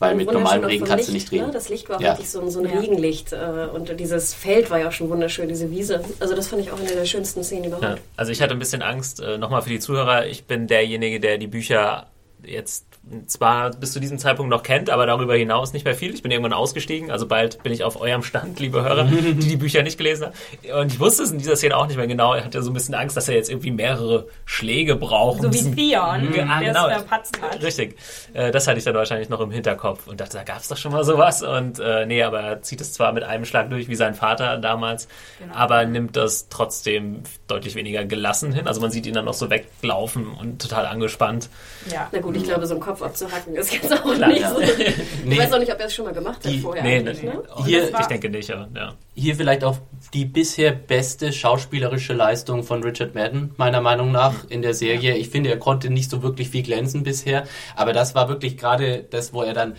weil 0.05 0.17
mit 0.17 0.33
normalem 0.33 0.65
Regen 0.65 0.85
kannst 0.85 1.09
Licht, 1.09 1.09
du 1.09 1.13
nicht 1.13 1.33
reden. 1.33 1.47
Ne? 1.47 1.53
Das 1.53 1.69
Licht 1.69 1.89
war 1.89 1.97
auch 1.97 2.01
ja. 2.01 2.13
wirklich 2.13 2.31
so, 2.31 2.49
so 2.49 2.61
ein 2.61 2.67
ja. 2.67 2.79
Regenlicht 2.79 3.33
äh, 3.33 3.69
und 3.73 3.99
dieses 3.99 4.35
Feld 4.35 4.71
war 4.71 4.79
ja 4.79 4.89
auch 4.89 4.93
schon 4.93 5.11
wunderschön, 5.11 5.49
diese 5.49 5.71
Wiese. 5.71 6.03
Also 6.21 6.35
das 6.35 6.49
fand 6.49 6.63
ich 6.63 6.71
auch 6.71 6.79
eine 6.79 6.91
der 6.91 7.05
schönsten 7.05 7.43
Szenen 7.45 7.65
überhaupt. 7.65 7.85
Ja. 7.85 7.97
Also 8.17 8.33
ich 8.33 8.41
hatte 8.41 8.53
ein 8.53 8.59
bisschen 8.59 8.83
Angst, 8.83 9.21
äh, 9.21 9.39
nochmal 9.39 9.63
für 9.63 9.71
die 9.71 9.81
Zuhörer, 9.81 10.27
ich 10.27 10.45
bin 10.45 10.67
derjenige, 10.67 11.21
der 11.21 11.39
die 11.39 11.47
Bücher 11.47 12.07
jetzt 12.45 12.87
zwar 13.27 13.71
bis 13.71 13.93
zu 13.93 14.01
diesem 14.01 14.19
Zeitpunkt 14.19 14.51
noch 14.51 14.63
kennt, 14.63 14.89
aber 14.89 15.07
darüber 15.07 15.35
hinaus 15.35 15.73
nicht 15.73 15.85
mehr 15.85 15.95
viel. 15.95 16.15
Ich 16.15 16.23
bin 16.23 16.31
irgendwann 16.31 16.55
ausgestiegen, 16.55 17.11
also 17.11 17.27
bald 17.27 17.63
bin 17.63 17.73
ich 17.73 17.85
auf 17.85 18.01
eurem 18.01 18.23
Stand, 18.23 18.59
liebe 18.61 18.83
Hörer, 18.83 19.05
die 19.05 19.35
die 19.35 19.57
Bücher 19.57 19.83
nicht 19.83 19.99
gelesen 19.99 20.27
haben. 20.27 20.81
Und 20.81 20.93
ich 20.93 21.01
wusste 21.01 21.23
es 21.23 21.31
in 21.31 21.39
dieser 21.39 21.57
Szene 21.57 21.77
auch 21.77 21.87
nicht 21.87 21.97
mehr 21.97 22.07
genau. 22.07 22.35
Er 22.35 22.45
hatte 22.45 22.63
so 22.63 22.71
ein 22.71 22.75
bisschen 22.75 22.95
Angst, 22.95 23.17
dass 23.17 23.29
er 23.29 23.35
jetzt 23.35 23.51
irgendwie 23.51 23.71
mehrere 23.71 24.27
Schläge 24.47 24.97
braucht. 24.97 25.43
So 25.43 25.53
wie 25.53 25.75
Theon, 25.75 26.31
mhm. 26.31 26.51
ah, 26.51 26.61
genau. 26.61 26.89
verpatzt 26.89 27.41
hat. 27.43 27.63
Richtig. 27.63 27.97
Äh, 28.33 28.51
das 28.51 28.67
hatte 28.67 28.79
ich 28.79 28.85
dann 28.85 28.95
wahrscheinlich 28.95 29.29
noch 29.29 29.41
im 29.41 29.51
Hinterkopf 29.51 30.07
und 30.07 30.21
dachte, 30.21 30.39
da 30.39 30.43
gab 30.45 30.59
es 30.59 30.69
doch 30.69 30.77
schon 30.77 30.93
mal 30.93 31.05
sowas. 31.05 31.43
Und 31.43 31.79
äh, 31.79 32.07
nee, 32.07 32.23
aber 32.23 32.41
er 32.41 32.63
zieht 32.63 32.81
es 32.81 32.93
zwar 32.93 33.13
mit 33.13 33.23
einem 33.23 33.45
Schlag 33.45 33.69
durch, 33.71 33.89
wie 33.89 33.97
sein 33.97 34.15
Vater 34.15 34.57
damals, 34.59 35.09
genau. 35.39 35.55
aber 35.55 35.85
nimmt 35.85 36.17
das 36.17 36.49
trotzdem 36.49 37.23
deutlich 37.49 37.75
weniger 37.75 38.05
gelassen 38.05 38.53
hin. 38.53 38.67
Also 38.67 38.81
man 38.81 38.91
sieht 38.91 39.07
ihn 39.07 39.15
dann 39.15 39.27
noch 39.27 39.35
so 39.35 39.51
weglaufen 39.51 40.27
und 40.27 40.63
total 40.63 40.87
angespannt. 40.87 41.49
Ja. 41.93 42.09
Na 42.13 42.21
gut, 42.21 42.37
ich 42.37 42.45
glaube, 42.45 42.67
so 42.67 42.75
ein 42.75 42.81
Kopf 42.81 42.94
abzuhacken 43.03 43.55
ist 43.55 43.73
jetzt 43.73 43.93
auch 43.93 44.15
Klar, 44.15 44.29
nicht 44.29 44.41
ja. 44.41 44.51
so. 44.51 44.61
nee. 44.61 45.35
Ich 45.35 45.39
weiß 45.39 45.53
auch 45.53 45.59
nicht, 45.59 45.73
ob 45.73 45.81
er 45.81 45.87
es 45.87 45.95
schon 45.95 46.05
mal 46.05 46.15
gemacht 46.15 46.37
hat 46.37 46.53
Die, 46.53 46.61
vorher. 46.61 46.83
Nee, 46.83 47.01
nicht, 47.01 47.23
ne? 47.23 47.43
Hier, 47.65 47.89
ich 47.99 48.07
denke 48.07 48.29
nicht, 48.29 48.51
aber, 48.51 48.69
ja. 48.75 48.95
Hier 49.15 49.37
vielleicht 49.37 49.65
auch 49.65 49.79
die 50.13 50.25
bisher 50.25 50.73
beste 50.73 51.33
schauspielerische 51.33 52.13
Leistung 52.13 52.63
von 52.63 52.83
Richard 52.83 53.15
Madden, 53.15 53.53
meiner 53.57 53.81
Meinung 53.81 54.13
nach, 54.13 54.45
in 54.49 54.63
der 54.63 54.75
Serie. 54.75 55.17
Ich 55.17 55.31
finde, 55.31 55.51
er 55.51 55.59
konnte 55.59 55.91
nicht 55.91 56.11
so 56.11 56.23
wirklich 56.23 56.51
viel 56.51 56.63
glänzen 56.63 57.03
bisher, 57.03 57.45
aber 57.77 57.93
das 57.93 58.15
war 58.15 58.29
wirklich 58.29 58.57
gerade 58.57 59.05
das, 59.11 59.33
wo 59.33 59.43
er 59.43 59.55
dann 59.55 59.77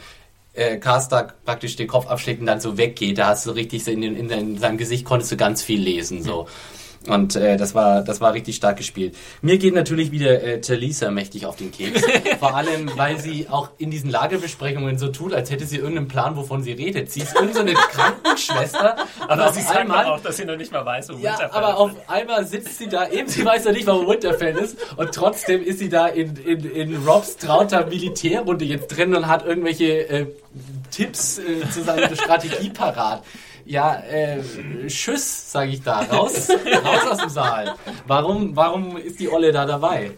äh, 0.53 0.77
Karstark 0.77 1.43
praktisch 1.43 1.75
den 1.75 1.87
Kopf 1.87 2.07
abschlägt 2.07 2.39
und 2.39 2.45
dann 2.45 2.61
so 2.61 2.77
weggeht. 2.77 3.17
Da 3.17 3.27
hast 3.27 3.45
du 3.45 3.51
richtig 3.51 3.87
in, 3.87 4.03
in, 4.03 4.29
in 4.29 4.57
seinem 4.57 4.77
Gesicht 4.77 5.05
konntest 5.05 5.31
du 5.31 5.37
ganz 5.37 5.61
viel 5.61 5.81
lesen. 5.81 6.23
So. 6.23 6.43
Mhm. 6.43 6.47
Und 7.07 7.35
äh, 7.35 7.57
das 7.57 7.75
war 7.75 8.01
das 8.03 8.21
war 8.21 8.33
richtig 8.33 8.55
stark 8.55 8.77
gespielt. 8.77 9.15
Mir 9.41 9.57
geht 9.57 9.73
natürlich 9.73 10.11
wieder 10.11 10.41
äh, 10.41 10.61
Talisa 10.61 11.11
mächtig 11.11 11.45
auf 11.45 11.55
den 11.55 11.71
Keks. 11.71 12.01
Vor 12.39 12.55
allem, 12.55 12.91
weil 12.95 13.19
sie 13.19 13.47
auch 13.49 13.69
in 13.77 13.91
diesen 13.91 14.09
Lagerbesprechungen 14.09 14.97
so 14.97 15.09
tut, 15.09 15.33
als 15.33 15.51
hätte 15.51 15.65
sie 15.65 15.77
irgendeinen 15.77 16.07
Plan, 16.07 16.35
wovon 16.35 16.63
sie 16.63 16.71
redet. 16.71 17.11
Sie 17.11 17.21
ist 17.21 17.35
irgendeine 17.35 17.71
so 17.71 17.77
Krankenschwester. 17.91 18.97
Aber 19.27 19.53
sie 19.53 19.61
sagt 19.61 19.77
einmal, 19.77 20.05
auch, 20.05 20.19
dass 20.19 20.37
sie 20.37 20.45
noch 20.45 20.57
nicht 20.57 20.71
mal 20.71 20.85
weiß, 20.85 21.09
wo 21.09 21.13
ja, 21.13 21.33
Winterfell 21.33 21.47
ist. 21.47 21.55
aber 21.55 21.77
auf 21.77 21.91
einmal 22.07 22.45
sitzt 22.45 22.77
sie 22.77 22.87
da, 22.87 23.09
eben 23.09 23.27
sie 23.27 23.45
weiß 23.45 23.65
noch 23.65 23.73
nicht 23.73 23.87
wo 23.87 24.07
Winterfell 24.07 24.55
ist. 24.57 24.77
Und 24.97 25.11
trotzdem 25.11 25.63
ist 25.63 25.79
sie 25.79 25.89
da 25.89 26.07
in, 26.07 26.35
in, 26.37 26.63
in 26.63 26.95
Robs 27.05 27.37
trauter 27.37 27.85
Militärrunde 27.85 28.65
jetzt 28.65 28.87
drin 28.87 29.15
und 29.15 29.27
hat 29.27 29.45
irgendwelche 29.45 30.09
äh, 30.09 30.27
Tipps 30.91 31.39
äh, 31.39 31.69
zu 31.69 31.83
seiner 31.83 32.15
Strategie 32.15 32.69
parat. 32.69 33.23
Ja, 33.65 33.95
äh, 33.95 34.41
Tschüss, 34.87 35.51
sage 35.51 35.71
ich 35.71 35.81
da. 35.81 36.01
Raus, 36.01 36.49
raus 36.49 37.07
aus 37.11 37.17
dem 37.17 37.29
Saal. 37.29 37.75
Warum, 38.05 38.55
warum 38.55 38.95
ist 38.97 39.19
die 39.19 39.27
Olle 39.27 39.51
da 39.51 39.65
dabei? 39.65 40.11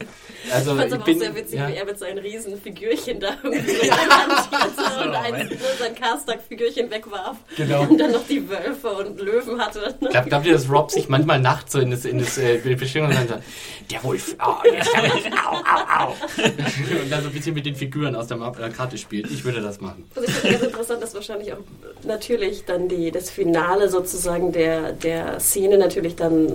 Also 0.54 0.72
ich 0.72 0.78
fand 0.78 0.88
es 0.88 0.94
aber 0.94 1.04
auch 1.04 1.20
sehr 1.20 1.36
witzig, 1.36 1.60
ja. 1.60 1.68
wie 1.68 1.76
er 1.76 1.86
mit 1.86 2.00
seinen 2.00 2.18
riesen 2.20 2.62
Figürchen 2.62 3.20
da 3.20 3.30
irgendwie 3.44 3.92
hantierte 3.92 5.08
und 5.08 5.16
ein, 5.16 5.52
sein 5.80 5.96
Karstag-Figürchen 5.96 6.90
wegwarf. 6.90 7.38
Genau. 7.56 7.82
Und 7.84 7.98
dann 7.98 8.12
noch 8.12 8.26
die 8.28 8.48
Wölfe 8.50 8.90
und 8.90 9.20
Löwen 9.20 9.60
hatte. 9.60 9.96
Glaubt 10.00 10.30
glaub 10.30 10.46
ihr, 10.46 10.54
dass 10.54 10.70
Rob 10.70 10.92
sich 10.92 11.10
manchmal 11.10 11.40
nachts 11.40 11.74
so 11.74 11.80
in 11.80 11.92
das, 11.92 12.06
in 12.06 12.20
das 12.20 12.38
äh, 12.38 12.58
Bestimmung 12.58 13.10
und 13.10 13.16
dann 13.16 13.28
sagt, 13.28 13.44
der 13.92 14.04
Wolf, 14.04 14.36
oh, 14.46 14.56
der 14.64 14.80
ist 14.82 14.94
der 14.94 15.04
Wolf, 15.04 15.26
au, 15.46 15.56
au, 15.56 16.06
au. 16.06 16.16
und 17.04 17.12
dann 17.12 17.22
so 17.22 17.28
ein 17.28 17.34
bisschen 17.34 17.54
mit 17.54 17.66
den 17.66 17.76
Figuren 17.76 18.16
aus 18.16 18.28
der, 18.28 18.38
der 18.38 18.70
Karte 18.70 18.98
spielt. 18.98 19.32
Ich 19.32 19.44
würde 19.44 19.62
das 19.62 19.82
machen. 19.82 20.10
Also 20.16 20.28
ich 20.28 20.34
finde 20.36 20.58
ganz 20.58 20.68
interessant, 20.68 21.04
dass 21.04 21.14
wahrscheinlich 21.14 21.54
auch 21.54 21.60
natürlich 22.04 22.66
dann 22.66 22.88
die, 22.88 23.12
das 23.12 23.30
Finale 23.30 23.90
sozusagen 23.90 24.52
der, 24.52 24.94
der 24.94 25.40
Szene 25.40 25.78
natürlich 25.78 26.16
dann 26.16 26.48
äh, 26.48 26.52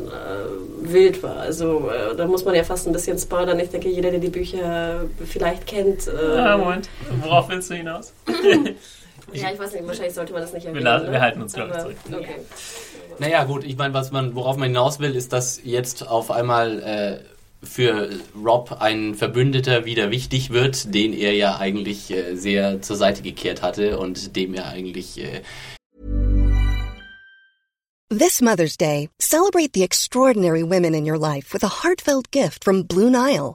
wild 0.82 1.22
war. 1.22 1.36
Also 1.36 1.90
äh, 1.90 2.16
da 2.16 2.26
muss 2.26 2.44
man 2.44 2.54
ja 2.54 2.64
fast 2.64 2.86
ein 2.86 2.92
bisschen 2.92 3.18
spoilern. 3.18 3.58
Ich 3.60 3.70
denke, 3.72 3.88
jeder, 3.88 4.10
der 4.10 4.20
die 4.20 4.28
Bücher 4.28 5.06
vielleicht 5.24 5.66
kennt. 5.66 6.06
Äh, 6.06 6.36
ja, 6.36 6.56
Moment. 6.56 6.88
Worauf 7.22 7.48
willst 7.48 7.70
du 7.70 7.74
hinaus? 7.74 8.12
ja, 9.32 9.50
ich 9.52 9.58
weiß 9.58 9.72
nicht, 9.72 9.86
wahrscheinlich 9.86 10.14
sollte 10.14 10.32
man 10.32 10.42
das 10.42 10.52
nicht 10.52 10.66
erwähnen. 10.66 10.84
Wir, 10.84 10.98
ne? 10.98 11.12
wir 11.12 11.20
halten 11.20 11.42
uns, 11.42 11.52
glaube 11.52 11.72
ich, 11.72 11.78
zurück. 11.82 11.96
Okay. 12.20 12.36
Naja, 13.18 13.44
gut, 13.44 13.64
ich 13.64 13.76
meine, 13.76 13.94
was 13.94 14.10
man, 14.10 14.34
worauf 14.34 14.56
man 14.56 14.68
hinaus 14.68 15.00
will, 15.00 15.14
ist, 15.14 15.32
dass 15.32 15.60
jetzt 15.62 16.06
auf 16.08 16.30
einmal 16.30 16.82
äh, 16.82 17.18
für 17.62 18.10
Rob 18.34 18.76
ein 18.80 19.14
Verbündeter 19.14 19.84
wieder 19.84 20.10
wichtig 20.10 20.50
wird, 20.50 20.94
den 20.94 21.12
er 21.12 21.32
ja 21.34 21.58
eigentlich 21.58 22.10
äh, 22.10 22.34
sehr 22.34 22.82
zur 22.82 22.96
Seite 22.96 23.22
gekehrt 23.22 23.62
hatte 23.62 23.98
und 23.98 24.36
dem 24.36 24.54
er 24.54 24.68
eigentlich. 24.68 25.18
Äh 25.18 25.42
This 28.10 28.42
Mother's 28.42 28.76
Day, 28.76 29.08
celebrate 29.18 29.72
the 29.72 29.82
extraordinary 29.82 30.62
women 30.62 30.94
in 30.94 31.06
your 31.06 31.18
life 31.18 31.54
with 31.54 31.64
a 31.64 31.82
heartfelt 31.82 32.30
gift 32.30 32.62
from 32.64 32.84
Blue 32.84 33.08
Nile. 33.08 33.54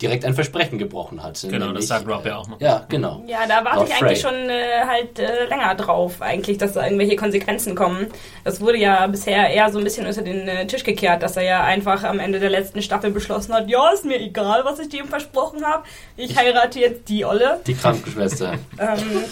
direkt 0.00 0.24
ein 0.24 0.34
Versprechen 0.34 0.78
gebrochen 0.78 1.22
hat. 1.22 1.40
Genau, 1.42 1.66
nämlich, 1.66 1.80
das 1.80 1.88
sagt 1.88 2.08
Rob 2.08 2.24
ja 2.24 2.36
auch 2.36 2.48
noch. 2.48 2.60
Ja, 2.60 2.84
genau. 2.88 3.22
Ja, 3.26 3.46
da 3.46 3.64
warte 3.64 3.84
ich 3.86 3.94
eigentlich 3.94 4.20
schon 4.20 4.34
äh, 4.34 4.84
halt 4.86 5.18
äh, 5.18 5.46
länger 5.46 5.74
drauf, 5.74 6.20
eigentlich, 6.20 6.58
dass 6.58 6.72
da 6.72 6.84
irgendwelche 6.84 7.16
Konsequenzen 7.16 7.74
kommen. 7.74 8.06
Das 8.44 8.60
wurde 8.60 8.78
ja 8.78 9.06
bisher 9.06 9.48
eher 9.48 9.70
so 9.70 9.78
ein 9.78 9.84
bisschen 9.84 10.06
unter 10.06 10.22
den 10.22 10.48
äh, 10.48 10.66
Tisch 10.66 10.84
gekehrt, 10.84 11.22
dass 11.22 11.36
er 11.36 11.44
ja 11.44 11.64
einfach 11.64 12.04
am 12.04 12.18
Ende 12.18 12.40
der 12.40 12.50
letzten 12.50 12.82
Staffel 12.82 13.10
beschlossen 13.10 13.54
hat, 13.54 13.68
ja, 13.68 13.90
ist 13.90 14.04
mir 14.04 14.20
egal, 14.20 14.64
was 14.64 14.78
ich 14.78 14.88
dem 14.88 15.08
versprochen 15.08 15.64
habe. 15.64 15.84
Ich 16.16 16.36
heirate 16.36 16.80
jetzt 16.80 17.08
die 17.08 17.24
Olle. 17.24 17.60
Die 17.66 17.74
Krankenschwester. 17.74 18.52
ähm, 18.78 19.24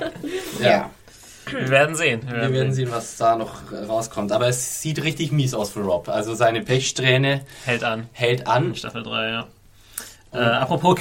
ja. 0.60 0.68
ja. 0.68 0.90
Wir 1.50 1.68
werden 1.68 1.94
sehen. 1.94 2.22
Wir, 2.26 2.42
wir 2.42 2.52
werden 2.52 2.72
sehen, 2.72 2.90
was 2.90 3.16
da 3.16 3.36
noch 3.36 3.70
rauskommt. 3.72 4.32
Aber 4.32 4.48
es 4.48 4.80
sieht 4.80 5.02
richtig 5.02 5.30
mies 5.30 5.54
aus 5.54 5.70
für 5.70 5.80
Rob. 5.80 6.08
Also 6.08 6.34
seine 6.34 6.62
Pechsträhne 6.62 7.42
hält 7.64 7.84
an. 7.84 8.08
Hält 8.12 8.46
an. 8.46 8.74
Staffel 8.74 9.02
3, 9.02 9.28
ja. 9.28 9.46
Äh, 10.34 10.38
apropos 10.38 10.98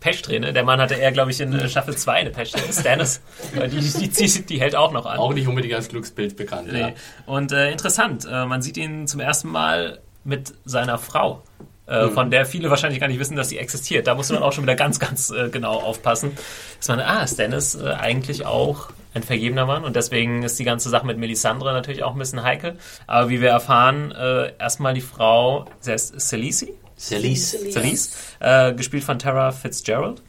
Pechsträhne, 0.00 0.52
der 0.52 0.64
Mann 0.64 0.80
hatte 0.80 0.94
eher, 0.94 1.12
glaube 1.12 1.30
ich, 1.30 1.40
in 1.40 1.52
äh, 1.52 1.68
Staffel 1.68 1.96
2 1.96 2.12
eine 2.12 2.30
Pechsträhne. 2.30 2.72
Stannis, 2.72 3.20
die, 3.54 4.08
die, 4.08 4.08
die, 4.08 4.42
die, 4.46 4.60
hält 4.60 4.74
auch 4.74 4.90
noch 4.90 5.06
an. 5.06 5.18
Auch 5.18 5.32
nicht 5.32 5.46
unbedingt 5.46 5.74
als 5.74 5.88
Glücksbild 5.88 6.36
bekannt. 6.36 6.72
Nee. 6.72 6.80
Ja. 6.80 6.92
Und 7.26 7.52
äh, 7.52 7.70
interessant, 7.70 8.26
äh, 8.30 8.44
man 8.44 8.60
sieht 8.60 8.76
ihn 8.76 9.06
zum 9.06 9.20
ersten 9.20 9.48
Mal 9.48 10.00
mit 10.24 10.54
seiner 10.64 10.98
Frau. 10.98 11.42
Äh, 11.86 12.06
mhm. 12.06 12.10
Von 12.12 12.30
der 12.32 12.44
viele 12.44 12.70
wahrscheinlich 12.70 12.98
gar 12.98 13.06
nicht 13.06 13.20
wissen, 13.20 13.36
dass 13.36 13.50
sie 13.50 13.58
existiert. 13.58 14.08
Da 14.08 14.16
muss 14.16 14.30
man 14.32 14.42
auch 14.42 14.52
schon 14.52 14.64
wieder 14.64 14.74
ganz, 14.74 14.98
ganz 14.98 15.30
äh, 15.30 15.48
genau 15.48 15.80
aufpassen. 15.80 16.32
Dass 16.78 16.88
man, 16.88 16.98
ah, 17.00 17.24
Stannis 17.26 17.80
eigentlich 17.80 18.46
auch 18.46 18.90
ein 19.14 19.22
vergebener 19.22 19.66
Mann 19.66 19.84
und 19.84 19.94
deswegen 19.94 20.42
ist 20.42 20.58
die 20.58 20.64
ganze 20.64 20.88
Sache 20.88 21.06
mit 21.06 21.18
Melisandre 21.18 21.72
natürlich 21.72 22.02
auch 22.02 22.12
ein 22.12 22.18
bisschen 22.18 22.42
heikel. 22.42 22.78
Aber 23.06 23.28
wie 23.28 23.42
wir 23.42 23.50
erfahren, 23.50 24.10
erstmal 24.58 24.94
die 24.94 25.02
Frau, 25.02 25.66
sie 25.80 25.92
heißt 25.92 26.18
Celisi, 26.18 26.72
Celise. 27.02 27.70
Celise, 27.70 28.10
äh, 28.40 28.72
gespielt 28.72 29.04
von 29.04 29.18
Tara 29.18 29.50
Fitzgerald. 29.52 30.22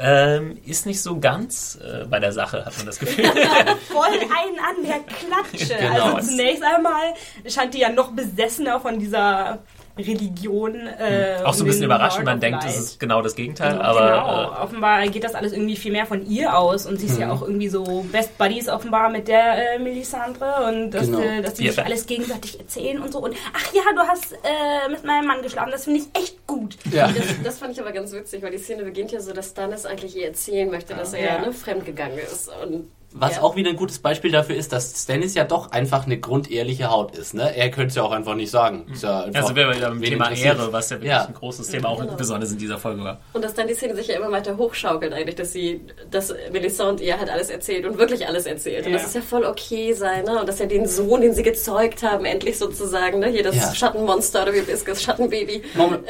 Ähm, 0.00 0.58
ist 0.64 0.86
nicht 0.86 1.02
so 1.02 1.18
ganz 1.18 1.76
äh, 1.82 2.04
bei 2.04 2.20
der 2.20 2.32
Sache, 2.32 2.64
hat 2.64 2.76
man 2.76 2.86
das 2.86 3.00
Gefühl. 3.00 3.24
Voll 3.88 4.06
einen 4.06 4.58
an 4.58 4.84
der 4.84 5.00
Klatsche. 5.00 5.76
Genau. 5.76 6.14
Also 6.14 6.30
zunächst 6.30 6.62
einmal 6.62 7.14
scheint 7.48 7.74
die 7.74 7.80
ja 7.80 7.88
noch 7.88 8.12
besessener 8.12 8.78
von 8.80 8.98
dieser 9.00 9.58
Religion. 9.98 10.74
Äh, 10.74 11.42
auch 11.44 11.54
so 11.54 11.64
ein 11.64 11.66
bisschen 11.66 11.84
überraschend, 11.84 12.24
man 12.24 12.40
denkt, 12.40 12.64
es 12.64 12.78
ist 12.78 13.00
genau 13.00 13.22
das 13.22 13.34
Gegenteil. 13.34 13.72
Genau, 13.72 13.84
aber 13.84 14.00
genau. 14.00 14.42
Äh, 14.42 14.64
offenbar 14.64 15.08
geht 15.08 15.24
das 15.24 15.34
alles 15.34 15.52
irgendwie 15.52 15.76
viel 15.76 15.92
mehr 15.92 16.06
von 16.06 16.26
ihr 16.26 16.56
aus 16.56 16.86
und 16.86 17.00
sie 17.00 17.06
ist 17.06 17.18
ja 17.18 17.32
auch 17.32 17.42
irgendwie 17.42 17.68
so 17.68 18.06
Best 18.12 18.36
Buddies 18.38 18.68
offenbar 18.68 19.10
mit 19.10 19.28
der 19.28 19.74
äh, 19.74 19.78
Melisandre 19.78 20.68
und 20.68 20.90
dass, 20.90 21.06
genau. 21.06 21.20
äh, 21.20 21.42
dass 21.42 21.54
die 21.54 21.68
sich 21.68 21.84
alles 21.84 22.06
gegenseitig 22.06 22.58
erzählen 22.58 23.00
und 23.00 23.12
so. 23.12 23.20
Und 23.20 23.34
ach 23.54 23.74
ja, 23.74 23.82
du 23.94 24.00
hast 24.00 24.32
äh, 24.32 24.90
mit 24.90 25.04
meinem 25.04 25.26
Mann 25.26 25.42
geschlafen, 25.42 25.70
das 25.70 25.84
finde 25.84 26.00
ich 26.00 26.20
echt 26.20 26.46
gut. 26.46 26.76
Ja. 26.92 27.08
Das, 27.08 27.26
das, 27.42 27.58
fand 27.58 27.72
ich 27.72 27.80
aber 27.80 27.92
ganz 27.92 28.12
witzig, 28.12 28.42
weil 28.42 28.50
die 28.50 28.58
Szene 28.58 28.84
beginnt 28.84 29.12
ja 29.12 29.20
so, 29.20 29.32
dass 29.32 29.50
Stannis 29.50 29.86
eigentlich 29.86 30.16
ihr 30.16 30.26
erzählen 30.26 30.70
möchte, 30.70 30.94
dass 30.94 31.12
er 31.12 31.24
ja, 31.24 31.38
ne, 31.40 31.52
fremdgegangen 31.52 32.18
ist. 32.18 32.50
Und 32.62 32.88
was 33.12 33.36
ja. 33.36 33.42
auch 33.42 33.56
wieder 33.56 33.70
ein 33.70 33.76
gutes 33.76 34.00
Beispiel 34.00 34.30
dafür 34.30 34.56
ist, 34.56 34.72
dass 34.72 35.02
Stannis 35.02 35.34
ja 35.34 35.44
doch 35.44 35.72
einfach 35.72 36.04
eine 36.04 36.18
grundehrliche 36.18 36.90
Haut 36.90 37.16
ist. 37.16 37.32
Ne? 37.32 37.56
Er 37.56 37.70
könnte 37.70 37.88
es 37.88 37.94
ja 37.94 38.02
auch 38.02 38.12
einfach 38.12 38.34
nicht 38.34 38.50
sagen. 38.50 38.86
Ist 38.92 39.02
ja 39.02 39.22
einfach 39.22 39.42
also 39.42 39.56
wir 39.56 39.74
wieder 39.74 39.88
beim 39.88 40.02
Thema 40.02 40.30
Ehre, 40.30 40.72
was 40.72 40.90
ja 40.90 40.96
wirklich 40.96 41.10
ja. 41.10 41.24
ein 41.24 41.32
großes 41.32 41.68
Thema 41.68 41.88
auch 41.88 42.00
genau. 42.00 42.16
besonders 42.16 42.52
in 42.52 42.58
dieser 42.58 42.76
Folge 42.76 43.02
war. 43.02 43.20
Und 43.32 43.42
dass 43.42 43.54
dann 43.54 43.66
die 43.66 43.74
Szene 43.74 43.94
sich 43.94 44.08
ja 44.08 44.16
immer 44.16 44.30
weiter 44.30 44.58
hochschaukelt 44.58 45.14
eigentlich, 45.14 45.36
dass 45.36 45.52
sie, 45.52 45.80
dass 46.10 46.34
Melisande 46.52 47.02
ihr 47.02 47.18
halt 47.18 47.30
alles 47.30 47.48
erzählt 47.48 47.86
und 47.86 47.98
wirklich 47.98 48.26
alles 48.26 48.44
erzählt. 48.44 48.86
Und 48.86 48.92
das 48.92 49.06
ist 49.06 49.14
ja 49.14 49.22
voll 49.22 49.44
okay 49.44 49.94
sein, 49.94 50.24
ne? 50.24 50.40
Und 50.40 50.46
dass 50.46 50.58
ja 50.58 50.66
den 50.66 50.86
Sohn, 50.86 51.22
den 51.22 51.32
sie 51.32 51.42
gezeugt 51.42 52.02
haben, 52.02 52.26
endlich 52.26 52.58
sozusagen, 52.58 53.20
ne? 53.20 53.28
Hier 53.28 53.42
das 53.42 53.76
Schattenmonster 53.76 54.42
oder 54.42 54.52
wie 54.52 54.58
ist 54.58 54.86
das 54.86 55.02
Schattenbaby. 55.02 55.62
Moment, 55.74 56.04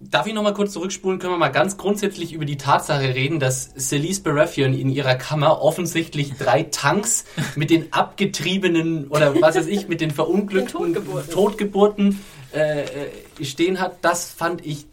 darf 0.00 0.26
ich 0.26 0.34
nochmal 0.34 0.52
kurz 0.52 0.72
zurückspulen? 0.72 1.18
Können 1.18 1.32
wir 1.32 1.38
mal 1.38 1.48
ganz 1.48 1.78
grundsätzlich 1.78 2.34
über 2.34 2.44
die 2.44 2.58
Tatsache 2.58 3.14
reden, 3.14 3.40
dass 3.40 3.72
Celise 3.74 4.22
Baratheon 4.22 4.74
in 4.74 4.90
ihrer 4.90 5.14
Kammer 5.14 5.62
offensichtlich 5.62 6.32
drei 6.42 6.64
Tanks 6.64 7.24
mit 7.56 7.70
den 7.70 7.92
abgetriebenen 7.92 9.08
oder 9.08 9.40
was 9.40 9.56
weiß 9.56 9.66
ich, 9.66 9.88
mit 9.88 10.00
den 10.00 10.10
verunglückten 10.22 10.94
Totgeburten, 10.94 11.30
Totgeburten 11.32 12.24
äh, 12.54 12.82
äh, 12.82 13.44
stehen 13.44 13.80
hat, 13.80 13.96
das 14.02 14.30
fand 14.30 14.64
ich 14.66 14.86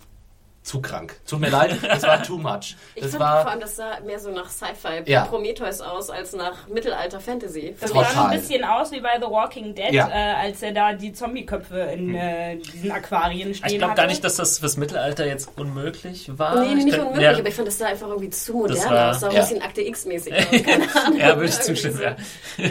zu 0.70 0.82
krank. 0.82 1.15
Tut 1.28 1.39
mir 1.39 1.49
leid, 1.49 1.78
das 1.82 2.03
war 2.03 2.22
too 2.22 2.38
much. 2.38 2.76
Ich 2.93 3.01
das 3.01 3.20
war 3.20 3.41
vor 3.41 3.51
allem, 3.51 3.59
das 3.59 3.76
sah 3.76 3.99
mehr 4.05 4.20
so 4.20 4.30
nach 4.30 4.51
Sci-Fi 4.51 5.09
ja. 5.11 5.26
Prometheus 5.26 5.82
aus 5.82 6.11
als 6.11 6.34
nach 6.34 6.67
Mittelalter-Fantasy. 6.67 7.76
Das 7.82 7.89
sah 7.89 8.28
ein 8.28 8.39
bisschen 8.39 8.63
aus 8.63 8.91
wie 8.91 8.99
bei 8.99 9.17
The 9.20 9.26
Walking 9.26 9.74
Dead, 9.74 9.91
ja. 9.91 10.07
äh, 10.07 10.45
als 10.45 10.61
er 10.61 10.72
da 10.72 10.93
die 10.93 11.11
Zombie-Köpfe 11.11 11.80
in 11.80 12.13
äh, 12.13 12.57
diesen 12.57 12.91
Aquarien 12.91 13.55
stehen 13.55 13.72
Ich 13.72 13.78
glaube 13.80 13.95
gar 13.95 14.05
nicht, 14.05 14.24
dass 14.24 14.36
das 14.36 14.59
fürs 14.59 14.78
Mittelalter 14.78 15.26
jetzt 15.26 15.49
unmöglich 15.57 16.38
war. 16.38 16.63
Nee, 16.63 16.76
nicht 16.76 16.99
unmöglich, 16.99 17.24
ja. 17.24 17.32
aber 17.36 17.47
ich 17.47 17.55
fand 17.55 17.67
das 17.67 17.80
da 17.80 17.88
einfach 17.88 18.07
irgendwie 18.07 18.30
zu 18.30 18.53
modern 18.53 18.78
war, 18.91 19.09
aus. 19.09 19.22
Sah 19.22 19.30
ein 19.30 19.36
bisschen 19.38 19.61
Akte 19.63 19.82
X-mäßig 19.82 20.34
aus. 20.38 20.63
Keine 20.63 20.95
Ahnung. 20.95 21.20
ja, 21.20 21.36
würde 21.36 21.49
ich 21.49 21.59
zustimmen, 21.61 21.99
ja. 21.99 22.15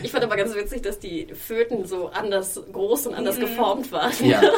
Ich 0.05 0.13
fand 0.13 0.23
aber 0.23 0.37
ganz 0.37 0.55
witzig, 0.55 0.83
dass 0.83 1.01
die 1.01 1.27
Föten 1.35 1.85
so 1.85 2.11
anders 2.11 2.61
groß 2.73 3.09
und 3.09 3.15
anders 3.15 3.39
mhm. 3.39 3.41
geformt 3.41 3.91
waren. 3.91 4.13
Ja. 4.25 4.41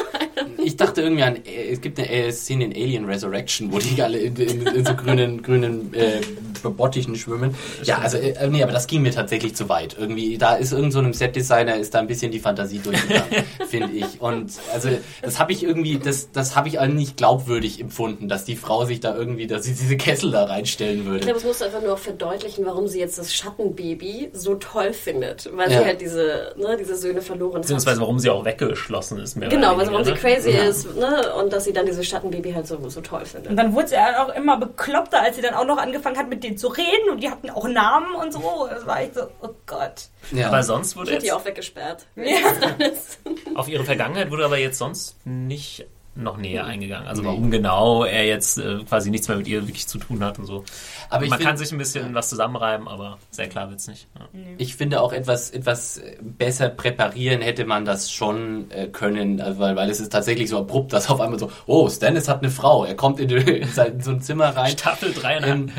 Ich 0.63 0.77
dachte 0.77 1.01
irgendwie 1.01 1.23
an, 1.23 1.37
es 1.43 1.81
gibt 1.81 1.99
eine 1.99 2.31
Szene 2.31 2.65
in 2.65 2.71
Alien 2.71 3.05
Resurrection, 3.05 3.30
wo 3.71 3.79
die 3.79 4.01
alle 4.01 4.19
in, 4.19 4.35
in, 4.35 4.67
in 4.67 4.85
so 4.85 4.95
grünen, 4.95 5.41
grünen 5.41 5.93
äh, 5.93 6.21
Bottichen 6.69 7.15
schwimmen. 7.15 7.55
Ja, 7.83 7.97
also, 7.99 8.17
äh, 8.17 8.47
nee, 8.49 8.63
aber 8.63 8.71
das 8.71 8.87
ging 8.87 9.01
mir 9.01 9.11
tatsächlich 9.11 9.55
zu 9.55 9.69
weit. 9.69 9.95
Irgendwie, 9.99 10.37
da 10.37 10.55
ist 10.55 10.71
irgend 10.71 10.93
so 10.93 10.99
einem 10.99 11.13
Setdesigner 11.13 11.77
ist 11.77 11.93
da 11.93 11.99
ein 11.99 12.07
bisschen 12.07 12.31
die 12.31 12.39
Fantasie 12.39 12.79
durchgegangen, 12.79 13.43
finde 13.67 13.93
ich. 13.93 14.21
Und 14.21 14.51
also, 14.73 14.89
das 15.21 15.39
habe 15.39 15.51
ich 15.51 15.63
irgendwie, 15.63 15.97
das, 15.97 16.31
das 16.31 16.55
habe 16.55 16.67
ich 16.67 16.79
auch 16.79 16.85
nicht 16.85 17.17
glaubwürdig 17.17 17.79
empfunden, 17.79 18.27
dass 18.27 18.45
die 18.45 18.55
Frau 18.55 18.85
sich 18.85 18.99
da 18.99 19.15
irgendwie, 19.15 19.47
dass 19.47 19.63
sie 19.63 19.73
diese 19.73 19.97
Kessel 19.97 20.31
da 20.31 20.45
reinstellen 20.45 21.05
würde. 21.05 21.19
Ich 21.19 21.23
glaube, 21.23 21.39
es 21.39 21.45
muss 21.45 21.61
einfach 21.61 21.81
nur 21.81 21.97
verdeutlichen, 21.97 22.65
warum 22.65 22.87
sie 22.87 22.99
jetzt 22.99 23.17
das 23.17 23.33
Schattenbaby 23.33 24.29
so 24.33 24.55
toll 24.55 24.93
findet. 24.93 25.49
Weil 25.53 25.71
ja. 25.71 25.79
sie 25.79 25.85
halt 25.85 26.01
diese, 26.01 26.53
ne, 26.57 26.77
diese 26.77 26.95
Söhne 26.95 27.21
verloren 27.21 27.55
hat. 27.55 27.61
Beziehungsweise 27.61 28.01
warum 28.01 28.19
sie 28.19 28.29
auch 28.29 28.45
weggeschlossen 28.45 29.19
ist. 29.19 29.35
Mehr 29.35 29.49
genau, 29.49 29.75
also 29.75 29.91
warum 29.91 30.05
sie 30.05 30.13
crazy 30.13 30.51
ja. 30.51 30.63
ist 30.63 30.95
ne? 30.95 31.33
und 31.35 31.51
dass 31.53 31.65
sie 31.65 31.73
dann 31.73 31.85
dieses 31.85 32.07
Schattenbaby 32.07 32.53
halt 32.53 32.67
so, 32.67 32.77
so 32.89 33.01
toll 33.01 33.25
findet. 33.25 33.51
Und 33.51 33.57
dann 33.57 33.73
wurde 33.73 33.89
sie 33.89 33.97
auch 33.97 34.29
immer 34.35 34.57
bekloppter, 34.57 35.21
als 35.21 35.35
sie 35.35 35.41
dann 35.41 35.53
auch 35.53 35.65
noch 35.65 35.77
angefangen 35.77 36.17
hat, 36.17 36.29
mit 36.29 36.43
denen 36.51 36.57
zu 36.57 36.67
reden 36.67 37.09
und 37.09 37.23
die 37.23 37.29
hatten 37.29 37.49
auch 37.49 37.67
Namen 37.67 38.15
und 38.15 38.31
so. 38.31 38.67
Das 38.69 38.85
war 38.85 39.01
echt 39.01 39.15
so, 39.15 39.21
oh 39.41 39.49
Gott. 39.65 40.09
Ja. 40.31 40.47
Aber 40.47 40.63
sonst 40.63 40.95
wurde 40.95 41.09
ich 41.09 41.13
jetzt... 41.15 41.25
die 41.25 41.31
auch 41.31 41.45
weggesperrt. 41.45 42.05
Ja. 42.15 42.25
auf 43.55 43.67
ihre 43.67 43.83
Vergangenheit 43.83 44.31
wurde 44.31 44.45
aber 44.45 44.57
jetzt 44.57 44.77
sonst 44.77 45.15
nicht 45.25 45.85
noch 46.13 46.37
näher 46.37 46.65
eingegangen. 46.65 47.07
Also 47.07 47.21
nee. 47.21 47.27
warum 47.29 47.51
genau 47.51 48.03
er 48.03 48.25
jetzt 48.25 48.57
äh, 48.57 48.83
quasi 48.87 49.09
nichts 49.09 49.29
mehr 49.29 49.37
mit 49.37 49.47
ihr 49.47 49.65
wirklich 49.65 49.87
zu 49.87 49.97
tun 49.97 50.23
hat 50.23 50.39
und 50.39 50.45
so. 50.45 50.65
Aber 51.11 51.27
man 51.27 51.39
find, 51.39 51.47
kann 51.49 51.57
sich 51.57 51.71
ein 51.73 51.77
bisschen 51.77 52.07
ja. 52.07 52.13
was 52.13 52.29
zusammenreiben, 52.29 52.87
aber 52.87 53.17
sehr 53.31 53.49
klar 53.49 53.69
wird's 53.69 53.87
nicht. 53.87 54.07
Ja. 54.17 54.29
Ich 54.57 54.77
finde 54.77 55.01
auch 55.01 55.11
etwas 55.11 55.51
etwas 55.51 56.01
besser 56.21 56.69
präparieren 56.69 57.41
hätte 57.41 57.65
man 57.65 57.83
das 57.83 58.11
schon 58.11 58.71
äh, 58.71 58.87
können, 58.87 59.41
also 59.41 59.59
weil, 59.59 59.75
weil 59.75 59.89
es 59.89 59.99
ist 59.99 60.09
tatsächlich 60.09 60.49
so 60.49 60.57
abrupt, 60.57 60.93
dass 60.93 61.09
auf 61.09 61.19
einmal 61.19 61.37
so, 61.37 61.51
oh, 61.65 61.89
Stannis 61.89 62.29
hat 62.29 62.41
eine 62.41 62.49
Frau, 62.49 62.85
er 62.85 62.95
kommt 62.95 63.19
in, 63.19 63.29
in 63.29 63.67
so 64.01 64.11
ein 64.11 64.21
Zimmer 64.21 64.55
rein. 64.55 64.71
Staffel 64.71 65.11
3 65.11 65.37
ähm. 65.39 65.69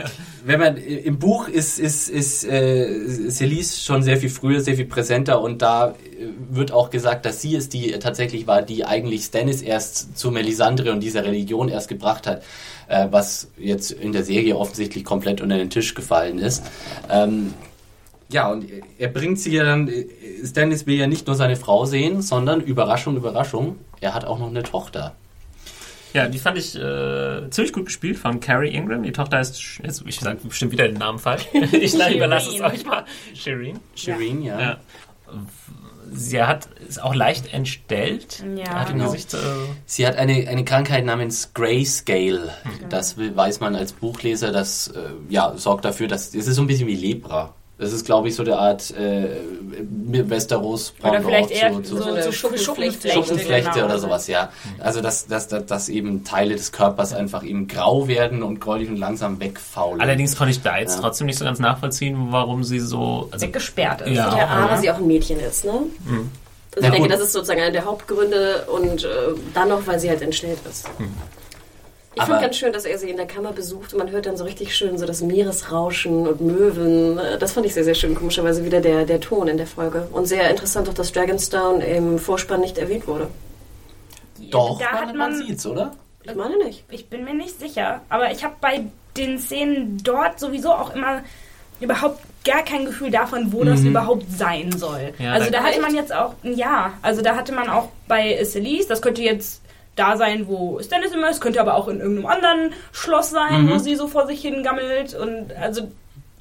Wenn 0.44 0.60
man 0.60 0.76
im 0.76 1.18
Buch 1.18 1.48
ist 1.48 1.78
ist 1.78 2.10
ist 2.10 2.44
äh, 2.44 3.30
Celise 3.30 3.80
schon 3.80 4.02
sehr 4.02 4.18
viel 4.18 4.28
früher, 4.28 4.60
sehr 4.60 4.76
viel 4.76 4.86
präsenter 4.86 5.40
und 5.40 5.62
da 5.62 5.92
äh, 5.92 6.26
wird 6.50 6.72
auch 6.72 6.90
gesagt, 6.90 7.24
dass 7.24 7.40
sie 7.40 7.56
es 7.56 7.70
die 7.70 7.92
tatsächlich 7.92 8.46
war, 8.46 8.60
die 8.60 8.84
eigentlich 8.84 9.24
Stannis 9.24 9.62
erst 9.62 10.18
zu 10.18 10.30
Melisandre 10.30 10.92
und 10.92 11.00
dieser 11.00 11.24
Religion 11.24 11.70
erst 11.70 11.88
gebracht 11.88 12.26
hat, 12.26 12.42
äh, 12.92 13.08
was 13.10 13.50
jetzt 13.56 13.90
in 13.90 14.12
der 14.12 14.22
Serie 14.22 14.56
offensichtlich 14.56 15.04
komplett 15.04 15.40
unter 15.40 15.56
den 15.56 15.70
Tisch 15.70 15.94
gefallen 15.94 16.38
ist. 16.38 16.62
Ähm, 17.10 17.54
ja, 18.28 18.50
und 18.50 18.66
er 18.98 19.08
bringt 19.08 19.40
sie 19.40 19.54
ja 19.54 19.64
dann, 19.64 19.90
Stannis 20.44 20.86
will 20.86 20.96
ja 20.96 21.06
nicht 21.06 21.26
nur 21.26 21.36
seine 21.36 21.56
Frau 21.56 21.84
sehen, 21.84 22.22
sondern 22.22 22.60
Überraschung, 22.60 23.16
Überraschung, 23.16 23.78
er 24.00 24.14
hat 24.14 24.24
auch 24.24 24.38
noch 24.38 24.48
eine 24.48 24.62
Tochter. 24.62 25.14
Ja, 26.14 26.28
die 26.28 26.38
fand 26.38 26.58
ich 26.58 26.74
äh, 26.76 27.48
ziemlich 27.50 27.72
gut 27.72 27.86
gespielt 27.86 28.18
von 28.18 28.38
Carrie 28.40 28.68
Ingram. 28.68 29.02
Die 29.02 29.12
Tochter 29.12 29.38
heißt, 29.38 29.80
jetzt, 29.82 30.04
ich 30.06 30.20
sage 30.20 30.40
bestimmt 30.44 30.72
wieder 30.72 30.86
den 30.86 30.98
Namen 30.98 31.18
falsch. 31.18 31.46
ich 31.72 31.94
überlasse 31.94 32.50
es 32.50 32.60
euch 32.60 32.84
mal. 32.86 33.04
Shireen. 33.34 33.80
Shireen, 33.94 34.42
ja. 34.42 34.60
ja 34.60 34.78
sie 36.12 36.42
hat 36.42 36.68
ist 36.88 37.02
auch 37.02 37.14
leicht 37.14 37.52
entstellt. 37.52 38.44
Ja. 38.56 38.80
Hat 38.80 38.88
genau. 38.88 39.06
Gesicht, 39.06 39.34
äh 39.34 39.38
sie 39.86 40.06
hat 40.06 40.16
eine, 40.16 40.48
eine 40.48 40.64
Krankheit 40.64 41.04
namens 41.04 41.52
Grayscale. 41.54 42.52
Mhm. 42.64 42.88
Das 42.88 43.16
weiß 43.18 43.60
man 43.60 43.74
als 43.76 43.92
Buchleser. 43.92 44.52
Das 44.52 44.88
äh, 44.88 45.10
ja, 45.28 45.54
sorgt 45.56 45.84
dafür, 45.84 46.08
dass 46.08 46.34
es 46.34 46.46
ist 46.46 46.56
so 46.56 46.62
ein 46.62 46.66
bisschen 46.66 46.88
wie 46.88 46.96
Lepra. 46.96 47.54
Das 47.78 47.92
ist, 47.92 48.04
glaube 48.04 48.28
ich, 48.28 48.36
so 48.36 48.44
der 48.44 48.58
Art 48.58 48.92
äh, 48.92 49.28
Westeros 50.30 50.94
Oder 51.02 51.20
vielleicht 51.20 51.50
eher 51.50 51.72
so, 51.72 51.82
so, 51.82 51.96
so, 51.96 52.20
so 52.20 52.32
Schuppenflechte, 52.32 53.08
Schuppenflechte 53.08 53.70
genau. 53.72 53.86
oder 53.86 53.98
sowas, 53.98 54.28
ja. 54.28 54.50
Also 54.78 55.00
dass, 55.00 55.26
dass, 55.26 55.48
dass, 55.48 55.66
dass 55.66 55.88
eben 55.88 56.22
Teile 56.22 56.54
des 56.54 56.70
Körpers 56.70 57.12
einfach 57.12 57.42
eben 57.42 57.66
grau 57.66 58.06
werden 58.06 58.42
und 58.42 58.60
gräulich 58.60 58.88
und 58.88 58.98
langsam 58.98 59.40
wegfaulen. 59.40 60.00
Allerdings 60.00 60.36
konnte 60.36 60.52
ich 60.52 60.62
da 60.62 60.78
jetzt 60.78 60.96
ja. 60.96 61.00
trotzdem 61.00 61.26
nicht 61.26 61.38
so 61.38 61.44
ganz 61.44 61.58
nachvollziehen, 61.58 62.28
warum 62.30 62.62
sie 62.62 62.78
so 62.78 63.28
also, 63.32 63.46
weggesperrt 63.46 64.02
ist. 64.02 64.16
Ja, 64.16 64.36
ja 64.36 64.46
aber 64.46 64.76
sie 64.76 64.90
auch 64.90 64.98
ein 64.98 65.06
Mädchen 65.06 65.40
ist, 65.40 65.64
ne? 65.64 65.80
Mhm. 66.04 66.30
Also 66.76 66.88
ich 66.88 66.94
denke, 66.94 67.08
das 67.08 67.20
ist 67.20 67.32
sozusagen 67.32 67.60
einer 67.60 67.72
der 67.72 67.84
Hauptgründe 67.84 68.66
und 68.72 69.04
äh, 69.04 69.08
dann 69.52 69.68
noch, 69.68 69.86
weil 69.86 69.98
sie 69.98 70.08
halt 70.08 70.22
entstellt 70.22 70.58
ist. 70.70 70.88
Mhm. 70.98 71.14
Ich 72.14 72.22
finde 72.22 72.40
ganz 72.40 72.56
schön, 72.56 72.72
dass 72.72 72.84
er 72.84 72.98
sie 72.98 73.08
in 73.08 73.16
der 73.16 73.26
Kammer 73.26 73.52
besucht 73.52 73.94
und 73.94 73.98
man 73.98 74.10
hört 74.10 74.26
dann 74.26 74.36
so 74.36 74.44
richtig 74.44 74.76
schön 74.76 74.98
so 74.98 75.06
das 75.06 75.22
Meeresrauschen 75.22 76.26
und 76.26 76.40
Möwen. 76.40 77.18
Das 77.40 77.52
fand 77.52 77.64
ich 77.64 77.74
sehr, 77.74 77.84
sehr 77.84 77.94
schön. 77.94 78.14
Komischerweise 78.14 78.64
wieder 78.64 78.80
der, 78.80 79.06
der 79.06 79.20
Ton 79.20 79.48
in 79.48 79.56
der 79.56 79.66
Folge. 79.66 80.08
Und 80.12 80.26
sehr 80.26 80.50
interessant 80.50 80.88
auch, 80.88 80.94
dass 80.94 81.12
Dragonstone 81.12 81.84
im 81.86 82.18
Vorspann 82.18 82.60
nicht 82.60 82.76
erwähnt 82.76 83.06
wurde. 83.06 83.28
Doch, 84.50 84.78
da 84.78 84.92
man, 84.92 85.00
hat 85.00 85.06
man, 85.08 85.16
man 85.16 85.36
sieht's, 85.36 85.64
oder? 85.64 85.92
Ich 86.22 86.34
meine 86.34 86.58
nicht. 86.58 86.84
Ich 86.90 87.08
bin 87.08 87.24
mir 87.24 87.34
nicht 87.34 87.58
sicher. 87.58 88.02
Aber 88.10 88.30
ich 88.30 88.44
habe 88.44 88.54
bei 88.60 88.84
den 89.16 89.38
Szenen 89.38 89.98
dort 90.02 90.38
sowieso 90.38 90.72
auch 90.72 90.94
immer 90.94 91.22
überhaupt 91.80 92.20
gar 92.44 92.62
kein 92.64 92.84
Gefühl 92.84 93.10
davon, 93.10 93.52
wo 93.52 93.62
mhm. 93.62 93.66
das 93.66 93.80
überhaupt 93.80 94.30
sein 94.30 94.72
soll. 94.72 95.14
Ja, 95.18 95.32
also 95.32 95.50
da 95.50 95.62
hatte 95.62 95.80
man 95.80 95.94
jetzt 95.94 96.14
auch, 96.14 96.34
ja, 96.42 96.92
also 97.02 97.22
da 97.22 97.36
hatte 97.36 97.52
man 97.52 97.68
auch 97.68 97.88
bei 98.08 98.42
Celise, 98.44 98.88
das 98.88 99.00
könnte 99.00 99.22
jetzt 99.22 99.61
da 99.96 100.16
sein, 100.16 100.48
wo 100.48 100.80
Stannis 100.80 101.12
immer 101.12 101.30
ist, 101.30 101.40
könnte 101.40 101.60
aber 101.60 101.74
auch 101.74 101.88
in 101.88 102.00
irgendeinem 102.00 102.26
anderen 102.26 102.72
Schloss 102.92 103.30
sein, 103.30 103.66
mhm. 103.66 103.70
wo 103.70 103.78
sie 103.78 103.96
so 103.96 104.08
vor 104.08 104.26
sich 104.26 104.40
hin 104.40 104.62
gammelt 104.62 105.14
und 105.14 105.54
also 105.54 105.90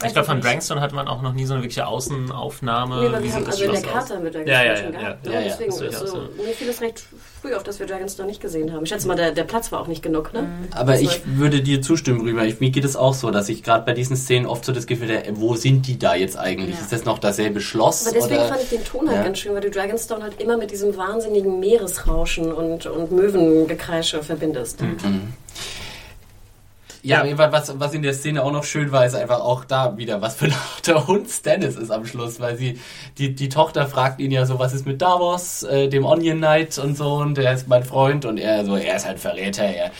ich 0.04 0.14
glaube, 0.14 0.28
von 0.28 0.42
Drankstone 0.42 0.82
hatte 0.82 0.96
man 0.96 1.08
auch 1.08 1.22
noch 1.22 1.34
nie 1.34 1.46
so 1.46 1.54
eine 1.54 1.64
wirkliche 1.64 1.88
Außenaufnahme. 1.88 3.10
Nee, 3.10 3.24
wie 3.24 3.34
haben, 3.34 3.46
also 3.46 3.64
in 3.64 3.72
der 3.72 3.82
Karte 3.82 4.16
haben 4.16 4.24
wir 4.24 4.32
Dragonstone 4.32 4.66
ja, 4.66 4.74
ja, 4.74 4.78
schon 4.78 4.92
gehabt. 4.92 5.28
Ja, 5.28 5.34
ja, 5.34 5.42
deswegen 5.42 5.72
ja, 5.72 5.92
so, 5.92 6.18
mir 6.18 6.54
fiel 6.54 6.70
es 6.70 6.82
recht 6.82 7.04
früh 7.42 7.54
auf, 7.54 7.64
dass 7.64 7.80
wir 7.80 7.88
Dragonstone 7.88 8.28
nicht 8.28 8.42
gesehen 8.42 8.74
haben. 8.74 8.84
Ich 8.84 8.90
schätze 8.90 9.08
mal, 9.08 9.16
der, 9.16 9.32
der 9.32 9.44
Platz 9.44 9.72
war 9.72 9.82
auch 9.82 9.88
nicht 9.88 10.04
genug. 10.04 10.34
Ne? 10.34 10.44
Mhm. 10.44 10.68
Aber 10.72 10.94
das 10.94 11.02
ich 11.02 11.22
würde 11.26 11.62
dir 11.62 11.82
zustimmen, 11.82 12.22
Rüber. 12.22 12.46
Ich, 12.46 12.60
mir 12.60 12.70
geht 12.70 12.86
es 12.86 12.96
auch 12.96 13.14
so, 13.14 13.32
dass 13.32 13.50
ich 13.50 13.64
gerade 13.64 13.86
bei 13.86 13.94
diesen 13.94 14.16
Szenen 14.16 14.46
oft 14.46 14.66
so 14.66 14.72
das 14.72 14.88
Gefühl 14.88 15.18
habe, 15.18 15.26
wo 15.34 15.56
sind 15.56 15.88
die 15.88 15.98
da 15.98 16.16
jetzt 16.16 16.38
eigentlich? 16.38 16.80
Ist 16.80 16.92
das 16.92 17.06
noch 17.06 17.20
dasselbe 17.20 17.62
Schloss? 17.62 18.06
Aber 18.06 18.16
deswegen 18.16 18.42
oder? 18.42 18.50
fand 18.50 18.62
ich 18.64 18.70
den 18.70 18.84
Ton 18.84 19.10
halt 19.10 19.24
ganz 19.24 19.40
schön, 19.40 19.54
weil 19.54 19.62
du 19.62 19.72
Dragonstone 19.72 20.24
halt 20.24 20.42
immer 20.42 20.58
mit 20.58 20.72
diesem 20.72 20.96
wahnsinnigen 20.96 21.60
Meeresrauschen 21.60 22.52
und, 22.52 22.86
und 22.86 23.12
Möwengekreische 23.12 24.24
verbindest. 24.24 24.82
Mhm. 24.82 25.34
Ja, 27.04 27.26
ja. 27.26 27.52
was, 27.52 27.80
was 27.80 27.94
in 27.94 28.02
der 28.02 28.14
Szene 28.14 28.44
auch 28.44 28.52
noch 28.52 28.64
schön 28.64 28.92
war, 28.92 29.06
ist 29.06 29.16
einfach 29.16 29.40
auch 29.40 29.66
da 29.66 29.98
wieder, 29.98 30.22
was 30.22 30.36
für 30.36 30.46
ein 30.46 31.08
Hund 31.08 31.30
Stannis 31.30 31.76
ist 31.76 31.92
am 31.92 32.06
Schluss, 32.06 32.40
weil 32.40 32.58
sie, 32.58 32.80
die, 33.18 33.34
die 33.34 33.50
Tochter 33.50 33.88
fragt 33.88 34.20
ihn 34.20 34.32
ja 34.32 34.46
so, 34.46 34.60
was 34.60 34.74
ist 34.74 34.86
mit 34.86 35.02
Davos, 35.02 35.64
äh, 35.64 35.88
dem 35.88 36.06
Onion 36.06 36.38
Knight 36.38 36.78
und 36.78 36.96
so, 36.96 37.16
und 37.16 37.38
der 37.38 37.54
ist 37.54 37.68
mein 37.68 37.84
Freund, 37.84 38.26
und 38.26 38.38
er 38.38 38.66
so, 38.66 38.76
er 38.76 38.96
ist 38.96 39.08
halt 39.08 39.20
Verräter, 39.20 39.64
er, 39.64 39.92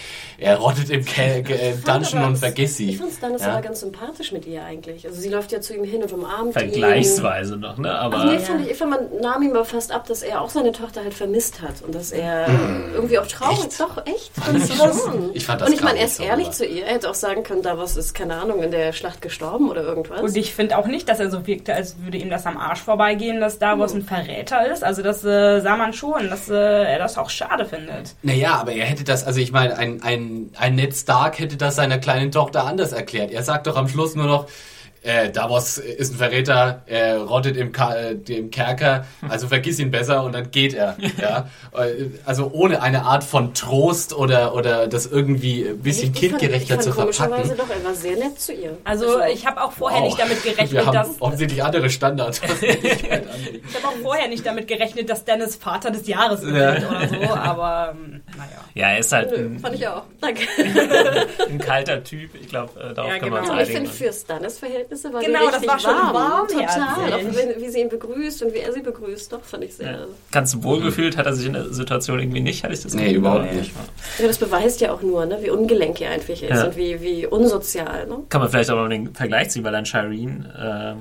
er 0.42 0.58
rottet 0.58 0.90
im 0.90 1.06
Ke 1.06 1.44
Ke 1.44 1.78
Dungeon 1.86 2.24
und 2.24 2.38
vergiss 2.38 2.78
sie. 2.78 2.90
Ich 2.90 2.98
fand 2.98 3.14
Stannis 3.14 3.42
ja? 3.44 3.52
aber 3.52 3.62
ganz 3.62 3.82
sympathisch 3.82 4.32
mit 4.32 4.48
ihr 4.48 4.64
eigentlich. 4.64 5.06
Also 5.06 5.22
sie 5.22 5.30
läuft 5.30 5.52
ja 5.52 5.62
zu 5.62 5.76
ihm 5.76 5.84
hin 5.84 6.02
und 6.02 6.12
umarmt 6.12 6.54
Vergleichsweise 6.54 7.54
ihn. 7.54 7.60
noch, 7.60 7.78
ne? 7.78 7.94
Aber 7.94 8.18
Ach 8.18 8.26
nee, 8.26 8.40
fand 8.40 8.62
ich, 8.66 8.72
ich 8.72 8.78
fand, 8.78 8.92
man 8.92 9.22
nahm 9.22 9.44
ihm 9.44 9.52
aber 9.52 9.66
fast 9.66 9.92
ab, 9.92 10.08
dass 10.08 10.24
er 10.24 10.42
auch 10.42 10.50
seine 10.50 10.72
Tochter 10.72 11.04
halt 11.04 11.14
vermisst 11.14 11.62
hat 11.62 11.84
und 11.86 11.94
dass 11.94 12.12
er 12.12 12.50
mm. 12.50 12.94
irgendwie 12.96 13.20
auch 13.20 13.28
traurig, 13.28 13.66
echt? 13.66 13.80
doch, 13.80 14.04
echt. 14.08 14.32
Fand 14.34 14.64
ich, 14.64 14.76
schon. 14.76 15.30
ich 15.34 15.46
fand 15.46 15.62
das 15.62 15.70
Und 15.70 15.76
ich 15.76 15.84
meine, 15.84 16.00
er 16.00 16.06
ist 16.06 16.20
ehrlich 16.20 16.48
so, 16.48 16.64
zu 16.64 16.66
ihr, 16.66 16.86
er 16.86 16.96
hätte 16.96 17.10
auch 17.10 17.16
sagen 17.16 17.44
können, 17.44 17.62
da 17.62 17.78
was 17.78 17.96
ist, 17.96 18.16
keine 18.16 18.36
Ahnung, 18.36 18.64
in 18.64 18.72
der 18.72 18.94
Schlacht 18.94 19.22
gestorben 19.22 19.70
oder 19.70 19.84
irgendwas. 19.84 20.22
Und 20.22 20.36
ich 20.36 20.56
finde 20.56 20.78
auch 20.78 20.88
nicht, 20.88 21.08
dass 21.08 21.20
er 21.20 21.30
so 21.30 21.46
wirkte, 21.46 21.76
als 21.76 21.98
würde 22.04 22.18
ihm 22.18 22.32
das 22.32 22.48
am 22.48 22.58
Arsch 22.58 22.82
vorbeigehen, 22.82 23.40
dass 23.40 23.60
Davos 23.60 23.94
hm. 23.94 24.00
ein 24.00 24.04
Verräter 24.04 24.72
ist. 24.72 24.84
Also 24.84 25.04
das 25.04 25.24
äh, 25.24 25.62
sah 25.62 25.78
man 25.78 25.94
schon, 25.94 26.30
dass 26.30 26.50
äh, 26.50 26.56
er 26.56 26.98
das 26.98 27.20
auch 27.20 27.30
schade 27.30 27.66
findet. 27.66 28.16
Naja, 28.24 28.56
aber 28.56 28.74
er 28.74 28.86
hätte 28.86 29.04
das, 29.04 29.24
also 29.24 29.40
ich 29.40 29.52
meine, 29.52 29.78
ein, 29.78 30.02
ein, 30.02 30.31
ein 30.58 30.76
Netz 30.76 31.02
Stark 31.02 31.40
hätte 31.40 31.58
das 31.58 31.76
seiner 31.76 31.98
kleinen 31.98 32.32
Tochter 32.32 32.66
anders 32.66 32.92
erklärt. 32.92 33.32
Er 33.32 33.44
sagt 33.44 33.68
doch 33.68 33.76
am 33.76 33.88
Schluss 33.88 34.16
nur 34.16 34.28
noch, 34.28 34.48
äh, 35.04 35.32
Davos 35.32 35.80
ist 35.80 36.14
ein 36.14 36.18
Verräter, 36.18 36.84
er 36.86 37.22
rottet 37.22 37.58
im, 37.58 37.72
Ka 37.72 37.96
äh, 37.96 38.12
im 38.28 38.52
Kerker, 38.52 39.06
also 39.28 39.48
vergiss 39.48 39.80
ihn 39.80 39.90
besser 39.90 40.24
und 40.24 40.34
dann 40.34 40.52
geht 40.52 40.76
er. 40.76 40.96
ja? 41.20 41.50
Äh, 41.74 42.12
also 42.24 42.52
ohne 42.54 42.84
eine 42.84 43.04
Art 43.04 43.24
von 43.24 43.56
Trost 43.56 44.14
oder, 44.14 44.54
oder 44.54 44.88
das 44.88 45.08
irgendwie 45.08 45.64
ein 45.68 45.80
bisschen 45.80 46.14
ich, 46.14 46.20
kindgerechter 46.20 46.76
ich 46.76 46.82
fand, 46.84 46.88
ich 46.88 46.94
fand 46.94 47.14
zu 47.16 47.22
verpacken. 47.24 47.58
doch, 47.58 47.70
er 47.70 47.84
war 47.84 47.96
sehr 47.96 48.16
nett 48.16 48.40
zu 48.40 48.54
ihr. 48.54 48.78
Also, 48.84 49.18
also 49.18 49.34
ich 49.34 49.48
habe 49.48 49.64
auch 49.64 49.72
vorher 49.72 50.02
wow. 50.02 50.08
nicht 50.08 50.20
damit 50.20 50.44
gerechnet, 50.44 50.72
Wir 50.72 50.86
haben 50.86 50.94
dass... 50.94 51.20
offensichtlich 51.20 51.64
andere 51.64 51.90
Standards. 51.90 52.42
ich 52.62 53.04
habe 53.04 53.88
auch 53.88 54.02
vorher 54.04 54.28
nicht 54.28 54.46
damit 54.46 54.68
gerechnet, 54.68 55.10
dass 55.10 55.26
Dennis 55.26 55.56
Vater 55.56 55.90
des 55.90 56.08
Jahres 56.08 56.44
ist 56.44 56.56
ja. 56.56 56.74
oder 56.74 57.08
so, 57.08 57.34
aber 57.34 57.96
ähm, 57.96 58.22
naja. 58.38 58.50
Ja, 58.76 58.90
er 58.92 59.00
ist 59.00 59.12
halt... 59.12 59.32
Nö, 59.32 59.46
ein, 59.46 59.60
fand 59.60 59.76
ich 59.76 59.88
auch. 59.88 60.04
Danke. 60.22 60.44
ein 61.50 61.58
kalter 61.58 62.04
Typ, 62.04 62.36
ich 62.40 62.50
glaube, 62.50 62.80
äh, 62.80 62.94
darauf 62.94 63.12
ja, 63.12 63.18
können 63.18 63.32
genau. 63.32 63.36
wir 63.36 63.42
uns 63.42 63.50
einigen. 63.50 63.70
Ich 63.70 63.78
finde, 63.78 63.90
für 63.90 64.12
Verhältnisse 64.92 65.14
war 65.14 65.22
genau, 65.22 65.52
das 65.52 65.68
war 65.68 65.80
schon 65.80 66.14
warm. 66.14 66.48
Total. 66.48 67.14
Auch 67.14 67.20
wie, 67.20 67.62
wie 67.62 67.70
sie 67.70 67.82
ihn 67.82 67.90
begrüßt 67.90 68.44
und 68.44 68.54
wie 68.54 68.60
er 68.60 68.74
sie 68.74 68.82
begrüßt. 68.82 69.32
Doch, 69.32 69.44
fand 69.44 69.64
ich 69.64 69.76
sehr. 69.76 69.92
Ja. 69.92 70.06
Ganz 70.32 70.62
wohlgefühlt 70.62 71.18
hat 71.18 71.26
er 71.26 71.34
sich 71.34 71.48
in 71.48 71.54
der 71.54 71.74
Situation 71.74 72.20
irgendwie 72.20 72.42
nicht, 72.42 72.64
hatte 72.64 72.74
ich 72.74 72.82
das 72.82 72.92
Gefühl. 72.94 73.10
Nee, 73.10 73.16
überhaupt 73.16 73.54
nicht. 73.54 73.72
Ja, 74.20 74.28
das 74.28 74.38
beweist 74.38 74.82
ja 74.82 74.92
auch 74.92 75.02
nur, 75.02 75.26
ne, 75.26 75.40
wie 75.42 75.50
ungelenk 75.50 76.02
er 76.02 76.12
einfach 76.12 76.30
ist 76.30 76.42
ja. 76.42 76.66
und 76.66 76.76
wie, 76.76 77.02
wie 77.02 77.26
unsozial. 77.26 78.08
Ne? 78.08 78.20
Kann 78.30 78.42
man 78.42 78.50
vielleicht 78.50 78.70
auch 78.70 78.76
noch 78.76 78.90
den 78.90 79.14
Vergleich 79.14 79.50
ziehen, 79.50 79.64
weil 79.64 79.72
dann 79.72 79.86
Shireen 79.86 80.46
äh, 80.46 80.96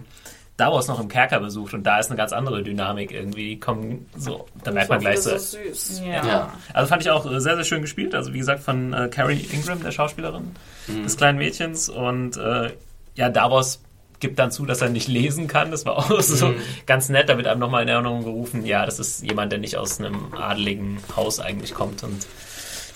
Davos 0.57 0.89
noch 0.89 1.01
im 1.01 1.09
Kerker 1.09 1.41
besucht 1.41 1.73
und 1.73 1.85
da 1.85 1.99
ist 2.01 2.11
eine 2.11 2.19
ganz 2.19 2.35
andere 2.35 2.63
Dynamik 2.63 3.13
irgendwie. 3.13 3.59
Kommen 3.59 4.07
so, 4.15 4.47
da 4.63 4.73
merkt 4.73 4.91
man 4.91 5.01
gleich 5.01 5.21
so. 5.21 5.31
so 5.31 5.39
süß. 5.39 6.03
Ja. 6.05 6.27
ja. 6.27 6.53
Also 6.75 6.89
fand 6.89 7.03
ich 7.03 7.11
auch 7.11 7.25
sehr, 7.25 7.57
sehr 7.57 7.65
schön 7.65 7.81
gespielt. 7.81 8.15
Also 8.15 8.35
wie 8.35 8.39
gesagt 8.39 8.61
von 8.61 8.93
äh, 8.93 9.09
Carrie 9.09 9.49
Ingram, 9.53 9.83
der 9.83 9.91
Schauspielerin 9.91 10.51
mhm. 10.87 11.03
des 11.05 11.17
kleinen 11.17 11.39
Mädchens 11.39 11.89
und 11.89 12.37
äh, 12.37 12.71
ja, 13.17 13.29
Davos 13.29 13.83
gibt 14.21 14.39
dann 14.39 14.51
zu, 14.53 14.67
dass 14.67 14.83
er 14.83 14.91
nicht 14.91 15.09
lesen 15.09 15.49
kann. 15.49 15.71
Das 15.71 15.87
war 15.87 15.97
auch 15.97 16.11
so 16.21 16.49
mhm. 16.49 16.57
ganz 16.87 17.09
nett. 17.09 17.29
Da 17.29 17.37
wird 17.37 17.47
einem 17.47 17.61
nochmal 17.61 17.83
in 17.83 17.89
Erinnerung 17.89 18.25
gerufen, 18.25 18.65
ja, 18.65 18.87
das 18.87 18.99
ist 18.99 19.23
jemand, 19.23 19.51
der 19.51 19.59
nicht 19.59 19.77
aus 19.77 19.99
einem 19.99 20.35
adeligen 20.35 20.99
Haus 21.17 21.41
eigentlich 21.41 21.75
kommt 21.75 22.03
und 22.05 22.27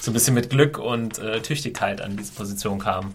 so 0.05 0.11
ein 0.11 0.15
bisschen 0.15 0.35
mit 0.35 0.51
Glück 0.51 0.79
und 0.79 1.19
äh, 1.19 1.41
Tüchtigkeit 1.41 2.03
an 2.03 2.17
diese 2.17 2.33
Position 2.33 2.79
kam, 2.79 3.15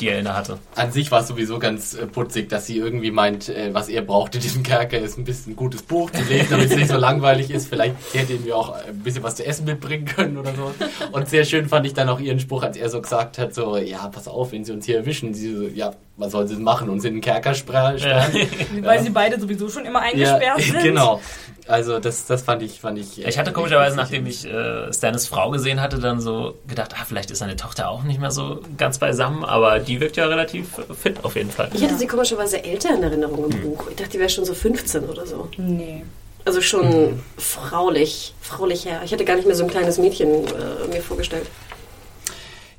die 0.00 0.08
er 0.08 0.18
inne 0.18 0.34
hatte. 0.34 0.58
An 0.74 0.90
sich 0.90 1.10
war 1.10 1.20
es 1.20 1.28
sowieso 1.28 1.58
ganz 1.58 1.94
äh, 1.94 2.06
putzig, 2.06 2.48
dass 2.48 2.66
sie 2.66 2.78
irgendwie 2.78 3.10
meint, 3.10 3.50
äh, 3.50 3.74
was 3.74 3.90
er 3.90 4.00
braucht 4.02 4.34
in 4.34 4.40
diesem 4.40 4.62
Kerker 4.62 4.98
ist 4.98 5.18
ein 5.18 5.24
bisschen 5.24 5.52
ein 5.52 5.56
gutes 5.56 5.82
Buch 5.82 6.10
zu 6.10 6.22
lesen, 6.22 6.48
damit 6.50 6.70
es 6.70 6.76
nicht 6.76 6.88
so 6.88 6.96
langweilig 6.96 7.50
ist. 7.50 7.68
Vielleicht 7.68 7.94
hätte 8.14 8.32
ihm 8.32 8.46
ja 8.46 8.54
auch 8.54 8.70
ein 8.70 9.00
bisschen 9.00 9.22
was 9.22 9.36
zu 9.36 9.44
essen 9.44 9.66
mitbringen 9.66 10.06
können 10.06 10.38
oder 10.38 10.54
so. 10.54 10.72
Und 11.12 11.28
sehr 11.28 11.44
schön 11.44 11.68
fand 11.68 11.86
ich 11.86 11.92
dann 11.92 12.08
auch 12.08 12.20
ihren 12.20 12.40
Spruch, 12.40 12.62
als 12.62 12.78
er 12.78 12.88
so 12.88 13.02
gesagt 13.02 13.36
hat, 13.36 13.54
so, 13.54 13.76
ja, 13.76 14.08
pass 14.08 14.26
auf, 14.26 14.52
wenn 14.52 14.64
sie 14.64 14.72
uns 14.72 14.86
hier 14.86 14.96
erwischen. 14.96 15.34
Sie 15.34 15.54
so, 15.54 15.64
ja, 15.64 15.92
was 16.20 16.32
soll 16.32 16.46
sie 16.46 16.56
machen? 16.56 16.88
Uns 16.90 17.04
in 17.04 17.14
den 17.14 17.20
Kerker 17.20 17.54
sperren? 17.54 17.96
Ja. 17.98 18.26
Weil 18.82 18.98
ja. 18.98 19.02
sie 19.02 19.10
beide 19.10 19.40
sowieso 19.40 19.68
schon 19.68 19.84
immer 19.86 20.00
eingesperrt 20.00 20.58
ja, 20.58 20.58
sind. 20.58 20.82
Genau. 20.82 21.20
Also 21.66 21.98
das, 21.98 22.26
das 22.26 22.42
fand 22.42 22.62
ich, 22.62 22.80
fand 22.80 22.98
ich. 22.98 23.24
ich 23.24 23.38
hatte 23.38 23.52
komischerweise, 23.52 23.96
nachdem 23.96 24.26
ich 24.26 24.44
äh, 24.44 24.92
Stannis 24.92 25.26
Frau 25.26 25.50
gesehen 25.50 25.80
hatte, 25.80 25.98
dann 25.98 26.20
so 26.20 26.56
gedacht, 26.66 26.94
ah, 26.98 27.04
vielleicht 27.06 27.30
ist 27.30 27.38
seine 27.38 27.56
Tochter 27.56 27.88
auch 27.88 28.02
nicht 28.02 28.20
mehr 28.20 28.32
so 28.32 28.60
ganz 28.76 28.98
beisammen, 28.98 29.44
aber 29.44 29.78
die 29.78 30.00
wirkt 30.00 30.16
ja 30.16 30.26
relativ 30.26 30.80
fit 31.00 31.24
auf 31.24 31.36
jeden 31.36 31.50
Fall. 31.50 31.70
Ich 31.72 31.82
hatte 31.82 31.96
sie 31.96 32.06
komischerweise 32.06 32.64
älter 32.64 32.94
in 32.94 33.02
Erinnerung 33.02 33.44
im 33.44 33.52
hm. 33.52 33.62
Buch. 33.62 33.86
Ich 33.90 33.96
dachte, 33.96 34.10
die 34.10 34.18
wäre 34.18 34.30
schon 34.30 34.44
so 34.44 34.54
15 34.54 35.04
oder 35.04 35.26
so. 35.26 35.48
Nee. 35.56 36.02
Also 36.44 36.60
schon 36.62 36.88
mhm. 36.88 37.20
fraulich, 37.36 38.34
fraulich 38.40 38.86
her. 38.86 39.02
Ich 39.04 39.12
hätte 39.12 39.24
gar 39.24 39.36
nicht 39.36 39.46
mehr 39.46 39.54
so 39.54 39.64
ein 39.64 39.70
kleines 39.70 39.98
Mädchen 39.98 40.28
äh, 40.28 40.88
mir 40.90 41.02
vorgestellt. 41.02 41.46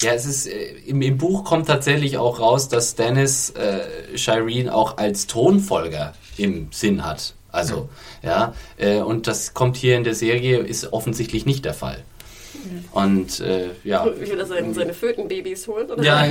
Ja, 0.02 0.14
es 0.14 0.26
ist 0.26 0.48
äh, 0.48 0.74
im, 0.86 1.02
im, 1.02 1.18
Buch 1.18 1.44
kommt 1.44 1.68
tatsächlich 1.68 2.18
auch 2.18 2.40
raus, 2.40 2.70
dass 2.70 2.96
Dennis 2.96 3.52
äh, 3.52 4.18
Shireen 4.18 4.70
auch 4.70 4.98
als 4.98 5.28
Thronfolger 5.28 6.14
im 6.38 6.68
Sinn 6.72 7.06
hat. 7.06 7.34
Also, 7.52 7.90
ja, 8.24 8.54
äh, 8.78 9.00
und 9.02 9.28
das 9.28 9.54
kommt 9.54 9.76
hier 9.76 9.98
in 9.98 10.04
der 10.04 10.16
Serie, 10.16 10.60
ist 10.60 10.94
offensichtlich 10.94 11.46
nicht 11.46 11.66
der 11.66 11.74
Fall. 11.74 12.04
Und 12.92 13.40
äh, 13.40 13.70
ja. 13.84 14.06
Wie 14.06 14.30
will 14.30 14.40
er 14.40 14.46
seine, 14.46 14.74
seine 14.74 14.94
Fötenbabys 14.94 15.68
holen? 15.68 15.90
Oder? 15.90 16.04
Ja, 16.04 16.26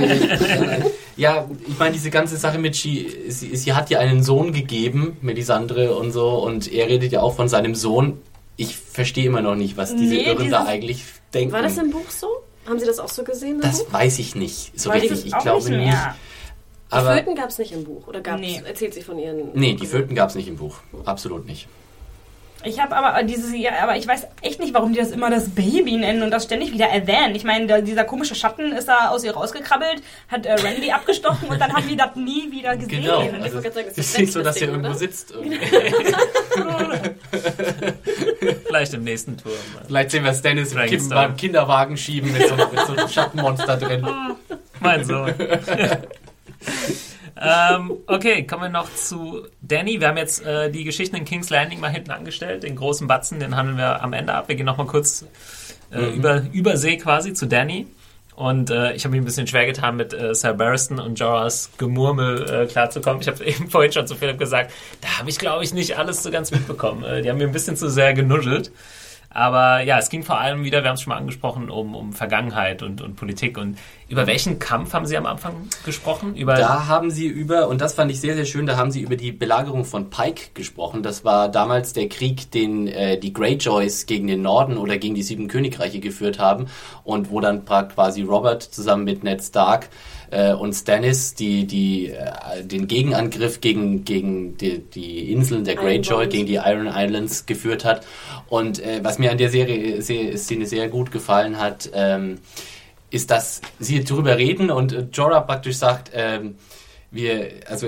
ja, 1.17 1.49
ich 1.67 1.77
meine, 1.77 1.93
diese 1.93 2.09
ganze 2.09 2.37
Sache 2.37 2.57
mit 2.57 2.75
She, 2.75 3.25
sie, 3.27 3.55
sie 3.55 3.73
hat 3.73 3.89
ja 3.89 3.99
einen 3.99 4.23
Sohn 4.23 4.53
gegeben, 4.53 5.17
Melisandre 5.21 5.95
und 5.95 6.11
so, 6.11 6.29
und 6.43 6.71
er 6.71 6.87
redet 6.87 7.11
ja 7.11 7.21
auch 7.21 7.35
von 7.35 7.49
seinem 7.49 7.75
Sohn. 7.75 8.19
Ich 8.55 8.75
verstehe 8.75 9.25
immer 9.25 9.41
noch 9.41 9.55
nicht, 9.55 9.77
was 9.77 9.95
diese 9.95 10.13
nee, 10.13 10.25
Irren 10.25 10.49
da 10.49 10.65
eigentlich 10.65 11.03
denken. 11.33 11.53
War 11.53 11.63
das 11.63 11.77
im 11.77 11.91
Buch 11.91 12.09
so? 12.09 12.27
Haben 12.65 12.79
Sie 12.79 12.85
das 12.85 12.99
auch 12.99 13.09
so 13.09 13.23
gesehen? 13.23 13.59
Das 13.61 13.83
Buch? 13.85 13.93
weiß 13.93 14.19
ich 14.19 14.35
nicht 14.35 14.79
so 14.79 14.89
Weil 14.89 15.01
richtig. 15.01 15.25
Ich 15.25 15.37
glaube 15.37 15.69
nicht. 15.69 15.85
nicht. 15.85 15.97
Die 16.91 16.97
Föten 16.97 17.35
gab 17.35 17.49
es 17.49 17.57
nicht 17.57 17.71
im 17.71 17.85
Buch, 17.85 18.07
oder 18.07 18.19
gab's, 18.19 18.41
nee. 18.41 18.61
erzählt 18.65 18.93
sie 18.93 19.01
von 19.01 19.17
ihren... 19.17 19.53
Nee, 19.53 19.75
die 19.75 19.85
Föten 19.87 20.13
gab 20.13 20.29
es 20.29 20.35
nicht 20.35 20.49
im 20.49 20.57
Buch, 20.57 20.75
absolut 21.05 21.45
nicht. 21.45 21.67
Ich 22.63 22.79
habe 22.79 22.95
aber 22.95 23.23
dieses 23.23 23.53
Jahr, 23.55 23.81
aber 23.81 23.97
ich 23.97 24.07
weiß 24.07 24.27
echt 24.41 24.59
nicht, 24.59 24.73
warum 24.73 24.93
die 24.93 24.99
das 24.99 25.11
immer 25.11 25.29
das 25.29 25.49
Baby 25.49 25.97
nennen 25.97 26.21
und 26.21 26.31
das 26.31 26.43
ständig 26.43 26.71
wieder 26.71 26.87
erwähnen. 26.87 27.35
Ich 27.35 27.43
meine, 27.43 27.81
dieser 27.83 28.03
komische 28.03 28.35
Schatten 28.35 28.71
ist 28.73 28.87
da 28.87 29.09
aus 29.09 29.23
ihr 29.23 29.33
rausgekrabbelt, 29.33 30.03
hat 30.27 30.45
äh, 30.45 30.53
Randy 30.53 30.91
abgestochen 30.91 31.49
und 31.49 31.59
dann 31.59 31.73
haben 31.73 31.87
die 31.87 31.95
das 31.95 32.15
nie 32.15 32.51
wieder 32.51 32.75
gesehen. 32.77 33.01
Genau, 33.01 33.21
also, 33.41 33.59
es 33.59 33.97
ist 33.97 34.19
nicht 34.19 34.31
so, 34.33 34.43
dass 34.43 34.57
er 34.57 34.69
irgendwo 34.69 34.93
sitzt. 34.93 35.33
Vielleicht 38.67 38.93
im 38.93 39.03
nächsten 39.03 39.37
Turm. 39.37 39.53
Vielleicht 39.87 40.11
sehen 40.11 40.23
wir 40.23 40.33
Stannis 40.33 40.73
im 40.73 41.09
beim 41.09 41.35
Kinderwagen 41.35 41.97
schieben 41.97 42.31
mit 42.31 42.47
so, 42.47 42.55
mit 42.55 42.79
so 42.85 42.93
einem 42.93 43.07
Schattenmonster 43.07 43.77
drin. 43.77 44.07
mein 44.79 45.03
Sohn. 45.03 45.33
ähm, 47.41 47.97
okay, 48.07 48.45
kommen 48.45 48.63
wir 48.63 48.69
noch 48.69 48.93
zu 48.93 49.47
Danny. 49.61 49.99
Wir 49.99 50.09
haben 50.09 50.17
jetzt 50.17 50.45
äh, 50.45 50.69
die 50.69 50.83
Geschichten 50.83 51.15
in 51.15 51.25
King's 51.25 51.49
Landing 51.49 51.79
mal 51.79 51.89
hinten 51.89 52.11
angestellt. 52.11 52.63
Den 52.63 52.75
großen 52.75 53.07
Batzen, 53.07 53.39
den 53.39 53.55
handeln 53.55 53.77
wir 53.77 54.03
am 54.03 54.13
Ende 54.13 54.33
ab. 54.33 54.47
Wir 54.47 54.55
gehen 54.55 54.65
nochmal 54.65 54.87
kurz 54.87 55.25
äh, 55.91 55.99
mhm. 55.99 56.13
über, 56.13 56.43
über 56.51 56.77
See 56.77 56.97
quasi 56.97 57.33
zu 57.33 57.47
Danny. 57.47 57.87
Und 58.35 58.69
äh, 58.69 58.93
ich 58.93 59.03
habe 59.03 59.11
mich 59.11 59.21
ein 59.21 59.25
bisschen 59.25 59.47
schwer 59.47 59.65
getan, 59.65 59.97
mit 59.97 60.13
äh, 60.13 60.33
Sir 60.33 60.53
Barristan 60.53 60.99
und 60.99 61.19
Jorahs 61.19 61.71
Gemurmel 61.77 62.49
äh, 62.49 62.65
klarzukommen. 62.65 63.21
Ich 63.21 63.27
habe 63.27 63.43
eben 63.45 63.69
vorhin 63.69 63.91
schon 63.91 64.07
zu 64.07 64.15
Philipp 64.15 64.37
gesagt, 64.37 64.71
da 65.01 65.19
habe 65.19 65.29
ich, 65.29 65.37
glaube 65.37 65.63
ich, 65.63 65.73
nicht 65.73 65.97
alles 65.97 66.23
so 66.23 66.31
ganz 66.31 66.51
mitbekommen. 66.51 67.03
Äh, 67.03 67.21
die 67.21 67.29
haben 67.29 67.37
mir 67.37 67.47
ein 67.47 67.51
bisschen 67.51 67.75
zu 67.75 67.89
sehr 67.89 68.13
genuschelt. 68.13 68.71
Aber 69.33 69.81
ja, 69.81 69.97
es 69.97 70.09
ging 70.09 70.23
vor 70.23 70.39
allem 70.39 70.63
wieder, 70.65 70.83
wir 70.83 70.89
haben 70.89 70.95
es 70.95 71.01
schon 71.01 71.11
mal 71.11 71.17
angesprochen, 71.17 71.69
um, 71.69 71.95
um 71.95 72.11
Vergangenheit 72.11 72.83
und, 72.83 73.01
und 73.01 73.15
Politik. 73.15 73.57
Und 73.57 73.77
über 74.09 74.27
welchen 74.27 74.59
Kampf 74.59 74.93
haben 74.93 75.05
Sie 75.05 75.15
am 75.15 75.25
Anfang 75.25 75.69
gesprochen? 75.85 76.35
Über 76.35 76.55
da 76.55 76.87
haben 76.87 77.11
Sie 77.11 77.27
über, 77.27 77.69
und 77.69 77.79
das 77.79 77.93
fand 77.93 78.11
ich 78.11 78.19
sehr, 78.19 78.35
sehr 78.35 78.43
schön, 78.43 78.65
da 78.65 78.75
haben 78.75 78.91
Sie 78.91 79.01
über 79.01 79.15
die 79.15 79.31
Belagerung 79.31 79.85
von 79.85 80.09
Pike 80.09 80.49
gesprochen. 80.53 81.01
Das 81.01 81.23
war 81.23 81.47
damals 81.47 81.93
der 81.93 82.09
Krieg, 82.09 82.51
den 82.51 82.87
äh, 82.87 83.17
die 83.17 83.31
Greyjoys 83.31 84.05
gegen 84.05 84.27
den 84.27 84.41
Norden 84.41 84.77
oder 84.77 84.97
gegen 84.97 85.15
die 85.15 85.23
Sieben 85.23 85.47
Königreiche 85.47 86.01
geführt 86.01 86.37
haben 86.37 86.67
und 87.05 87.31
wo 87.31 87.39
dann 87.39 87.63
quasi 87.63 88.23
Robert 88.23 88.63
zusammen 88.63 89.05
mit 89.05 89.23
Ned 89.23 89.41
Stark 89.41 89.89
äh, 90.31 90.53
und 90.53 90.73
Stannis 90.73 91.35
die, 91.35 91.67
die, 91.67 92.09
äh, 92.09 92.63
den 92.63 92.87
Gegenangriff 92.87 93.61
gegen, 93.61 94.03
gegen 94.03 94.57
die, 94.57 94.79
die 94.79 95.31
Inseln 95.31 95.63
der 95.63 95.75
Greyjoy, 95.75 96.27
gegen 96.27 96.47
die 96.47 96.55
Iron 96.55 96.87
Islands 96.87 97.45
geführt 97.45 97.85
hat. 97.85 98.05
Und 98.49 98.79
äh, 98.79 99.03
was 99.03 99.19
mir 99.19 99.31
an 99.31 99.37
der 99.37 99.49
Serie 99.49 100.01
Szene 100.01 100.65
sehr 100.65 100.89
gut 100.89 101.11
gefallen 101.11 101.59
hat, 101.59 101.89
ähm, 101.93 102.39
ist, 103.11 103.29
dass 103.29 103.61
sie 103.79 104.03
darüber 104.03 104.37
reden 104.37 104.71
und 104.71 104.93
äh, 104.93 105.07
Jorah 105.13 105.41
praktisch 105.41 105.77
sagt, 105.77 106.11
ähm, 106.13 106.55
wir, 107.11 107.51
also 107.67 107.87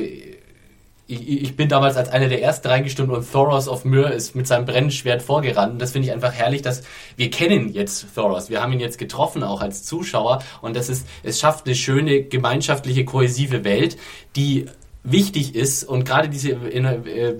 ich, 1.14 1.44
ich, 1.44 1.56
bin 1.56 1.70
damals 1.70 1.98
als 1.98 2.10
einer 2.10 2.28
der 2.28 2.42
ersten 2.42 2.68
reingestimmt 2.68 3.12
und 3.12 3.32
Thoros 3.32 3.68
of 3.68 3.86
Myr 3.86 4.12
ist 4.12 4.36
mit 4.36 4.48
seinem 4.48 4.66
Brennschwert 4.66 5.22
vorgerannt. 5.22 5.74
Und 5.74 5.82
das 5.82 5.92
finde 5.92 6.08
ich 6.08 6.14
einfach 6.14 6.34
herrlich, 6.34 6.62
dass 6.62 6.84
wir 7.16 7.30
kennen 7.30 7.72
jetzt 7.72 8.08
Thoros. 8.16 8.50
Wir 8.50 8.62
haben 8.62 8.74
ihn 8.74 8.80
jetzt 8.80 8.98
getroffen, 8.98 9.44
auch 9.44 9.62
als 9.62 9.84
Zuschauer. 9.84 10.44
Und 10.62 10.76
das 10.76 10.90
ist, 10.90 11.08
es 11.24 11.40
schafft 11.40 11.66
eine 11.66 11.76
schöne 11.76 12.24
gemeinschaftliche, 12.24 13.06
kohäsive 13.06 13.64
Welt, 13.64 13.98
die 14.36 14.66
wichtig 15.04 15.56
ist. 15.56 15.84
Und 15.84 16.06
gerade 16.06 16.30
diese 16.30 16.52
äh, 16.52 17.36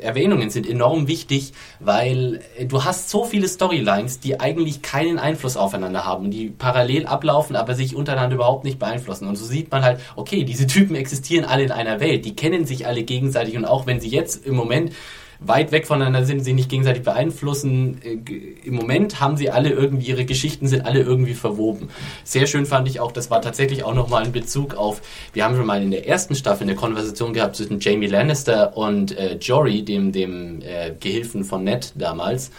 Erwähnungen 0.00 0.50
sind 0.50 0.68
enorm 0.68 1.08
wichtig, 1.08 1.52
weil 1.80 2.40
äh, 2.56 2.66
du 2.66 2.84
hast 2.84 3.10
so 3.10 3.24
viele 3.24 3.48
Storylines, 3.48 4.20
die 4.20 4.38
eigentlich 4.38 4.82
keinen 4.82 5.18
Einfluss 5.18 5.56
aufeinander 5.56 6.04
haben, 6.04 6.30
die 6.30 6.50
parallel 6.50 7.06
ablaufen, 7.06 7.56
aber 7.56 7.74
sich 7.74 7.96
untereinander 7.96 8.36
überhaupt 8.36 8.64
nicht 8.64 8.78
beeinflussen. 8.78 9.26
Und 9.26 9.36
so 9.36 9.44
sieht 9.44 9.70
man 9.72 9.82
halt, 9.82 10.00
okay, 10.14 10.44
diese 10.44 10.66
Typen 10.66 10.94
existieren 10.94 11.44
alle 11.44 11.64
in 11.64 11.72
einer 11.72 11.98
Welt, 11.98 12.24
die 12.24 12.36
kennen 12.36 12.64
sich 12.64 12.86
alle 12.86 13.02
gegenseitig 13.02 13.56
und 13.56 13.64
auch 13.64 13.86
wenn 13.86 14.00
sie 14.00 14.08
jetzt 14.08 14.46
im 14.46 14.54
Moment 14.54 14.92
weit 15.40 15.72
weg 15.72 15.86
voneinander 15.86 16.24
sind, 16.24 16.44
sie 16.44 16.52
nicht 16.52 16.68
gegenseitig 16.68 17.02
beeinflussen. 17.02 18.00
Äh, 18.02 18.66
Im 18.66 18.74
Moment 18.74 19.20
haben 19.20 19.36
sie 19.36 19.50
alle 19.50 19.70
irgendwie, 19.70 20.06
ihre 20.06 20.24
Geschichten 20.24 20.68
sind 20.68 20.84
alle 20.86 21.00
irgendwie 21.00 21.34
verwoben. 21.34 21.88
Sehr 22.24 22.46
schön 22.46 22.66
fand 22.66 22.88
ich 22.88 23.00
auch, 23.00 23.12
das 23.12 23.30
war 23.30 23.42
tatsächlich 23.42 23.84
auch 23.84 23.94
nochmal 23.94 24.24
ein 24.24 24.32
Bezug 24.32 24.74
auf, 24.74 25.02
wir 25.32 25.44
haben 25.44 25.56
schon 25.56 25.66
mal 25.66 25.82
in 25.82 25.90
der 25.90 26.08
ersten 26.08 26.34
Staffel 26.34 26.64
eine 26.64 26.74
Konversation 26.74 27.32
gehabt 27.32 27.56
zwischen 27.56 27.80
Jamie 27.80 28.06
Lannister 28.06 28.76
und 28.76 29.16
äh, 29.16 29.36
Jory, 29.36 29.84
dem, 29.84 30.12
dem 30.12 30.60
äh, 30.62 30.92
Gehilfen 30.98 31.44
von 31.44 31.64
Ned 31.64 31.92
damals. 31.96 32.50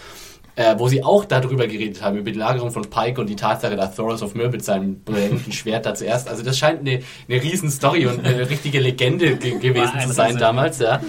Äh, 0.55 0.73
wo 0.79 0.87
sie 0.87 1.03
auch 1.03 1.23
darüber 1.23 1.67
geredet 1.67 2.01
haben, 2.01 2.17
über 2.17 2.31
die 2.31 2.39
Lagerung 2.39 2.71
von 2.71 2.89
Pike 2.89 3.21
und 3.21 3.29
die 3.29 3.35
Tatsache, 3.35 3.75
dass 3.75 3.95
Thoros 3.95 4.23
of 4.23 4.33
Myr 4.33 4.49
mit 4.49 4.65
seinem 4.65 5.01
brennenden 5.01 5.51
Schwert 5.51 5.85
da 5.85 5.93
zuerst. 5.93 6.27
Also 6.27 6.41
das 6.41 6.57
scheint 6.57 6.79
eine, 6.79 7.03
eine 7.29 7.43
riesen 7.43 7.69
Story 7.69 8.07
und 8.07 8.25
eine 8.25 8.49
richtige 8.49 8.79
Legende 8.79 9.35
ge 9.35 9.59
gewesen 9.59 9.99
zu 9.99 10.11
sein 10.13 10.35
damals. 10.37 10.79
Ja. 10.79 10.99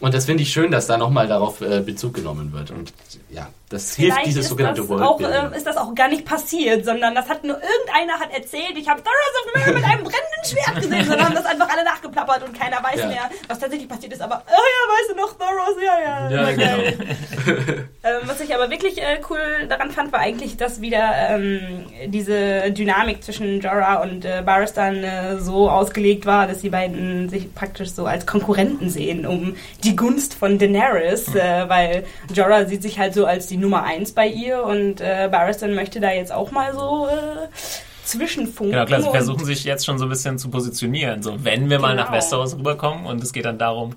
Und 0.00 0.14
das 0.14 0.26
finde 0.26 0.42
ich 0.42 0.52
schön, 0.52 0.70
dass 0.70 0.86
da 0.86 0.96
nochmal 0.96 1.26
darauf 1.26 1.60
äh, 1.60 1.80
Bezug 1.80 2.14
genommen 2.14 2.52
wird. 2.52 2.70
Und 2.70 2.92
ja, 3.30 3.48
das 3.68 3.96
Vielleicht 3.96 4.14
hilft 4.16 4.26
dieses 4.28 4.48
sogenannte 4.48 4.88
Worldbuilding. 4.88 5.52
Äh, 5.52 5.56
ist 5.56 5.66
das 5.66 5.76
auch 5.76 5.94
gar 5.94 6.08
nicht 6.08 6.24
passiert, 6.24 6.84
sondern 6.84 7.14
das 7.14 7.28
hat 7.28 7.44
nur 7.44 7.56
irgendeiner 7.56 8.18
hat 8.18 8.32
erzählt, 8.32 8.76
ich 8.76 8.88
habe 8.88 9.02
Thoros 9.02 9.44
of 9.44 9.66
Myr 9.66 9.74
mit 9.74 9.84
einem 9.84 10.04
brennenden 10.04 10.44
Schwert 10.44 10.76
gesehen, 10.82 11.04
sondern 11.04 11.26
haben 11.26 11.34
das 11.34 11.44
einfach 11.44 11.68
alle 11.68 11.84
nachgeplappert 11.84 12.44
und 12.44 12.58
keiner 12.58 12.82
weiß 12.82 13.00
ja. 13.00 13.06
mehr, 13.08 13.30
was 13.48 13.58
tatsächlich 13.58 13.88
passiert 13.88 14.12
ist. 14.12 14.22
Aber, 14.22 14.42
oh 14.46 14.50
ja, 14.50 14.94
weißt 14.94 15.10
du 15.10 15.16
noch, 15.16 15.36
Thoros, 15.36 15.76
ja, 15.84 16.00
ja. 16.00 16.30
Ja, 16.30 16.52
genau. 16.52 16.82
ähm, 18.04 18.20
was 18.24 18.40
ich 18.40 18.54
aber 18.54 18.70
wirklich 18.70 19.02
äh, 19.02 19.20
cool 19.28 19.66
daran 19.68 19.90
fand, 19.90 20.12
war 20.12 20.20
eigentlich, 20.20 20.56
dass 20.56 20.80
wieder 20.80 21.12
ähm, 21.28 21.84
diese 22.06 22.70
Dynamik 22.70 23.22
zwischen 23.22 23.60
Jorah 23.60 23.96
und 23.96 24.24
äh, 24.24 24.42
Barristan 24.46 25.04
äh, 25.04 25.38
so 25.38 25.68
ausgelegt 25.68 26.24
war, 26.24 26.46
dass 26.46 26.60
die 26.60 26.70
beiden 26.70 27.28
sich 27.28 27.54
praktisch 27.54 27.90
so 27.90 28.06
als 28.06 28.24
Konkurrenten 28.24 28.88
sehen, 28.88 29.26
um 29.26 29.56
die 29.84 29.87
Gunst 29.96 30.34
von 30.34 30.58
Daenerys, 30.58 31.34
äh, 31.34 31.68
weil 31.68 32.04
Jorah 32.34 32.66
sieht 32.66 32.82
sich 32.82 32.98
halt 32.98 33.14
so 33.14 33.26
als 33.26 33.46
die 33.46 33.56
Nummer 33.56 33.84
eins 33.84 34.12
bei 34.12 34.26
ihr 34.26 34.62
und 34.62 35.00
äh, 35.00 35.28
Barristan 35.30 35.74
möchte 35.74 36.00
da 36.00 36.12
jetzt 36.12 36.32
auch 36.32 36.50
mal 36.50 36.72
so 36.72 37.06
äh, 37.06 37.48
zwischenfunken. 38.04 38.72
Genau, 38.72 38.86
klar, 38.86 39.02
sie 39.02 39.10
versuchen 39.10 39.44
sich 39.44 39.64
jetzt 39.64 39.84
schon 39.84 39.98
so 39.98 40.06
ein 40.06 40.10
bisschen 40.10 40.38
zu 40.38 40.48
positionieren. 40.50 41.22
So, 41.22 41.44
wenn 41.44 41.70
wir 41.70 41.78
mal 41.78 41.94
nach 41.94 42.06
genau. 42.06 42.18
Westeros 42.18 42.56
rüberkommen 42.56 43.06
und 43.06 43.22
es 43.22 43.32
geht 43.32 43.44
dann 43.44 43.58
darum, 43.58 43.94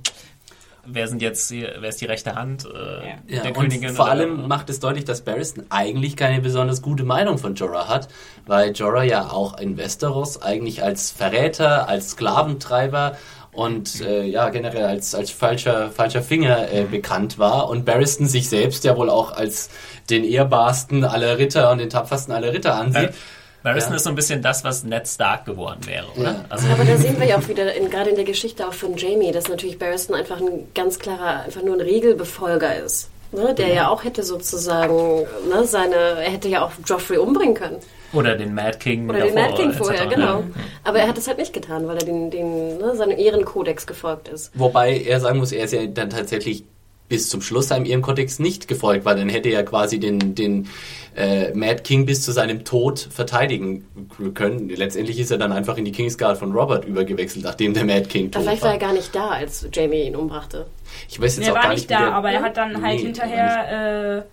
wer 0.85 1.07
sind 1.07 1.21
jetzt 1.21 1.51
wer 1.51 1.83
ist 1.83 2.01
die 2.01 2.05
rechte 2.05 2.35
Hand 2.35 2.65
äh, 2.65 3.35
ja. 3.35 3.41
der 3.43 3.53
Königin? 3.53 3.91
Vor 3.91 4.09
allem 4.09 4.47
macht 4.47 4.69
es 4.69 4.79
deutlich, 4.79 5.05
dass 5.05 5.21
Barristan 5.21 5.65
eigentlich 5.69 6.15
keine 6.15 6.41
besonders 6.41 6.81
gute 6.81 7.03
Meinung 7.03 7.37
von 7.37 7.55
Jorah 7.55 7.87
hat, 7.87 8.07
weil 8.45 8.71
Jorah 8.71 9.03
ja 9.03 9.29
auch 9.29 9.59
in 9.59 9.77
Westeros 9.77 10.41
eigentlich 10.41 10.83
als 10.83 11.11
Verräter, 11.11 11.87
als 11.87 12.11
Sklaventreiber 12.11 13.17
und 13.53 14.01
äh, 14.01 14.23
ja 14.23 14.49
generell 14.49 14.85
als, 14.85 15.13
als 15.13 15.31
falscher, 15.31 15.91
falscher 15.91 16.21
Finger 16.21 16.71
äh, 16.71 16.83
bekannt 16.83 17.37
war 17.37 17.69
und 17.69 17.85
Barristan 17.85 18.27
sich 18.27 18.49
selbst 18.49 18.83
ja 18.83 18.95
wohl 18.95 19.09
auch 19.09 19.31
als 19.33 19.69
den 20.09 20.23
ehrbarsten 20.23 21.03
aller 21.03 21.37
Ritter 21.37 21.71
und 21.71 21.79
den 21.79 21.89
tapfersten 21.89 22.33
aller 22.33 22.53
Ritter 22.53 22.75
ansieht. 22.75 23.09
Ja. 23.09 23.15
Barristan 23.63 23.93
ja. 23.93 23.97
ist 23.97 24.03
so 24.03 24.09
ein 24.09 24.15
bisschen 24.15 24.41
das, 24.41 24.63
was 24.63 24.83
Ned 24.83 25.07
Stark 25.07 25.45
geworden 25.45 25.81
wäre, 25.85 26.07
oder? 26.15 26.31
Ja. 26.31 26.45
Also 26.49 26.67
Aber 26.69 26.83
da 26.83 26.97
sehen 26.97 27.19
wir 27.19 27.27
ja 27.27 27.37
auch 27.37 27.47
wieder, 27.47 27.73
in, 27.75 27.89
gerade 27.89 28.09
in 28.09 28.15
der 28.15 28.25
Geschichte 28.25 28.67
auch 28.67 28.73
von 28.73 28.97
Jamie, 28.97 29.31
dass 29.31 29.49
natürlich 29.49 29.77
Barristan 29.77 30.15
einfach 30.15 30.39
ein 30.39 30.67
ganz 30.73 30.97
klarer, 30.97 31.43
einfach 31.43 31.61
nur 31.61 31.75
ein 31.75 31.81
Regelbefolger 31.81 32.75
ist. 32.83 33.09
Ne, 33.33 33.53
der 33.53 33.69
ja. 33.69 33.73
ja 33.73 33.89
auch 33.89 34.03
hätte 34.03 34.23
sozusagen, 34.23 35.25
ne, 35.47 35.63
seine, 35.65 35.95
er 35.95 36.31
hätte 36.31 36.49
ja 36.49 36.65
auch 36.65 36.71
Joffrey 36.85 37.17
umbringen 37.17 37.53
können. 37.55 37.77
Oder 38.13 38.35
den 38.35 38.53
Mad 38.53 38.77
King 38.79 39.09
Oder 39.09 39.21
den 39.21 39.33
Mad 39.33 39.55
King 39.55 39.73
vorher, 39.73 40.05
genau. 40.07 40.43
Aber 40.83 40.99
er 40.99 41.07
hat 41.07 41.17
es 41.17 41.27
halt 41.27 41.37
nicht 41.37 41.53
getan, 41.53 41.87
weil 41.87 41.97
er 41.97 42.05
den, 42.05 42.29
den, 42.29 42.77
ne, 42.77 42.95
seinem 42.95 43.17
Ehrenkodex 43.17 43.87
gefolgt 43.87 44.27
ist. 44.27 44.51
Wobei 44.53 44.97
er 44.99 45.19
sagen 45.19 45.39
muss, 45.39 45.51
er 45.51 45.65
ist 45.65 45.73
ja 45.73 45.85
dann 45.85 46.09
tatsächlich 46.09 46.63
bis 47.11 47.27
zum 47.27 47.41
Schluss 47.41 47.67
seinem 47.67 47.85
Ehrenkodex 47.85 48.39
nicht 48.39 48.69
gefolgt, 48.69 49.03
weil 49.03 49.17
dann 49.17 49.27
hätte 49.27 49.49
er 49.49 49.65
quasi 49.65 49.99
den, 49.99 50.33
den 50.33 50.69
äh, 51.13 51.53
Mad 51.53 51.81
King 51.83 52.05
bis 52.05 52.23
zu 52.23 52.31
seinem 52.31 52.63
Tod 52.63 52.99
verteidigen 52.99 53.85
können. 54.33 54.69
Letztendlich 54.69 55.19
ist 55.19 55.29
er 55.29 55.37
dann 55.37 55.51
einfach 55.51 55.77
in 55.77 55.83
die 55.83 55.91
Kingsguard 55.91 56.37
von 56.37 56.53
Robert 56.53 56.85
übergewechselt, 56.85 57.43
nachdem 57.43 57.73
der 57.73 57.83
Mad 57.83 58.05
King 58.07 58.31
tot 58.31 58.43
Vielleicht 58.43 58.61
war. 58.63 58.69
Vielleicht 58.69 58.81
war 58.81 58.89
er 58.89 58.93
gar 58.93 58.93
nicht 58.93 59.13
da, 59.13 59.29
als 59.31 59.67
Jamie 59.73 60.03
ihn 60.03 60.15
umbrachte. 60.15 60.67
Ich 61.09 61.19
weiß 61.19 61.35
jetzt 61.35 61.47
er 61.47 61.53
auch 61.53 61.61
gar 61.61 61.73
nicht, 61.73 61.91
Er 61.91 61.97
war 61.97 62.05
nicht 62.05 62.11
da, 62.11 62.17
aber 62.17 62.31
er 62.31 62.41
hat 62.41 62.55
dann 62.55 62.81
halt 62.81 62.99
hinterher... 63.01 64.25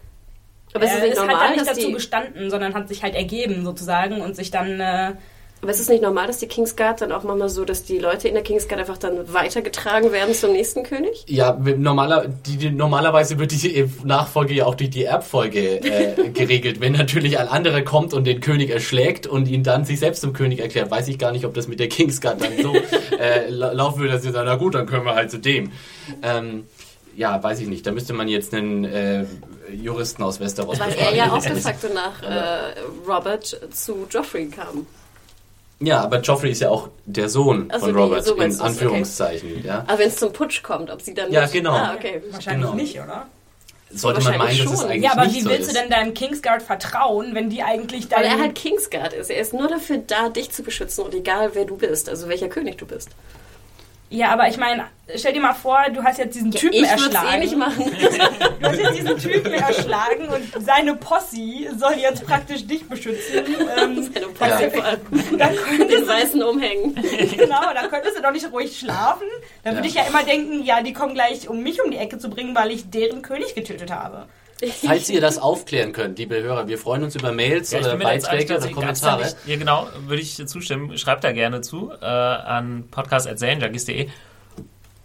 Äh, 0.72 0.76
aber 0.76 0.84
es 0.84 0.94
ist 0.94 1.02
nicht 1.02 1.16
normal, 1.16 1.40
halt 1.40 1.56
nicht 1.56 1.68
dazu 1.68 1.92
gestanden, 1.92 2.50
sondern 2.50 2.74
hat 2.74 2.88
sich 2.88 3.02
halt 3.02 3.14
ergeben 3.14 3.64
sozusagen 3.64 4.20
und 4.20 4.36
sich 4.36 4.50
dann 4.50 4.80
äh, 4.80 5.12
aber 5.60 5.72
ist 5.72 5.80
es 5.80 5.88
nicht 5.88 6.02
normal, 6.02 6.28
dass 6.28 6.38
die 6.38 6.46
Kingsguard 6.46 7.00
dann 7.00 7.10
auch 7.10 7.24
manchmal 7.24 7.48
so, 7.48 7.64
dass 7.64 7.82
die 7.82 7.98
Leute 7.98 8.28
in 8.28 8.34
der 8.34 8.44
Kingsguard 8.44 8.80
einfach 8.80 8.96
dann 8.96 9.32
weitergetragen 9.32 10.12
werden 10.12 10.32
zum 10.32 10.52
nächsten 10.52 10.84
König? 10.84 11.24
Ja, 11.26 11.52
normaler, 11.52 12.28
die, 12.28 12.56
die, 12.56 12.70
normalerweise 12.70 13.40
wird 13.40 13.50
die 13.50 13.90
Nachfolge 14.04 14.54
ja 14.54 14.66
auch 14.66 14.76
durch 14.76 14.90
die 14.90 15.04
Erbfolge 15.04 15.80
äh, 15.80 16.28
geregelt. 16.32 16.80
Wenn 16.80 16.92
natürlich 16.92 17.38
ein 17.38 17.48
anderer 17.48 17.82
kommt 17.82 18.14
und 18.14 18.24
den 18.24 18.40
König 18.40 18.70
erschlägt 18.70 19.26
und 19.26 19.48
ihn 19.48 19.64
dann 19.64 19.84
sich 19.84 19.98
selbst 19.98 20.20
zum 20.20 20.32
König 20.32 20.60
erklärt, 20.60 20.92
weiß 20.92 21.08
ich 21.08 21.18
gar 21.18 21.32
nicht, 21.32 21.44
ob 21.44 21.54
das 21.54 21.66
mit 21.66 21.80
der 21.80 21.88
Kingsguard 21.88 22.40
dann 22.40 22.62
so 22.62 22.76
äh, 23.18 23.48
laufen 23.48 23.98
würde, 23.98 24.12
dass 24.12 24.22
sie 24.22 24.30
sagen, 24.30 24.46
na 24.46 24.54
gut, 24.54 24.76
dann 24.76 24.86
können 24.86 25.04
wir 25.04 25.16
halt 25.16 25.32
zu 25.32 25.38
dem. 25.38 25.72
Ähm, 26.22 26.66
ja, 27.18 27.42
weiß 27.42 27.58
ich 27.58 27.66
nicht. 27.66 27.84
Da 27.84 27.90
müsste 27.90 28.12
man 28.12 28.28
jetzt 28.28 28.54
einen 28.54 28.84
äh, 28.84 29.24
Juristen 29.72 30.22
aus 30.22 30.38
Westeros 30.38 30.78
Weil 30.78 30.92
er 30.94 31.14
ja 31.14 31.32
auch 31.32 31.42
de 31.42 31.56
facto 31.56 31.88
nach 31.92 32.22
äh, 32.22 32.74
Robert 33.06 33.60
zu 33.72 34.06
Joffrey 34.08 34.46
kam. 34.46 34.86
Ja, 35.80 36.00
aber 36.00 36.20
Joffrey 36.20 36.52
ist 36.52 36.60
ja 36.60 36.70
auch 36.70 36.90
der 37.06 37.28
Sohn 37.28 37.70
also 37.72 37.86
von 37.86 37.96
Robert, 37.96 38.24
so 38.24 38.36
in 38.36 38.60
Anführungszeichen. 38.60 39.50
Okay. 39.50 39.66
Ja. 39.66 39.84
Aber 39.88 39.98
wenn 39.98 40.08
es 40.08 40.16
zum 40.16 40.32
Putsch 40.32 40.62
kommt, 40.62 40.90
ob 40.90 41.02
sie 41.02 41.12
dann. 41.12 41.32
Ja, 41.32 41.46
genau. 41.46 41.72
Ah, 41.72 41.94
okay. 41.96 42.22
Wahrscheinlich 42.30 42.66
genau. 42.66 42.80
nicht, 42.80 43.00
oder? 43.00 43.26
Sollte 43.90 44.22
man 44.22 44.38
meinen, 44.38 44.58
dass 44.58 44.72
es 44.72 44.84
eigentlich 44.84 45.02
Ja, 45.02 45.12
aber 45.12 45.26
wie 45.26 45.40
so 45.40 45.50
willst 45.50 45.62
ist. 45.62 45.76
du 45.76 45.80
denn 45.80 45.90
deinem 45.90 46.14
Kingsguard 46.14 46.62
vertrauen, 46.62 47.34
wenn 47.34 47.50
die 47.50 47.64
eigentlich 47.64 48.06
dann. 48.08 48.20
Weil 48.20 48.28
er 48.28 48.38
halt 48.38 48.54
Kingsguard 48.54 49.12
ist. 49.12 49.28
Er 49.28 49.40
ist 49.40 49.52
nur 49.52 49.66
dafür 49.66 49.98
da, 50.06 50.28
dich 50.28 50.52
zu 50.52 50.62
beschützen 50.62 51.04
und 51.04 51.14
egal 51.14 51.50
wer 51.54 51.64
du 51.64 51.76
bist, 51.76 52.08
also 52.08 52.28
welcher 52.28 52.48
König 52.48 52.78
du 52.78 52.86
bist. 52.86 53.08
Ja, 54.11 54.30
aber 54.30 54.48
ich 54.48 54.56
meine, 54.56 54.86
stell 55.16 55.34
dir 55.34 55.40
mal 55.40 55.52
vor, 55.52 55.78
du 55.92 56.02
hast 56.02 56.18
jetzt 56.18 56.34
diesen 56.34 56.50
Typen 56.50 56.76
ich 56.76 56.88
erschlagen. 56.88 57.28
Eh 57.34 57.38
nicht 57.38 57.56
machen. 57.56 57.84
du 58.61 58.66
hast 58.66 58.78
jetzt 58.78 58.96
diesen 58.96 59.18
Typen 59.18 59.52
erschlagen 59.52 60.28
und 60.28 60.64
seine 60.64 60.94
Posse 60.94 61.68
soll 61.76 61.94
jetzt 61.98 62.24
praktisch 62.24 62.66
dich 62.66 62.88
beschützen. 62.88 63.44
Ähm, 63.78 64.11
seine 64.14 64.28
Posse 64.28 64.70
vor 64.70 64.84
allem. 64.84 65.00
Den 65.88 66.09
weißen 66.09 66.42
umhängen. 66.42 66.94
genau, 67.36 67.72
da 67.74 67.86
könntest 67.88 68.16
du 68.16 68.22
doch 68.22 68.32
nicht 68.32 68.50
ruhig 68.50 68.78
schlafen. 68.78 69.26
Dann 69.62 69.74
würde 69.74 69.88
ja. 69.88 69.90
ich 69.90 69.94
ja 69.94 70.09
immer 70.09 70.22
denken, 70.22 70.64
ja, 70.64 70.82
die 70.82 70.94
kommen 70.94 71.12
gleich, 71.12 71.48
um 71.48 71.62
mich 71.62 71.82
um 71.84 71.90
die 71.90 71.98
Ecke 71.98 72.18
zu 72.18 72.30
bringen, 72.30 72.54
weil 72.54 72.70
ich 72.70 72.88
deren 72.90 73.20
König 73.20 73.54
getötet 73.54 73.90
habe. 73.90 74.26
Falls 74.84 75.09
ihr 75.09 75.20
das 75.20 75.38
aufklären 75.38 75.92
könnt, 75.92 76.18
liebe 76.18 76.42
Hörer, 76.42 76.66
wir 76.66 76.78
freuen 76.78 77.04
uns 77.04 77.14
über 77.14 77.32
Mails 77.32 77.70
ja, 77.70 77.78
oder 77.78 77.96
Beiträge 77.96 78.56
oder 78.56 78.68
Kommentare. 78.70 79.24
Nicht, 79.24 79.36
ja, 79.46 79.56
genau, 79.56 79.88
würde 80.06 80.20
ich 80.20 80.44
zustimmen. 80.46 80.98
Schreibt 80.98 81.22
da 81.22 81.32
gerne 81.32 81.61
zu 81.61 81.92
äh, 82.00 82.04
an 82.04 82.84
podcast.serienjunkies.de. 82.90 84.09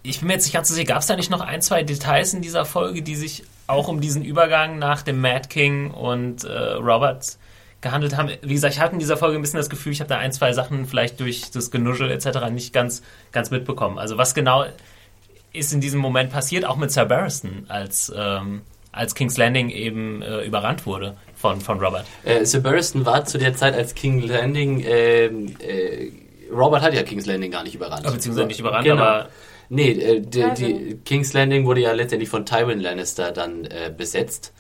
Ich 0.02 0.20
bin 0.20 0.28
mir 0.28 0.34
jetzt 0.34 0.46
nicht 0.46 0.54
ganz 0.54 0.70
sicher, 0.70 0.86
gab 0.86 1.02
es 1.02 1.08
da 1.08 1.16
nicht 1.16 1.30
noch 1.30 1.42
ein, 1.42 1.62
zwei 1.62 1.84
Details 1.84 2.34
in 2.34 2.42
dieser 2.42 2.66
Folge, 2.66 3.04
die 3.04 3.16
sich 3.16 3.44
auch 3.68 3.88
um 3.88 4.02
diesen 4.02 4.26
Übergang 4.26 4.80
nach 4.80 5.04
dem 5.04 5.22
Mad 5.22 5.48
King 5.50 5.92
und 5.92 6.44
äh, 6.44 6.74
Robert 6.74 7.38
gehandelt 7.82 8.18
haben? 8.18 8.32
Wie 8.42 8.54
gesagt, 8.54 8.74
ich 8.74 8.80
hatte 8.80 8.94
in 8.94 9.00
dieser 9.00 9.18
Folge 9.18 9.38
ein 9.38 9.42
bisschen 9.42 9.58
das 9.58 9.70
Gefühl, 9.70 9.92
ich 9.92 10.00
habe 10.00 10.10
da 10.10 10.18
ein, 10.18 10.32
zwei 10.32 10.54
Sachen 10.54 10.88
vielleicht 10.88 11.20
durch 11.20 11.52
das 11.52 11.70
Genuschel 11.70 12.10
etc. 12.10 12.50
nicht 12.50 12.74
ganz, 12.74 13.04
ganz 13.32 13.52
mitbekommen. 13.52 14.00
Also 14.00 14.18
was 14.18 14.34
genau 14.34 14.66
ist 15.52 15.72
in 15.72 15.82
diesem 15.82 16.00
Moment 16.00 16.32
passiert, 16.32 16.66
auch 16.66 16.78
mit 16.78 16.92
Sir 16.92 17.06
Barristan 17.06 17.66
als... 17.68 18.12
Ähm, 18.16 18.64
als 18.94 19.16
King's 19.16 19.38
Landing 19.38 19.70
eben 19.70 20.22
äh, 20.22 20.46
überrannt 20.46 20.86
wurde 20.86 21.18
von, 21.36 21.60
von 21.60 21.80
Robert. 21.80 22.06
Äh, 22.24 22.46
Sir 22.46 22.62
Barristan 22.62 23.06
war 23.06 23.26
zu 23.26 23.38
der 23.38 23.54
Zeit, 23.56 23.76
als 23.76 23.94
King's 23.94 24.28
Landing, 24.28 24.82
äh, 24.82 25.26
äh, 25.26 26.12
Robert 26.52 26.82
hat 26.82 26.94
ja 26.94 27.04
King's 27.04 27.26
Landing 27.26 27.52
gar 27.52 27.64
nicht 27.64 27.76
überrannt. 27.76 28.04
beziehungsweise 28.04 28.48
nicht 28.48 28.60
überrannt, 28.60 28.86
genau. 28.86 29.04
aber... 29.04 29.30
Nee, 29.70 29.92
äh, 29.92 30.22
die, 30.22 30.46
die, 30.56 31.00
King's 31.04 31.34
Landing 31.34 31.66
wurde 31.66 31.82
ja 31.82 31.92
letztendlich 31.94 32.30
von 32.30 32.46
Tywin 32.46 32.80
Lannister 32.80 33.32
dann 33.32 33.66
äh, 33.66 33.92
besetzt. 33.96 34.54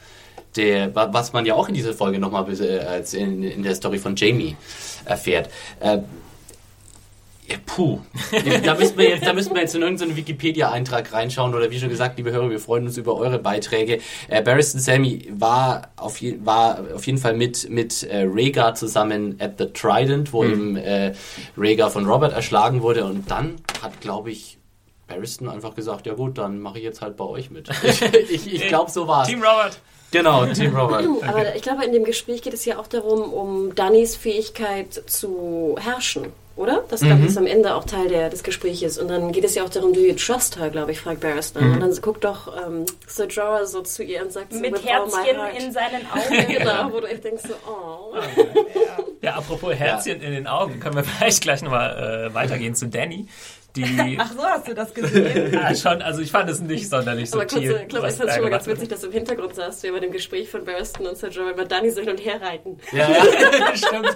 Der, 0.56 0.94
was 0.94 1.34
man 1.34 1.48
ja 1.48 1.56
auch 1.56 1.68
in 1.68 1.74
dieser 1.74 1.94
Folge 1.94 2.20
nochmal 2.20 2.46
als 2.46 3.16
in, 3.16 3.42
in 3.42 3.64
der 3.64 3.74
Story 3.74 3.98
von 3.98 4.16
Jamie 4.16 4.56
erfährt. 5.04 5.50
Ja, 7.48 7.58
puh. 7.66 8.00
da, 8.64 8.76
müssen 8.76 8.98
wir 8.98 9.10
jetzt, 9.10 9.26
da 9.26 9.34
müssen 9.34 9.54
wir 9.54 9.62
jetzt 9.62 9.76
in 9.76 9.82
irgendeinen 9.82 10.16
Wikipedia-Eintrag 10.16 11.12
reinschauen 11.12 11.54
oder 11.54 11.70
wie 11.72 11.80
schon 11.80 11.89
gesagt, 11.89 12.18
liebe 12.18 12.32
Hörer, 12.32 12.50
wir 12.50 12.60
freuen 12.60 12.86
uns 12.86 12.98
über 12.98 13.16
eure 13.16 13.39
Beiträge. 13.39 14.00
Äh, 14.30 14.41
Barristan 14.41 14.80
Sammy 14.80 15.28
war 15.32 15.91
auf, 15.98 16.22
je, 16.22 16.38
war 16.44 16.80
auf 16.96 17.06
jeden 17.06 17.18
Fall 17.18 17.34
mit, 17.34 17.70
mit 17.70 18.04
äh, 18.04 18.24
Rhaegar 18.24 18.76
zusammen 18.76 19.36
at 19.39 19.58
the 19.58 19.66
Trident, 19.66 20.32
wo 20.32 20.44
mhm. 20.44 20.52
eben 20.52 20.78
äh, 20.78 21.14
Rhaegar 21.58 21.91
von 21.91 22.06
Robert 22.06 22.34
erschlagen 22.34 22.82
wurde 22.82 23.06
und 23.06 23.30
dann 23.30 23.56
hat, 23.82 24.00
glaube 24.00 24.32
ich, 24.32 24.58
Barristan 25.08 25.50
einfach 25.50 25.76
gesagt, 25.76 26.06
ja 26.06 26.14
gut, 26.14 26.38
dann 26.38 26.62
mache 26.62 26.78
ich 26.78 26.84
jetzt 26.84 27.02
halt 27.02 27.18
bei 27.18 27.26
euch 27.26 27.52
mit. 27.52 27.70
ich 27.84 28.02
ich, 28.32 28.54
ich 28.54 28.68
glaube, 28.68 28.89
so 28.89 29.08
war 29.08 29.24
es. 29.24 29.28
Team 29.28 29.44
Robert. 29.44 29.80
Genau, 30.12 30.46
Team 30.46 30.76
Robert. 30.76 31.06
Okay. 31.08 31.28
Aber 31.28 31.56
ich 31.56 31.62
glaube, 31.64 31.84
in 31.84 31.91
dem 31.91 32.04
Gespräch 32.04 32.41
geht 32.41 32.54
es 32.54 32.66
ja 32.66 32.78
auch 32.78 32.88
darum, 32.88 33.34
um 33.34 33.76
Dannys 33.76 34.16
Fähigkeit 34.16 34.94
zu 35.08 35.76
herrschen. 35.80 36.32
Oder? 36.56 36.84
Das 36.89 37.01
mhm. 37.01 37.26
ist 37.26 37.38
am 37.38 37.47
Ende 37.47 37.74
auch 37.74 37.84
Teil 37.84 38.10
der, 38.10 38.30
des 38.30 38.43
Gesprächs. 38.43 38.99
Und 38.99 39.08
dann 39.08 39.32
geht 39.32 39.43
es 39.43 39.56
ja 39.56 39.64
auch 39.64 39.70
darum, 39.70 39.93
do 39.93 39.99
you 39.99 40.14
trust 40.14 40.60
her, 40.60 40.70
glaube 40.70 40.91
ich, 40.91 40.99
fragt 40.99 41.22
Barristan. 41.22 41.68
Mhm. 41.68 41.74
Und 41.74 41.80
dann 41.80 42.01
guckt 42.01 42.24
doch 42.24 42.56
ähm, 42.64 42.86
Sir 43.08 43.26
Jorah 43.26 43.66
so 43.66 43.82
zu 43.82 44.04
ihr 44.04 44.22
und 44.22 44.32
sagt 44.32 44.54
so, 44.54 44.60
Mit 44.60 44.86
Herzchen 44.86 45.36
in 45.58 45.72
seinen 45.72 46.06
Augen. 46.12 46.47
genau, 46.47 46.93
wo 46.93 46.99
du 46.99 47.08
echt 47.08 47.24
denkst 47.24 47.43
so, 47.47 47.56
oh. 47.68 48.16
Ja, 48.16 49.04
ja 49.22 49.36
apropos 49.36 49.74
Herzchen 49.74 50.22
ja. 50.22 50.28
in 50.28 50.34
den 50.34 50.47
Augen, 50.47 50.80
können 50.80 50.95
wir 50.95 51.04
vielleicht 51.20 51.41
gleich 51.41 51.64
nochmal 51.64 52.30
äh, 52.30 52.34
weitergehen 52.36 52.76
zu 52.76 52.88
Danny. 52.88 53.28
Die, 53.76 54.18
Ach 54.20 54.32
so, 54.32 54.44
hast 54.44 54.68
du 54.68 54.76
das 54.76 54.94
gesehen? 54.94 55.52
ja, 55.54 55.74
schon, 55.74 56.00
also 56.04 56.22
ich 56.22 56.32
fand 56.32 56.48
es 56.48 56.60
nicht 56.60 56.88
sonderlich 56.88 57.32
so 57.32 57.40
Aber 57.40 57.48
kurz, 57.48 57.64
ich 57.64 57.88
glaube, 57.88 58.08
ich 58.08 58.14
fand 58.14 58.30
es 58.30 58.36
schon 58.36 58.44
mal 58.44 58.52
ganz 58.52 58.68
witzig, 58.68 58.90
dass 58.90 59.02
du 59.02 59.08
im 59.08 59.14
Hintergrund 59.14 59.56
saßt, 59.56 59.82
wie 59.84 59.90
bei 59.90 60.00
dem 60.00 60.12
Gespräch 60.12 60.48
von 60.48 60.64
Barristan 60.64 61.08
und 61.08 61.18
Sir 61.18 61.30
Jorah 61.30 61.52
über 61.52 61.66
Danny 61.66 61.90
so 61.90 62.02
hin 62.02 62.12
und 62.12 62.24
her 62.24 62.40
reiten. 62.40 62.78
Ja, 62.92 63.10
ja, 63.10 63.76
stimmt. 63.76 64.16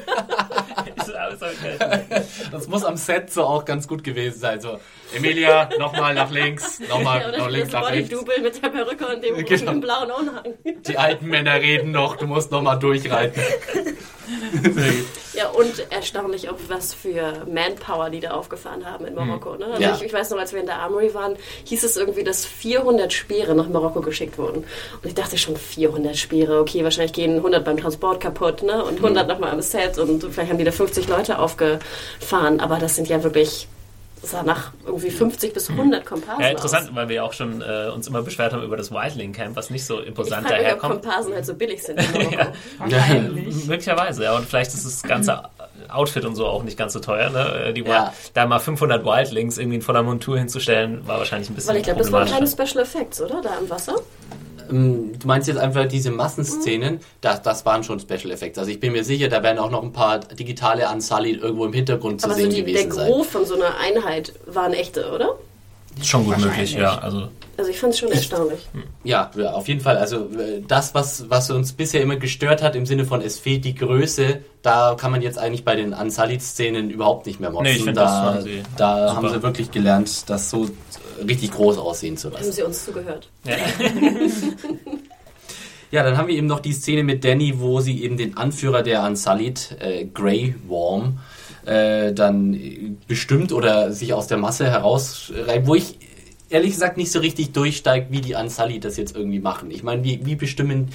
das 2.52 2.68
muss 2.68 2.84
am 2.84 2.98
Set 2.98 3.32
so 3.32 3.46
auch 3.46 3.66
ganz 3.66 3.88
gut 3.88 4.04
gewesen 4.04 4.38
sein. 4.38 4.62
So, 4.62 4.80
Emilia, 5.16 5.70
nochmal 5.80 6.14
nach 6.14 6.30
links, 6.30 6.80
nochmal 6.88 7.22
ja, 7.22 7.38
nach 7.40 7.50
links, 7.50 7.72
nach 7.72 7.90
rechts. 7.90 8.12
Double 8.12 8.40
mit 8.40 8.62
der 8.62 8.70
Perücke 8.70 9.08
und 9.08 9.24
dem, 9.24 9.44
genau. 9.44 9.74
blauen 9.74 10.12
Umhang. 10.12 10.54
Die 10.88 10.98
alten 10.98 11.26
Männer 11.26 11.56
reden 11.56 11.92
noch, 11.92 12.18
du 12.18 12.28
musst 12.28 12.52
nochmal 12.52 12.78
durchreiten. 12.78 13.42
ja, 15.34 15.48
und 15.50 15.92
erstaunlich 15.92 16.50
auch, 16.50 16.58
was 16.68 16.94
für 16.94 17.46
Manpower 17.52 18.10
die 18.10 18.20
da 18.20 18.32
aufgefahren 18.32 18.86
haben 18.86 19.06
in 19.06 19.16
Marokko. 19.16 19.47
Ne? 19.56 19.66
Also 19.66 19.82
ja. 19.82 19.96
ich, 19.96 20.04
ich, 20.04 20.14
weiß 20.14 20.32
noch, 20.32 20.40
als 20.40 20.54
wir 20.54 20.60
in 20.60 20.66
der 20.66 20.80
Armory 20.80 21.14
waren, 21.14 21.36
hieß 21.66 21.84
es 21.84 21.98
irgendwie, 21.98 22.24
dass 22.24 22.46
400 22.46 23.14
Speere 23.14 23.56
nach 23.56 23.70
Marokko 23.70 24.02
geschickt 24.02 24.38
wurden. 24.38 24.58
Und 24.58 25.06
ich 25.06 25.16
dachte 25.16 25.38
schon, 25.38 25.56
400 25.56 26.18
Speere, 26.18 26.60
okay, 26.60 26.84
wahrscheinlich 26.84 27.14
gehen 27.14 27.38
100 27.38 27.64
beim 27.64 27.78
Transport 27.78 28.20
kaputt 28.20 28.64
ne? 28.64 28.84
und 28.84 28.98
100 28.98 29.24
mhm. 29.24 29.34
nochmal 29.34 29.52
am 29.52 29.62
Set 29.62 29.98
und 29.98 30.24
vielleicht 30.24 30.50
haben 30.50 30.58
die 30.58 30.64
da 30.64 30.72
50 30.72 31.08
Leute 31.08 31.40
aufgefahren. 31.40 32.60
Aber 32.60 32.78
das 32.80 32.96
sind 32.96 33.08
ja 33.08 33.24
wirklich 33.24 33.68
sah 34.22 34.44
nach 34.44 34.72
irgendwie 34.86 35.10
50 35.10 35.54
bis 35.54 35.70
100 35.70 36.06
Komparsen 36.06 36.44
Ja, 36.44 36.50
interessant, 36.50 36.90
aus. 36.90 36.96
weil 36.96 37.10
wir 37.10 37.18
ja 37.18 37.24
auch 37.24 37.34
schon 37.34 37.62
äh, 37.62 37.90
uns 37.94 38.08
immer 38.08 38.22
beschwert 38.22 38.54
haben 38.54 38.64
über 38.64 38.78
das 38.78 38.92
Whiteling 38.92 39.34
Camp, 39.34 39.56
was 39.56 39.70
nicht 39.70 39.86
so 39.86 40.00
imposant 40.00 40.46
ich 40.46 40.52
daherkommt. 40.52 40.96
Ob 40.96 41.02
Komparsen 41.04 41.34
halt 41.34 41.46
so 41.46 41.54
billig 41.54 41.84
sind. 41.84 42.00
ja. 42.32 42.52
ja. 42.88 43.20
möglicherweise, 43.68 44.24
ja. 44.24 44.36
Und 44.36 44.48
vielleicht 44.48 44.74
ist 44.74 44.86
das 44.86 45.04
ganze 45.04 45.44
Outfit 45.90 46.26
und 46.26 46.36
so 46.36 46.46
auch 46.46 46.64
nicht 46.64 46.78
ganz 46.78 46.94
so 46.94 47.00
teuer. 47.00 47.30
Ne? 47.30 47.74
Die 47.74 47.82
ja. 47.82 48.14
Da 48.34 48.46
mal 48.46 48.60
500 48.60 49.06
Wildlings 49.06 49.58
irgendwie 49.58 49.78
in 49.78 49.82
voller 49.82 50.04
Montur 50.04 50.38
hinzustellen, 50.38 51.08
war 51.08 51.20
wahrscheinlich 51.20 51.50
ein 51.50 51.56
bisschen 51.56 51.70
Weil 51.70 51.78
ich 51.78 51.84
glaube, 51.84 52.00
das 52.00 52.12
waren 52.12 52.28
keine 52.28 52.48
Special 52.48 52.84
Effects, 52.84 53.22
oder? 53.22 53.42
Da 53.42 53.58
im 53.60 53.70
Wasser? 53.70 53.96
Ähm, 54.70 55.18
du 55.20 55.28
meinst 55.28 55.48
jetzt 55.48 55.58
einfach 55.58 55.88
diese 55.88 56.12
Massenszenen, 56.12 56.96
mhm. 56.96 57.00
das, 57.22 57.42
das 57.42 57.66
waren 57.66 57.84
schon 57.84 58.00
Special 58.00 58.32
Effects. 58.32 58.58
Also 58.58 58.72
ich 58.72 58.80
bin 58.80 58.92
mir 58.92 59.04
sicher, 59.04 59.28
da 59.28 59.44
werden 59.44 59.60
auch 59.60 59.72
noch 59.72 59.84
ein 59.84 59.94
paar 59.94 60.20
digitale 60.20 60.88
Unsullied 60.90 61.42
irgendwo 61.42 61.66
im 61.66 61.74
Hintergrund 61.74 62.22
zu 62.22 62.28
Aber 62.28 62.36
sehen 62.36 62.52
so 62.52 62.58
die, 62.58 62.64
gewesen 62.64 62.92
sein. 62.92 63.06
Der 63.06 63.16
Gros 63.16 63.28
von 63.28 63.46
so 63.46 63.56
einer 63.56 63.78
Einheit 63.78 64.34
waren 64.46 64.74
echte, 64.74 65.12
oder? 65.12 65.36
Schon 66.04 66.26
gut 66.26 66.38
möglich, 66.38 66.74
ja. 66.74 67.00
Also, 67.00 67.30
also 67.58 67.72
ich 67.72 67.80
fand 67.80 67.94
es 67.94 68.00
schon 68.00 68.12
erstaunlich. 68.12 68.68
Ja, 69.04 69.32
ja, 69.36 69.54
auf 69.54 69.68
jeden 69.68 69.82
Fall. 69.82 69.98
Also 69.98 70.18
äh, 70.18 70.62
das, 70.68 70.94
was, 70.94 71.30
was 71.30 71.50
uns 71.50 71.74
bisher 71.74 72.02
immer 72.02 72.18
gestört 72.18 72.62
hat, 72.62 72.76
im 72.76 72.86
Sinne 72.86 73.06
von 73.06 73.22
es 73.22 73.40
fehlt 73.40 73.66
die 73.66 73.74
Größe, 73.74 74.42
da 74.62 74.96
kann 74.96 75.12
man 75.12 75.24
jetzt 75.24 75.40
eigentlich 75.40 75.66
bei 75.66 75.76
den 75.76 75.94
Unsullied-Szenen 75.94 76.92
überhaupt 76.92 77.26
nicht 77.26 77.40
mehr 77.40 77.50
motzen. 77.50 77.64
Nee, 77.64 77.72
ich 77.78 77.84
finde, 77.84 77.94
da, 77.94 78.04
das 78.04 78.14
haben 78.14 78.42
sie, 78.44 78.64
da 78.78 79.16
haben 79.16 79.30
sie 79.30 79.42
wirklich 79.42 79.72
gelernt, 79.72 80.30
das 80.30 80.52
so 80.52 80.68
richtig 81.28 81.52
groß 81.52 81.78
aussehen 81.78 82.18
zu 82.18 82.30
lassen. 82.30 82.46
Haben 82.46 82.52
sie 82.52 82.64
uns 82.64 82.86
zugehört. 82.86 83.30
Ja. 83.46 83.56
Ja, 85.90 86.04
dann 86.04 86.18
haben 86.18 86.28
wir 86.28 86.36
eben 86.36 86.48
noch 86.48 86.60
die 86.60 86.74
Szene 86.74 87.02
mit 87.06 87.24
Danny, 87.24 87.62
wo 87.62 87.80
sie 87.80 88.04
eben 88.04 88.18
den 88.18 88.36
Anführer 88.36 88.84
der 88.84 89.04
Unsullied, 89.04 89.78
äh, 89.80 90.04
Grey 90.04 90.54
Worm, 90.68 91.20
äh, 91.66 92.12
dann 92.12 92.98
bestimmt 93.08 93.54
oder 93.54 93.94
sich 93.94 94.12
aus 94.14 94.28
der 94.28 94.38
Masse 94.38 94.70
herausreibt, 94.70 95.66
wo 95.66 95.76
ich 95.76 95.98
ehrlich 96.50 96.72
gesagt 96.72 96.98
nicht 96.98 97.10
so 97.10 97.20
richtig 97.20 97.54
durchsteigt, 97.54 98.12
wie 98.12 98.20
die 98.20 98.34
Unsullied 98.34 98.84
das 98.84 98.98
jetzt 98.98 99.16
irgendwie 99.16 99.40
machen. 99.40 99.72
Ich 99.72 99.82
meine, 99.82 100.04
wie, 100.04 100.26
wie 100.26 100.36
bestimmen 100.36 100.90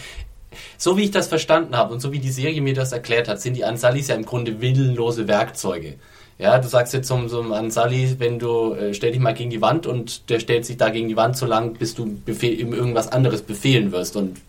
so 0.77 0.97
wie 0.97 1.05
ich 1.05 1.11
das 1.11 1.29
verstanden 1.29 1.77
habe 1.77 1.93
und 1.93 2.01
so 2.01 2.13
wie 2.13 2.19
die 2.19 2.31
Serie 2.31 2.61
mir 2.61 2.75
das 2.75 2.93
erklärt 2.93 3.29
hat, 3.29 3.41
sind 3.41 3.57
die 3.57 3.65
Ansalis 3.65 4.09
ja 4.09 4.15
im 4.15 4.25
Grunde 4.25 4.61
willenlose 4.61 5.29
Werkzeuge. 5.29 5.95
Ja, 6.39 6.59
du 6.59 6.69
sagst 6.69 6.93
jetzt 6.93 7.09
zum, 7.09 7.29
zum 7.29 7.53
Ansali, 7.53 8.17
wenn 8.19 8.39
du 8.39 8.75
äh, 8.75 8.95
stell 8.95 9.13
dich 9.13 9.21
mal 9.21 9.35
gegen 9.35 9.51
die 9.51 9.61
Wand 9.61 9.87
und 9.87 10.29
der 10.31 10.41
stellt 10.41 10.65
sich 10.65 10.77
da 10.77 10.89
gegen 10.89 11.09
die 11.09 11.17
Wand 11.17 11.37
so 11.37 11.47
lang, 11.47 11.75
bis 11.75 11.95
du 11.95 12.19
Befehl, 12.25 12.59
ihm 12.59 12.73
irgendwas 12.73 13.13
anderes 13.13 13.43
befehlen 13.43 13.93
wirst 13.93 14.17
und 14.17 14.41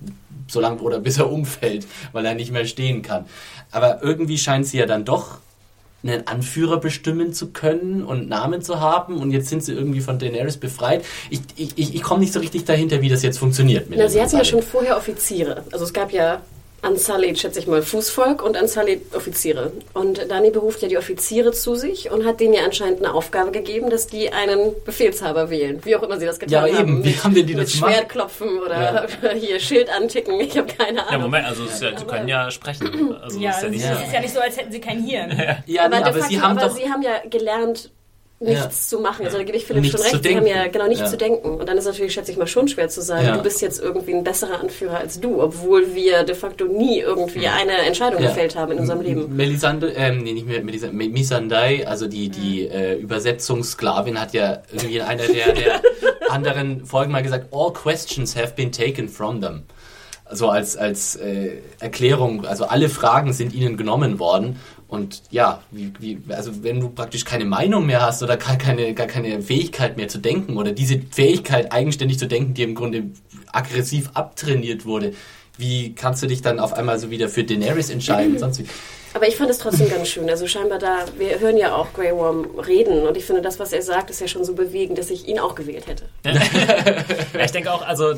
so 0.48 0.60
lang 0.60 0.80
oder 0.80 1.00
bis 1.00 1.18
er 1.18 1.32
umfällt, 1.32 1.86
weil 2.12 2.26
er 2.26 2.36
nicht 2.36 2.52
mehr 2.52 2.66
stehen 2.66 3.02
kann. 3.02 3.26
Aber 3.72 4.02
irgendwie 4.02 4.38
scheint 4.38 4.66
sie 4.66 4.78
ja 4.78 4.86
dann 4.86 5.06
doch 5.06 5.40
einen 6.04 6.28
Anführer 6.28 6.80
bestimmen 6.80 7.34
zu 7.34 7.52
können 7.52 8.04
und 8.04 8.28
Namen 8.28 8.62
zu 8.62 8.82
haben 8.82 9.18
und 9.18 9.32
jetzt 9.32 9.48
sind 9.48 9.64
sie 9.64 9.72
irgendwie 9.72 10.02
von 10.02 10.20
Daenerys 10.20 10.58
befreit. 10.58 11.06
Ich, 11.30 11.42
ich, 11.56 11.96
ich 11.96 12.04
komme 12.04 12.20
nicht 12.20 12.34
so 12.34 12.40
richtig 12.40 12.66
dahinter, 12.66 13.02
wie 13.02 13.10
das 13.10 13.24
jetzt 13.24 13.40
funktioniert. 13.40 13.90
Mit 13.90 14.00
Na, 14.00 14.10
sie 14.10 14.22
hatten 14.22 14.36
ja 14.36 14.44
schon 14.44 14.62
vorher 14.62 14.98
Offiziere. 14.98 15.64
Also 15.72 15.86
es 15.86 15.94
gab 15.94 16.12
ja 16.12 16.42
Unsullied, 16.84 17.40
schätze 17.40 17.60
ich 17.60 17.68
mal, 17.68 17.82
Fußvolk 17.82 18.44
und 18.44 18.62
Unsullied 18.62 19.16
Offiziere. 19.16 19.72
Und 19.94 20.30
Dani 20.30 20.52
beruft 20.52 20.82
ja 20.82 20.88
die 20.88 20.98
Offiziere 20.98 21.52
zu 21.52 21.76
sich 21.76 22.12
und 22.12 22.26
hat 22.26 22.40
denen 22.40 22.54
ja 22.54 22.64
anscheinend 22.64 23.04
eine 23.04 23.14
Aufgabe 23.14 23.52
gegeben, 23.52 23.90
dass 23.90 24.08
die 24.08 24.32
einen 24.32 24.74
Befehlshaber 24.84 25.50
wählen. 25.50 25.80
Wie 25.84 25.96
auch 25.96 26.04
immer 26.04 26.20
sie 26.20 26.26
das 26.26 26.40
getan 26.40 26.64
haben. 26.64 26.68
Ja, 26.68 26.80
eben. 26.80 26.90
Haben. 26.90 27.06
Wie 27.06 27.16
haben 27.16 27.34
denn 27.34 27.48
die 27.48 27.54
das 27.56 27.74
gemacht? 27.74 27.90
Mit 27.90 27.98
Schwert 27.98 28.10
klopfen 28.10 28.60
oder 28.60 29.08
ja. 29.24 29.30
hier 29.34 29.60
Schild 29.60 29.90
anticken. 29.90 30.40
Ich 30.40 30.58
habe 30.58 30.68
keine 30.68 31.00
Ahnung. 31.02 31.12
Ja, 31.12 31.18
Moment, 31.20 31.48
also 31.48 31.64
ja, 31.64 31.98
sie 31.98 32.06
können 32.06 32.28
ja 32.28 32.52
sprechen. 32.52 33.16
Also 33.22 33.40
ja, 33.40 33.52
ist 33.52 33.64
ja, 33.64 33.70
nicht, 33.70 33.84
es 33.84 34.02
ist 34.04 34.14
ja 34.14 34.20
nicht 34.20 34.34
so, 34.34 34.40
als 34.40 34.58
hätten 34.58 34.72
sie 34.72 34.82
kein 34.82 35.04
Hirn. 35.04 35.32
Ja, 35.66 35.86
aber, 35.86 36.00
nee, 36.00 36.04
aber, 36.04 36.22
sie 36.22 36.42
haben 36.42 36.58
aber 36.58 36.70
sie 36.70 36.90
haben 36.90 37.02
ja 37.02 37.22
gelernt, 37.30 37.92
nichts 38.40 38.92
ja. 38.92 38.98
zu 38.98 39.00
machen. 39.00 39.26
Also 39.26 39.38
da 39.38 39.44
gebe 39.44 39.58
ich 39.58 39.66
Philipp 39.66 39.84
nichts 39.84 40.02
schon 40.02 40.12
recht. 40.12 40.24
Sie 40.24 40.36
haben 40.36 40.46
ja 40.46 40.68
genau 40.68 40.88
nicht 40.88 41.02
ja. 41.02 41.08
zu 41.08 41.18
denken. 41.18 41.50
Und 41.60 41.68
dann 41.68 41.78
ist 41.78 41.86
natürlich, 41.86 42.14
schätze 42.14 42.32
ich 42.32 42.38
mal, 42.38 42.48
schon 42.48 42.68
schwer 42.68 42.90
zu 42.90 43.02
sagen, 43.02 43.26
ja. 43.26 43.38
du 43.38 43.44
bist 43.44 43.62
jetzt 43.62 43.82
irgendwie 43.82 44.14
ein 44.14 44.24
besserer 44.24 44.60
Anführer 44.60 44.98
als 44.98 45.20
du, 45.20 45.42
obwohl 45.42 45.96
wir 45.96 46.24
de 46.24 46.36
facto 46.36 46.66
nie 46.66 47.00
irgendwie 47.00 47.48
eine 47.48 47.78
Entscheidung 47.86 48.22
gefällt 48.22 48.56
haben 48.56 48.74
in 48.74 48.80
unserem 48.80 49.02
Leben. 49.02 49.36
Melisande, 49.36 49.94
ähm, 49.96 50.20
nee, 50.24 50.34
nicht 50.34 50.48
mehr 50.48 50.64
Melisande, 50.64 50.96
Misandai, 50.96 51.88
also 51.88 52.08
die, 52.08 52.30
die 52.30 52.66
mhm. 52.66 52.72
äh, 52.72 52.96
Übersetzungssklavin 52.96 54.20
hat 54.20 54.34
ja 54.34 54.62
irgendwie 54.72 54.98
in 54.98 55.04
einer 55.04 55.24
der, 55.24 55.54
der 55.54 55.82
anderen 56.30 56.86
Folgen 56.86 57.12
mal 57.12 57.24
gesagt, 57.24 57.48
all 57.52 57.72
questions 57.72 58.36
have 58.36 58.54
been 58.56 58.72
taken 58.72 59.08
from 59.08 59.42
them 59.42 59.64
so 60.36 60.50
als, 60.50 60.78
als 60.78 61.16
äh, 61.16 61.60
Erklärung, 61.80 62.46
also 62.46 62.66
alle 62.66 62.90
Fragen 62.90 63.34
sind 63.34 63.54
ihnen 63.54 63.78
genommen 63.78 64.20
worden. 64.20 64.60
Und 64.94 65.24
ja, 65.32 65.64
wie, 65.72 65.92
wie, 65.98 66.20
also 66.30 66.64
wenn 66.64 66.80
du 66.80 66.88
praktisch 66.88 67.26
keine 67.26 67.46
Meinung 67.46 67.88
mehr 67.88 68.04
hast 68.06 68.22
oder 68.22 68.38
gar 68.38 68.60
keine, 68.60 68.94
gar 68.94 69.08
keine 69.08 69.42
Fähigkeit 69.42 69.98
mehr 69.98 70.08
zu 70.08 70.20
denken 70.20 70.56
oder 70.56 70.72
diese 70.72 71.02
Fähigkeit 71.10 71.72
eigenständig 71.72 72.20
zu 72.20 72.28
denken, 72.28 72.54
die 72.54 72.62
im 72.62 72.76
Grunde 72.76 73.06
aggressiv 73.52 74.12
abtrainiert 74.14 74.86
wurde, 74.86 75.14
wie 75.58 75.96
kannst 75.96 76.22
du 76.22 76.28
dich 76.28 76.44
dann 76.44 76.60
auf 76.60 76.74
einmal 76.74 77.00
so 77.00 77.10
wieder 77.10 77.28
für 77.28 77.44
Daenerys 77.44 77.90
entscheiden? 77.90 78.38
Sonst 78.38 78.60
wie? 78.60 78.68
Aber 79.16 79.28
ich 79.28 79.36
fand 79.36 79.50
es 79.50 79.58
trotzdem 79.58 79.90
ganz 79.90 80.10
schön. 80.10 80.30
Also 80.30 80.46
scheinbar 80.46 80.78
da, 80.78 81.06
wir 81.18 81.40
hören 81.40 81.58
ja 81.58 81.76
auch 81.76 81.92
Grey 81.94 82.12
Worm 82.12 82.60
reden 82.60 83.08
und 83.08 83.18
ich 83.18 83.26
finde, 83.26 83.42
das, 83.42 83.58
was 83.58 83.74
er 83.74 83.82
sagt, 83.82 84.12
ist 84.12 84.22
ja 84.22 84.28
schon 84.28 84.46
so 84.46 84.54
bewegend, 84.54 85.00
dass 85.00 85.10
ich 85.10 85.28
ihn 85.28 85.40
auch 85.40 85.56
gewählt 85.56 85.88
hätte. 85.88 86.06
ja, 86.24 87.44
ich 87.44 87.52
denke 87.52 87.74
auch, 87.74 87.82
also 87.82 88.14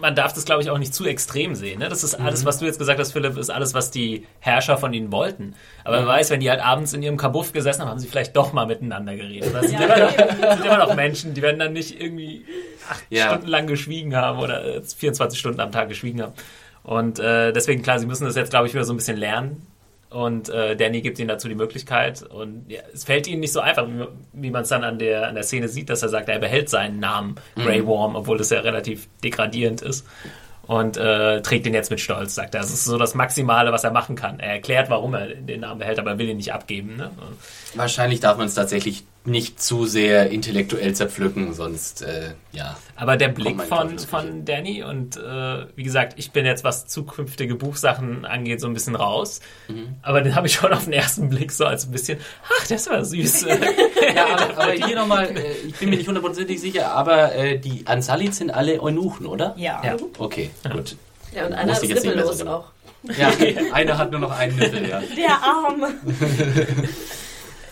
man 0.00 0.14
darf 0.14 0.32
das, 0.32 0.44
glaube 0.44 0.62
ich, 0.62 0.70
auch 0.70 0.78
nicht 0.78 0.94
zu 0.94 1.04
extrem 1.06 1.54
sehen. 1.54 1.80
Ne? 1.80 1.88
Das 1.88 2.04
ist 2.04 2.14
alles, 2.14 2.42
mhm. 2.42 2.46
was 2.46 2.58
du 2.58 2.64
jetzt 2.64 2.78
gesagt 2.78 2.98
hast, 2.98 3.12
Philipp, 3.12 3.36
ist 3.36 3.50
alles, 3.50 3.74
was 3.74 3.90
die 3.90 4.26
Herrscher 4.40 4.78
von 4.78 4.92
ihnen 4.92 5.12
wollten. 5.12 5.54
Aber 5.84 6.00
mhm. 6.00 6.06
man 6.06 6.16
weiß, 6.16 6.30
wenn 6.30 6.40
die 6.40 6.50
halt 6.50 6.60
abends 6.60 6.92
in 6.92 7.02
ihrem 7.02 7.16
Kabuff 7.16 7.52
gesessen 7.52 7.82
haben, 7.82 7.90
haben 7.90 7.98
sie 7.98 8.08
vielleicht 8.08 8.36
doch 8.36 8.52
mal 8.52 8.66
miteinander 8.66 9.16
geredet. 9.16 9.54
Das 9.54 9.66
sind, 9.68 9.78
ja, 9.80 9.86
immer, 9.86 9.98
noch, 9.98 10.56
sind 10.56 10.66
immer 10.66 10.78
noch 10.78 10.94
Menschen, 10.94 11.34
die 11.34 11.42
werden 11.42 11.58
dann 11.58 11.72
nicht 11.72 12.00
irgendwie 12.00 12.44
acht 12.90 13.04
ja. 13.10 13.28
Stunden 13.28 13.48
lang 13.48 13.66
geschwiegen 13.66 14.16
haben 14.16 14.38
oder 14.38 14.82
24 14.82 15.38
Stunden 15.38 15.60
am 15.60 15.72
Tag 15.72 15.88
geschwiegen 15.88 16.22
haben. 16.22 16.32
Und 16.82 17.18
äh, 17.18 17.52
deswegen, 17.52 17.82
klar, 17.82 17.98
sie 17.98 18.06
müssen 18.06 18.24
das 18.24 18.34
jetzt, 18.34 18.50
glaube 18.50 18.66
ich, 18.66 18.74
wieder 18.74 18.84
so 18.84 18.92
ein 18.92 18.96
bisschen 18.96 19.18
lernen. 19.18 19.66
Und 20.10 20.48
äh, 20.48 20.74
Danny 20.74 21.02
gibt 21.02 21.18
ihnen 21.18 21.28
dazu 21.28 21.48
die 21.48 21.54
Möglichkeit. 21.54 22.22
Und 22.22 22.64
ja, 22.68 22.80
es 22.92 23.04
fällt 23.04 23.26
ihnen 23.26 23.40
nicht 23.40 23.52
so 23.52 23.60
einfach, 23.60 23.86
wie, 23.86 24.06
wie 24.32 24.50
man 24.50 24.62
es 24.62 24.68
dann 24.68 24.82
an 24.82 24.98
der, 24.98 25.28
an 25.28 25.34
der 25.34 25.44
Szene 25.44 25.68
sieht, 25.68 25.90
dass 25.90 26.02
er 26.02 26.08
sagt, 26.08 26.28
er 26.28 26.38
behält 26.38 26.70
seinen 26.70 26.98
Namen 26.98 27.36
Grey 27.56 27.82
mhm. 27.82 27.86
Worm, 27.86 28.16
obwohl 28.16 28.38
das 28.38 28.50
ja 28.50 28.60
relativ 28.60 29.08
degradierend 29.22 29.82
ist. 29.82 30.06
Und 30.66 30.98
äh, 30.98 31.40
trägt 31.40 31.66
ihn 31.66 31.72
jetzt 31.72 31.90
mit 31.90 31.98
Stolz, 31.98 32.34
sagt 32.34 32.54
er. 32.54 32.60
Das 32.60 32.70
ist 32.70 32.84
so 32.84 32.98
das 32.98 33.14
Maximale, 33.14 33.72
was 33.72 33.84
er 33.84 33.90
machen 33.90 34.16
kann. 34.16 34.38
Er 34.38 34.52
erklärt, 34.52 34.90
warum 34.90 35.14
er 35.14 35.28
den 35.28 35.60
Namen 35.60 35.78
behält, 35.78 35.98
aber 35.98 36.10
er 36.10 36.18
will 36.18 36.28
ihn 36.28 36.36
nicht 36.36 36.52
abgeben. 36.52 36.96
Ne? 36.96 37.10
Wahrscheinlich 37.74 38.20
darf 38.20 38.36
man 38.36 38.48
es 38.48 38.54
tatsächlich 38.54 39.04
nicht 39.28 39.62
zu 39.62 39.86
sehr 39.86 40.30
intellektuell 40.30 40.94
zerpflücken, 40.94 41.54
sonst 41.54 42.02
äh, 42.02 42.32
ja. 42.52 42.76
Aber 42.96 43.16
der 43.16 43.28
Blick 43.28 43.62
von, 43.62 43.98
von 43.98 44.44
Danny 44.44 44.82
und 44.82 45.16
äh, 45.16 45.66
wie 45.76 45.82
gesagt, 45.82 46.14
ich 46.16 46.32
bin 46.32 46.44
jetzt, 46.44 46.64
was 46.64 46.86
zukünftige 46.86 47.54
Buchsachen 47.54 48.24
angeht, 48.24 48.60
so 48.60 48.66
ein 48.66 48.74
bisschen 48.74 48.96
raus. 48.96 49.40
Mhm. 49.68 49.96
Aber 50.02 50.20
den 50.22 50.34
habe 50.34 50.46
ich 50.46 50.54
schon 50.54 50.72
auf 50.72 50.84
den 50.84 50.92
ersten 50.92 51.28
Blick 51.28 51.52
so 51.52 51.64
als 51.64 51.86
ein 51.86 51.92
bisschen, 51.92 52.18
ach, 52.44 52.66
das 52.66 52.88
war 52.90 53.04
süß. 53.04 53.42
ja, 54.14 54.26
aber, 54.26 54.58
aber 54.62 54.72
hier 54.72 54.96
nochmal, 54.96 55.36
äh, 55.36 55.52
ich 55.66 55.76
bin 55.76 55.90
mir 55.90 55.96
nicht 55.96 56.08
hundertprozentig 56.08 56.60
sicher, 56.60 56.90
aber 56.92 57.34
äh, 57.34 57.58
die 57.58 57.86
Ansalit 57.86 58.34
sind 58.34 58.50
alle 58.50 58.82
Eunuchen, 58.82 59.26
oder? 59.26 59.54
Ja. 59.56 59.82
ja. 59.84 59.96
Okay, 60.18 60.50
ja. 60.64 60.70
gut. 60.70 60.96
Ja, 61.34 61.46
und 61.46 61.52
einer 61.52 61.72
ist 61.72 61.82
nippellos 61.82 62.42
auch. 62.46 62.72
Ja, 63.02 63.30
einer 63.72 63.98
hat 63.98 64.10
nur 64.10 64.20
noch 64.20 64.36
einen 64.36 64.56
Nippel, 64.56 64.88
ja. 64.88 65.00
Der 65.16 65.42
Arme. 65.42 65.94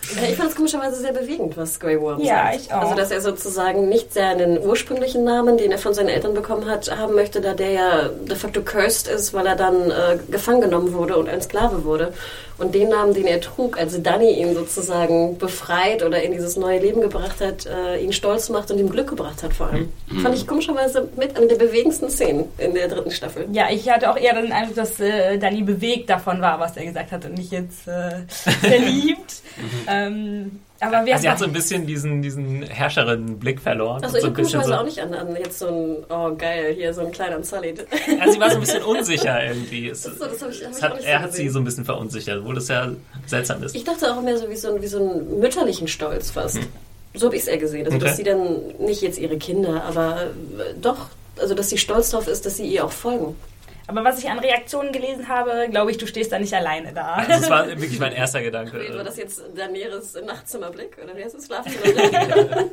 Ich 0.09 0.35
fand 0.37 0.49
es 0.49 0.55
komischerweise 0.55 0.99
sehr 0.99 1.13
bewegend, 1.13 1.57
was 1.57 1.79
Grey 1.79 1.99
Worm 1.99 2.21
ja, 2.21 2.35
sagt. 2.35 2.53
Ja, 2.53 2.59
ich 2.59 2.73
auch. 2.73 2.81
Also, 2.81 2.95
dass 2.95 3.11
er 3.11 3.21
sozusagen 3.21 3.89
nicht 3.89 4.13
seinen 4.13 4.59
ursprünglichen 4.59 5.23
Namen, 5.23 5.57
den 5.57 5.71
er 5.71 5.77
von 5.77 5.93
seinen 5.93 6.09
Eltern 6.09 6.33
bekommen 6.33 6.69
hat, 6.69 6.95
haben 6.95 7.15
möchte, 7.15 7.41
da 7.41 7.53
der 7.53 7.71
ja 7.71 8.09
de 8.09 8.35
facto 8.35 8.61
cursed 8.61 9.07
ist, 9.07 9.33
weil 9.33 9.45
er 9.45 9.55
dann 9.55 9.91
äh, 9.91 10.17
gefangen 10.29 10.61
genommen 10.61 10.93
wurde 10.93 11.17
und 11.17 11.29
ein 11.29 11.41
Sklave 11.41 11.83
wurde. 11.83 12.13
Und 12.57 12.73
den 12.73 12.89
Namen, 12.89 13.13
den 13.13 13.27
er 13.27 13.39
trug, 13.39 13.77
als 13.77 14.01
Danny 14.01 14.31
ihn 14.31 14.55
sozusagen 14.55 15.37
befreit 15.37 16.03
oder 16.03 16.21
in 16.23 16.31
dieses 16.31 16.57
neue 16.57 16.79
Leben 16.79 17.01
gebracht 17.01 17.39
hat, 17.39 17.67
äh, 17.67 18.03
ihn 18.03 18.11
stolz 18.13 18.49
macht 18.49 18.71
und 18.71 18.79
ihm 18.79 18.89
Glück 18.89 19.09
gebracht 19.09 19.43
hat 19.43 19.53
vor 19.53 19.67
allem. 19.67 19.89
Mhm. 20.09 20.19
Fand 20.21 20.35
ich 20.35 20.47
komischerweise 20.47 21.07
mit 21.17 21.37
einer 21.37 21.47
der 21.47 21.57
bewegendsten 21.57 22.09
Szenen 22.09 22.45
in 22.57 22.73
der 22.73 22.87
dritten 22.87 23.11
Staffel. 23.11 23.47
Ja, 23.51 23.69
ich 23.69 23.89
hatte 23.89 24.09
auch 24.09 24.17
eher 24.17 24.33
den 24.41 24.51
Eindruck, 24.51 24.75
dass 24.75 24.99
äh, 24.99 25.37
Danny 25.37 25.61
bewegt 25.61 26.09
davon 26.09 26.41
war, 26.41 26.59
was 26.59 26.75
er 26.77 26.85
gesagt 26.85 27.11
hat 27.11 27.25
und 27.25 27.35
nicht 27.35 27.51
jetzt 27.51 27.87
äh, 27.87 28.21
verliebt. 28.27 29.41
mhm. 29.57 29.71
ähm, 29.87 30.59
aber 30.79 30.97
also 30.97 31.17
sie 31.17 31.29
hat 31.29 31.39
so 31.39 31.45
ein 31.45 31.53
bisschen 31.53 31.85
diesen, 31.87 32.21
diesen 32.21 32.61
Herrscherin-Blick 32.63 33.59
verloren. 33.59 34.03
Also 34.03 34.17
ich 34.17 34.47
so 34.47 34.73
auch 34.73 34.83
nicht 34.83 34.99
an, 34.99 35.13
an 35.13 35.35
jetzt 35.35 35.59
so 35.59 35.67
ein, 35.67 36.05
oh 36.09 36.35
geil, 36.35 36.73
hier 36.75 36.93
so 36.93 37.01
ein 37.01 37.11
kleiner 37.11 37.43
Sully. 37.43 37.73
Ja, 38.07 38.31
sie 38.31 38.39
war 38.39 38.49
so 38.49 38.55
ein 38.55 38.61
bisschen 38.61 38.83
unsicher 38.83 39.43
irgendwie. 39.43 39.89
Es, 39.89 40.03
so, 40.03 40.11
das 40.11 40.41
hab 40.41 40.51
ich, 40.51 40.63
hab 40.63 40.93
hat, 40.93 41.03
er 41.03 41.19
so 41.19 41.23
hat 41.23 41.33
sie 41.33 41.49
so 41.49 41.59
ein 41.59 41.65
bisschen 41.65 41.85
verunsichert, 41.85 42.39
obwohl 42.39 42.55
das 42.55 42.67
ja 42.67 42.89
seltsam 43.25 43.63
ist. 43.63 43.75
Ich 43.75 43.83
dachte 43.83 44.13
auch 44.13 44.21
mehr 44.21 44.37
so 44.37 44.49
wie 44.49 44.55
so, 44.55 44.73
ein, 44.73 44.81
wie 44.81 44.87
so 44.87 44.99
einen 44.99 45.39
mütterlichen 45.39 45.87
Stolz 45.87 46.31
fast. 46.31 46.57
Hm. 46.57 46.67
So 47.13 47.27
habe 47.27 47.35
ich 47.35 47.41
es 47.43 47.47
eher 47.47 47.57
gesehen. 47.57 47.85
Also 47.85 47.97
okay. 47.97 48.05
dass 48.05 48.17
sie 48.17 48.23
dann 48.23 48.75
nicht 48.79 49.01
jetzt 49.01 49.17
ihre 49.17 49.37
Kinder, 49.37 49.83
aber 49.83 50.23
äh, 50.23 50.73
doch, 50.79 51.07
also 51.39 51.55
dass 51.55 51.69
sie 51.69 51.77
stolz 51.77 52.11
darauf 52.11 52.27
ist, 52.27 52.45
dass 52.45 52.57
sie 52.57 52.67
ihr 52.67 52.85
auch 52.85 52.91
folgen. 52.91 53.35
Aber 53.89 54.03
was 54.03 54.19
ich 54.19 54.29
an 54.29 54.39
Reaktionen 54.39 54.91
gelesen 54.91 55.29
habe, 55.29 55.67
glaube 55.71 55.91
ich, 55.91 55.97
du 55.97 56.05
stehst 56.07 56.33
da 56.33 56.39
nicht 56.39 56.53
alleine 56.53 56.91
da. 56.91 57.13
Also 57.13 57.31
das 57.31 57.49
war 57.49 57.67
wirklich 57.79 57.99
mein 57.99 58.11
erster 58.11 58.41
Gedanke. 58.41 58.77
War 58.95 59.03
das 59.03 59.15
jetzt 59.15 59.41
Daenerys 59.55 60.17
Nachtzimmerblick? 60.25 60.97
Oder 61.01 61.15
wie 61.15 61.23
heißt 61.23 61.35
das? 61.35 61.45
Schlafzimmerblick? 61.47 62.71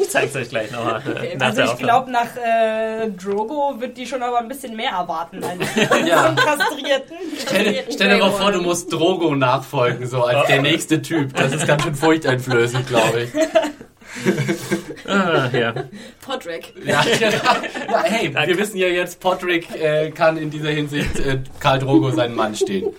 ich 0.00 0.10
zeig's 0.10 0.34
euch 0.34 0.48
gleich 0.48 0.72
nochmal. 0.72 1.02
Okay, 1.08 1.38
also 1.38 1.62
ich 1.62 1.76
glaube, 1.76 2.10
nach 2.10 2.36
äh, 2.36 3.08
Drogo 3.10 3.80
wird 3.80 3.96
die 3.96 4.06
schon 4.06 4.22
aber 4.24 4.38
ein 4.38 4.48
bisschen 4.48 4.74
mehr 4.74 4.90
erwarten 4.90 5.42
als 5.44 5.60
ja. 6.06 6.18
so 6.18 6.24
einen 6.26 6.36
Kastrierten. 6.36 7.16
Stell, 7.38 7.84
stell 7.92 8.08
dir 8.10 8.18
mal 8.18 8.32
vor, 8.32 8.50
du 8.50 8.60
musst 8.60 8.92
Drogo 8.92 9.36
nachfolgen, 9.36 10.08
so 10.08 10.24
als 10.24 10.48
der 10.48 10.62
nächste 10.62 11.00
Typ. 11.00 11.32
Das 11.34 11.52
ist 11.52 11.66
ganz 11.66 11.84
schön 11.84 11.94
furchteinflößend, 11.94 12.88
glaube 12.88 13.22
ich. 13.22 13.30
Ah, 15.06 15.48
ja. 15.52 15.74
Podrick. 16.24 16.72
Ja, 16.84 17.04
ja, 17.04 18.02
hey, 18.04 18.34
wir 18.46 18.58
wissen 18.58 18.76
ja 18.76 18.88
jetzt, 18.88 19.20
Podrick 19.20 19.70
äh, 19.74 20.10
kann 20.10 20.36
in 20.36 20.50
dieser 20.50 20.70
Hinsicht 20.70 21.18
äh, 21.18 21.40
Karl 21.60 21.78
Drogo 21.78 22.10
seinen 22.10 22.34
Mann 22.34 22.54
stehen. 22.54 22.92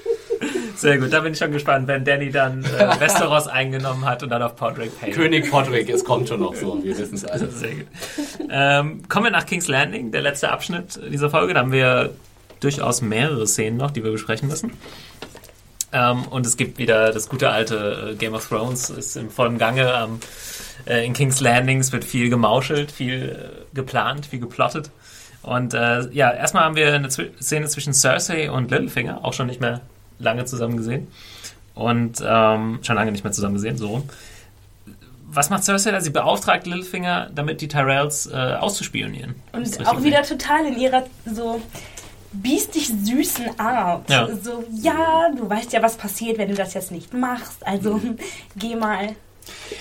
Sehr 0.75 0.99
gut, 0.99 1.11
da 1.11 1.21
bin 1.21 1.33
ich 1.33 1.39
schon 1.39 1.51
gespannt, 1.51 1.87
wenn 1.87 2.05
Danny 2.05 2.29
dann 2.29 2.63
äh, 2.63 2.99
Westeros 2.99 3.47
eingenommen 3.47 4.05
hat 4.05 4.21
und 4.21 4.29
dann 4.29 4.43
auf 4.43 4.55
Podrick 4.55 4.91
hält. 4.99 5.15
König 5.15 5.49
Podrick, 5.49 5.89
es 5.89 6.05
kommt 6.05 6.29
schon 6.29 6.41
noch 6.41 6.53
so, 6.53 6.83
wir 6.83 6.95
wissen 6.97 7.15
es 7.15 7.25
alle. 7.25 7.47
Sehr 7.51 7.71
gut. 7.71 7.87
Ähm, 8.49 9.01
kommen 9.09 9.25
wir 9.25 9.31
nach 9.31 9.45
King's 9.45 9.67
Landing, 9.67 10.11
der 10.11 10.21
letzte 10.21 10.51
Abschnitt 10.51 10.99
dieser 11.11 11.31
Folge. 11.31 11.55
Da 11.55 11.61
haben 11.61 11.71
wir 11.71 12.13
durchaus 12.59 13.01
mehrere 13.01 13.47
Szenen 13.47 13.77
noch, 13.77 13.89
die 13.89 14.03
wir 14.03 14.11
besprechen 14.11 14.49
müssen. 14.49 14.73
Ähm, 15.93 16.25
und 16.27 16.45
es 16.45 16.57
gibt 16.57 16.77
wieder 16.77 17.11
das 17.11 17.27
gute 17.29 17.49
alte 17.49 18.11
äh, 18.11 18.15
Game 18.15 18.33
of 18.33 18.47
Thrones, 18.47 18.89
ist 18.91 19.15
im 19.15 19.31
vollen 19.31 19.57
Gange. 19.57 19.91
Ähm, 19.91 20.19
äh, 20.87 21.05
in 21.05 21.13
King's 21.13 21.39
Landing 21.39 21.89
wird 21.91 22.03
viel 22.03 22.29
gemauschelt, 22.29 22.91
viel 22.91 23.63
äh, 23.73 23.75
geplant, 23.75 24.25
viel 24.25 24.39
geplottet. 24.39 24.89
Und 25.43 25.73
äh, 25.73 26.09
ja, 26.11 26.31
erstmal 26.31 26.63
haben 26.63 26.75
wir 26.75 26.93
eine 26.93 27.09
Zw 27.09 27.29
Szene 27.41 27.67
zwischen 27.67 27.93
Cersei 27.93 28.51
und 28.51 28.69
Littlefinger, 28.71 29.23
auch 29.23 29.33
schon 29.33 29.47
nicht 29.47 29.61
mehr 29.61 29.81
lange 30.19 30.45
zusammen 30.45 30.77
gesehen. 30.77 31.07
Und 31.73 32.23
ähm, 32.25 32.79
schon 32.81 32.95
lange 32.95 33.11
nicht 33.11 33.23
mehr 33.23 33.31
zusammen 33.31 33.55
gesehen, 33.55 33.77
so 33.77 33.87
rum. 33.87 34.09
Was 35.29 35.49
macht 35.49 35.63
Cersei 35.63 35.91
da? 35.91 36.01
Sie 36.01 36.09
beauftragt 36.09 36.65
Littlefinger, 36.65 37.29
damit 37.33 37.61
die 37.61 37.67
Tyrells 37.67 38.27
äh, 38.27 38.35
auszuspionieren. 38.35 39.35
Und 39.51 39.87
auch 39.87 40.01
wieder 40.01 40.23
total 40.23 40.65
in 40.65 40.77
ihrer 40.77 41.05
so 41.25 41.61
biestig 42.33 42.91
süßen 43.03 43.59
Art. 43.59 44.09
Ja. 44.09 44.27
So, 44.41 44.63
ja, 44.71 45.29
du 45.35 45.49
weißt 45.49 45.73
ja, 45.73 45.81
was 45.81 45.97
passiert, 45.97 46.37
wenn 46.37 46.49
du 46.49 46.55
das 46.55 46.73
jetzt 46.73 46.91
nicht 46.91 47.13
machst. 47.13 47.65
Also 47.65 48.01
geh 48.55 48.75
mal. 48.75 49.15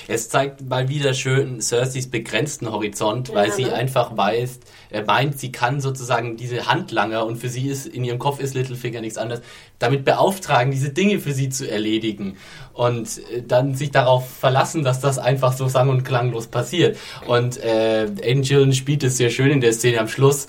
Es 0.08 0.28
zeigt 0.28 0.68
mal 0.68 0.88
wieder 0.88 1.14
schön 1.14 1.60
Cerseis 1.60 2.08
begrenzten 2.08 2.70
Horizont, 2.70 3.34
weil 3.34 3.48
ja, 3.48 3.54
sie 3.54 3.64
ne? 3.64 3.74
einfach 3.74 4.16
weiß, 4.16 4.60
er 4.90 5.04
meint, 5.04 5.38
sie 5.38 5.52
kann 5.52 5.80
sozusagen 5.80 6.36
diese 6.36 6.66
Handlanger 6.66 7.26
und 7.26 7.36
für 7.36 7.48
sie 7.48 7.68
ist, 7.68 7.86
in 7.86 8.04
ihrem 8.04 8.18
Kopf 8.18 8.40
ist 8.40 8.54
Littlefinger 8.54 9.00
nichts 9.00 9.18
anderes, 9.18 9.42
damit 9.78 10.04
beauftragen, 10.04 10.70
diese 10.70 10.90
Dinge 10.90 11.18
für 11.18 11.32
sie 11.32 11.48
zu 11.48 11.70
erledigen 11.70 12.36
und 12.72 13.18
äh, 13.32 13.42
dann 13.46 13.74
sich 13.74 13.90
darauf 13.90 14.28
verlassen, 14.28 14.84
dass 14.84 15.00
das 15.00 15.18
einfach 15.18 15.52
so 15.52 15.68
sang- 15.68 15.88
und 15.88 16.04
klanglos 16.04 16.46
passiert. 16.46 16.96
Und 17.26 17.62
äh, 17.62 18.06
Angel 18.24 18.72
spielt 18.72 19.02
es 19.02 19.16
sehr 19.16 19.30
schön 19.30 19.50
in 19.50 19.60
der 19.60 19.72
Szene 19.72 20.00
am 20.00 20.08
Schluss 20.08 20.46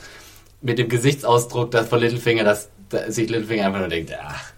mit 0.62 0.80
dem 0.80 0.90
Gesichtsausdruck 0.90 1.72
dass 1.72 1.88
von 1.88 2.00
Littlefinger, 2.00 2.44
dass, 2.44 2.70
dass 2.90 3.16
sich 3.16 3.30
Littlefinger 3.30 3.68
einfach 3.68 3.80
nur 3.80 3.90
denkt, 3.90 4.14
ach, 4.20 4.54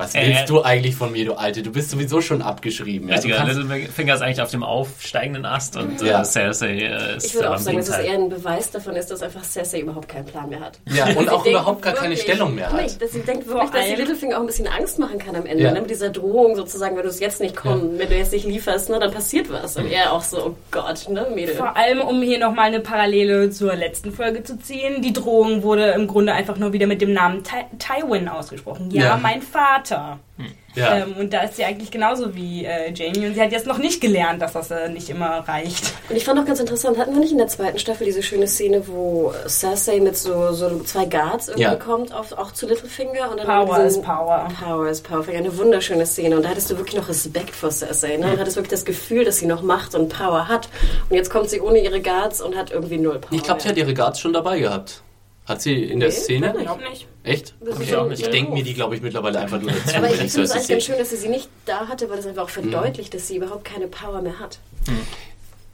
was 0.00 0.14
willst 0.14 0.42
äh, 0.42 0.46
du 0.46 0.62
eigentlich 0.62 0.96
von 0.96 1.12
mir, 1.12 1.24
du 1.24 1.34
Alte? 1.34 1.62
Du 1.62 1.72
bist 1.72 1.90
sowieso 1.90 2.20
schon 2.20 2.42
abgeschrieben. 2.42 3.08
Ja? 3.08 3.16
Richtiger, 3.16 3.44
Littlefinger 3.44 4.14
ist 4.14 4.22
eigentlich 4.22 4.40
auf 4.40 4.50
dem 4.50 4.62
aufsteigenden 4.62 5.44
Ast 5.44 5.76
und 5.76 6.00
ja. 6.00 6.22
äh, 6.22 6.24
Cersei 6.24 6.78
äh, 6.78 7.16
ist 7.16 7.26
Ich 7.26 7.34
würde 7.34 7.52
auch 7.52 7.58
sagen, 7.58 7.76
dass 7.76 7.88
es 7.88 7.98
eher 7.98 8.14
ein 8.14 8.28
Beweis 8.28 8.70
davon 8.70 8.96
ist, 8.96 9.10
dass 9.10 9.22
einfach 9.22 9.44
Cersei 9.44 9.80
überhaupt 9.80 10.08
keinen 10.08 10.24
Plan 10.24 10.48
mehr 10.48 10.60
hat. 10.60 10.78
Ja, 10.86 11.06
und 11.16 11.28
auch 11.28 11.44
überhaupt 11.44 11.82
gar 11.82 11.94
keine 11.94 12.16
Stellung 12.16 12.54
mehr 12.54 12.72
hat. 12.72 12.82
Nicht, 12.82 13.00
dass 13.00 13.12
sie 13.12 13.20
denkt 13.20 13.46
wirklich, 13.46 13.70
dass 13.70 13.86
sie 13.86 13.94
Littlefinger 13.94 14.36
auch 14.36 14.40
ein 14.40 14.46
bisschen 14.46 14.68
Angst 14.68 14.98
machen 14.98 15.18
kann 15.18 15.36
am 15.36 15.46
Ende. 15.46 15.64
Ja. 15.64 15.72
Ne? 15.72 15.80
Mit 15.80 15.90
dieser 15.90 16.10
Drohung 16.10 16.56
sozusagen, 16.56 16.96
wenn 16.96 17.02
du 17.02 17.08
es 17.08 17.20
jetzt 17.20 17.40
nicht 17.40 17.54
kommst, 17.54 17.98
wenn 17.98 18.08
du 18.08 18.16
jetzt 18.16 18.32
nicht 18.32 18.46
lieferst, 18.46 18.88
ne, 18.90 18.98
dann 18.98 19.12
passiert 19.12 19.50
was. 19.50 19.76
Und 19.76 19.90
er 19.90 20.12
auch 20.12 20.22
so, 20.22 20.46
oh 20.46 20.56
Gott, 20.70 21.08
ne, 21.08 21.26
Mädel. 21.34 21.54
Vor 21.54 21.76
allem, 21.76 22.00
um 22.00 22.22
hier 22.22 22.38
nochmal 22.38 22.66
eine 22.66 22.80
Parallele 22.80 23.50
zur 23.50 23.74
letzten 23.74 24.12
Folge 24.12 24.42
zu 24.42 24.58
ziehen. 24.58 25.02
Die 25.02 25.12
Drohung 25.12 25.62
wurde 25.62 25.90
im 25.90 26.06
Grunde 26.06 26.32
einfach 26.32 26.56
nur 26.56 26.72
wieder 26.72 26.86
mit 26.86 27.00
dem 27.02 27.12
Namen 27.12 27.42
Ty 27.44 27.64
Tywin 27.78 28.28
ausgesprochen. 28.28 28.90
Ja, 28.90 29.18
mein 29.20 29.42
Vater. 29.42 29.89
Hm. 30.36 30.46
Ja. 30.74 30.98
Ähm, 30.98 31.16
und 31.18 31.32
da 31.32 31.42
ist 31.42 31.56
sie 31.56 31.64
eigentlich 31.64 31.90
genauso 31.90 32.34
wie 32.34 32.64
äh, 32.64 32.92
Jamie. 32.92 33.26
Und 33.26 33.34
sie 33.34 33.40
hat 33.40 33.50
jetzt 33.50 33.66
noch 33.66 33.78
nicht 33.78 34.00
gelernt, 34.00 34.40
dass 34.40 34.52
das 34.52 34.70
äh, 34.70 34.88
nicht 34.88 35.10
immer 35.10 35.40
reicht. 35.48 35.92
Und 36.08 36.16
ich 36.16 36.24
fand 36.24 36.38
auch 36.38 36.44
ganz 36.44 36.60
interessant, 36.60 36.96
hatten 36.96 37.12
wir 37.12 37.20
nicht 37.20 37.32
in 37.32 37.38
der 37.38 37.48
zweiten 37.48 37.78
Staffel 37.78 38.04
diese 38.04 38.22
schöne 38.22 38.46
Szene, 38.46 38.86
wo 38.86 39.32
Cersei 39.48 40.00
mit 40.00 40.16
so, 40.16 40.52
so 40.52 40.78
zwei 40.80 41.06
Guards 41.06 41.48
irgendwie 41.48 41.62
ja. 41.64 41.74
kommt, 41.74 42.14
auf, 42.14 42.32
auch 42.32 42.52
zu 42.52 42.66
Littlefinger. 42.66 43.30
Und 43.30 43.40
dann 43.40 43.46
Power 43.46 43.80
is 43.80 44.00
Power. 44.00 44.48
Power 44.62 44.88
is 44.88 45.00
Power. 45.00 45.26
Eine 45.28 45.56
wunderschöne 45.56 46.06
Szene. 46.06 46.36
Und 46.36 46.44
da 46.44 46.50
hattest 46.50 46.70
du 46.70 46.76
wirklich 46.76 46.96
noch 46.96 47.08
Respekt 47.08 47.54
vor 47.56 47.70
Cersei. 47.70 48.16
Ne? 48.16 48.32
Und 48.32 48.38
hattest 48.38 48.56
wirklich 48.56 48.70
das 48.70 48.84
Gefühl, 48.84 49.24
dass 49.24 49.38
sie 49.38 49.46
noch 49.46 49.62
Macht 49.62 49.94
und 49.94 50.08
Power 50.08 50.46
hat. 50.46 50.68
Und 51.08 51.16
jetzt 51.16 51.30
kommt 51.30 51.50
sie 51.50 51.60
ohne 51.60 51.80
ihre 51.80 52.00
Guards 52.00 52.40
und 52.40 52.56
hat 52.56 52.70
irgendwie 52.70 52.98
null 52.98 53.18
Power. 53.18 53.36
Ich 53.36 53.42
glaube, 53.42 53.60
sie 53.60 53.68
hat 53.68 53.76
ihre 53.76 53.94
Guards 53.94 54.20
schon 54.20 54.32
dabei 54.32 54.60
gehabt. 54.60 55.02
Hat 55.50 55.62
sie 55.62 55.82
in 55.82 55.98
der 55.98 56.12
Szene? 56.12 56.54
Ich 56.56 56.62
glaube 56.62 56.88
nicht. 56.88 57.08
Echt? 57.24 57.54
ich 57.80 57.96
auch 57.96 58.06
nicht. 58.06 58.22
Ich 58.22 58.30
denke 58.30 58.52
mir 58.52 58.62
die, 58.62 58.72
glaube 58.72 58.94
ich, 58.94 59.02
mittlerweile 59.02 59.40
einfach 59.40 59.60
nur 59.60 59.72
dazu. 59.72 59.96
Aber 59.96 60.06
ich, 60.06 60.12
ich 60.22 60.30
finde 60.30 60.42
es 60.42 60.52
eigentlich 60.52 60.68
ganz 60.68 60.84
schön, 60.84 60.98
dass 60.98 61.10
sie 61.10 61.16
sie 61.16 61.28
nicht 61.28 61.48
da 61.66 61.88
hatte, 61.88 62.08
weil 62.08 62.18
das 62.18 62.26
einfach 62.26 62.44
auch 62.44 62.50
verdeutlicht, 62.50 63.12
mhm. 63.12 63.16
dass 63.16 63.26
sie 63.26 63.36
überhaupt 63.36 63.64
keine 63.64 63.88
Power 63.88 64.22
mehr 64.22 64.38
hat. 64.38 64.60
Mhm. 64.86 65.00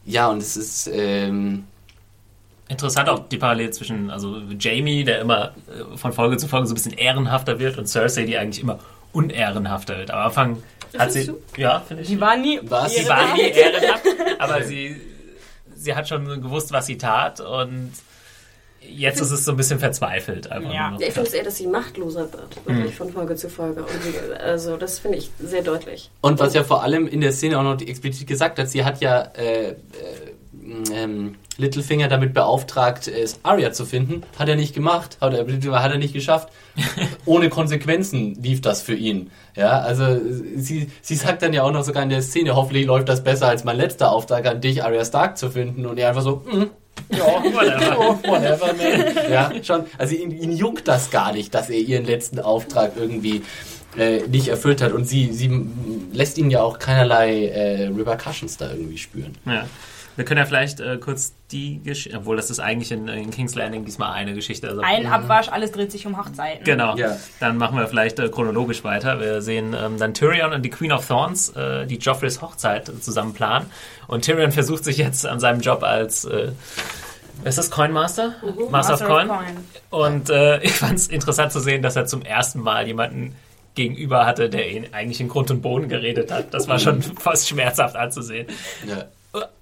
Ja, 0.07 0.29
und 0.31 0.39
es 0.39 0.57
ist... 0.57 0.91
Ähm, 0.91 1.65
Interessant 2.69 3.11
auch 3.11 3.29
die 3.29 3.37
Parallele 3.37 3.71
zwischen 3.71 4.11
also 4.11 4.41
Jamie, 4.59 5.05
der 5.05 5.21
immer 5.21 5.53
äh, 5.69 5.97
von 5.99 6.15
Folge 6.15 6.39
zu 6.39 6.49
Folge 6.49 6.69
so 6.69 6.73
ein 6.73 6.77
bisschen 6.77 6.95
ehrenhafter 6.95 7.59
wird, 7.59 7.77
und 7.77 7.87
Cersei, 7.87 8.25
die 8.25 8.39
eigentlich 8.39 8.63
immer 8.63 8.79
unehrenhafter 9.13 9.99
wird. 9.99 10.11
Am 10.11 10.21
Anfang 10.21 10.63
hat 10.97 11.13
sie... 11.13 11.27
Du? 11.27 11.39
Ja, 11.59 11.81
finde 11.81 12.03
ich. 12.03 12.09
Die 12.09 12.19
war 12.19 12.39
nie... 12.39 12.61
Was? 12.63 12.95
Die 12.95 13.07
war 13.07 13.35
nie 13.35 13.43
ehrenhaft, 13.43 14.07
aber 14.39 14.63
sie, 14.63 14.97
sie 15.75 15.95
hat 15.95 16.09
schon 16.09 16.25
gewusst, 16.41 16.73
was 16.73 16.87
sie 16.87 16.97
tat 16.97 17.43
und 17.43 17.93
jetzt 18.89 19.21
ist 19.21 19.31
es 19.31 19.45
so 19.45 19.53
ein 19.53 19.57
bisschen 19.57 19.79
verzweifelt. 19.79 20.51
Einfach 20.51 20.73
ja. 20.73 20.97
ja 20.99 21.07
ich 21.07 21.15
finde 21.15 21.29
es 21.29 21.35
eher, 21.35 21.45
dass 21.45 21.57
sie 21.57 21.67
machtloser 21.67 22.33
wird, 22.33 22.67
wirklich 22.67 22.93
mhm. 22.93 22.97
von 22.97 23.13
Folge 23.13 23.37
zu 23.37 23.49
Folge. 23.49 23.83
Und 23.83 24.41
also 24.41 24.77
das 24.77 24.99
finde 24.99 25.19
ich 25.19 25.31
sehr 25.39 25.63
deutlich. 25.63 26.11
Und 26.21 26.39
was 26.39 26.55
ja 26.55 26.65
vor 26.65 26.83
allem 26.83 27.07
in 27.07 27.21
der 27.21 27.33
Szene 27.33 27.59
auch 27.59 27.63
noch 27.63 27.81
explizit 27.81 28.27
gesagt 28.27 28.59
hat, 28.59 28.69
sie 28.69 28.85
hat 28.85 29.01
ja 29.01 29.23
äh, 29.37 29.71
äh, 29.71 29.75
ähm, 30.93 31.37
Littlefinger 31.59 32.09
damit 32.09 32.35
beauftragt, 32.35 33.09
äh, 33.09 33.27
Arya 33.43 33.73
zu 33.73 33.85
finden. 33.85 34.23
Hat 34.39 34.49
er 34.49 34.57
nicht 34.57 34.75
gemacht, 34.75 35.19
hat 35.21 35.33
er, 35.35 35.47
hat 35.47 35.93
er 35.93 35.99
nicht 35.99 36.13
geschafft. 36.13 36.49
Ohne 37.25 37.49
Konsequenzen 37.49 38.35
lief 38.43 38.61
das 38.61 38.83
für 38.83 38.95
ihn. 38.95 39.31
Ja, 39.55 39.81
also 39.81 40.19
sie, 40.57 40.91
sie 41.01 41.15
sagt 41.15 41.43
dann 41.43 41.53
ja 41.53 41.63
auch 41.63 41.73
noch 41.73 41.85
sogar 41.85 42.03
in 42.03 42.11
der 42.11 42.23
Szene, 42.23 42.55
hoffentlich 42.55 42.87
läuft 42.87 43.09
das 43.09 43.25
besser 43.25 43.49
als 43.49 43.65
mein 43.65 43.77
letzter 43.77 44.13
Auftrag 44.13 44.47
an 44.47 44.61
dich, 44.61 44.85
Arya 44.85 45.05
Stark 45.05 45.39
zu 45.39 45.51
finden. 45.51 45.87
Und 45.87 45.99
er 45.99 46.09
einfach 46.09 46.23
so, 46.23 46.43
mm, 46.45 46.71
ja, 47.11 47.27
whatever. 47.27 48.19
whatever, 48.25 48.75
man. 48.75 49.31
Ja, 49.31 49.53
schon. 49.63 49.85
Also 49.99 50.15
ihn, 50.15 50.31
ihn 50.31 50.53
juckt 50.53 50.89
das 50.89 51.11
gar 51.11 51.33
nicht, 51.33 51.55
dass 51.55 51.71
er 51.71 51.79
ihren 51.79 52.05
letzten 52.05 52.41
Auftrag 52.41 52.93
irgendwie 52.97 53.43
äh, 53.97 54.27
nicht 54.29 54.49
erfüllt 54.49 54.83
hat. 54.83 54.93
Und 54.93 55.07
sie, 55.07 55.33
sie 55.33 55.51
lässt 56.13 56.39
ihn 56.39 56.51
ja 56.51 56.63
auch 56.63 56.79
keinerlei 56.79 57.47
äh, 57.47 57.87
Repercussions 57.89 58.57
da 58.57 58.71
irgendwie 58.71 58.99
spüren. 58.99 59.37
Ja. 59.45 59.67
Wir 60.17 60.25
können 60.25 60.39
ja 60.39 60.47
vielleicht 60.47 60.81
äh, 60.81 60.97
kurz 60.97 61.35
die 61.53 61.83
Geschichte, 61.83 62.19
obwohl 62.19 62.37
das 62.37 62.51
ist 62.51 62.59
eigentlich 62.59 62.91
in, 62.91 63.07
in, 63.07 63.31
King's 63.31 63.55
Landing 63.55 63.85
diesmal 63.85 64.13
eine 64.13 64.35
Geschichte. 64.35 64.69
Also, 64.69 64.81
Ein 64.81 65.07
Abwasch, 65.07 65.49
alles 65.49 65.73
dreht 65.73 65.93
sich 65.93 66.07
um 66.07 66.19
Hochzeiten. 66.19 66.65
Genau. 66.65 66.97
Ja. 66.97 67.17
Dann 67.39 67.59
machen 67.59 67.79
wir 67.79 67.87
vielleicht 67.87 68.19
äh, 68.19 68.29
chronologisch 68.29 68.83
weiter. 68.83 69.21
Wir 69.21 69.43
sehen 69.43 69.77
ähm, 69.79 69.99
dann 69.99 70.15
Tyrion 70.15 70.53
und 70.53 70.63
die 70.63 70.71
Queen 70.71 70.91
of 70.91 71.07
Thorns, 71.07 71.51
äh, 71.51 71.87
die 71.87 71.99
Joffreys 71.99 72.41
Hochzeit 72.41 72.91
zusammen 73.01 73.35
planen. 73.35 73.71
Und 74.09 74.25
Tyrion 74.25 74.53
versucht 74.53 74.85
sich 74.85 74.97
jetzt 74.97 75.27
an 75.27 75.39
seinem 75.39 75.61
Job 75.61 75.83
als 75.83 76.25
äh, 76.25 76.53
ist 77.45 77.59
das 77.59 77.71
Coin 77.71 77.93
Master? 77.93 78.35
Mhm. 78.43 78.71
Master, 78.71 78.93
Master, 78.93 78.95
of 78.95 79.01
Coin. 79.07 79.31
Of 79.31 79.37
Coin. 79.37 79.57
Und 79.91 80.31
äh, 80.31 80.59
ich 80.63 80.73
fand 80.73 80.95
es 80.95 81.09
interessant 81.09 81.53
zu 81.53 81.61
sehen, 81.61 81.83
dass 81.83 81.97
er 81.97 82.07
zum 82.07 82.23
ersten 82.23 82.61
Mal 82.61 82.87
jemanden 82.87 83.37
gegenüber 83.75 84.25
hatte, 84.25 84.49
der 84.49 84.71
ihn 84.71 84.87
eigentlich 84.93 85.21
in 85.21 85.29
Grund 85.29 85.51
und 85.51 85.61
Boden 85.61 85.89
geredet 85.89 86.33
hat. 86.33 86.55
Das 86.55 86.67
war 86.67 86.79
schon 86.79 87.03
fast 87.03 87.49
schmerzhaft 87.49 87.95
anzusehen. 87.95 88.47
Ja. 88.89 89.05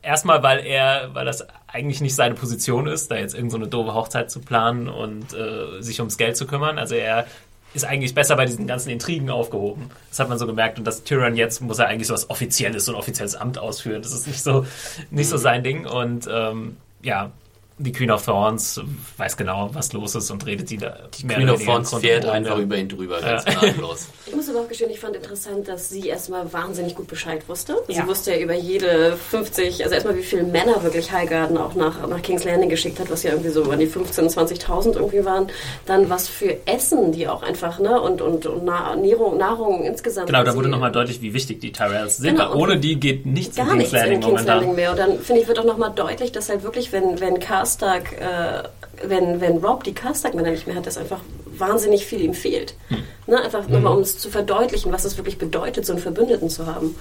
Erstmal, 0.03 0.43
weil 0.43 0.65
er, 0.65 1.11
weil 1.15 1.25
das 1.25 1.47
eigentlich 1.67 2.01
nicht 2.01 2.15
seine 2.15 2.35
Position 2.35 2.87
ist, 2.87 3.11
da 3.11 3.17
jetzt 3.17 3.35
irgendeine 3.35 3.65
so 3.65 3.71
doofe 3.71 3.95
Hochzeit 3.95 4.31
zu 4.31 4.41
planen 4.41 4.89
und 4.89 5.33
äh, 5.33 5.81
sich 5.81 6.01
ums 6.01 6.19
Geld 6.19 6.37
zu 6.37 6.47
kümmern. 6.47 6.79
Also 6.79 6.95
er 6.95 7.27
ist 7.75 7.85
eigentlich 7.85 8.15
besser 8.15 8.37
bei 8.37 8.47
diesen 8.47 8.67
ganzen 8.67 8.91
Intrigen 8.91 9.31
aufgehoben. 9.31 9.91
Das 10.09 10.21
hat 10.21 10.29
man 10.29 10.39
so 10.39 10.47
gemerkt. 10.47 10.79
Und 10.79 10.85
das 10.85 11.03
Tyrann 11.03 11.37
jetzt 11.37 11.61
muss 11.61 11.81
er 11.81 11.89
eigentlich 11.89 12.07
so 12.07 12.15
was 12.15 12.31
Offizielles, 12.31 12.85
so 12.85 12.93
ein 12.93 12.99
offizielles 12.99 13.35
Amt 13.35 13.59
ausführen. 13.59 14.03
Das 14.03 14.13
ist 14.13 14.27
nicht 14.29 14.43
so, 14.43 14.65
nicht 15.11 15.29
so 15.29 15.37
sein 15.37 15.65
Ding. 15.65 15.85
Und 15.87 16.29
ähm, 16.31 16.77
ja, 17.03 17.33
die 17.77 17.91
Queen 17.91 18.11
of 18.11 18.25
Thorns 18.25 18.81
weiß 19.17 19.37
genau, 19.37 19.71
was 19.73 19.93
los 19.93 20.15
ist 20.15 20.31
und 20.31 20.47
redet 20.47 20.71
die 20.71 20.77
da. 20.77 20.97
Die 21.19 21.27
Queen 21.27 21.51
of 21.51 21.65
Thorns 21.65 21.93
fährt 21.95 22.25
einfach 22.25 22.59
über 22.59 22.77
ihn 22.77 22.89
drüber, 22.89 23.21
ja. 23.21 23.33
ganz 23.33 23.45
gnadenlos. 23.47 24.09
Ich 24.27 24.35
muss 24.35 24.49
aber 24.49 24.61
auch 24.61 24.69
gestehen, 24.69 24.91
ich 24.91 25.01
fand 25.01 25.17
interessant, 25.17 25.67
dass 25.67 25.91
sie 25.91 26.09
erstmal 26.09 26.53
wahnsinnig 26.53 26.95
gut 26.95 27.09
Bescheid 27.09 27.49
wusste. 27.49 27.77
Ja. 27.89 28.03
Sie 28.03 28.09
wusste 28.09 28.33
ja 28.33 28.39
über 28.39 28.55
jede 28.55 29.17
50, 29.17 29.83
also 29.83 29.95
erstmal 29.95 30.17
wie 30.17 30.23
viele 30.23 30.45
Männer 30.45 30.83
wirklich 30.85 31.11
Highgarden 31.11 31.59
auch 31.59 31.75
nach, 31.75 32.07
nach 32.07 32.23
King's 32.23 32.45
Landing 32.45 32.69
geschickt 32.69 33.01
hat, 33.01 33.11
was 33.11 33.25
ja 33.25 33.31
irgendwie 33.31 33.51
so 33.51 33.65
an 33.65 33.81
die 33.81 33.89
15.000, 33.89 34.35
20.000 34.35 34.95
irgendwie 34.95 35.25
waren. 35.25 35.49
Dann 35.87 36.09
was 36.11 36.29
für 36.29 36.57
Essen 36.67 37.11
die 37.11 37.27
auch 37.27 37.43
einfach, 37.43 37.81
ne, 37.81 38.01
und, 38.01 38.23
und, 38.23 38.47
und 38.47 38.65
Nahrung, 38.65 39.37
Nahrung 39.37 39.85
insgesamt. 39.85 40.29
Genau, 40.29 40.45
da 40.45 40.55
wurde 40.55 40.69
nochmal 40.69 40.93
deutlich, 40.93 41.21
wie 41.23 41.35
wichtig 41.35 41.61
die 41.61 41.73
Tyrells 41.73 42.19
sind, 42.19 42.37
genau, 42.37 42.55
ohne 42.55 42.79
die 42.79 43.01
geht 43.01 43.27
nichts 43.27 43.57
gar 43.57 43.73
in 43.73 43.79
King's 43.79 43.93
Landing, 43.93 44.15
in 44.15 44.21
King's 44.21 44.45
Landing 44.45 44.75
mehr. 44.77 44.93
Und 44.93 44.99
dann, 44.99 45.19
finde 45.19 45.43
ich, 45.43 45.49
wird 45.49 45.59
auch 45.59 45.65
nochmal 45.65 45.93
deutlich, 45.95 46.31
dass 46.31 46.49
halt 46.49 46.63
wirklich, 46.63 46.93
wenn, 46.93 47.21
wenn 47.21 47.41
Karstark, 47.65 48.13
äh, 48.21 48.63
wenn, 49.09 49.41
wenn 49.41 49.57
Rob 49.57 49.85
die 49.85 49.95
Karstark-Männer 49.95 50.51
nicht 50.51 50.67
mehr 50.67 50.77
hat, 50.77 50.87
dass 50.87 50.99
einfach 50.99 51.21
wahnsinnig 51.47 52.05
viel 52.05 52.21
ihm 52.21 52.35
fehlt. 52.35 52.75
Hm. 52.89 52.99
Ne, 53.27 53.41
einfach 53.41 53.67
mhm. 53.67 53.75
nochmal, 53.75 53.97
um 53.97 54.03
es 54.03 54.19
zu 54.19 54.29
verdeutlichen, 54.29 54.93
was 54.93 55.07
es 55.07 55.17
wirklich 55.17 55.39
bedeutet, 55.39 55.87
so 55.87 55.95
einen 55.95 56.03
Verbündeten 56.03 56.51
zu 56.51 56.67
haben. 56.67 56.95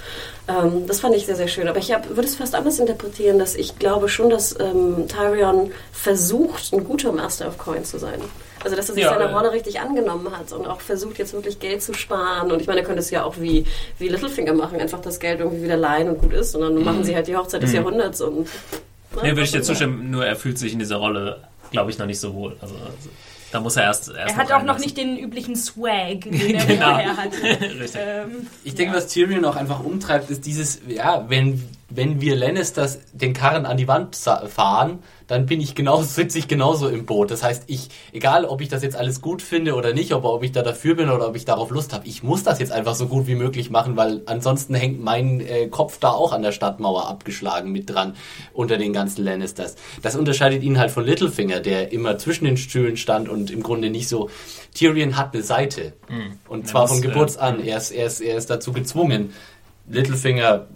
Ähm, 0.47 0.87
das 0.87 1.01
fand 1.01 1.15
ich 1.15 1.25
sehr, 1.25 1.35
sehr 1.35 1.49
schön. 1.49 1.67
Aber 1.67 1.79
ich 1.79 1.91
hab, 1.91 2.07
würde 2.07 2.23
es 2.23 2.35
fast 2.35 2.55
anders 2.55 2.79
interpretieren, 2.79 3.39
dass 3.39 3.55
ich 3.55 3.77
glaube 3.77 4.07
schon, 4.07 4.29
dass 4.29 4.57
ähm, 4.57 5.09
Tyrion 5.09 5.71
versucht, 5.91 6.71
ein 6.71 6.85
guter 6.85 7.11
Master 7.11 7.49
of 7.49 7.57
Coin 7.57 7.83
zu 7.83 7.99
sein. 7.99 8.21
Also, 8.63 8.77
dass 8.77 8.87
er 8.87 8.95
sich 8.95 9.03
ja, 9.03 9.09
seiner 9.09 9.33
Rolle 9.33 9.51
richtig 9.51 9.81
angenommen 9.81 10.31
hat 10.31 10.53
und 10.53 10.65
auch 10.65 10.79
versucht, 10.79 11.17
jetzt 11.17 11.33
wirklich 11.33 11.59
Geld 11.59 11.83
zu 11.83 11.93
sparen. 11.93 12.49
Und 12.49 12.61
ich 12.61 12.67
meine, 12.67 12.79
er 12.79 12.85
könnte 12.85 13.01
es 13.01 13.09
ja 13.09 13.25
auch 13.25 13.35
wie, 13.37 13.65
wie 13.99 14.07
Littlefinger 14.07 14.53
machen, 14.53 14.79
einfach 14.79 15.01
das 15.01 15.19
Geld 15.19 15.41
irgendwie 15.41 15.63
wieder 15.63 15.75
leihen 15.75 16.07
und 16.07 16.21
gut 16.21 16.31
ist. 16.31 16.55
Und 16.55 16.61
dann 16.61 16.75
mhm. 16.75 16.85
machen 16.85 17.03
sie 17.03 17.13
halt 17.13 17.27
die 17.27 17.35
Hochzeit 17.35 17.61
des 17.61 17.71
mhm. 17.71 17.75
Jahrhunderts 17.75 18.21
und 18.21 18.47
Nee, 19.21 19.29
würde 19.29 19.43
ich 19.43 19.51
dir 19.51 19.61
zustimmen, 19.61 20.11
nur 20.11 20.25
er 20.25 20.35
fühlt 20.35 20.57
sich 20.57 20.73
in 20.73 20.79
dieser 20.79 20.97
Rolle, 20.97 21.41
glaube 21.71 21.91
ich, 21.91 21.97
noch 21.97 22.05
nicht 22.05 22.19
so 22.19 22.33
wohl. 22.33 22.57
Also, 22.61 22.75
also 22.75 23.09
da 23.51 23.59
muss 23.59 23.75
er 23.75 23.83
erst. 23.83 24.09
erst 24.09 24.35
er 24.35 24.37
hat 24.37 24.51
auch 24.51 24.63
noch 24.63 24.79
nicht 24.79 24.97
den 24.97 25.17
üblichen 25.17 25.55
Swag, 25.55 26.21
den 26.21 26.33
er 26.55 26.65
genau. 26.65 26.85
vorher 26.85 27.17
hat. 27.17 27.31
ähm, 27.95 28.47
ich 28.63 28.73
denke, 28.73 28.93
ja. 28.93 28.97
was 28.97 29.07
Tyrion 29.07 29.45
auch 29.45 29.55
einfach 29.55 29.83
umtreibt, 29.83 30.29
ist 30.31 30.45
dieses, 30.45 30.81
ja, 30.87 31.25
wenn 31.29 31.63
wenn 31.95 32.21
wir 32.21 32.35
Lannisters 32.35 32.99
den 33.13 33.33
Karren 33.33 33.65
an 33.65 33.77
die 33.77 33.87
Wand 33.87 34.15
fahren, 34.15 34.99
dann 35.27 35.45
bin 35.45 35.61
ich 35.61 35.75
genauso, 35.75 36.03
sitze 36.07 36.39
ich 36.39 36.47
genauso 36.47 36.87
im 36.87 37.05
Boot. 37.05 37.31
Das 37.31 37.43
heißt, 37.43 37.63
ich, 37.67 37.89
egal 38.11 38.45
ob 38.45 38.61
ich 38.61 38.69
das 38.69 38.83
jetzt 38.83 38.95
alles 38.95 39.21
gut 39.21 39.41
finde 39.41 39.75
oder 39.75 39.93
nicht, 39.93 40.13
ob, 40.13 40.23
ob 40.25 40.43
ich 40.43 40.51
da 40.51 40.61
dafür 40.61 40.95
bin 40.95 41.09
oder 41.09 41.27
ob 41.27 41.35
ich 41.35 41.45
darauf 41.45 41.69
Lust 41.69 41.93
habe, 41.93 42.07
ich 42.07 42.23
muss 42.23 42.43
das 42.43 42.59
jetzt 42.59 42.71
einfach 42.71 42.95
so 42.95 43.07
gut 43.07 43.27
wie 43.27 43.35
möglich 43.35 43.69
machen, 43.69 43.95
weil 43.95 44.21
ansonsten 44.25 44.73
hängt 44.75 45.01
mein 45.03 45.39
äh, 45.41 45.67
Kopf 45.67 45.99
da 45.99 46.11
auch 46.11 46.33
an 46.33 46.41
der 46.41 46.51
Stadtmauer 46.51 47.07
abgeschlagen 47.07 47.71
mit 47.71 47.89
dran 47.89 48.15
unter 48.53 48.77
den 48.77 48.93
ganzen 48.93 49.23
Lannisters. 49.23 49.75
Das 50.01 50.15
unterscheidet 50.15 50.63
ihn 50.63 50.79
halt 50.79 50.91
von 50.91 51.05
Littlefinger, 51.05 51.59
der 51.59 51.91
immer 51.91 52.17
zwischen 52.17 52.45
den 52.45 52.57
Stühlen 52.57 52.97
stand 52.97 53.29
und 53.29 53.51
im 53.51 53.63
Grunde 53.63 53.89
nicht 53.89 54.07
so. 54.07 54.29
Tyrion 54.73 55.17
hat 55.17 55.33
eine 55.33 55.43
Seite. 55.43 55.93
Mhm. 56.09 56.39
Und 56.47 56.67
zwar 56.67 56.87
von 56.87 57.01
Geburts 57.01 57.37
an. 57.37 57.63
Er 57.63 57.77
ist, 57.77 57.91
er, 57.91 58.07
ist, 58.07 58.21
er 58.21 58.37
ist 58.37 58.49
dazu 58.49 58.73
gezwungen. 58.73 59.33
Littlefinger 59.87 60.67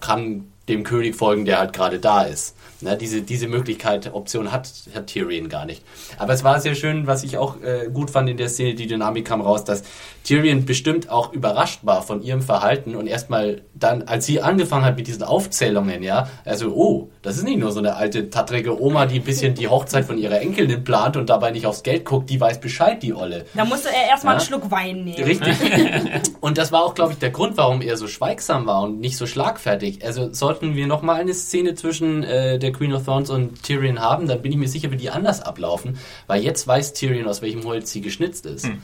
kann 0.00 0.46
dem 0.68 0.82
König 0.84 1.16
folgen, 1.16 1.44
der 1.44 1.58
halt 1.58 1.72
gerade 1.72 1.98
da 1.98 2.22
ist. 2.22 2.54
Ne, 2.84 2.98
diese, 2.98 3.22
diese 3.22 3.48
Möglichkeit, 3.48 4.12
Option 4.12 4.52
hat, 4.52 4.68
hat 4.94 5.06
Tyrion 5.06 5.48
gar 5.48 5.64
nicht. 5.64 5.82
Aber 6.18 6.34
es 6.34 6.44
war 6.44 6.60
sehr 6.60 6.74
schön, 6.74 7.06
was 7.06 7.24
ich 7.24 7.38
auch 7.38 7.56
äh, 7.62 7.88
gut 7.90 8.10
fand 8.10 8.28
in 8.28 8.36
der 8.36 8.50
Szene, 8.50 8.74
die 8.74 8.86
Dynamik 8.86 9.26
kam 9.26 9.40
raus, 9.40 9.64
dass 9.64 9.84
Tyrion 10.22 10.66
bestimmt 10.66 11.08
auch 11.08 11.32
überrascht 11.32 11.80
war 11.82 12.02
von 12.02 12.20
ihrem 12.20 12.42
Verhalten 12.42 12.94
und 12.94 13.06
erstmal 13.06 13.62
dann, 13.74 14.02
als 14.02 14.26
sie 14.26 14.42
angefangen 14.42 14.84
hat 14.84 14.98
mit 14.98 15.06
diesen 15.06 15.22
Aufzählungen, 15.22 16.02
ja, 16.02 16.28
also, 16.44 16.74
oh, 16.74 17.08
das 17.22 17.38
ist 17.38 17.44
nicht 17.44 17.58
nur 17.58 17.72
so 17.72 17.78
eine 17.78 17.96
alte, 17.96 18.28
tattrige 18.28 18.78
Oma, 18.78 19.06
die 19.06 19.18
ein 19.18 19.24
bisschen 19.24 19.54
die 19.54 19.68
Hochzeit 19.68 20.04
von 20.04 20.18
ihrer 20.18 20.42
Enkelin 20.42 20.84
plant 20.84 21.16
und 21.16 21.30
dabei 21.30 21.52
nicht 21.52 21.64
aufs 21.64 21.82
Geld 21.82 22.04
guckt, 22.04 22.28
die 22.28 22.38
weiß 22.38 22.60
Bescheid, 22.60 23.02
die 23.02 23.14
Olle. 23.14 23.46
Da 23.54 23.64
musste 23.64 23.88
er 23.88 24.10
erstmal 24.10 24.34
ja? 24.34 24.40
einen 24.40 24.46
Schluck 24.46 24.70
Wein 24.70 25.04
nehmen. 25.04 25.24
Richtig. 25.24 25.56
und 26.40 26.58
das 26.58 26.70
war 26.70 26.84
auch, 26.84 26.94
glaube 26.94 27.12
ich, 27.12 27.18
der 27.18 27.30
Grund, 27.30 27.56
warum 27.56 27.80
er 27.80 27.96
so 27.96 28.08
schweigsam 28.08 28.66
war 28.66 28.82
und 28.82 29.00
nicht 29.00 29.16
so 29.16 29.26
schlagfertig. 29.26 30.04
Also 30.04 30.34
sollten 30.34 30.76
wir 30.76 30.86
nochmal 30.86 31.20
eine 31.20 31.32
Szene 31.32 31.74
zwischen 31.74 32.22
äh, 32.22 32.58
der 32.58 32.73
Queen 32.74 32.92
of 32.92 33.04
Thorns 33.04 33.30
und 33.30 33.62
Tyrion 33.62 34.00
haben, 34.00 34.28
dann 34.28 34.42
bin 34.42 34.52
ich 34.52 34.58
mir 34.58 34.68
sicher, 34.68 34.90
wie 34.90 34.96
die 34.96 35.10
anders 35.10 35.40
ablaufen, 35.40 35.98
weil 36.26 36.42
jetzt 36.42 36.66
weiß 36.66 36.92
Tyrion, 36.92 37.26
aus 37.26 37.42
welchem 37.42 37.64
Holz 37.64 37.90
sie 37.90 38.00
geschnitzt 38.00 38.46
ist. 38.46 38.66
Hm. 38.66 38.82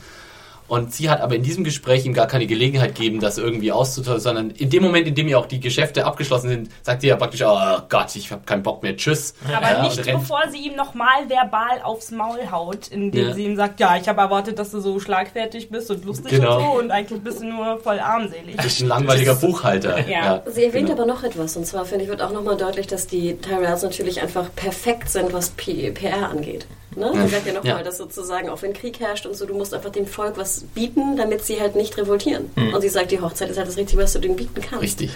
Und 0.70 0.94
sie 0.94 1.10
hat 1.10 1.20
aber 1.20 1.34
in 1.34 1.42
diesem 1.42 1.64
Gespräch 1.64 2.06
ihm 2.06 2.14
gar 2.14 2.28
keine 2.28 2.46
Gelegenheit 2.46 2.94
gegeben, 2.94 3.18
das 3.18 3.38
irgendwie 3.38 3.72
auszutauschen, 3.72 4.20
sondern 4.20 4.50
in 4.50 4.70
dem 4.70 4.84
Moment, 4.84 5.08
in 5.08 5.16
dem 5.16 5.26
ja 5.26 5.36
auch 5.36 5.46
die 5.46 5.58
Geschäfte 5.58 6.04
abgeschlossen 6.04 6.48
sind, 6.48 6.68
sagt 6.82 7.00
sie 7.00 7.08
ja 7.08 7.16
praktisch, 7.16 7.42
oh 7.44 7.78
Gott, 7.88 8.14
ich 8.14 8.30
habe 8.30 8.42
keinen 8.46 8.62
Bock 8.62 8.80
mehr, 8.84 8.96
tschüss. 8.96 9.34
Aber 9.52 9.68
ja, 9.68 9.82
nicht 9.82 10.00
bevor 10.04 10.42
sie 10.48 10.58
ihm 10.58 10.76
nochmal 10.76 11.28
verbal 11.28 11.82
aufs 11.82 12.12
Maul 12.12 12.52
haut, 12.52 12.86
indem 12.86 13.26
ja. 13.26 13.34
sie 13.34 13.46
ihm 13.46 13.56
sagt, 13.56 13.80
ja, 13.80 13.96
ich 13.96 14.08
habe 14.08 14.20
erwartet, 14.20 14.60
dass 14.60 14.70
du 14.70 14.78
so 14.78 15.00
schlagfertig 15.00 15.70
bist 15.70 15.90
und 15.90 16.04
lustig 16.04 16.30
genau. 16.30 16.58
und 16.58 16.62
so 16.62 16.78
und 16.78 16.90
eigentlich 16.92 17.20
bist 17.20 17.40
du 17.40 17.46
nur 17.46 17.80
voll 17.80 17.98
armselig. 17.98 18.54
Du 18.54 18.62
bist 18.62 18.80
ein 18.80 18.86
langweiliger 18.86 19.34
Buchhalter. 19.34 20.08
Ja. 20.08 20.40
Sie 20.46 20.62
erwähnt 20.62 20.86
genau. 20.86 21.02
aber 21.02 21.12
noch 21.12 21.24
etwas 21.24 21.56
und 21.56 21.66
zwar 21.66 21.84
finde 21.84 22.04
ich 22.04 22.10
wird 22.10 22.22
auch 22.22 22.30
nochmal 22.30 22.56
deutlich, 22.56 22.86
dass 22.86 23.08
die 23.08 23.36
Tyrells 23.38 23.82
natürlich 23.82 24.22
einfach 24.22 24.46
perfekt 24.54 25.08
sind, 25.08 25.32
was 25.32 25.50
PR 25.50 26.28
angeht. 26.30 26.68
Ne? 26.96 27.12
Sie 27.22 27.28
sagt 27.28 27.46
ja 27.46 27.52
nochmal, 27.52 27.78
ja. 27.78 27.82
dass 27.82 27.98
sozusagen, 27.98 28.48
auch 28.48 28.62
wenn 28.62 28.72
Krieg 28.72 28.98
herrscht 28.98 29.26
und 29.26 29.36
so, 29.36 29.46
du 29.46 29.54
musst 29.54 29.72
einfach 29.72 29.90
dem 29.90 30.06
Volk 30.06 30.36
was 30.36 30.64
bieten, 30.74 31.16
damit 31.16 31.44
sie 31.44 31.60
halt 31.60 31.76
nicht 31.76 31.96
revoltieren. 31.96 32.50
Mhm. 32.56 32.74
Und 32.74 32.80
sie 32.80 32.88
sagt, 32.88 33.12
die 33.12 33.20
Hochzeit 33.20 33.48
ist 33.50 33.58
halt 33.58 33.68
das 33.68 33.76
Richtige, 33.76 34.02
was 34.02 34.12
du 34.12 34.18
denen 34.18 34.36
bieten 34.36 34.60
kannst. 34.60 34.82
Richtig. 34.82 35.10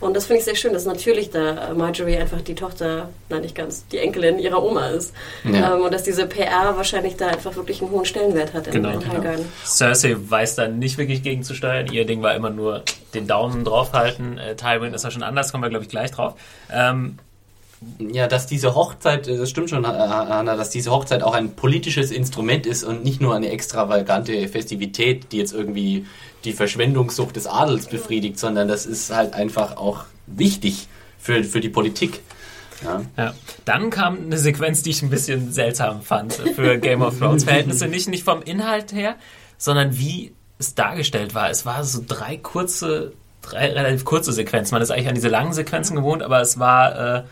Und 0.00 0.14
das 0.14 0.26
finde 0.26 0.40
ich 0.40 0.44
sehr 0.44 0.56
schön, 0.56 0.74
dass 0.74 0.84
natürlich 0.84 1.30
da 1.30 1.72
Marjorie 1.74 2.16
einfach 2.16 2.42
die 2.42 2.54
Tochter, 2.54 3.08
nein, 3.30 3.40
nicht 3.40 3.54
ganz, 3.54 3.86
die 3.88 3.98
Enkelin 3.98 4.38
ihrer 4.38 4.62
Oma 4.62 4.88
ist. 4.88 5.14
Ja. 5.44 5.76
Ähm, 5.76 5.82
und 5.82 5.94
dass 5.94 6.02
diese 6.02 6.26
PR 6.26 6.76
wahrscheinlich 6.76 7.16
da 7.16 7.28
einfach 7.28 7.56
wirklich 7.56 7.80
einen 7.80 7.90
hohen 7.90 8.04
Stellenwert 8.04 8.52
hat 8.52 8.66
in, 8.66 8.74
genau, 8.74 8.90
in 8.90 9.06
Highgarden. 9.06 9.36
Genau. 9.36 9.48
Cersei 9.64 10.16
weiß 10.18 10.56
da 10.56 10.68
nicht 10.68 10.98
wirklich 10.98 11.22
gegenzusteuern. 11.22 11.90
Ihr 11.90 12.04
Ding 12.04 12.20
war 12.20 12.34
immer 12.34 12.50
nur 12.50 12.82
den 13.14 13.26
Daumen 13.26 13.64
draufhalten. 13.64 14.36
Äh, 14.36 14.56
Tywin 14.56 14.92
ist 14.92 15.04
ja 15.04 15.10
schon 15.10 15.22
anders, 15.22 15.52
kommen 15.52 15.62
wir, 15.62 15.70
glaube 15.70 15.84
ich, 15.84 15.90
gleich 15.90 16.10
drauf. 16.10 16.34
Ähm, 16.70 17.18
ja, 17.98 18.26
dass 18.26 18.46
diese 18.46 18.74
Hochzeit, 18.74 19.28
das 19.28 19.50
stimmt 19.50 19.70
schon, 19.70 19.86
Hanna, 19.86 20.56
dass 20.56 20.70
diese 20.70 20.90
Hochzeit 20.90 21.22
auch 21.22 21.34
ein 21.34 21.54
politisches 21.54 22.10
Instrument 22.10 22.66
ist 22.66 22.84
und 22.84 23.04
nicht 23.04 23.20
nur 23.20 23.34
eine 23.34 23.50
extravagante 23.50 24.48
Festivität, 24.48 25.32
die 25.32 25.38
jetzt 25.38 25.52
irgendwie 25.52 26.06
die 26.44 26.52
Verschwendungssucht 26.52 27.36
des 27.36 27.46
Adels 27.46 27.86
befriedigt, 27.86 28.38
sondern 28.38 28.68
das 28.68 28.86
ist 28.86 29.14
halt 29.14 29.34
einfach 29.34 29.76
auch 29.76 30.04
wichtig 30.26 30.88
für, 31.18 31.44
für 31.44 31.60
die 31.60 31.68
Politik. 31.68 32.20
Ja. 32.82 33.02
ja. 33.16 33.34
Dann 33.64 33.90
kam 33.90 34.18
eine 34.26 34.38
Sequenz, 34.38 34.82
die 34.82 34.90
ich 34.90 35.02
ein 35.02 35.10
bisschen 35.10 35.52
seltsam 35.52 36.02
fand 36.02 36.34
für 36.34 36.78
Game 36.78 37.02
of 37.02 37.18
Thrones 37.18 37.44
Verhältnisse. 37.44 37.88
Nicht, 37.88 38.08
nicht 38.08 38.24
vom 38.24 38.42
Inhalt 38.42 38.92
her, 38.92 39.16
sondern 39.56 39.96
wie 39.96 40.32
es 40.58 40.74
dargestellt 40.74 41.34
war. 41.34 41.50
Es 41.50 41.64
war 41.64 41.84
so 41.84 42.02
drei 42.06 42.36
kurze, 42.36 43.12
drei 43.42 43.72
relativ 43.72 44.04
kurze 44.04 44.32
Sequenzen. 44.32 44.74
Man 44.74 44.82
ist 44.82 44.90
eigentlich 44.90 45.08
an 45.08 45.14
diese 45.14 45.28
langen 45.28 45.52
Sequenzen 45.52 45.96
gewohnt, 45.96 46.22
aber 46.22 46.40
es 46.40 46.58
war. 46.58 47.16
Äh, 47.18 47.22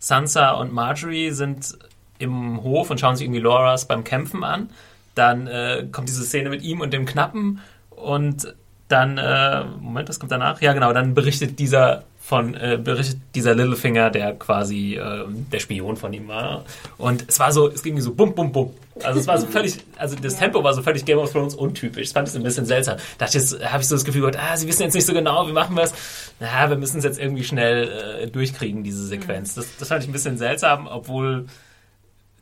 Sansa 0.00 0.52
und 0.52 0.72
Marjorie 0.72 1.30
sind 1.30 1.78
im 2.18 2.62
Hof 2.62 2.90
und 2.90 2.98
schauen 2.98 3.14
sich 3.14 3.26
irgendwie 3.26 3.40
Loras 3.40 3.86
beim 3.86 4.02
Kämpfen 4.02 4.42
an. 4.42 4.70
Dann 5.14 5.46
äh, 5.46 5.86
kommt 5.92 6.08
diese 6.08 6.24
Szene 6.24 6.50
mit 6.50 6.62
ihm 6.62 6.80
und 6.80 6.92
dem 6.92 7.06
Knappen 7.06 7.60
und 7.90 8.54
dann, 8.88 9.18
äh, 9.18 9.64
Moment, 9.80 10.08
was 10.08 10.18
kommt 10.18 10.32
danach? 10.32 10.60
Ja, 10.60 10.72
genau, 10.72 10.92
dann 10.92 11.14
berichtet 11.14 11.58
dieser 11.58 12.02
von 12.20 12.54
äh, 12.54 12.78
berichtet 12.82 13.18
dieser 13.34 13.54
Littlefinger, 13.54 14.10
der 14.10 14.34
quasi 14.34 14.94
äh, 14.94 15.24
der 15.50 15.58
Spion 15.58 15.96
von 15.96 16.12
ihm 16.12 16.28
war. 16.28 16.64
Und 16.98 17.24
es 17.26 17.40
war 17.40 17.50
so, 17.50 17.68
es 17.68 17.82
ging 17.82 18.00
so 18.00 18.14
bum, 18.14 18.34
bum, 18.34 18.52
bum. 18.52 18.72
Also 19.02 19.20
es 19.20 19.26
war 19.26 19.38
so 19.38 19.46
völlig, 19.46 19.78
also 19.96 20.14
das. 20.14 20.36
Tempo 20.36 20.62
war 20.62 20.74
so 20.74 20.82
völlig 20.82 21.04
Game 21.04 21.18
of 21.18 21.32
Thrones 21.32 21.54
untypisch. 21.54 22.08
Das 22.08 22.12
fand 22.12 22.28
ich 22.28 22.34
ein 22.34 22.42
bisschen 22.42 22.66
seltsam. 22.66 22.98
Da 23.18 23.26
habe 23.26 23.82
ich 23.82 23.88
so 23.88 23.94
das 23.94 24.04
Gefühl 24.04 24.20
gehabt, 24.20 24.38
ah, 24.38 24.56
sie 24.56 24.68
wissen 24.68 24.82
jetzt 24.82 24.94
nicht 24.94 25.06
so 25.06 25.12
genau, 25.12 25.48
wie 25.48 25.52
machen 25.52 25.74
wir 25.74 25.84
es. 25.84 25.94
Na, 26.38 26.68
wir 26.68 26.76
müssen 26.76 26.98
es 26.98 27.04
jetzt 27.04 27.18
irgendwie 27.18 27.42
schnell 27.42 27.88
äh, 28.22 28.26
durchkriegen, 28.28 28.84
diese 28.84 29.06
Sequenz. 29.06 29.54
Das, 29.54 29.66
das 29.78 29.88
fand 29.88 30.02
ich 30.02 30.08
ein 30.08 30.12
bisschen 30.12 30.36
seltsam, 30.36 30.86
obwohl 30.86 31.46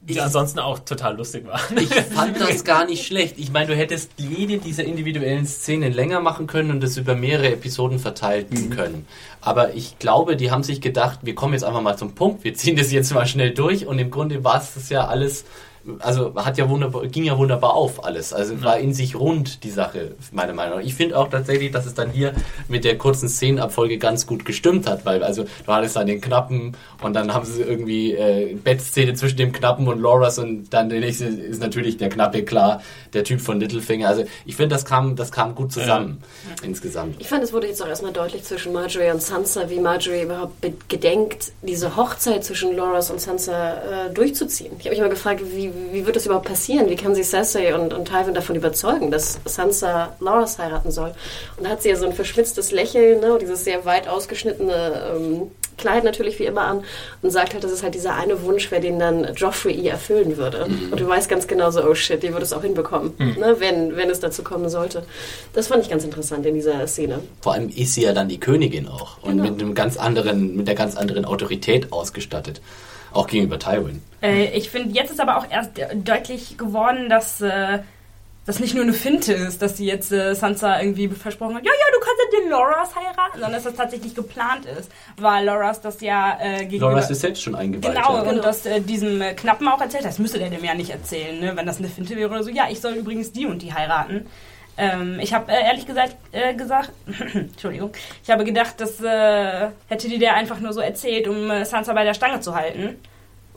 die 0.01 0.20
ansonsten 0.20 0.59
auch 0.59 0.79
total 0.79 1.16
lustig 1.16 1.47
war. 1.47 1.61
Ich 1.77 1.89
fand 1.89 2.41
das 2.41 2.65
gar 2.65 2.87
nicht 2.87 3.07
schlecht. 3.07 3.39
Ich 3.39 3.51
meine, 3.51 3.66
du 3.66 3.77
hättest 3.77 4.12
jede 4.16 4.59
dieser 4.59 4.85
individuellen 4.85 5.47
Szenen 5.47 5.93
länger 5.93 6.20
machen 6.20 6.47
können 6.47 6.70
und 6.70 6.83
das 6.83 6.97
über 6.97 7.15
mehrere 7.15 7.53
Episoden 7.53 7.99
verteilt 7.99 8.53
mhm. 8.53 8.70
können. 8.70 9.07
Aber 9.41 9.75
ich 9.75 9.99
glaube, 9.99 10.37
die 10.37 10.51
haben 10.51 10.62
sich 10.62 10.81
gedacht, 10.81 11.20
wir 11.23 11.35
kommen 11.35 11.53
jetzt 11.53 11.65
einfach 11.65 11.83
mal 11.83 11.97
zum 11.97 12.15
Punkt, 12.15 12.45
wir 12.45 12.55
ziehen 12.55 12.77
das 12.77 12.93
jetzt 12.93 13.12
mal 13.12 13.27
schnell 13.27 13.53
durch 13.53 13.87
und 13.87 13.99
im 13.99 14.11
Grunde 14.11 14.45
war 14.45 14.61
es 14.61 14.75
das 14.75 14.89
ja 14.89 15.07
alles 15.07 15.45
also 16.01 16.35
hat 16.36 16.59
ja 16.59 16.69
wunderbar, 16.69 17.06
ging 17.06 17.24
ja 17.24 17.39
wunderbar 17.39 17.74
auf 17.74 18.05
alles. 18.05 18.32
Also 18.32 18.55
ja. 18.55 18.62
war 18.62 18.78
in 18.78 18.94
sich 18.94 19.15
rund 19.16 19.65
die 19.65 19.70
Sache, 19.70 20.12
meiner 20.32 20.52
Meinung 20.52 20.78
nach. 20.78 20.85
Ich 20.85 20.94
finde 20.94 21.19
auch 21.19 21.28
tatsächlich, 21.28 21.70
dass 21.70 21.86
es 21.86 21.94
dann 21.94 22.10
hier 22.10 22.32
mit 22.69 22.85
der 22.85 22.98
kurzen 22.98 23.28
Szenenabfolge 23.28 23.98
ganz 23.98 24.27
gut 24.27 24.44
gestimmt 24.44 24.89
hat, 24.89 25.05
weil 25.05 25.23
also 25.23 25.44
du 25.44 25.73
hattest 25.73 25.97
dann 25.97 26.06
den 26.06 26.20
Knappen 26.20 26.77
und 27.02 27.15
dann 27.15 27.32
haben 27.32 27.44
sie 27.44 27.62
irgendwie 27.62 28.12
äh, 28.15 28.55
Bettszene 28.55 29.15
zwischen 29.15 29.36
dem 29.36 29.52
Knappen 29.52 29.89
und 29.89 30.01
Loras 30.01 30.39
und 30.39 30.70
dann 30.70 30.89
der 30.89 31.01
nächste 31.01 31.27
ist 31.27 31.60
natürlich 31.60 31.97
der 31.97 32.09
Knappe, 32.09 32.44
klar, 32.44 32.82
der 33.12 33.24
Typ 33.24 33.40
von 33.40 33.60
Littlefinger. 33.60 34.09
Also 34.09 34.24
ich 34.44 34.56
finde, 34.56 34.74
das 34.74 34.85
kam, 34.85 35.16
das 35.16 35.32
kam 35.32 35.55
gut 35.55 35.73
zusammen 35.73 36.23
ja. 36.48 36.66
insgesamt. 36.66 37.16
Ich 37.19 37.28
fand, 37.28 37.43
es 37.43 37.52
wurde 37.52 37.66
jetzt 37.66 37.82
auch 37.82 37.89
erstmal 37.89 38.12
deutlich 38.12 38.44
zwischen 38.44 38.73
Marjorie 38.73 39.10
und 39.10 39.23
Sansa, 39.23 39.69
wie 39.70 39.81
Marjorie 39.81 40.23
überhaupt 40.23 40.55
gedenkt, 40.89 41.52
diese 41.62 41.97
Hochzeit 41.97 42.44
zwischen 42.44 42.77
Loras 42.77 43.10
und 43.10 43.20
Sansa 43.20 44.06
äh, 44.06 44.10
durchzuziehen. 44.12 44.73
Ich 44.78 44.86
habe 44.86 44.90
mich 44.90 45.01
mal 45.01 45.10
gefragt, 45.10 45.43
wie, 45.55 45.73
wie 45.92 46.06
wird 46.06 46.16
das 46.16 46.26
überhaupt 46.26 46.46
passieren? 46.46 46.88
Wie 46.88 46.96
kann 46.96 47.14
sie 47.14 47.22
Cersei 47.22 47.74
und, 47.74 47.92
und 47.92 48.06
Tywin 48.06 48.34
davon 48.34 48.56
überzeugen, 48.56 49.10
dass 49.10 49.38
Sansa 49.44 50.16
Loras 50.20 50.59
heiraten 50.59 50.90
soll? 50.90 51.12
Und 51.56 51.64
da 51.64 51.70
hat 51.70 51.82
sie 51.82 51.90
ja 51.90 51.96
so 51.96 52.06
ein 52.06 52.12
verschwitztes 52.12 52.72
Lächeln, 52.72 53.20
ne, 53.20 53.38
dieses 53.40 53.64
sehr 53.64 53.84
weit 53.84 54.09
ausgeschnittene 54.09 55.12
ähm, 55.14 55.50
Kleid 55.78 56.05
natürlich 56.05 56.38
wie 56.38 56.44
immer 56.44 56.62
an 56.62 56.82
und 57.22 57.30
sagt 57.30 57.55
halt, 57.55 57.64
dass 57.64 57.70
es 57.70 57.82
halt 57.82 57.94
dieser 57.94 58.14
eine 58.14 58.42
Wunsch 58.42 58.70
wäre, 58.70 58.82
den 58.82 58.98
dann 58.98 59.32
Joffrey 59.34 59.72
ihr 59.72 59.92
erfüllen 59.92 60.36
würde. 60.36 60.66
Mhm. 60.68 60.92
Und 60.92 61.00
du 61.00 61.09
weißt 61.09 61.28
ganz 61.28 61.46
genau 61.46 61.70
so, 61.70 61.82
oh 61.82 61.94
shit, 61.94 62.22
die 62.22 62.32
würde 62.32 62.44
es 62.44 62.52
auch 62.52 62.62
hinbekommen, 62.62 63.14
mhm. 63.16 63.36
ne, 63.38 63.56
wenn, 63.59 63.96
wenn 63.96 64.10
es 64.10 64.20
dazu 64.20 64.42
kommen 64.42 64.68
sollte. 64.68 65.05
Das 65.55 65.68
fand 65.68 65.82
ich 65.82 65.88
ganz 65.88 66.05
interessant 66.05 66.44
in 66.44 66.55
dieser 66.55 66.86
Szene. 66.86 67.20
Vor 67.40 67.55
allem 67.55 67.68
ist 67.68 67.94
sie 67.94 68.02
ja 68.02 68.12
dann 68.12 68.28
die 68.28 68.40
Königin 68.40 68.88
auch 68.88 69.22
und 69.22 69.38
genau. 69.38 69.44
mit 69.44 69.62
einem 69.62 69.74
ganz 69.74 69.96
anderen, 69.96 70.56
mit 70.56 70.66
der 70.66 70.74
ganz 70.74 70.96
anderen 70.96 71.24
Autorität 71.24 71.92
ausgestattet. 71.92 72.60
Auch 73.12 73.26
gegenüber 73.26 73.59
Tywin. 73.59 74.02
Äh, 74.22 74.56
ich 74.56 74.70
finde, 74.70 74.94
jetzt 74.94 75.10
ist 75.10 75.20
aber 75.20 75.39
auch 75.39 75.47
erst 75.51 75.72
deutlich 76.05 76.59
geworden, 76.59 77.09
dass 77.09 77.40
äh, 77.40 77.78
das 78.48 78.60
nicht 78.60 78.74
nur 78.74 78.82
eine 78.82 78.94
Finte 78.94 79.35
ist, 79.35 79.60
dass 79.60 79.76
sie 79.76 79.85
jetzt 79.85 80.10
äh, 80.10 80.35
Sansa 80.35 80.80
irgendwie 80.80 81.09
versprochen 81.09 81.56
hat, 81.56 81.66
ja, 81.66 81.70
ja, 81.70 81.93
du 81.93 82.01
kannst 82.01 82.22
ja 82.24 82.40
den 82.40 82.51
Loras 82.51 82.97
heiraten, 82.97 83.32
sondern 83.35 83.52
dass 83.52 83.64
das 83.64 83.74
tatsächlich 83.74 84.14
geplant 84.14 84.64
ist, 84.64 84.90
weil 85.18 85.44
Loras 85.44 85.82
das 85.82 86.01
ja 86.01 86.39
äh, 86.40 86.60
gegenüber... 86.60 86.93
Loras 86.93 87.10
ist 87.10 87.20
selbst 87.20 87.43
schon 87.43 87.55
eingeweiht. 87.55 87.94
Genau, 87.94 88.14
ja. 88.14 88.22
und 88.22 88.28
genau. 88.30 88.43
das 88.43 88.64
äh, 88.64 88.80
diesem 88.80 89.20
äh, 89.20 89.35
Knappen 89.35 89.68
auch 89.68 89.82
erzählt, 89.82 90.06
das 90.06 90.18
müsste 90.18 90.39
der 90.39 90.48
dem 90.48 90.64
ja 90.64 90.72
nicht 90.72 90.89
erzählen, 90.89 91.39
ne? 91.39 91.56
wenn 91.56 91.66
das 91.66 91.76
eine 91.76 91.89
Finte 91.89 92.16
wäre 92.16 92.30
oder 92.30 92.43
so. 92.43 92.48
Ja, 92.48 92.68
ich 92.70 92.80
soll 92.80 92.94
übrigens 92.94 93.32
die 93.32 93.44
und 93.44 93.60
die 93.60 93.74
heiraten. 93.74 94.26
Ähm, 94.78 95.18
ich 95.20 95.34
habe 95.34 95.50
äh, 95.50 95.64
ehrlich 95.64 95.86
gesagt, 95.86 96.14
äh, 96.30 96.55
gesagt 96.55 96.92
Entschuldigung, 97.34 97.90
ich 98.22 98.30
habe 98.30 98.44
gedacht, 98.44 98.74
das 98.78 99.00
äh, 99.00 99.70
hätte 99.88 100.09
die 100.09 100.18
der 100.18 100.34
einfach 100.34 100.60
nur 100.60 100.72
so 100.72 100.80
erzählt, 100.80 101.26
um 101.26 101.50
äh, 101.50 101.64
Sansa 101.64 101.92
bei 101.92 102.05
der 102.05 102.14
Stange 102.14 102.40
zu 102.40 102.55
halten. 102.55 102.96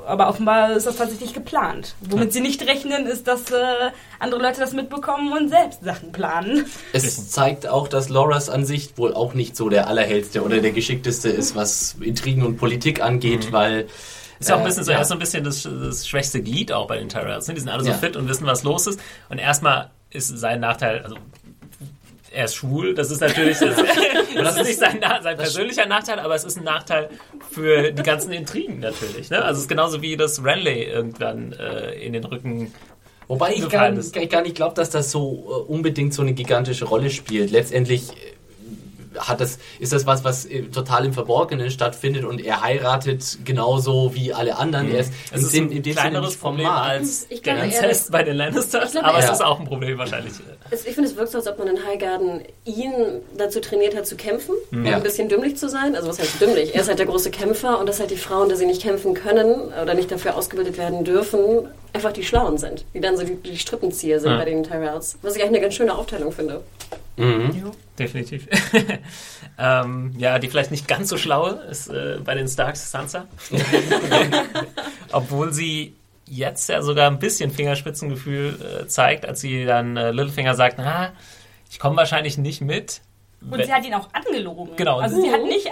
aber 0.08 0.30
offenbar 0.30 0.72
ist 0.72 0.88
das 0.88 0.96
tatsächlich 0.96 1.36
geplant. 1.36 1.94
Womit 2.02 2.26
ja. 2.26 2.32
sie 2.32 2.42
nicht 2.42 2.68
rechnen, 2.68 3.06
ist, 3.06 3.28
dass 3.28 3.52
äh, 3.52 3.92
andere 4.18 4.42
Leute 4.42 4.60
das 4.62 4.74
mitbekommen 4.74 5.32
und 5.32 5.50
selbst 5.50 5.84
Sachen 5.84 6.12
planen. 6.12 6.66
Es 6.92 7.30
zeigt 7.30 7.68
auch, 7.68 7.88
dass 7.88 8.10
Loras 8.10 8.50
an 8.50 8.66
sich 8.66 8.98
wohl 8.98 9.14
auch 9.14 9.36
nicht 9.36 9.56
so 9.56 9.70
der 9.70 9.88
allerhellste 9.88 10.44
oder 10.44 10.60
der 10.60 10.72
geschickteste 10.72 11.30
ist, 11.30 11.56
was 11.56 11.98
Intrigen 12.02 12.44
und 12.44 12.58
Politik 12.58 13.00
angeht, 13.00 13.50
mhm. 13.50 13.54
weil 13.54 13.88
ist 14.40 14.50
ja 14.50 14.56
auch 14.56 14.62
ein 14.62 14.66
bisschen 14.66 14.84
so, 14.84 14.92
ja. 14.92 14.98
er 14.98 15.02
ist 15.04 15.10
so 15.10 15.14
ein 15.14 15.20
bisschen 15.20 15.44
das, 15.44 15.62
das 15.62 16.08
schwächste 16.08 16.42
Glied 16.42 16.72
auch 16.72 16.88
bei 16.88 16.98
den 16.98 17.10
Tyrells. 17.10 17.48
Ne? 17.48 17.54
Die 17.54 17.60
sind 17.60 17.70
alle 17.70 17.84
so 17.84 17.92
ja. 17.92 17.98
fit 17.98 18.16
und 18.16 18.28
wissen, 18.28 18.48
was 18.48 18.64
los 18.64 18.88
ist. 18.88 19.00
Und 19.30 19.38
erstmal 19.38 19.92
ist 20.12 20.28
sein 20.28 20.60
Nachteil, 20.60 21.02
also 21.02 21.16
er 22.34 22.46
ist 22.46 22.56
schwul, 22.56 22.94
das 22.94 23.12
ist 23.12 23.20
natürlich 23.20 23.58
das, 23.58 23.76
das 24.36 24.58
ist 24.58 24.68
nicht 24.68 24.80
sein, 24.80 25.00
sein 25.22 25.38
persönlicher 25.38 25.86
Nachteil, 25.86 26.20
aber 26.20 26.36
es 26.36 26.44
ist 26.44 26.58
ein 26.58 26.64
Nachteil 26.64 27.10
für 27.50 27.92
die 27.92 28.04
ganzen 28.04 28.32
Intrigen 28.32 28.80
natürlich. 28.80 29.30
Ne? 29.30 29.44
Also 29.44 29.58
es 29.58 29.64
ist 29.64 29.70
genauso 29.70 30.02
wie 30.02 30.16
das 30.16 30.44
Renly 30.44 30.84
irgendwann 30.84 31.54
äh, 31.54 31.94
in 31.96 32.14
den 32.14 32.24
Rücken 32.24 32.74
Wobei 33.32 33.54
ich 33.54 33.70
gar, 33.70 33.90
gar, 33.92 34.42
nicht 34.42 34.56
glaube, 34.56 34.76
dass 34.76 34.90
das 34.90 35.10
so 35.10 35.46
äh, 35.48 35.72
unbedingt 35.72 36.14
so 36.14 36.22
eine 36.22 36.34
gigantische 36.34 36.84
Rolle 36.84 37.10
spielt. 37.10 37.50
Letztendlich 37.50 38.10
äh, 38.10 38.31
hat 39.18 39.42
das, 39.42 39.60
ist 39.80 39.94
das 39.94 40.06
was, 40.06 40.24
was 40.24 40.46
äh, 40.46 40.64
total 40.64 41.06
im 41.06 41.14
Verborgenen 41.14 41.70
stattfindet 41.72 42.24
und 42.24 42.44
er 42.44 42.62
heiratet 42.62 43.40
genauso 43.44 44.14
wie 44.14 44.34
alle 44.34 44.58
anderen. 44.58 44.88
Mhm. 44.88 44.96
Er 44.96 45.00
ist, 45.02 45.14
es 45.32 45.44
ist 45.44 45.56
ein 45.56 45.82
kleineres 45.82 46.38
Problem 46.38 46.68
als 46.68 47.28
der 47.28 47.64
Inzest 47.64 48.12
bei 48.12 48.24
den 48.24 48.38
Lannisters, 48.38 48.92
glaube, 48.92 49.08
aber 49.08 49.20
ja. 49.20 49.26
es 49.26 49.32
ist 49.32 49.44
auch 49.44 49.60
ein 49.60 49.66
Problem 49.66 49.98
wahrscheinlich. 49.98 50.34
Es, 50.70 50.86
ich 50.86 50.94
finde, 50.94 51.10
es 51.10 51.16
wirkt 51.16 51.32
so, 51.32 51.38
als 51.38 51.48
ob 51.48 51.60
man 51.60 51.68
in 51.68 51.86
Highgarden 51.86 52.42
ihn 52.66 52.94
dazu 53.38 53.60
trainiert 53.60 53.96
hat 53.96 54.08
zu 54.08 54.16
kämpfen 54.16 54.56
mhm. 54.72 54.86
und 54.86 54.94
ein 54.94 55.04
bisschen 55.04 55.30
dümmlich 55.30 55.58
zu 55.58 55.70
sein. 55.70 55.96
Also 55.96 56.10
was 56.10 56.20
heißt 56.20 56.40
dümmlich? 56.40 56.74
Er 56.74 56.82
ist 56.82 56.88
halt 56.88 57.00
der 57.00 57.06
große 57.06 57.32
Kämpfer 57.32 57.80
und 57.80 57.88
dass 57.88 58.00
halt 58.00 58.12
die 58.12 58.18
Frauen, 58.18 58.50
dass 58.50 58.60
sie 58.60 58.66
nicht 58.66 58.82
kämpfen 58.82 59.14
können 59.14 59.74
oder 59.82 59.94
nicht 59.94 60.12
dafür 60.12 60.36
ausgebildet 60.36 60.78
werden 60.78 61.04
dürfen, 61.04 61.68
einfach 61.94 62.14
die 62.14 62.24
Schlauen 62.24 62.58
sind, 62.58 62.86
die 62.94 63.02
dann 63.02 63.18
so 63.18 63.24
die, 63.24 63.36
die 63.36 63.58
Strippenzieher 63.58 64.20
sind 64.20 64.32
ja. 64.32 64.38
bei 64.38 64.46
den 64.46 64.64
Tyrells. 64.64 65.18
Was 65.22 65.36
ich 65.36 65.42
eigentlich 65.42 65.58
eine 65.58 65.62
ganz 65.62 65.76
schöne 65.76 65.96
Aufteilung 65.96 66.32
finde. 66.32 66.62
Mhm. 67.22 67.72
Definitiv. 67.98 68.48
ähm, 69.60 70.14
ja, 70.18 70.40
die 70.40 70.48
vielleicht 70.48 70.72
nicht 70.72 70.88
ganz 70.88 71.10
so 71.10 71.18
schlaue 71.18 71.52
ist 71.70 71.88
äh, 71.88 72.20
bei 72.24 72.36
den 72.36 72.48
Starks 72.48 72.90
Sansa. 72.90 73.28
Obwohl 75.12 75.54
sie 75.54 75.96
jetzt 76.26 76.70
ja 76.70 76.82
sogar 76.82 77.10
ein 77.12 77.20
bisschen 77.20 77.52
Fingerspitzengefühl 77.52 78.82
äh, 78.84 78.88
zeigt, 78.88 79.26
als 79.26 79.42
sie 79.42 79.66
dann 79.66 79.98
äh, 79.98 80.12
Littlefinger 80.12 80.56
sagt, 80.56 80.78
na, 80.78 81.12
ich 81.70 81.80
komme 81.80 81.98
wahrscheinlich 81.98 82.38
nicht 82.38 82.62
mit. 82.62 83.02
Und 83.50 83.66
sie 83.66 83.74
hat 83.74 83.84
ihn 83.84 83.94
auch 83.96 84.08
angelogen. 84.14 84.76
Genau. 84.76 85.00
Also 85.00 85.20
sie 85.20 85.32
hat 85.32 85.42
nicht, 85.44 85.66
äh, 85.66 85.72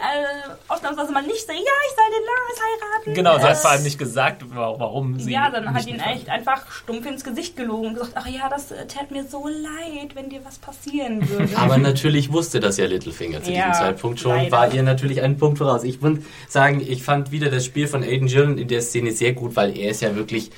ausnahmsweise 0.68 1.12
mal 1.12 1.22
nicht 1.22 1.46
so, 1.46 1.52
ja, 1.52 1.60
ich 1.60 1.96
soll 1.96 2.06
den 2.10 2.26
Lars 2.26 2.60
heiraten. 2.66 3.14
Genau, 3.14 3.38
sie 3.38 3.44
hat 3.44 3.58
vor 3.58 3.72
allem 3.72 3.84
nicht 3.84 4.00
gesagt, 4.00 4.44
warum 4.50 5.20
sie. 5.20 5.32
Ja, 5.32 5.52
dann 5.52 5.72
hat 5.72 5.86
ihn 5.86 6.00
echt 6.00 6.30
einfach 6.30 6.70
stumpf 6.72 7.06
ins 7.06 7.24
Gesicht 7.24 7.56
gelogen 7.56 7.90
und 7.90 7.94
gesagt, 7.94 8.14
ach 8.16 8.28
ja, 8.28 8.50
das 8.50 8.72
äh, 8.72 8.88
tät 8.88 9.12
mir 9.12 9.24
so 9.24 9.48
leid, 9.48 10.16
wenn 10.16 10.30
dir 10.30 10.44
was 10.44 10.58
passieren 10.58 11.30
würde. 11.30 11.50
Aber 11.58 11.78
natürlich 11.78 12.32
wusste 12.32 12.60
das 12.60 12.78
ja 12.78 12.88
Littlefinger 12.88 13.44
zu 13.44 13.52
ja, 13.52 13.68
diesem 13.68 13.74
Zeitpunkt 13.74 14.20
schon, 14.20 14.36
leider. 14.36 14.52
war 14.52 14.74
ihr 14.74 14.82
natürlich 14.82 15.22
einen 15.22 15.38
Punkt 15.38 15.60
voraus. 15.60 15.84
Ich 15.84 16.02
würde 16.02 16.24
sagen, 16.48 16.82
ich 16.82 17.04
fand 17.04 17.32
wieder 17.32 17.52
das 17.52 17.66
Spiel 17.66 17.88
von 17.88 18.04
Aiden 18.04 18.28
Gillen 18.28 18.58
in 18.58 18.68
der 18.68 18.82
Szene 18.82 19.12
sehr 19.12 19.34
gut, 19.34 19.56
weil 19.56 19.78
er 19.78 19.92
ist 19.92 20.02
ja 20.02 20.16
wirklich 20.16 20.50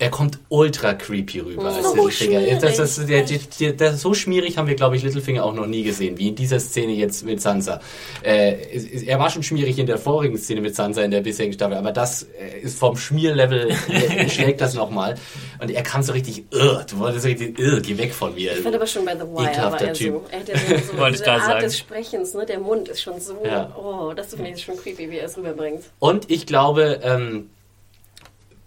er 0.00 0.10
kommt 0.10 0.38
ultra 0.48 0.94
creepy 0.94 1.40
rüber 1.40 1.66
als 1.66 1.84
so 1.84 1.94
Littlefinger. 1.94 2.58
Das, 2.58 2.78
das, 2.78 3.06
der, 3.06 3.72
der, 3.72 3.94
so 3.94 4.14
schmierig 4.14 4.56
haben 4.56 4.66
wir, 4.66 4.74
glaube 4.74 4.96
ich, 4.96 5.02
Littlefinger 5.02 5.44
auch 5.44 5.52
noch 5.52 5.66
nie 5.66 5.82
gesehen, 5.82 6.16
wie 6.16 6.28
in 6.28 6.34
dieser 6.34 6.58
Szene 6.58 6.92
jetzt 6.92 7.22
mit 7.22 7.42
Sansa. 7.42 7.80
Äh, 8.22 9.04
er 9.06 9.18
war 9.18 9.28
schon 9.28 9.42
schmierig 9.42 9.78
in 9.78 9.84
der 9.84 9.98
vorigen 9.98 10.38
Szene 10.38 10.62
mit 10.62 10.74
Sansa 10.74 11.02
in 11.02 11.10
der 11.10 11.20
bisherigen 11.20 11.52
Staffel, 11.52 11.76
aber 11.76 11.92
das 11.92 12.22
äh, 12.22 12.60
ist 12.62 12.78
vom 12.78 12.96
Schmierlevel, 12.96 13.76
schlägt 14.30 14.62
das 14.62 14.72
nochmal. 14.72 15.16
Und 15.60 15.70
er 15.70 15.82
kann 15.82 16.02
so 16.02 16.14
richtig, 16.14 16.44
du 16.48 16.98
wolltest 16.98 17.22
so 17.22 17.28
richtig, 17.28 17.56
geh 17.56 17.98
weg 17.98 18.14
von 18.14 18.34
mir. 18.34 18.54
Ich 18.54 18.60
fand 18.60 18.74
aber 18.74 18.86
schon 18.86 19.04
bei 19.04 19.14
The 19.14 19.24
Wire 19.24 19.70
war 19.70 19.80
er 19.82 19.92
typ. 19.92 20.14
so. 20.14 20.24
Er 20.30 20.40
hat 20.40 20.48
ja 20.48 20.56
so, 20.56 20.96
so 20.96 21.06
diese 21.10 21.30
Art 21.30 21.44
sagen. 21.44 21.60
des 21.60 21.78
Sprechens, 21.78 22.32
ne? 22.32 22.46
der 22.46 22.58
Mund 22.58 22.88
ist 22.88 23.02
schon 23.02 23.20
so, 23.20 23.36
ja. 23.44 23.70
oh, 23.76 24.14
das 24.14 24.34
finde 24.34 24.52
ich 24.52 24.64
schon 24.64 24.78
creepy, 24.78 25.10
wie 25.10 25.18
er 25.18 25.26
es 25.26 25.36
rüberbringt. 25.36 25.84
Und 25.98 26.30
ich 26.30 26.46
glaube, 26.46 27.00
ähm, 27.02 27.50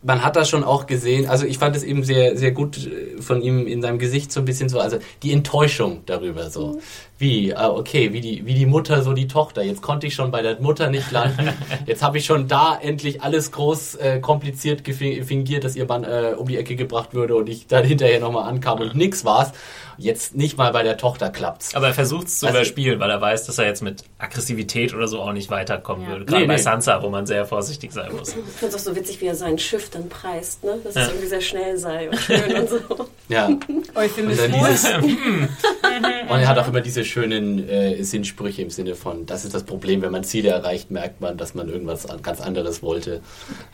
man 0.04 0.24
hat 0.24 0.36
das 0.36 0.50
schon 0.50 0.64
auch 0.64 0.86
gesehen, 0.86 1.28
also 1.28 1.46
ich 1.46 1.58
fand 1.58 1.76
es 1.76 1.84
eben 1.84 2.04
sehr, 2.04 2.38
sehr 2.38 2.52
gut 2.52 2.78
äh, 2.86 3.22
von 3.22 3.42
ihm 3.42 3.68
in 3.68 3.82
seinem 3.82 4.00
Gesicht 4.00 4.32
so 4.32 4.42
ein 4.42 4.46
bisschen 4.46 4.70
so, 4.70 4.80
also 4.80 4.98
die 5.24 5.32
Enttäuschung 5.32 6.04
darüber 6.06 6.50
so. 6.50 6.80
Wie, 7.24 7.56
ah, 7.56 7.70
okay, 7.70 8.12
wie 8.12 8.20
die, 8.20 8.46
wie 8.46 8.54
die 8.54 8.66
Mutter, 8.66 9.02
so 9.02 9.14
die 9.14 9.30
Tochter. 9.30 9.64
Jetzt 9.64 9.82
konnte 9.82 10.08
ich 10.08 10.14
schon 10.14 10.30
bei 10.30 10.42
der 10.42 10.60
Mutter 10.60 10.90
nicht 10.90 11.10
landen. 11.10 11.54
Jetzt 11.86 12.04
habe 12.04 12.18
ich 12.18 12.26
schon 12.26 12.50
da 12.50 12.78
endlich 12.78 13.22
alles 13.22 13.54
groß 13.54 13.96
äh, 13.96 14.20
kompliziert 14.20 14.82
fingiert, 14.86 15.64
dass 15.64 15.78
ihr 15.78 15.86
Mann 15.86 16.04
äh, 16.04 16.34
um 16.38 16.50
die 16.50 16.58
Ecke 16.58 16.76
gebracht 16.76 17.14
würde 17.14 17.38
und 17.38 17.48
ich 17.48 17.66
dann 17.68 17.86
hinterher 17.86 18.20
nochmal 18.20 18.50
ankam 18.50 18.82
und 18.82 18.96
nix 18.96 19.24
war's. 19.24 19.54
Jetzt 19.98 20.36
nicht 20.36 20.58
mal 20.58 20.72
bei 20.74 20.84
der 20.84 20.98
Tochter 20.98 21.30
klappt's. 21.30 21.76
Aber 21.76 21.88
er 21.88 21.94
versucht 21.94 22.28
es 22.28 22.40
zu 22.40 22.48
also, 22.48 22.58
überspielen, 22.58 23.00
weil 23.00 23.10
er 23.10 23.22
weiß, 23.22 23.46
dass 23.46 23.58
er 23.58 23.68
jetzt 23.68 23.84
mit 23.84 24.04
Aggressivität 24.18 24.94
oder 24.94 25.08
so 25.08 25.22
auch 25.22 25.32
nicht 25.34 25.50
weiterkommen 25.50 26.04
ja. 26.04 26.10
würde. 26.10 26.26
Gerade 26.26 26.42
nee, 26.42 26.48
bei 26.48 26.56
nee. 26.56 26.62
Sansa, 26.62 27.02
wo 27.04 27.10
man 27.10 27.26
sehr 27.26 27.46
vorsichtig 27.46 27.92
sein 27.94 28.12
muss. 28.12 28.30
Ich 28.30 28.34
finde 28.34 28.76
es 28.76 28.76
auch 28.76 28.92
so 28.92 28.96
witzig, 28.96 29.22
wie 29.22 29.28
er 29.28 29.36
sein 29.36 29.58
Schiff 29.60 29.90
dann 29.92 30.10
preist, 30.10 30.64
ne? 30.64 30.78
Dass 30.84 30.96
ja. 30.96 31.04
es 31.04 31.08
irgendwie 31.10 31.28
sehr 31.28 31.42
schnell 31.42 31.78
sei 31.78 32.10
und 32.10 32.20
schön 32.20 32.54
und 32.54 32.70
so. 32.70 33.08
Ja. 33.30 33.50
Euphemismus. 33.96 34.86
und 34.94 36.40
er 36.40 36.48
hat 36.48 36.58
auch 36.58 36.68
immer 36.68 36.82
diese 36.82 37.06
schönen 37.14 37.70
äh, 37.70 38.04
Sinnsprüche 38.04 38.64
im 38.64 38.72
Sinne 38.72 38.96
von, 38.96 39.28
das 39.28 39.46
ist 39.46 39.54
das 39.54 39.64
Problem, 39.64 40.02
wenn 40.02 40.12
man 40.12 40.24
Ziele 40.24 40.50
erreicht, 40.50 40.90
merkt 40.90 41.22
man, 41.22 41.38
dass 41.38 41.54
man 41.54 41.70
irgendwas 41.70 42.08
ganz 42.24 42.42
anderes 42.42 42.82
wollte. 42.82 43.22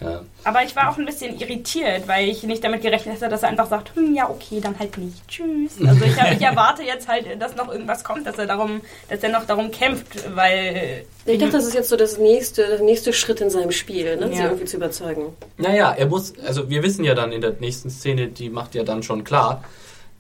Ja. 0.02 0.24
Aber 0.44 0.64
ich 0.64 0.76
war 0.76 0.90
auch 0.90 0.98
ein 0.98 1.06
bisschen 1.06 1.40
irritiert, 1.40 2.06
weil 2.08 2.28
ich 2.28 2.44
nicht 2.44 2.62
damit 2.62 2.82
gerechnet 2.82 3.16
hätte, 3.16 3.30
dass 3.30 3.44
er 3.44 3.50
einfach 3.50 3.70
sagt, 3.70 3.96
hm, 3.96 4.14
ja, 4.14 4.30
okay, 4.30 4.60
dann 4.62 4.78
halt 4.78 4.98
nicht. 4.98 5.26
Tschüss. 5.30 5.78
Also 5.86 6.04
ich, 6.04 6.18
ich 6.34 6.42
erwarte 6.42 6.84
jetzt 6.84 7.08
halt, 7.08 7.28
dass 7.40 7.56
noch 7.56 7.72
irgendwas 7.72 8.04
kommt, 8.04 8.28
dass 8.28 8.38
er 8.38 8.46
darum, 8.46 8.82
dass 9.08 9.24
er 9.24 9.30
noch 9.30 9.46
darum 9.46 9.72
kämpft, 9.72 10.36
weil. 10.36 11.06
Ich 11.26 11.40
dachte, 11.40 11.54
das 11.54 11.66
ist 11.66 11.76
jetzt 11.76 11.90
so 11.90 11.96
das 11.96 12.18
nächste, 12.18 12.68
der 12.68 12.82
nächste 12.82 13.14
Schritt 13.14 13.40
in 13.40 13.50
seinem 13.50 13.72
Spiel, 13.72 14.18
ne? 14.18 14.30
Ja. 14.30 14.36
sie 14.36 14.42
irgendwie 14.42 14.66
zu 14.66 14.78
überzeugen. 14.78 15.28
Naja, 15.58 15.94
er 15.94 16.08
muss, 16.08 16.34
also 16.46 16.70
wir 16.70 16.84
wissen 16.84 17.06
ja 17.06 17.14
dann 17.14 17.32
in 17.32 17.40
der 17.40 17.54
nächsten 17.60 17.90
Szene, 17.90 18.28
die 18.28 18.50
macht 18.50 18.76
ja 18.76 18.84
dann 18.84 19.04
schon 19.04 19.24
klar, 19.24 19.64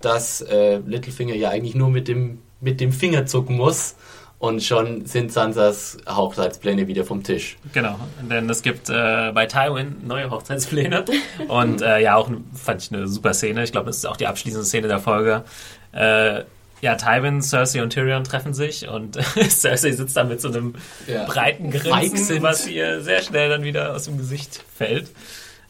dass 0.01 0.41
äh, 0.41 0.77
Littlefinger 0.77 1.35
ja 1.35 1.49
eigentlich 1.49 1.75
nur 1.75 1.89
mit 1.89 2.07
dem, 2.07 2.39
mit 2.61 2.79
dem 2.81 2.91
Finger 2.91 3.25
zucken 3.25 3.57
muss 3.57 3.95
und 4.39 4.63
schon 4.63 5.05
sind 5.05 5.31
Sansas 5.31 5.97
Hochzeitspläne 6.07 6.87
wieder 6.87 7.03
vom 7.03 7.23
Tisch. 7.23 7.57
Genau, 7.73 7.99
denn 8.21 8.49
es 8.49 8.61
gibt 8.61 8.89
äh, 8.89 9.31
bei 9.33 9.45
Tywin 9.45 10.07
neue 10.07 10.31
Hochzeitspläne 10.31 11.05
und 11.47 11.81
äh, 11.81 11.99
ja, 12.01 12.15
auch 12.15 12.31
fand 12.55 12.81
ich 12.81 12.91
eine 12.91 13.07
super 13.07 13.33
Szene. 13.33 13.63
Ich 13.63 13.71
glaube, 13.71 13.87
das 13.87 13.97
ist 13.97 14.05
auch 14.05 14.17
die 14.17 14.27
abschließende 14.27 14.65
Szene 14.65 14.87
der 14.87 14.99
Folge. 14.99 15.43
Äh, 15.91 16.43
ja, 16.81 16.95
Tywin, 16.95 17.41
Cersei 17.41 17.83
und 17.83 17.89
Tyrion 17.89 18.23
treffen 18.23 18.53
sich 18.53 18.87
und 18.87 19.15
Cersei 19.49 19.91
sitzt 19.91 20.15
da 20.15 20.23
mit 20.23 20.39
so 20.39 20.47
einem 20.47 20.75
ja. 21.07 21.25
breiten 21.25 21.71
Grinsen, 21.71 22.41
was 22.41 22.67
ihr 22.67 23.01
sehr 23.01 23.21
schnell 23.21 23.49
dann 23.49 23.63
wieder 23.63 23.93
aus 23.93 24.05
dem 24.05 24.17
Gesicht 24.17 24.63
fällt. 24.73 25.11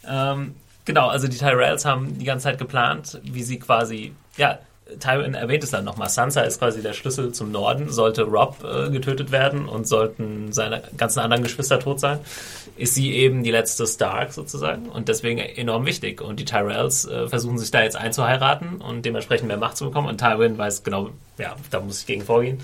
Ähm, 0.07 0.53
genau, 0.85 1.07
also 1.07 1.27
die 1.27 1.37
Tyrells 1.37 1.85
haben 1.85 2.19
die 2.19 2.25
ganze 2.25 2.43
Zeit 2.43 2.59
geplant, 2.59 3.19
wie 3.23 3.41
sie 3.41 3.57
quasi, 3.57 4.13
ja, 4.37 4.59
Tywin 4.99 5.33
erwähnt 5.33 5.63
es 5.63 5.71
dann 5.71 5.85
nochmal. 5.85 6.09
Sansa 6.09 6.41
ist 6.41 6.59
quasi 6.59 6.81
der 6.81 6.93
Schlüssel 6.93 7.31
zum 7.31 7.51
Norden. 7.51 7.91
Sollte 7.91 8.23
Rob 8.23 8.63
äh, 8.63 8.89
getötet 8.89 9.31
werden 9.31 9.67
und 9.67 9.87
sollten 9.87 10.51
seine 10.51 10.81
ganzen 10.97 11.19
anderen 11.19 11.43
Geschwister 11.43 11.79
tot 11.79 11.99
sein, 11.99 12.19
ist 12.77 12.95
sie 12.95 13.13
eben 13.13 13.43
die 13.43 13.51
letzte 13.51 13.85
Stark 13.85 14.33
sozusagen 14.33 14.89
und 14.89 15.07
deswegen 15.07 15.39
enorm 15.39 15.85
wichtig. 15.85 16.21
Und 16.21 16.39
die 16.39 16.45
Tyrells 16.45 17.05
äh, 17.05 17.27
versuchen 17.27 17.57
sich 17.57 17.71
da 17.71 17.83
jetzt 17.83 17.95
einzuheiraten 17.95 18.81
und 18.81 19.05
dementsprechend 19.05 19.47
mehr 19.47 19.57
Macht 19.57 19.77
zu 19.77 19.85
bekommen. 19.85 20.07
Und 20.07 20.19
Tywin 20.19 20.57
weiß 20.57 20.83
genau, 20.83 21.09
ja, 21.37 21.55
da 21.69 21.79
muss 21.79 22.01
ich 22.01 22.07
gegen 22.07 22.23
vorgehen. 22.23 22.59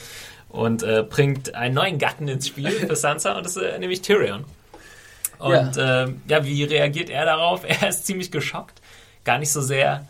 Und 0.49 0.83
äh, 0.83 1.03
bringt 1.07 1.53
einen 1.53 1.75
neuen 1.75 1.97
Gatten 1.99 2.27
ins 2.27 2.47
Spiel 2.47 2.71
für 2.71 2.95
Sansa 2.95 3.37
und 3.37 3.45
das 3.45 3.57
ist 3.57 3.63
äh, 3.63 3.77
nämlich 3.77 4.01
Tyrion. 4.01 4.45
Und 5.37 5.75
ja. 5.75 6.03
Ähm, 6.03 6.21
ja, 6.27 6.45
wie 6.45 6.63
reagiert 6.63 7.09
er 7.09 7.25
darauf? 7.25 7.63
Er 7.67 7.89
ist 7.89 8.05
ziemlich 8.05 8.31
geschockt. 8.31 8.81
Gar 9.25 9.39
nicht 9.39 9.51
so 9.51 9.61
sehr, 9.61 10.07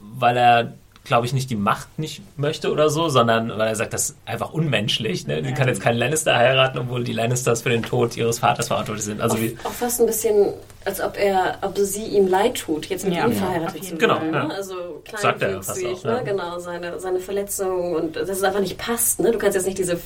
weil 0.00 0.36
er 0.36 0.74
glaube 1.04 1.26
ich, 1.26 1.34
nicht 1.34 1.50
die 1.50 1.56
Macht 1.56 1.98
nicht 1.98 2.22
möchte 2.38 2.72
oder 2.72 2.88
so, 2.88 3.10
sondern 3.10 3.50
weil 3.50 3.68
er 3.68 3.76
sagt, 3.76 3.92
das 3.92 4.10
ist 4.10 4.16
einfach 4.24 4.52
unmenschlich. 4.52 5.26
Ne? 5.26 5.44
Sie 5.44 5.52
kann 5.52 5.68
jetzt 5.68 5.82
keinen 5.82 5.98
Lannister 5.98 6.34
heiraten, 6.34 6.78
obwohl 6.78 7.04
die 7.04 7.12
Lannisters 7.12 7.62
für 7.62 7.68
den 7.68 7.82
Tod 7.82 8.16
ihres 8.16 8.38
Vaters 8.38 8.68
verantwortlich 8.68 9.04
sind. 9.04 9.20
Also 9.20 9.36
auch, 9.36 9.40
wie, 9.40 9.56
auch 9.64 9.70
fast 9.70 10.00
ein 10.00 10.06
bisschen, 10.06 10.54
als 10.84 11.00
ob 11.00 11.16
er, 11.16 11.58
ob 11.62 11.76
sie 11.78 12.04
ihm 12.04 12.28
leid 12.28 12.56
tut, 12.56 12.86
jetzt 12.86 13.04
mit 13.04 13.14
ja. 13.14 13.26
ihm 13.26 13.32
verheiratet 13.32 13.84
zu 13.84 13.96
genau, 13.96 14.14
werden. 14.14 14.26
Genau, 14.26 14.38
ja. 14.38 14.48
Ne? 14.48 14.54
Also 14.54 14.74
Sagt 15.16 15.42
er 15.42 15.62
fast 15.62 15.84
auch, 15.84 16.04
ne? 16.04 16.22
genau, 16.24 16.58
seine, 16.58 17.00
seine 17.00 17.20
Verletzung 17.20 17.94
und 17.94 18.16
dass 18.16 18.28
es 18.28 18.42
einfach 18.42 18.60
nicht 18.60 18.76
passt. 18.76 19.20
Ne? 19.20 19.30
Du 19.30 19.38
kannst 19.38 19.54
jetzt 19.54 19.66
nicht 19.66 19.78
diese 19.78 19.98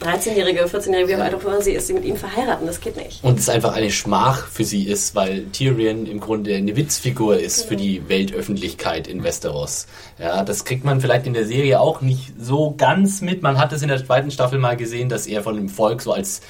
13-jährige, 0.00 0.64
14-jährige, 0.64 1.08
wie 1.08 1.16
auch 1.16 1.20
alt 1.20 1.34
auch 1.34 1.60
sie 1.60 1.72
ist, 1.72 1.88
sie 1.88 1.94
mit 1.94 2.04
ihm 2.04 2.16
verheiraten, 2.16 2.66
das 2.66 2.80
geht 2.80 2.96
nicht. 2.96 3.24
Und 3.24 3.38
es 3.38 3.48
einfach 3.48 3.74
eine 3.74 3.90
Schmach 3.90 4.46
für 4.46 4.64
sie 4.64 4.84
ist, 4.84 5.14
weil 5.14 5.46
Tyrion 5.46 6.06
im 6.06 6.20
Grunde 6.20 6.54
eine 6.54 6.76
Witzfigur 6.76 7.38
ist 7.38 7.56
genau. 7.56 7.68
für 7.68 7.76
die 7.76 8.08
Weltöffentlichkeit 8.08 9.08
in 9.08 9.24
Westeros. 9.24 9.86
Ja, 10.18 10.44
das 10.44 10.64
kriegt 10.64 10.84
man 10.84 11.00
vielleicht 11.00 11.26
in 11.26 11.34
der 11.34 11.46
Serie 11.46 11.80
auch 11.80 12.00
nicht 12.00 12.32
so 12.38 12.74
ganz 12.76 13.20
mit. 13.20 13.42
Man 13.42 13.58
hat 13.58 13.72
es 13.72 13.82
in 13.82 13.88
der 13.88 14.04
zweiten 14.04 14.30
Staffel 14.30 14.58
mal 14.58 14.76
gesehen, 14.76 15.08
dass 15.08 15.26
er 15.26 15.42
von 15.42 15.56
dem 15.56 15.68
Volk 15.68 16.02
so 16.02 16.12
als 16.12 16.40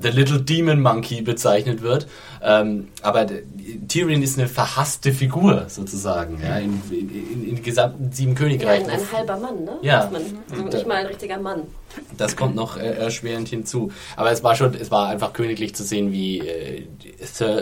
The 0.00 0.08
Little 0.08 0.40
Demon 0.40 0.80
Monkey 0.80 1.22
bezeichnet 1.22 1.82
wird. 1.82 2.06
Ähm, 2.42 2.88
aber 3.02 3.23
aber 3.24 3.40
Tyrion 3.88 4.22
ist 4.22 4.38
eine 4.38 4.48
verhasste 4.48 5.12
Figur 5.12 5.66
sozusagen, 5.68 6.40
ja, 6.42 6.58
in, 6.58 6.80
in, 6.90 7.48
in, 7.48 7.62
gesamten 7.62 8.12
sieben 8.12 8.34
Königreichen. 8.34 8.86
Ja, 8.88 8.94
ein, 8.94 9.00
ein 9.00 9.12
halber 9.12 9.36
Mann, 9.36 9.64
ne? 9.64 9.78
Ja. 9.82 10.08
Man, 10.12 10.22
also 10.50 10.64
nicht 10.64 10.86
mal 10.86 10.96
ein 10.96 11.06
richtiger 11.06 11.38
Mann. 11.38 11.62
Das 12.16 12.36
kommt 12.36 12.54
noch 12.54 12.76
äh, 12.76 12.90
erschwerend 12.90 13.48
hinzu. 13.48 13.92
Aber 14.16 14.30
es 14.30 14.42
war 14.42 14.56
schon, 14.56 14.74
es 14.74 14.90
war 14.90 15.08
einfach 15.08 15.32
königlich 15.32 15.74
zu 15.74 15.84
sehen, 15.84 16.12
wie 16.12 16.40
äh, 16.40 16.86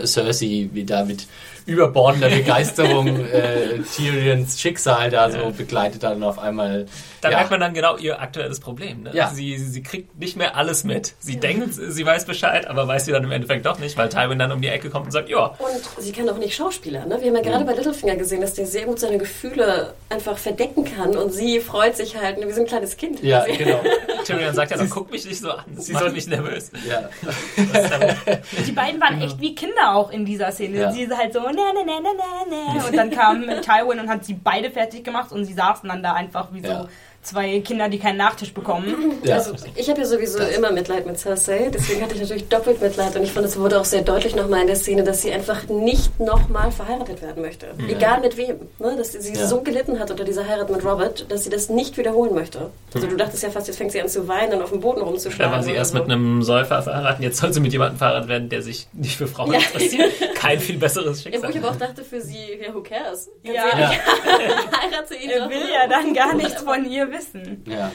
Cersei, 0.05 0.69
wie 0.73 0.83
da 0.85 1.05
mit 1.05 1.27
überbordender 1.65 2.29
Begeisterung 2.29 3.07
äh, 3.07 3.79
Tyrions 3.95 4.59
Schicksal 4.59 5.09
da 5.09 5.31
so 5.31 5.51
begleitet 5.55 6.03
dann 6.03 6.23
auf 6.23 6.39
einmal. 6.39 6.85
Da 7.21 7.29
ja. 7.29 7.37
merkt 7.37 7.51
man 7.51 7.59
dann 7.59 7.73
genau 7.73 7.97
ihr 7.97 8.21
aktuelles 8.21 8.59
Problem. 8.59 9.03
Ne? 9.03 9.11
Ja. 9.13 9.29
Sie, 9.29 9.57
sie 9.57 9.81
kriegt 9.81 10.19
nicht 10.19 10.35
mehr 10.35 10.57
alles 10.57 10.83
mit. 10.83 11.13
Sie 11.19 11.37
denkt, 11.37 11.73
sie 11.73 12.05
weiß 12.05 12.25
Bescheid, 12.25 12.67
aber 12.67 12.87
weiß 12.87 13.05
sie 13.05 13.11
dann 13.11 13.23
im 13.23 13.31
Endeffekt 13.31 13.65
doch 13.65 13.79
nicht, 13.79 13.97
weil 13.97 14.09
Tywin 14.09 14.39
dann 14.39 14.51
um 14.51 14.61
die 14.61 14.67
Ecke 14.67 14.89
kommt 14.89 15.05
und 15.05 15.11
sagt, 15.11 15.29
ja. 15.29 15.45
Und 15.45 16.03
sie 16.03 16.11
kann 16.11 16.27
auch 16.29 16.37
nicht 16.37 16.55
Schauspieler. 16.55 17.05
Ne? 17.05 17.17
Wir 17.21 17.27
haben 17.27 17.35
ja 17.35 17.41
gerade 17.41 17.63
mhm. 17.63 17.67
bei 17.67 17.73
Littlefinger 17.75 18.17
gesehen, 18.17 18.41
dass 18.41 18.53
der 18.55 18.65
sehr 18.65 18.85
gut 18.85 18.99
seine 18.99 19.17
Gefühle 19.17 19.93
einfach 20.09 20.37
verdecken 20.37 20.83
kann 20.83 21.15
und 21.15 21.31
sie 21.31 21.59
freut 21.59 21.95
sich 21.95 22.17
halt, 22.17 22.37
wie 22.45 22.51
so 22.51 22.61
ein 22.61 22.67
kleines 22.67 22.97
Kind. 22.97 23.23
Ja, 23.23 23.45
genau. 23.57 23.81
Tyrion 24.25 24.53
sagt 24.53 24.71
ja, 24.71 24.77
dann 24.77 24.89
guck 24.89 25.11
mich 25.11 25.25
nicht 25.25 25.39
so 25.39 25.51
an. 25.51 25.63
Sie 25.77 25.93
macht 25.93 26.13
mich 26.13 26.27
nervös. 26.27 26.71
Ja. 26.87 27.09
Die 28.67 28.71
beiden 28.71 28.99
waren 28.99 29.21
echt 29.21 29.39
wie 29.39 29.55
Kinder 29.55 29.95
auch 29.95 30.11
in 30.11 30.25
dieser 30.25 30.51
Szene. 30.51 30.77
Ja. 30.77 30.91
Sie 30.91 31.07
halt 31.09 31.33
so, 31.33 31.41
ne, 31.53 31.73
ne, 31.73 31.83
ne, 31.85 32.01
ne, 32.01 32.79
ne, 32.79 32.85
Und 32.87 32.95
dann 32.95 33.09
kam 33.11 33.41
Tywin 33.41 33.99
und 33.99 34.09
hat 34.09 34.25
sie 34.25 34.33
beide 34.33 34.71
fertig 34.71 35.03
gemacht 35.03 35.31
und 35.31 35.45
sie 35.45 35.53
saßen 35.53 35.87
dann 35.87 36.03
da 36.03 36.13
einfach 36.13 36.51
wie 36.51 36.61
so 36.61 36.67
ja 36.67 36.87
zwei 37.23 37.59
Kinder, 37.61 37.89
die 37.89 37.99
keinen 37.99 38.17
Nachtisch 38.17 38.53
bekommen. 38.53 39.13
Ja. 39.23 39.35
Also 39.35 39.53
ich 39.75 39.89
habe 39.89 40.01
ja 40.01 40.05
sowieso 40.05 40.39
das. 40.39 40.55
immer 40.55 40.71
Mitleid 40.71 41.05
mit 41.05 41.17
Cersei, 41.17 41.69
deswegen 41.73 42.01
hatte 42.01 42.15
ich 42.15 42.21
natürlich 42.21 42.47
doppelt 42.47 42.81
Mitleid 42.81 43.15
und 43.15 43.23
ich 43.23 43.31
fand, 43.31 43.45
es 43.45 43.57
wurde 43.57 43.79
auch 43.79 43.85
sehr 43.85 44.01
deutlich 44.01 44.35
nochmal 44.35 44.61
in 44.61 44.67
der 44.67 44.75
Szene, 44.75 45.03
dass 45.03 45.21
sie 45.21 45.31
einfach 45.31 45.67
nicht 45.67 46.19
nochmal 46.19 46.71
verheiratet 46.71 47.21
werden 47.21 47.41
möchte. 47.41 47.67
Mhm. 47.77 47.89
Egal 47.89 48.21
mit 48.21 48.37
wem. 48.37 48.57
Ne? 48.79 48.95
Dass 48.97 49.13
sie 49.13 49.33
ja. 49.33 49.47
so 49.47 49.61
gelitten 49.61 49.99
hat 49.99 50.11
unter 50.11 50.23
dieser 50.23 50.47
Heirat 50.47 50.69
mit 50.69 50.83
Robert, 50.83 51.31
dass 51.31 51.43
sie 51.43 51.49
das 51.49 51.69
nicht 51.69 51.97
wiederholen 51.97 52.33
möchte. 52.33 52.69
Also 52.93 53.07
du 53.07 53.15
dachtest 53.15 53.43
ja 53.43 53.49
fast, 53.49 53.67
jetzt 53.67 53.77
fängt 53.77 53.91
sie 53.91 54.01
an 54.01 54.09
zu 54.09 54.27
weinen 54.27 54.53
und 54.53 54.61
auf 54.61 54.69
dem 54.69 54.81
Boden 54.81 55.01
rumzuschlagen. 55.01 55.51
Da 55.51 55.57
war 55.57 55.63
sie 55.63 55.71
erst 55.71 55.91
so. 55.91 55.99
mit 55.99 56.11
einem 56.11 56.43
Säufer 56.43 56.81
verheiratet, 56.81 57.23
jetzt 57.23 57.37
soll 57.37 57.53
sie 57.53 57.59
mit 57.59 57.71
jemandem 57.71 57.97
verheiratet 57.97 58.29
werden, 58.29 58.49
der 58.49 58.61
sich 58.61 58.87
nicht 58.93 59.17
für 59.17 59.27
Frauen 59.27 59.53
ja. 59.53 59.59
interessiert. 59.59 60.11
Kein 60.35 60.59
viel 60.59 60.77
besseres 60.77 61.23
Schicksal. 61.23 61.41
Ja, 61.41 61.47
wo 61.47 61.57
ich 61.57 61.63
aber 61.63 61.73
auch 61.73 61.79
dachte 61.79 62.03
für 62.03 62.21
sie, 62.21 62.59
ja, 62.61 62.73
who 62.73 62.81
cares? 62.81 63.29
Ganz 63.43 63.55
ja. 63.55 63.79
ja. 63.79 63.89
Heirate 64.81 65.15
ihn 65.15 65.29
Er 65.29 65.49
will 65.49 65.69
ja 65.71 65.87
dann 65.87 66.13
gar 66.13 66.33
nichts 66.35 66.61
von 66.61 66.85
ihr 66.85 67.12
wissen. 67.13 67.63
Ja. 67.67 67.91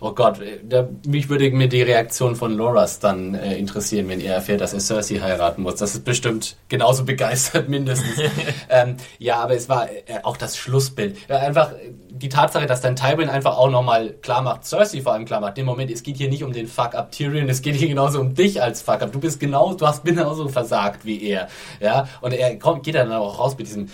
Oh 0.00 0.12
Gott, 0.12 0.40
da, 0.62 0.88
mich 1.06 1.28
würde 1.28 1.50
mir 1.50 1.68
die 1.68 1.82
Reaktion 1.82 2.36
von 2.36 2.54
Loras 2.54 2.98
dann 3.00 3.34
äh, 3.34 3.56
interessieren, 3.56 4.08
wenn 4.08 4.20
er 4.20 4.34
erfährt, 4.34 4.60
dass 4.60 4.72
er 4.72 4.80
Cersei 4.80 5.16
heiraten 5.16 5.62
muss. 5.62 5.76
Das 5.76 5.94
ist 5.94 6.04
bestimmt 6.04 6.56
genauso 6.68 7.04
begeistert 7.04 7.68
mindestens. 7.68 8.18
ähm, 8.70 8.96
ja, 9.18 9.36
aber 9.36 9.54
es 9.54 9.68
war 9.68 9.90
äh, 9.90 10.20
auch 10.22 10.36
das 10.36 10.56
Schlussbild. 10.56 11.16
Ja, 11.28 11.38
einfach 11.38 11.72
die 12.10 12.28
Tatsache, 12.28 12.66
dass 12.66 12.80
dann 12.80 12.96
Tywin 12.96 13.28
einfach 13.28 13.56
auch 13.56 13.70
nochmal 13.70 14.10
klar 14.22 14.42
macht, 14.42 14.64
Cersei 14.64 15.02
vor 15.02 15.12
allem 15.12 15.24
klar 15.24 15.40
macht, 15.40 15.56
dem 15.56 15.66
Moment, 15.66 15.90
es 15.90 16.02
geht 16.02 16.16
hier 16.16 16.28
nicht 16.28 16.44
um 16.44 16.52
den 16.52 16.68
Fuck-up 16.68 17.10
Tyrion, 17.10 17.48
es 17.48 17.62
geht 17.62 17.74
hier 17.74 17.88
genauso 17.88 18.20
um 18.20 18.34
dich 18.34 18.62
als 18.62 18.80
Fuck-up. 18.82 19.12
Du 19.12 19.20
bist 19.20 19.40
genau, 19.40 19.74
du 19.74 19.86
hast 19.86 20.04
genauso 20.04 20.48
versagt 20.48 21.04
wie 21.04 21.22
er. 21.22 21.48
Ja, 21.80 22.08
und 22.20 22.32
er 22.32 22.58
kommt, 22.58 22.84
geht 22.84 22.94
dann 22.94 23.12
auch 23.12 23.38
raus 23.38 23.56
mit 23.58 23.66
diesem 23.66 23.88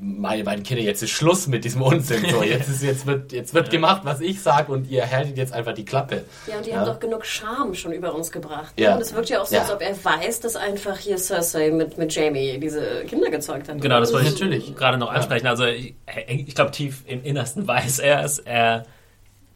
meine 0.00 0.44
beiden 0.44 0.62
Kinder, 0.62 0.82
jetzt 0.82 1.02
ist 1.02 1.10
Schluss 1.10 1.46
mit 1.46 1.64
diesem 1.64 1.80
Unsinn. 1.80 2.26
So, 2.30 2.42
jetzt, 2.42 2.68
ist, 2.68 2.82
jetzt 2.82 3.06
wird, 3.06 3.32
jetzt 3.32 3.54
wird 3.54 3.70
gemacht, 3.70 4.02
was 4.04 4.20
ich 4.20 4.42
sage 4.42 4.70
und 4.72 4.90
ihr 4.90 5.10
haltet 5.10 5.38
jetzt 5.38 5.54
einfach 5.54 5.72
die 5.72 5.86
Klappe. 5.86 6.24
Ja, 6.46 6.58
und 6.58 6.66
die 6.66 6.70
ja. 6.70 6.76
haben 6.76 6.86
doch 6.86 7.00
genug 7.00 7.24
Charme 7.24 7.74
schon 7.74 7.92
über 7.92 8.14
uns 8.14 8.30
gebracht. 8.30 8.76
Ne? 8.76 8.84
Ja. 8.84 8.94
Und 8.94 9.00
es 9.00 9.14
wirkt 9.14 9.30
ja 9.30 9.40
auch 9.40 9.46
so, 9.46 9.54
ja. 9.54 9.62
als 9.62 9.70
ob 9.70 9.80
er 9.80 9.96
weiß, 10.04 10.40
dass 10.40 10.56
einfach 10.56 10.98
hier 10.98 11.16
Cersei 11.16 11.70
mit, 11.70 11.96
mit 11.96 12.14
Jamie 12.14 12.58
diese 12.58 13.04
Kinder 13.06 13.30
gezeugt 13.30 13.68
hat. 13.70 13.80
Genau, 13.80 14.00
das 14.00 14.12
wollte 14.12 14.26
ich 14.26 14.32
natürlich 14.34 14.76
gerade 14.76 14.98
noch 14.98 15.10
ansprechen. 15.10 15.46
Also 15.46 15.64
ich, 15.64 15.94
ich 16.28 16.54
glaube, 16.54 16.72
tief 16.72 17.02
im 17.06 17.24
Innersten 17.24 17.66
weiß 17.66 18.00
er 18.00 18.22
es. 18.22 18.38
Er 18.38 18.84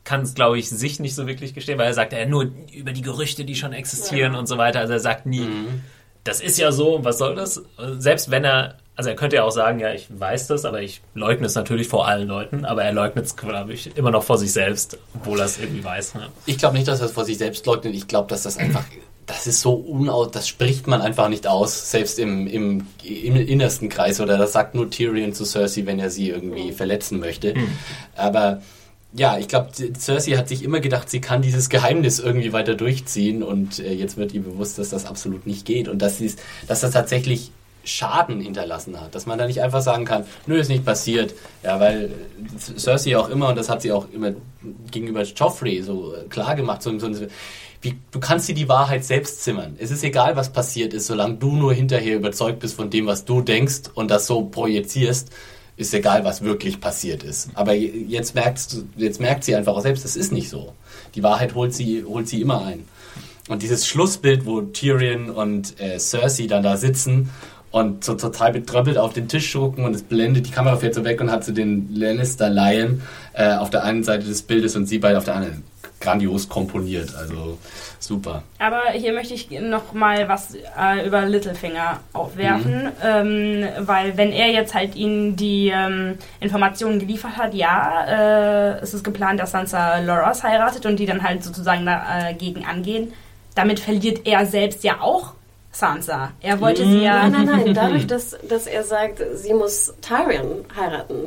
kann 0.04 0.22
es, 0.22 0.34
glaube 0.34 0.58
ich, 0.58 0.70
sich 0.70 1.00
nicht 1.00 1.14
so 1.14 1.26
wirklich 1.26 1.52
gestehen, 1.52 1.78
weil 1.78 1.86
er 1.86 1.94
sagt, 1.94 2.14
er 2.14 2.26
nur 2.26 2.50
über 2.72 2.92
die 2.92 3.02
Gerüchte, 3.02 3.44
die 3.44 3.56
schon 3.56 3.74
existieren 3.74 4.34
und 4.34 4.46
so 4.46 4.56
weiter. 4.56 4.80
Also 4.80 4.94
er 4.94 5.00
sagt 5.00 5.26
nie, 5.26 5.40
mhm. 5.40 5.82
das 6.24 6.40
ist 6.40 6.58
ja 6.58 6.72
so, 6.72 7.00
was 7.04 7.18
soll 7.18 7.34
das? 7.34 7.62
Selbst 7.98 8.30
wenn 8.30 8.44
er 8.44 8.78
also 8.96 9.10
er 9.10 9.16
könnte 9.16 9.36
ja 9.36 9.44
auch 9.44 9.50
sagen, 9.50 9.80
ja, 9.80 9.92
ich 9.92 10.06
weiß 10.08 10.46
das, 10.46 10.64
aber 10.64 10.80
ich 10.80 11.00
leugne 11.14 11.46
es 11.46 11.54
natürlich 11.56 11.88
vor 11.88 12.06
allen 12.06 12.28
Leuten, 12.28 12.64
aber 12.64 12.84
er 12.84 12.92
leugnet 12.92 13.26
es, 13.26 13.36
glaube 13.36 13.72
ich, 13.72 13.96
immer 13.96 14.12
noch 14.12 14.22
vor 14.22 14.38
sich 14.38 14.52
selbst, 14.52 14.98
obwohl 15.14 15.40
er 15.40 15.46
es 15.46 15.58
irgendwie 15.58 15.82
weiß. 15.82 16.14
Ne? 16.14 16.28
Ich 16.46 16.58
glaube 16.58 16.76
nicht, 16.76 16.86
dass 16.86 17.00
er 17.00 17.06
es 17.06 17.12
vor 17.12 17.24
sich 17.24 17.38
selbst 17.38 17.66
leugnet. 17.66 17.94
Ich 17.94 18.06
glaube, 18.06 18.28
dass 18.28 18.44
das 18.44 18.56
einfach, 18.56 18.84
das 19.26 19.48
ist 19.48 19.62
so 19.62 19.74
unaus, 19.74 20.30
das 20.30 20.46
spricht 20.46 20.86
man 20.86 21.02
einfach 21.02 21.28
nicht 21.28 21.48
aus, 21.48 21.90
selbst 21.90 22.20
im, 22.20 22.46
im, 22.46 22.86
im 23.02 23.34
innersten 23.34 23.88
Kreis. 23.88 24.20
Oder 24.20 24.38
das 24.38 24.52
sagt 24.52 24.76
nur 24.76 24.88
Tyrion 24.88 25.32
zu 25.32 25.44
Cersei, 25.44 25.86
wenn 25.86 25.98
er 25.98 26.10
sie 26.10 26.30
irgendwie 26.30 26.70
verletzen 26.70 27.18
möchte. 27.18 27.54
Mhm. 27.54 27.68
Aber 28.14 28.62
ja, 29.12 29.38
ich 29.38 29.48
glaube, 29.48 29.70
Cersei 29.98 30.32
hat 30.32 30.48
sich 30.48 30.62
immer 30.62 30.78
gedacht, 30.78 31.10
sie 31.10 31.20
kann 31.20 31.42
dieses 31.42 31.68
Geheimnis 31.68 32.20
irgendwie 32.20 32.52
weiter 32.52 32.76
durchziehen 32.76 33.42
und 33.42 33.80
äh, 33.80 33.92
jetzt 33.92 34.16
wird 34.16 34.32
ihr 34.34 34.42
bewusst, 34.42 34.78
dass 34.78 34.90
das 34.90 35.04
absolut 35.04 35.46
nicht 35.46 35.64
geht 35.64 35.88
und 35.88 36.00
dass, 36.00 36.22
dass 36.68 36.80
das 36.80 36.90
tatsächlich 36.92 37.50
Schaden 37.84 38.40
hinterlassen 38.40 39.00
hat. 39.00 39.14
Dass 39.14 39.26
man 39.26 39.38
da 39.38 39.46
nicht 39.46 39.62
einfach 39.62 39.82
sagen 39.82 40.04
kann, 40.04 40.24
nö, 40.46 40.56
ist 40.56 40.68
nicht 40.68 40.84
passiert. 40.84 41.34
Ja, 41.62 41.80
weil 41.80 42.10
Cersei 42.78 43.16
auch 43.16 43.28
immer, 43.28 43.48
und 43.48 43.56
das 43.56 43.68
hat 43.68 43.82
sie 43.82 43.92
auch 43.92 44.06
immer 44.12 44.32
gegenüber 44.90 45.22
Joffrey 45.22 45.82
so 45.82 46.14
äh, 46.14 46.24
klar 46.28 46.54
gemacht, 46.54 46.82
so, 46.82 46.98
so, 46.98 47.26
wie, 47.80 47.96
du 48.10 48.18
kannst 48.18 48.48
dir 48.48 48.54
die 48.54 48.68
Wahrheit 48.68 49.04
selbst 49.04 49.44
zimmern. 49.44 49.76
Es 49.78 49.90
ist 49.90 50.02
egal, 50.02 50.36
was 50.36 50.50
passiert 50.52 50.94
ist, 50.94 51.06
solange 51.06 51.34
du 51.34 51.52
nur 51.52 51.74
hinterher 51.74 52.16
überzeugt 52.16 52.60
bist 52.60 52.76
von 52.76 52.88
dem, 52.88 53.06
was 53.06 53.24
du 53.26 53.42
denkst 53.42 53.90
und 53.94 54.10
das 54.10 54.26
so 54.26 54.42
projizierst, 54.42 55.30
ist 55.76 55.92
egal, 55.92 56.24
was 56.24 56.42
wirklich 56.42 56.80
passiert 56.80 57.22
ist. 57.22 57.50
Aber 57.54 57.74
jetzt 57.74 58.34
merkst 58.34 58.84
jetzt 58.96 59.20
merkt 59.20 59.44
sie 59.44 59.54
einfach 59.54 59.74
auch 59.74 59.82
selbst, 59.82 60.04
das 60.04 60.16
ist 60.16 60.32
nicht 60.32 60.48
so. 60.48 60.72
Die 61.14 61.22
Wahrheit 61.22 61.54
holt 61.54 61.74
sie, 61.74 62.04
holt 62.04 62.28
sie 62.28 62.40
immer 62.40 62.64
ein. 62.64 62.84
Und 63.48 63.62
dieses 63.62 63.86
Schlussbild, 63.86 64.46
wo 64.46 64.62
Tyrion 64.62 65.28
und 65.28 65.78
äh, 65.78 65.98
Cersei 65.98 66.46
dann 66.46 66.62
da 66.62 66.78
sitzen 66.78 67.30
und 67.74 68.04
so 68.04 68.14
total 68.14 68.52
betröppelt 68.52 68.98
auf 68.98 69.14
den 69.14 69.26
Tisch 69.26 69.52
gucken 69.52 69.84
und 69.84 69.96
es 69.96 70.04
blendet, 70.04 70.46
die 70.46 70.52
Kamera 70.52 70.76
fährt 70.76 70.94
so 70.94 71.02
weg 71.02 71.20
und 71.20 71.32
hat 71.32 71.44
so 71.44 71.50
den 71.50 71.92
Lannister-Lion 71.92 73.02
äh, 73.32 73.54
auf 73.54 73.68
der 73.68 73.82
einen 73.82 74.04
Seite 74.04 74.26
des 74.26 74.42
Bildes 74.42 74.76
und 74.76 74.86
sie 74.86 74.98
beide 74.98 75.18
auf 75.18 75.24
der 75.24 75.34
anderen. 75.34 75.64
Grandios 75.98 76.48
komponiert, 76.48 77.16
also 77.16 77.58
super. 77.98 78.44
Aber 78.60 78.92
hier 78.92 79.12
möchte 79.12 79.34
ich 79.34 79.50
noch 79.50 79.92
mal 79.92 80.28
was 80.28 80.54
äh, 80.54 81.04
über 81.04 81.22
Littlefinger 81.26 81.98
aufwerfen, 82.12 82.84
mhm. 82.84 82.92
ähm, 83.02 83.68
weil 83.80 84.16
wenn 84.16 84.30
er 84.30 84.52
jetzt 84.52 84.72
halt 84.72 84.94
ihnen 84.94 85.34
die 85.34 85.72
ähm, 85.74 86.18
Informationen 86.38 87.00
geliefert 87.00 87.36
hat, 87.36 87.54
ja, 87.54 88.04
äh, 88.06 88.78
es 88.82 88.94
ist 88.94 89.02
geplant, 89.02 89.40
dass 89.40 89.50
Sansa 89.50 89.98
Loras 89.98 90.44
heiratet 90.44 90.86
und 90.86 91.00
die 91.00 91.06
dann 91.06 91.24
halt 91.24 91.42
sozusagen 91.42 91.86
dagegen 91.86 92.62
äh, 92.62 92.66
angehen, 92.66 93.12
damit 93.56 93.80
verliert 93.80 94.24
er 94.26 94.46
selbst 94.46 94.84
ja 94.84 95.00
auch 95.00 95.32
Sansa. 95.74 96.32
Er 96.40 96.60
wollte 96.60 96.84
sie 96.84 97.02
ja. 97.02 97.28
Nein, 97.28 97.46
nein, 97.46 97.64
nein. 97.64 97.74
Dadurch, 97.74 98.06
dass, 98.08 98.36
dass 98.48 98.66
er 98.66 98.84
sagt, 98.84 99.20
sie 99.34 99.52
muss 99.52 99.92
Tyrion 100.00 100.64
heiraten, 100.74 101.26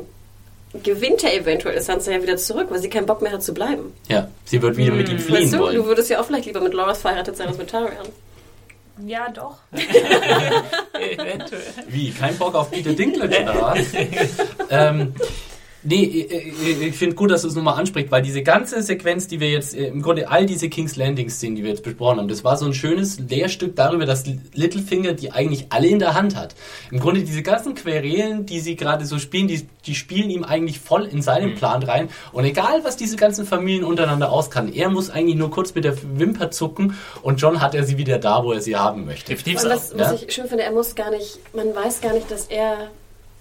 gewinnt 0.82 1.22
er 1.22 1.34
eventuell 1.34 1.80
Sansa 1.80 2.12
ja 2.12 2.22
wieder 2.22 2.36
zurück, 2.36 2.68
weil 2.70 2.78
sie 2.78 2.88
keinen 2.88 3.06
Bock 3.06 3.22
mehr 3.22 3.32
hat 3.32 3.42
zu 3.42 3.54
bleiben. 3.54 3.92
Ja, 4.08 4.28
sie 4.44 4.60
wird 4.62 4.76
wieder 4.76 4.92
mit 4.92 5.08
ihm 5.08 5.18
fliehen 5.18 5.42
weißt 5.42 5.54
du, 5.54 5.58
wollen. 5.58 5.76
Du 5.76 5.84
würdest 5.84 6.10
ja 6.10 6.20
auch 6.20 6.24
vielleicht 6.24 6.46
lieber 6.46 6.60
mit 6.60 6.72
Loras 6.72 7.00
verheiratet 7.00 7.36
sein 7.36 7.48
als 7.48 7.58
mit 7.58 7.68
Tyrion. 7.68 8.08
Ja, 9.06 9.28
doch. 9.30 9.58
Eventuell. 9.72 11.62
Wie? 11.86 12.10
Kein 12.10 12.36
Bock 12.36 12.54
auf 12.54 12.70
Peter 12.70 12.92
Dinklage 12.92 13.42
oder 13.42 13.62
was? 13.62 13.78
ähm, 14.70 15.14
Nee, 15.84 16.02
ich 16.02 16.96
finde 16.96 17.14
gut, 17.14 17.30
dass 17.30 17.42
du 17.42 17.48
es 17.48 17.54
nochmal 17.54 17.78
ansprichst, 17.78 18.10
weil 18.10 18.20
diese 18.20 18.42
ganze 18.42 18.82
Sequenz, 18.82 19.28
die 19.28 19.38
wir 19.38 19.50
jetzt, 19.50 19.76
äh, 19.76 19.86
im 19.86 20.02
Grunde 20.02 20.28
all 20.28 20.44
diese 20.44 20.68
King's 20.68 20.96
Landing-Szenen, 20.96 21.54
die 21.54 21.62
wir 21.62 21.70
jetzt 21.70 21.84
besprochen 21.84 22.18
haben, 22.18 22.26
das 22.26 22.42
war 22.42 22.56
so 22.56 22.66
ein 22.66 22.74
schönes 22.74 23.20
Lehrstück 23.20 23.76
darüber, 23.76 24.04
dass 24.04 24.24
Littlefinger 24.54 25.12
die 25.12 25.30
eigentlich 25.30 25.66
alle 25.70 25.86
in 25.86 26.00
der 26.00 26.14
Hand 26.14 26.34
hat. 26.34 26.56
Im 26.90 26.98
Grunde 26.98 27.22
diese 27.22 27.42
ganzen 27.42 27.76
Querelen, 27.76 28.44
die 28.44 28.58
sie 28.58 28.74
gerade 28.74 29.06
so 29.06 29.20
spielen, 29.20 29.46
die, 29.46 29.68
die 29.86 29.94
spielen 29.94 30.30
ihm 30.30 30.42
eigentlich 30.42 30.80
voll 30.80 31.04
in 31.04 31.22
seinen 31.22 31.50
mhm. 31.50 31.54
Plan 31.54 31.82
rein. 31.84 32.08
Und 32.32 32.44
egal, 32.44 32.82
was 32.82 32.96
diese 32.96 33.16
ganzen 33.16 33.46
Familien 33.46 33.84
untereinander 33.84 34.32
aus 34.32 34.50
kann, 34.50 34.72
er 34.72 34.90
muss 34.90 35.10
eigentlich 35.10 35.36
nur 35.36 35.50
kurz 35.50 35.76
mit 35.76 35.84
der 35.84 35.96
Wimper 36.18 36.50
zucken 36.50 36.94
und 37.22 37.40
John 37.40 37.60
hat 37.60 37.76
er 37.76 37.84
sie 37.84 37.98
wieder 37.98 38.18
da, 38.18 38.42
wo 38.42 38.52
er 38.52 38.60
sie 38.60 38.74
haben 38.74 39.06
möchte. 39.06 39.32
Und 39.32 39.54
was, 39.54 39.96
was 39.96 39.96
ja? 39.96 40.14
ich 40.14 40.34
schön 40.34 40.48
finde, 40.48 40.64
er 40.64 40.72
muss 40.72 40.96
gar 40.96 41.10
nicht, 41.10 41.38
man 41.54 41.72
weiß 41.74 42.00
gar 42.00 42.14
nicht, 42.14 42.28
dass 42.30 42.46
er 42.46 42.90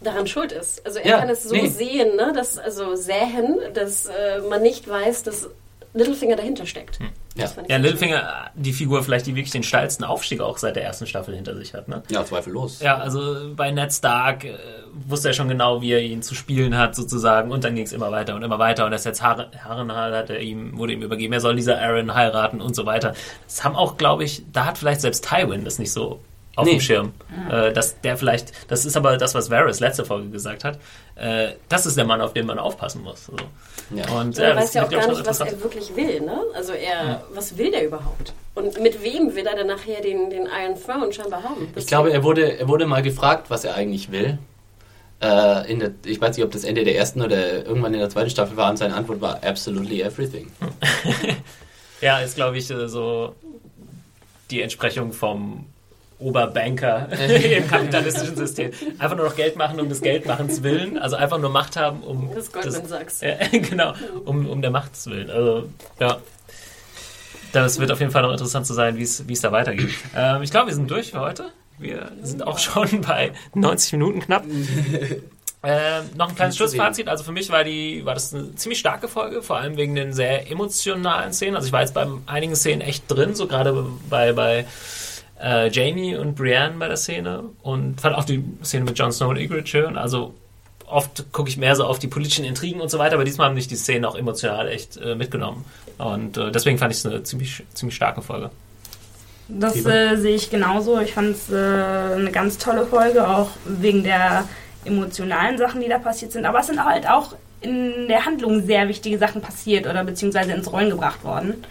daran 0.02 0.28
schuld 0.28 0.52
ist. 0.52 0.86
Also 0.86 1.00
er 1.00 1.08
ja, 1.08 1.20
kann 1.20 1.30
es 1.30 1.44
so 1.44 1.56
nee. 1.56 1.68
sehen, 1.68 2.16
ne, 2.16 2.32
dass, 2.34 2.58
also 2.58 2.96
sähen, 2.96 3.58
dass 3.74 4.06
äh, 4.06 4.42
man 4.50 4.62
nicht 4.62 4.88
weiß, 4.88 5.24
dass 5.24 5.50
Littlefinger 5.94 6.36
dahinter 6.36 6.66
steckt. 6.66 7.00
Hm. 7.00 7.10
Ja, 7.36 7.50
ja 7.68 7.78
Littlefinger, 7.78 8.52
die 8.56 8.74
Figur 8.74 9.04
vielleicht, 9.04 9.28
die 9.28 9.36
wirklich 9.36 9.52
den 9.52 9.64
steilsten 9.64 10.06
Aufstieg 10.06 10.42
auch 10.42 10.58
seit 10.58 10.76
der 10.76 10.84
ersten 10.84 11.06
Staffel 11.06 11.36
hinter 11.36 11.56
sich 11.56 11.74
hat. 11.74 11.88
Ne? 11.88 12.02
Ja, 12.10 12.26
zweifellos. 12.26 12.82
Ja, 12.82 12.98
also 12.98 13.54
bei 13.56 13.72
Ned 13.72 13.94
Stark 13.94 14.44
äh, 14.44 14.56
wusste 15.08 15.30
er 15.30 15.34
schon 15.34 15.48
genau, 15.48 15.82
wie 15.82 15.92
er 15.92 16.02
ihn 16.02 16.22
zu 16.22 16.36
spielen 16.36 16.78
hat, 16.78 16.96
sozusagen. 16.96 17.52
Und 17.52 17.64
dann 17.64 17.76
ging 17.76 17.86
es 17.86 17.94
immer 17.94 18.12
weiter 18.12 18.36
und 18.36 18.44
immer 18.44 18.60
weiter. 18.60 18.86
Und 18.86 18.92
das 18.92 19.04
jetzt 19.06 19.22
Harrenhal 19.22 20.16
hat 20.16 20.30
er 20.30 20.40
ihm, 20.40 20.78
wurde 20.78 20.94
ihm 20.94 21.02
übergeben, 21.02 21.34
er 21.34 21.40
soll 21.40 21.56
dieser 21.56 21.80
Aaron 21.80 22.14
heiraten 22.14 22.62
und 22.62 22.76
so 22.76 22.86
weiter. 22.86 23.14
Das 23.46 23.64
haben 23.64 23.76
auch, 23.76 23.98
glaube 23.98 24.24
ich, 24.24 24.44
da 24.52 24.66
hat 24.66 24.78
vielleicht 24.78 25.02
selbst 25.02 25.28
Tywin 25.28 25.64
das 25.64 25.80
nicht 25.80 25.92
so 25.92 26.20
auf 26.58 26.66
nee. 26.66 26.72
dem 26.72 26.82
Schirm. 26.82 27.14
Äh, 27.50 27.72
dass 27.72 28.02
der 28.02 28.18
vielleicht, 28.18 28.52
das 28.70 28.84
ist 28.84 28.98
aber 28.98 29.18
das, 29.18 29.36
was 29.36 29.50
Varys 29.50 29.80
letzte 29.80 30.04
Folge 30.04 30.30
gesagt 30.30 30.64
hat, 30.64 30.80
äh, 31.16 31.50
das 31.70 31.86
ist 31.86 31.98
der 31.98 32.06
Mann, 32.06 32.20
auf 32.20 32.34
den 32.34 32.48
man 32.48 32.58
aufpassen 32.58 33.04
muss. 33.04 33.28
So. 33.28 33.34
Ja. 33.96 34.10
Und, 34.10 34.38
er 34.40 34.56
weiß 34.56 34.74
ja 34.74 34.86
auch 34.86 34.90
gar 34.90 35.08
nicht, 35.08 35.26
was 35.26 35.40
er 35.40 35.62
wirklich 35.62 35.96
will. 35.96 36.20
Ne? 36.22 36.42
Also 36.56 36.74
er, 36.74 37.06
ja. 37.06 37.24
was 37.32 37.58
will 37.58 37.72
der 37.72 37.86
überhaupt? 37.86 38.34
Und 38.56 38.82
mit 38.82 39.04
wem 39.04 39.36
will 39.36 39.46
er 39.46 39.56
dann 39.56 39.68
nachher 39.68 40.02
den, 40.02 40.32
den 40.32 40.48
Iron 40.48 40.76
Throne 40.84 41.14
scheinbar 41.14 41.44
haben? 41.44 41.70
Das 41.76 41.84
ich 41.84 41.88
glaube, 41.88 42.12
er 42.12 42.24
wurde, 42.24 42.58
er 42.58 42.68
wurde 42.68 42.88
mal 42.88 43.04
gefragt, 43.04 43.50
was 43.50 43.64
er 43.64 43.76
eigentlich 43.76 44.12
will. 44.12 44.40
Äh, 45.22 45.72
in 45.72 45.80
der, 45.80 45.92
ich 46.06 46.20
weiß 46.20 46.36
nicht, 46.36 46.46
ob 46.46 46.52
das 46.52 46.64
Ende 46.64 46.84
der 46.84 46.98
ersten 46.98 47.22
oder 47.22 47.66
irgendwann 47.66 47.94
in 47.94 48.00
der 48.00 48.10
zweiten 48.10 48.32
Staffel 48.32 48.58
war 48.58 48.72
und 48.72 48.78
seine 48.78 48.96
Antwort 48.96 49.22
war 49.22 49.44
absolutely 49.44 50.02
everything. 50.02 50.52
ja, 52.02 52.20
ist 52.20 52.36
glaube 52.36 52.58
ich 52.58 52.70
äh, 52.72 52.88
so 52.88 53.36
die 54.50 54.62
Entsprechung 54.62 55.12
vom 55.12 55.66
Oberbanker 56.20 57.10
im 57.30 57.68
kapitalistischen 57.68 58.36
System. 58.36 58.72
Einfach 58.98 59.16
nur 59.16 59.26
noch 59.26 59.36
Geld 59.36 59.56
machen 59.56 59.80
um 59.80 59.88
des 59.88 60.02
Geldmachens 60.02 60.64
willen. 60.64 60.98
Also 60.98 61.16
einfach 61.16 61.38
nur 61.38 61.50
Macht 61.50 61.76
haben 61.76 62.02
um. 62.02 62.32
Das 62.34 62.52
Goldman 62.52 62.88
Sachs. 62.88 63.22
Äh, 63.22 63.60
genau, 63.60 63.94
um, 64.26 64.48
um 64.50 64.62
der 64.62 64.72
Macht 64.72 64.92
willen. 65.06 65.30
Also, 65.30 65.70
ja. 66.00 66.18
Das 67.54 67.80
wird 67.80 67.92
auf 67.92 68.00
jeden 68.00 68.12
Fall 68.12 68.24
noch 68.24 68.32
interessant 68.32 68.66
zu 68.66 68.74
sein, 68.74 68.98
wie 68.98 69.04
es 69.04 69.42
da 69.42 69.52
weitergeht. 69.52 69.92
Ähm, 70.16 70.42
ich 70.42 70.52
glaube, 70.52 70.68
wir 70.68 70.76
sind 70.76 70.90
durch 70.90 71.12
für 71.12 71.22
heute. 71.22 71.52
Wir 71.78 72.12
sind 72.22 72.46
auch 72.46 72.58
schon 72.58 73.02
bei 73.08 73.32
90 73.54 73.94
Minuten 73.94 74.20
knapp. 74.20 74.44
Äh, 75.64 76.02
noch 76.16 76.30
ein 76.30 76.36
kleines 76.36 76.58
Schlussfazit. 76.58 77.08
Also 77.08 77.24
für 77.24 77.32
mich 77.32 77.50
war, 77.50 77.64
die, 77.64 78.06
war 78.06 78.16
das 78.16 78.34
eine 78.34 78.56
ziemlich 78.56 78.80
starke 78.80 79.08
Folge, 79.08 79.42
vor 79.42 79.58
allem 79.58 79.78
wegen 79.78 79.96
den 79.96 80.14
sehr 80.14 80.52
emotionalen 80.52 81.32
Szenen. 81.34 81.56
Also 81.56 81.68
ich 81.68 81.74
war 81.74 81.82
jetzt 81.82 81.94
bei 81.94 82.08
einigen 82.26 82.56
Szenen 82.56 82.82
echt 82.82 83.04
drin, 83.08 83.36
so 83.36 83.48
gerade 83.48 83.86
bei, 84.10 84.34
bei 84.34 84.66
äh, 85.42 85.70
Jamie 85.70 86.16
und 86.16 86.36
Brienne 86.36 86.76
bei 86.78 86.88
der 86.88 86.98
Szene 86.98 87.44
und 87.62 88.02
fand 88.02 88.16
auch 88.16 88.26
die 88.26 88.44
Szene 88.64 88.86
mit 88.86 88.98
Jon 88.98 89.12
Snow 89.12 89.30
und 89.30 89.38
Ygritte 89.38 89.68
schön. 89.68 89.98
Also 89.98 90.34
oft 90.88 91.32
gucke 91.32 91.50
ich 91.50 91.58
mehr 91.58 91.76
so 91.76 91.84
auf 91.84 92.00
die 92.00 92.08
politischen 92.08 92.46
Intrigen 92.46 92.82
und 92.82 92.90
so 92.90 92.98
weiter, 92.98 93.16
aber 93.16 93.26
diesmal 93.26 93.48
haben 93.48 93.56
mich 93.56 93.68
die 93.68 93.76
Szenen 93.76 94.06
auch 94.06 94.16
emotional 94.16 94.68
echt 94.68 94.98
äh, 94.98 95.16
mitgenommen. 95.16 95.66
Und 95.98 96.38
äh, 96.38 96.52
deswegen 96.52 96.78
fand 96.78 96.94
ich 96.94 97.00
es 97.00 97.06
eine 97.06 97.24
ziemlich, 97.24 97.64
ziemlich 97.74 97.96
starke 97.96 98.22
Folge. 98.22 98.50
Das 99.50 99.86
äh, 99.86 100.18
sehe 100.18 100.36
ich 100.36 100.50
genauso. 100.50 101.00
Ich 101.00 101.14
fand 101.14 101.36
es 101.36 101.50
äh, 101.50 101.56
eine 101.56 102.32
ganz 102.32 102.58
tolle 102.58 102.86
Folge, 102.86 103.28
auch 103.28 103.50
wegen 103.66 104.04
der 104.04 104.46
emotionalen 104.86 105.58
Sachen, 105.58 105.82
die 105.82 105.88
da 105.88 106.00
passiert 106.00 106.32
sind. 106.32 106.46
Aber 106.46 106.60
es 106.60 106.68
sind 106.68 106.84
halt 106.84 107.08
auch 107.08 107.36
in 107.62 108.08
der 108.08 108.26
Handlung 108.26 108.66
sehr 108.66 108.88
wichtige 108.88 109.18
Sachen 109.18 109.42
passiert 109.42 109.88
oder 109.88 110.04
beziehungsweise 110.04 110.52
ins 110.52 110.72
Rollen 110.72 110.90
gebracht 110.90 111.24
worden. 111.24 111.64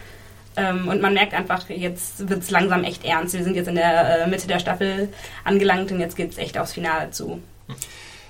Ähm, 0.56 0.88
und 0.88 1.00
man 1.00 1.14
merkt 1.14 1.34
einfach, 1.34 1.68
jetzt 1.68 2.28
wird 2.28 2.42
es 2.42 2.50
langsam 2.50 2.84
echt 2.84 3.04
ernst. 3.04 3.34
Wir 3.34 3.44
sind 3.44 3.56
jetzt 3.56 3.68
in 3.68 3.74
der 3.74 4.24
äh, 4.24 4.26
Mitte 4.26 4.46
der 4.46 4.58
Staffel 4.58 5.08
angelangt 5.44 5.92
und 5.92 6.00
jetzt 6.00 6.16
geht 6.16 6.32
es 6.32 6.38
echt 6.38 6.58
aufs 6.58 6.72
Finale 6.72 7.10
zu. 7.10 7.40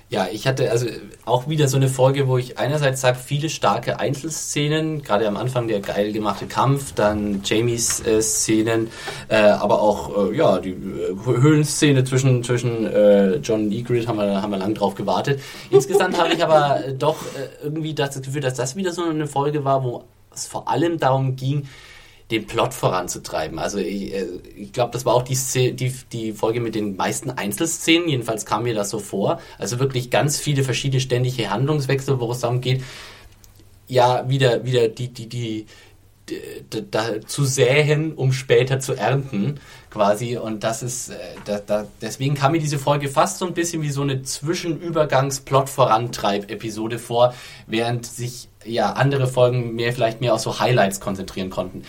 Ja, 0.08 0.28
ich 0.30 0.46
hatte 0.46 0.70
also 0.70 0.86
auch 1.24 1.48
wieder 1.48 1.66
so 1.66 1.76
eine 1.76 1.88
Folge, 1.88 2.28
wo 2.28 2.38
ich 2.38 2.58
einerseits 2.58 3.00
sage, 3.00 3.18
viele 3.18 3.48
starke 3.48 3.98
Einzelszenen, 3.98 5.02
gerade 5.02 5.26
am 5.26 5.36
Anfang 5.36 5.66
der 5.66 5.80
geil 5.80 6.12
gemachte 6.12 6.46
Kampf, 6.46 6.92
dann 6.94 7.40
Jamies 7.42 8.06
äh, 8.06 8.22
Szenen, 8.22 8.88
äh, 9.26 9.36
aber 9.36 9.82
auch 9.82 10.30
äh, 10.30 10.36
ja 10.36 10.60
die 10.60 10.70
äh, 10.70 11.16
Höhlenszene 11.24 12.04
zwischen 12.04 12.44
zwischen 12.44 12.86
äh, 12.86 13.36
John 13.38 13.64
und 13.64 13.72
Egrid 13.72 14.06
haben 14.06 14.18
wir 14.18 14.40
haben 14.40 14.52
wir 14.52 14.58
lang 14.58 14.74
drauf 14.74 14.94
gewartet. 14.94 15.40
Insgesamt 15.70 16.16
habe 16.16 16.32
ich 16.32 16.44
aber 16.44 16.84
doch 16.96 17.20
äh, 17.22 17.64
irgendwie 17.64 17.92
das 17.92 18.22
Gefühl, 18.22 18.42
dass 18.42 18.54
das 18.54 18.76
wieder 18.76 18.92
so 18.92 19.02
eine 19.02 19.26
Folge 19.26 19.64
war, 19.64 19.82
wo 19.82 20.04
es 20.32 20.46
vor 20.46 20.68
allem 20.68 20.98
darum 20.98 21.34
ging, 21.34 21.66
den 22.30 22.46
Plot 22.46 22.74
voranzutreiben. 22.74 23.58
Also 23.58 23.78
ich, 23.78 24.14
äh, 24.14 24.26
ich 24.56 24.72
glaube, 24.72 24.92
das 24.92 25.04
war 25.04 25.14
auch 25.14 25.22
die, 25.22 25.36
die, 25.74 25.92
die 26.12 26.32
Folge 26.32 26.60
mit 26.60 26.74
den 26.74 26.96
meisten 26.96 27.30
Einzelszenen, 27.30 28.08
jedenfalls 28.08 28.46
kam 28.46 28.64
mir 28.64 28.74
das 28.74 28.90
so 28.90 28.98
vor. 28.98 29.40
Also 29.58 29.78
wirklich 29.78 30.10
ganz 30.10 30.40
viele 30.40 30.64
verschiedene 30.64 31.00
ständige 31.00 31.50
Handlungswechsel, 31.50 32.18
wo 32.18 32.32
es 32.32 32.40
darum 32.40 32.60
geht, 32.60 32.82
ja, 33.88 34.28
wieder, 34.28 34.64
wieder 34.64 34.88
die, 34.88 35.06
die, 35.08 35.28
die, 35.28 35.66
die 36.28 36.90
da, 36.90 37.20
zu 37.24 37.44
säen, 37.44 38.14
um 38.14 38.32
später 38.32 38.80
zu 38.80 38.94
ernten, 38.94 39.60
quasi. 39.90 40.36
Und 40.36 40.64
das 40.64 40.82
ist, 40.82 41.10
äh, 41.10 41.14
da, 41.44 41.60
da, 41.64 41.86
deswegen 42.02 42.34
kam 42.34 42.50
mir 42.52 42.58
diese 42.58 42.80
Folge 42.80 43.08
fast 43.08 43.38
so 43.38 43.46
ein 43.46 43.54
bisschen 43.54 43.82
wie 43.82 43.90
so 43.90 44.02
eine 44.02 44.22
Zwischenübergangs-Plot-Vorantreib-Episode 44.22 46.98
vor, 46.98 47.32
während 47.68 48.06
sich 48.06 48.48
ja 48.64 48.94
andere 48.94 49.28
Folgen 49.28 49.76
mehr 49.76 49.92
vielleicht 49.92 50.20
mehr 50.20 50.34
auf 50.34 50.40
so 50.40 50.58
Highlights 50.58 50.98
konzentrieren 50.98 51.50
konnten. 51.50 51.84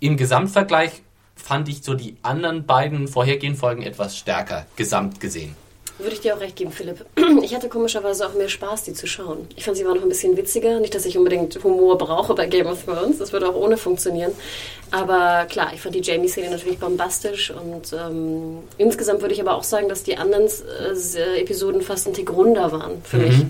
Im 0.00 0.16
Gesamtvergleich 0.16 1.02
fand 1.34 1.68
ich 1.68 1.82
so 1.82 1.94
die 1.94 2.16
anderen 2.22 2.66
beiden 2.66 3.08
vorhergehenden 3.08 3.58
Folgen 3.58 3.82
etwas 3.82 4.16
stärker, 4.16 4.66
gesamt 4.76 5.20
gesehen. 5.20 5.56
Würde 5.98 6.14
ich 6.14 6.20
dir 6.20 6.36
auch 6.36 6.40
recht 6.40 6.54
geben, 6.54 6.70
Philipp. 6.70 7.04
Ich 7.42 7.54
hatte 7.54 7.68
komischerweise 7.68 8.26
auch 8.26 8.34
mehr 8.34 8.48
Spaß, 8.48 8.84
die 8.84 8.92
zu 8.92 9.06
schauen. 9.06 9.48
Ich 9.56 9.64
fand 9.64 9.76
sie 9.76 9.84
war 9.84 9.94
noch 9.94 10.02
ein 10.02 10.08
bisschen 10.08 10.36
witziger. 10.36 10.80
Nicht, 10.80 10.94
dass 10.94 11.06
ich 11.06 11.16
unbedingt 11.16 11.62
Humor 11.64 11.96
brauche 11.96 12.34
bei 12.34 12.46
Game 12.46 12.66
of 12.66 12.84
Thrones. 12.84 13.18
Das 13.18 13.32
würde 13.32 13.48
auch 13.48 13.54
ohne 13.54 13.76
funktionieren. 13.76 14.32
Aber 14.90 15.46
klar, 15.46 15.72
ich 15.74 15.80
fand 15.80 15.94
die 15.94 16.00
Jamie-Szene 16.00 16.50
natürlich 16.50 16.78
bombastisch. 16.78 17.50
Und 17.50 17.92
ähm, 17.92 18.58
insgesamt 18.76 19.22
würde 19.22 19.34
ich 19.34 19.40
aber 19.40 19.54
auch 19.54 19.64
sagen, 19.64 19.88
dass 19.88 20.02
die 20.02 20.16
anderen 20.16 20.44
äh, 20.46 21.40
Episoden 21.40 21.80
fast 21.80 22.06
ein 22.06 22.14
Tick 22.14 22.30
runder 22.30 22.70
waren 22.70 23.02
für 23.02 23.16
mhm. 23.16 23.24
mich. 23.24 23.46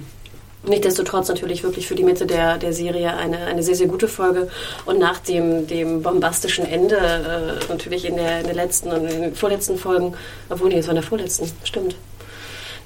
Nichtsdestotrotz 0.69 1.29
natürlich 1.29 1.63
wirklich 1.63 1.87
für 1.87 1.95
die 1.95 2.05
Mitte 2.05 2.27
der, 2.27 2.59
der 2.59 2.73
Serie 2.73 3.15
eine, 3.15 3.39
eine 3.47 3.63
sehr, 3.63 3.75
sehr 3.75 3.89
gute 3.89 4.09
Folge. 4.09 4.51
Und 4.87 4.99
nach 4.99 5.19
dem, 5.19 5.67
dem 5.67 6.03
bombastischen 6.03 6.67
Ende, 6.67 6.97
äh, 6.97 7.73
natürlich 7.73 8.05
in 8.05 8.17
der, 8.17 8.41
in 8.41 8.47
der 8.47 8.55
letzten 8.55 8.91
und 8.91 9.07
in 9.07 9.23
den 9.23 9.35
vorletzten 9.35 9.79
Folgen, 9.79 10.15
obwohl, 10.49 10.69
nee, 10.69 10.79
es 10.79 10.87
war 10.87 10.93
in 10.93 11.01
der 11.01 11.09
vorletzten, 11.09 11.51
stimmt. 11.65 11.97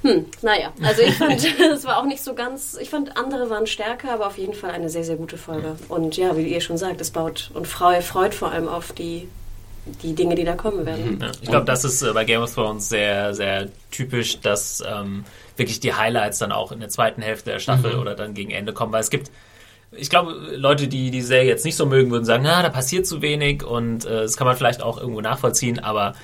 Hm, 0.03 0.27
naja, 0.43 0.73
also 0.83 1.03
ich 1.03 1.15
fand, 1.15 1.45
es 1.73 1.85
war 1.85 1.99
auch 1.99 2.05
nicht 2.05 2.23
so 2.23 2.35
ganz, 2.35 2.77
ich 2.81 2.91
fand, 2.91 3.17
andere 3.17 3.51
waren 3.51 3.67
stärker, 3.67 4.13
aber 4.13 4.27
auf 4.27 4.39
jeden 4.39 4.55
Fall 4.55 4.71
eine 4.71 4.89
sehr, 4.89 5.05
sehr 5.05 5.17
gute 5.17 5.39
Folge. 5.39 5.77
Und 5.89 6.17
ja, 6.17 6.37
wie 6.37 6.43
ihr 6.43 6.61
schon 6.61 6.77
sagt, 6.77 7.01
es 7.01 7.11
baut 7.11 7.51
und 7.55 7.67
freut, 7.67 8.03
freut 8.03 8.35
vor 8.35 8.51
allem 8.51 8.69
auf 8.69 8.93
die, 8.93 9.29
die 10.03 10.15
Dinge, 10.15 10.35
die 10.35 10.45
da 10.45 10.55
kommen 10.55 10.87
werden. 10.87 11.19
Ja, 11.21 11.31
ich 11.41 11.49
glaube, 11.49 11.67
das 11.67 11.85
ist 11.85 12.03
äh, 12.03 12.13
bei 12.13 12.25
Game 12.25 12.41
of 12.41 12.55
Thrones 12.55 12.89
sehr, 12.89 13.35
sehr 13.35 13.69
typisch, 13.91 14.41
dass 14.41 14.83
ähm, 14.87 15.25
wirklich 15.57 15.81
die 15.81 15.93
Highlights 15.93 16.39
dann 16.39 16.53
auch 16.53 16.73
in 16.73 16.81
der 16.81 16.89
zweiten 16.89 17.23
Hälfte 17.23 17.51
der 17.51 17.59
Staffel 17.59 17.95
mhm. 17.95 18.01
oder 18.01 18.15
dann 18.15 18.35
gegen 18.35 18.51
Ende 18.51 18.73
kommen, 18.73 18.93
weil 18.93 19.01
es 19.01 19.11
gibt 19.11 19.31
ich 19.95 20.09
glaube, 20.09 20.33
Leute, 20.57 20.89
die 20.89 21.11
die 21.11 21.21
Serie 21.21 21.49
jetzt 21.49 21.65
nicht 21.65 21.77
so 21.77 21.85
mögen, 21.85 22.11
würden 22.11 22.25
sagen, 22.25 22.45
na, 22.45 22.63
da 22.63 22.71
passiert 22.71 23.07
zu 23.07 23.21
wenig 23.21 23.63
und 23.63 24.05
äh, 24.07 24.23
das 24.23 24.37
kann 24.37 24.47
man 24.47 24.57
vielleicht 24.57 24.83
auch 24.83 24.99
irgendwo 24.99 25.21
nachvollziehen, 25.21 25.79
aber 25.79 26.15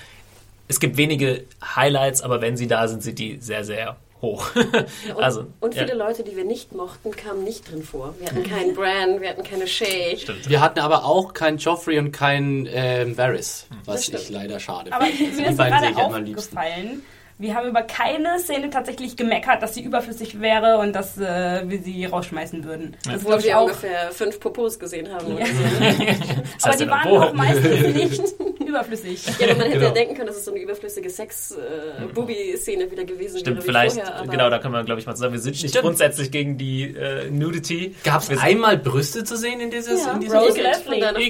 es 0.69 0.81
gibt 0.81 0.97
wenige 0.97 1.45
Highlights, 1.63 2.23
aber 2.23 2.41
wenn 2.41 2.57
sie 2.57 2.67
da 2.67 2.89
sind, 2.89 3.03
sind 3.03 3.19
die 3.19 3.39
sehr, 3.41 3.65
sehr 3.65 3.97
hoch. 4.21 4.55
und, 4.55 4.87
also, 5.23 5.47
und 5.61 5.75
viele 5.75 5.89
ja. 5.89 5.95
Leute, 5.95 6.25
die 6.25 6.37
wir 6.37 6.45
nicht 6.45 6.73
mochten, 6.73 7.11
kamen 7.13 7.45
nicht 7.45 7.71
drin 7.71 7.83
vor. 7.83 8.15
Wir 8.19 8.29
hatten 8.29 8.45
keinen 8.45 8.75
Bran, 8.75 9.21
wir 9.21 9.31
hatten 9.31 9.45
keine 9.45 9.67
Shay. 9.67 10.17
Stimmt. 10.19 10.49
Wir 10.49 10.61
hatten 10.61 10.81
aber 10.81 11.05
auch 11.05 11.35
keinen 11.35 11.59
Joffrey 11.59 11.99
und 11.99 12.13
keinen 12.13 12.69
ähm, 12.71 13.17
Varys, 13.17 13.67
was 13.85 14.09
ich 14.09 14.31
leider 14.31 14.61
schade 14.61 14.91
finde. 14.91 14.97
Aber 14.97 15.07
mir 15.07 15.51
ist 15.51 15.59
gerade 15.59 15.97
aufgefallen, 15.97 17.03
wir 17.41 17.55
haben 17.55 17.69
über 17.69 17.83
keine 17.83 18.41
Szene 18.41 18.69
tatsächlich 18.69 19.17
gemeckert, 19.17 19.63
dass 19.63 19.75
sie 19.75 19.83
überflüssig 19.83 20.41
wäre 20.41 20.79
und 20.79 20.93
dass 20.93 21.17
äh, 21.19 21.63
wir 21.67 21.81
sie 21.81 22.05
rausschmeißen 22.05 22.65
würden. 22.65 22.97
Ja. 23.07 23.13
Das 23.13 23.25
wo 23.25 23.29
wir 23.29 23.61
ungefähr 23.61 24.11
fünf 24.11 24.41
Popos 24.41 24.79
gesehen 24.79 25.09
haben. 25.13 25.39
Ja. 25.39 25.47
das 25.47 26.65
aber 26.65 26.77
die 26.77 26.91
waren 26.91 27.09
auch 27.09 27.33
meistens 27.35 27.95
nicht 27.95 28.23
überflüssig. 28.69 29.27
Ja, 29.39 29.47
aber 29.47 29.57
man 29.57 29.67
hätte 29.67 29.79
genau. 29.79 29.89
ja 29.89 29.91
denken 29.93 30.15
können, 30.15 30.27
dass 30.27 30.37
es 30.37 30.45
so 30.45 30.51
eine 30.51 30.61
überflüssige 30.61 31.11
Sex-Booby-Szene 31.11 32.85
äh, 32.85 32.91
wieder 32.91 33.05
gewesen 33.05 33.39
Stimmt, 33.39 33.57
wäre. 33.57 33.63
Stimmt, 33.63 33.65
vielleicht, 33.65 33.97
vorher, 33.97 34.27
genau, 34.27 34.51
da 34.51 34.59
können 34.59 34.75
wir, 34.75 34.85
glaube 34.85 35.01
ich, 35.01 35.07
mal 35.07 35.15
zusammen. 35.15 35.35
Wir 35.35 35.41
sind 35.41 35.61
nicht 35.63 35.69
Stimmt. 35.69 35.85
grundsätzlich 35.85 36.31
gegen 36.31 36.57
die 36.57 36.95
äh, 36.95 37.31
Nudity. 37.31 37.95
Gab 38.05 38.23
es 38.23 38.39
einmal 38.39 38.79
Brüste 38.79 39.25
zu 39.25 39.37
sehen 39.37 39.61
in, 39.61 39.71
dieses, 39.71 40.07
ja. 40.07 40.13
in 40.13 40.21
dieser 40.21 40.39
Rose. 40.41 40.61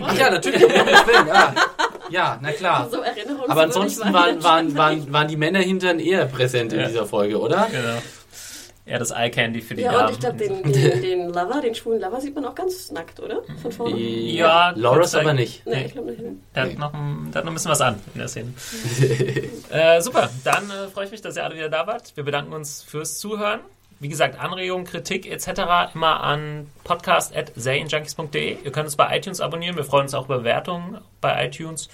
Ach 0.02 0.18
ja, 0.18 0.30
natürlich. 0.30 0.62
ja. 0.62 1.54
ja, 2.10 2.38
na 2.40 2.52
klar. 2.52 2.88
So 2.90 2.98
aber 3.48 3.62
ansonsten 3.62 4.12
waren, 4.12 4.42
waren, 4.42 4.76
waren, 4.76 5.12
waren 5.12 5.28
die 5.28 5.36
Männer 5.36 5.60
hinter 5.60 5.88
dann 5.88 6.00
eher 6.00 6.26
präsent 6.26 6.72
in 6.72 6.86
dieser 6.86 7.06
Folge, 7.06 7.38
oder? 7.38 7.68
Genau. 7.70 7.98
Ja, 8.88 8.98
das 8.98 9.10
Eye 9.10 9.30
Candy 9.30 9.60
für 9.60 9.74
die 9.74 9.82
Ja, 9.82 9.92
Damen. 9.92 10.06
und 10.06 10.12
ich 10.12 10.20
glaube, 10.20 10.36
den, 10.38 10.62
den, 10.72 11.02
den, 11.02 11.28
Lover, 11.28 11.60
den 11.60 11.74
schwulen 11.74 12.00
Lover, 12.00 12.20
sieht 12.20 12.34
man 12.34 12.46
auch 12.46 12.54
ganz 12.54 12.90
nackt, 12.90 13.20
oder? 13.20 13.42
Von 13.60 13.72
vorne? 13.72 13.98
Ja, 13.98 14.70
Loris 14.70 15.14
aber 15.14 15.34
nicht. 15.34 15.66
Nee, 15.66 15.86
ich 15.86 15.92
glaube 15.92 16.10
nicht. 16.10 16.22
Der, 16.54 16.64
nee. 16.64 16.72
hat 16.72 16.78
noch 16.78 16.94
ein, 16.94 17.30
der 17.30 17.40
hat 17.40 17.44
noch 17.44 17.52
ein 17.52 17.54
bisschen 17.54 17.70
was 17.70 17.80
an 17.82 18.00
in 18.14 18.20
der 18.20 18.28
Szene. 18.28 18.54
äh, 19.70 20.00
super, 20.00 20.30
dann 20.44 20.70
äh, 20.70 20.88
freue 20.88 21.04
ich 21.04 21.10
mich, 21.10 21.20
dass 21.20 21.36
ihr 21.36 21.44
alle 21.44 21.54
wieder 21.54 21.68
da 21.68 21.86
wart. 21.86 22.16
Wir 22.16 22.24
bedanken 22.24 22.54
uns 22.54 22.82
fürs 22.82 23.18
Zuhören. 23.18 23.60
Wie 24.00 24.08
gesagt, 24.08 24.38
Anregungen, 24.38 24.86
Kritik 24.86 25.30
etc. 25.30 25.92
immer 25.94 26.20
an 26.22 26.68
podcast.serienjunkies.de. 26.84 28.58
Ihr 28.64 28.72
könnt 28.72 28.86
uns 28.86 28.96
bei 28.96 29.16
iTunes 29.16 29.40
abonnieren. 29.40 29.76
Wir 29.76 29.84
freuen 29.84 30.04
uns 30.04 30.14
auch 30.14 30.26
über 30.26 30.38
Bewertungen 30.38 30.98
bei 31.20 31.46
iTunes. 31.46 31.88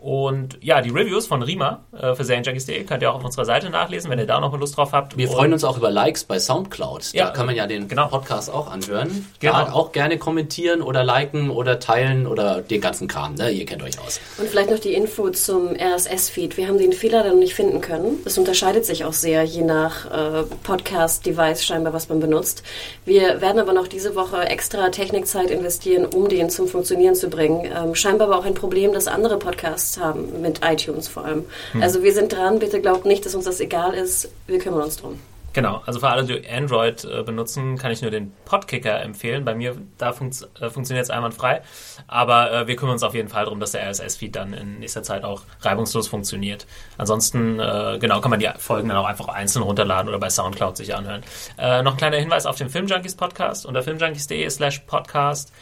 Und 0.00 0.58
ja, 0.62 0.80
die 0.80 0.90
Reviews 0.90 1.26
von 1.26 1.42
Rima 1.42 1.80
äh, 1.92 2.14
für 2.14 2.22
Serienjunkies.de 2.22 2.84
könnt 2.84 3.02
ihr 3.02 3.10
auch 3.10 3.16
auf 3.16 3.24
unserer 3.24 3.44
Seite 3.44 3.68
nachlesen, 3.68 4.08
wenn 4.10 4.20
ihr 4.20 4.26
da 4.26 4.38
noch 4.38 4.52
mal 4.52 4.60
Lust 4.60 4.76
drauf 4.76 4.92
habt. 4.92 5.16
Wir 5.16 5.28
und 5.28 5.34
freuen 5.34 5.52
uns 5.52 5.64
auch 5.64 5.76
über 5.76 5.90
Likes 5.90 6.22
bei 6.22 6.38
Soundcloud. 6.38 7.12
Da 7.14 7.18
Ja, 7.18 7.30
kann 7.30 7.46
man 7.46 7.56
ja 7.56 7.66
den 7.66 7.88
genau. 7.88 8.06
Podcast 8.06 8.48
auch 8.48 8.70
anhören. 8.70 9.26
Genau. 9.40 9.52
Da 9.52 9.72
auch 9.72 9.90
gerne 9.90 10.16
kommentieren 10.16 10.82
oder 10.82 11.02
liken 11.02 11.50
oder 11.50 11.80
teilen 11.80 12.28
oder 12.28 12.60
den 12.60 12.80
ganzen 12.80 13.08
Kram. 13.08 13.34
Ne? 13.34 13.50
Ihr 13.50 13.66
kennt 13.66 13.82
euch 13.82 13.98
aus. 13.98 14.20
Und 14.38 14.48
vielleicht 14.48 14.70
noch 14.70 14.78
die 14.78 14.94
Info 14.94 15.30
zum 15.30 15.74
RSS-Feed. 15.74 16.56
Wir 16.56 16.68
haben 16.68 16.78
den 16.78 16.92
Fehler 16.92 17.24
dann 17.24 17.40
nicht 17.40 17.54
finden 17.54 17.80
können. 17.80 18.18
Das 18.22 18.38
unterscheidet 18.38 18.84
sich 18.86 19.04
auch 19.04 19.12
sehr, 19.12 19.42
je 19.42 19.62
nach 19.62 20.06
äh, 20.06 20.44
Podcast-Device 20.62 21.64
scheinbar, 21.64 21.92
was 21.92 22.08
man 22.08 22.20
benutzt. 22.20 22.62
Wir 23.04 23.40
werden 23.40 23.58
aber 23.58 23.72
noch 23.72 23.88
diese 23.88 24.14
Woche 24.14 24.42
extra 24.42 24.90
Technikzeit 24.90 25.50
investieren, 25.50 26.06
um 26.06 26.28
den 26.28 26.50
zum 26.50 26.68
Funktionieren 26.68 27.16
zu 27.16 27.28
bringen. 27.28 27.68
Ähm, 27.76 27.96
scheinbar 27.96 28.28
aber 28.28 28.38
auch 28.38 28.44
ein 28.44 28.54
Problem, 28.54 28.92
das 28.92 29.08
andere 29.08 29.38
Podcasts 29.38 29.87
haben, 29.96 30.42
mit 30.42 30.60
iTunes 30.62 31.08
vor 31.08 31.24
allem. 31.24 31.46
Also 31.80 32.02
wir 32.02 32.12
sind 32.12 32.32
dran. 32.32 32.58
Bitte 32.58 32.80
glaubt 32.80 33.06
nicht, 33.06 33.24
dass 33.24 33.34
uns 33.34 33.46
das 33.46 33.60
egal 33.60 33.94
ist. 33.94 34.30
Wir 34.46 34.58
kümmern 34.58 34.82
uns 34.82 34.96
drum. 34.96 35.18
Genau, 35.54 35.82
also 35.86 35.98
für 35.98 36.08
alle, 36.08 36.24
die 36.24 36.48
Android 36.48 37.04
äh, 37.04 37.22
benutzen, 37.22 37.78
kann 37.78 37.90
ich 37.90 38.02
nur 38.02 38.10
den 38.10 38.32
Podkicker 38.44 39.00
empfehlen. 39.00 39.44
Bei 39.44 39.54
mir, 39.54 39.76
da 39.96 40.12
funkt, 40.12 40.46
äh, 40.60 40.68
funktioniert 40.68 41.04
es 41.04 41.10
einwandfrei. 41.10 41.62
Aber 42.06 42.52
äh, 42.52 42.66
wir 42.68 42.76
kümmern 42.76 42.92
uns 42.92 43.02
auf 43.02 43.14
jeden 43.14 43.28
Fall 43.28 43.44
darum, 43.44 43.58
dass 43.58 43.72
der 43.72 43.88
RSS-Feed 43.88 44.36
dann 44.36 44.52
in 44.52 44.78
nächster 44.78 45.02
Zeit 45.02 45.24
auch 45.24 45.42
reibungslos 45.62 46.06
funktioniert. 46.06 46.66
Ansonsten, 46.98 47.58
äh, 47.58 47.98
genau, 47.98 48.20
kann 48.20 48.30
man 48.30 48.40
die 48.40 48.48
Folgen 48.58 48.88
dann 48.88 48.98
auch 48.98 49.06
einfach 49.06 49.28
einzeln 49.28 49.62
runterladen 49.62 50.08
oder 50.08 50.18
bei 50.18 50.30
Soundcloud 50.30 50.76
sich 50.76 50.94
anhören. 50.94 51.22
Äh, 51.58 51.82
noch 51.82 51.92
ein 51.92 51.98
kleiner 51.98 52.18
Hinweis 52.18 52.44
auf 52.44 52.56
den 52.56 52.68
Filmjunkies 52.68 53.16
Podcast 53.16 53.64
unter 53.64 53.82
filmjunkies.de 53.82 54.48
slash 54.50 54.80
podcast. 54.80 55.52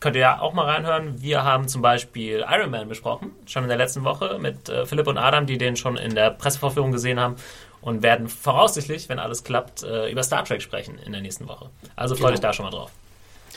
Könnt 0.00 0.14
ihr 0.14 0.22
ja 0.22 0.40
auch 0.40 0.52
mal 0.52 0.64
reinhören. 0.66 1.20
Wir 1.20 1.42
haben 1.42 1.66
zum 1.66 1.82
Beispiel 1.82 2.44
Iron 2.48 2.70
Man 2.70 2.88
besprochen, 2.88 3.32
schon 3.46 3.64
in 3.64 3.68
der 3.68 3.78
letzten 3.78 4.04
Woche 4.04 4.38
mit 4.38 4.68
äh, 4.68 4.86
Philipp 4.86 5.08
und 5.08 5.18
Adam, 5.18 5.46
die 5.46 5.58
den 5.58 5.76
schon 5.76 5.96
in 5.96 6.14
der 6.14 6.30
Pressevorführung 6.30 6.92
gesehen 6.92 7.18
haben 7.18 7.34
und 7.80 8.02
werden 8.02 8.28
voraussichtlich, 8.28 9.08
wenn 9.08 9.18
alles 9.18 9.42
klappt, 9.42 9.82
äh, 9.82 10.10
über 10.10 10.22
Star 10.22 10.44
Trek 10.44 10.62
sprechen 10.62 10.98
in 11.04 11.12
der 11.12 11.20
nächsten 11.20 11.48
Woche. 11.48 11.70
Also 11.96 12.14
freut 12.14 12.26
Genau. 12.26 12.34
euch 12.34 12.40
da 12.40 12.52
schon 12.52 12.64
mal 12.66 12.70
drauf. 12.70 12.90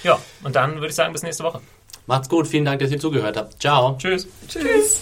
Ja, 0.03 0.18
und 0.43 0.55
dann 0.55 0.76
würde 0.76 0.88
ich 0.88 0.95
sagen, 0.95 1.13
bis 1.13 1.22
nächste 1.22 1.43
Woche. 1.43 1.61
Macht's 2.07 2.27
gut. 2.27 2.47
Vielen 2.47 2.65
Dank, 2.65 2.80
dass 2.80 2.89
ihr 2.91 2.99
zugehört 2.99 3.38
habt. 3.38 3.61
Ciao. 3.61 3.95
Tschüss. 3.99 4.27
Tschüss. 4.47 5.01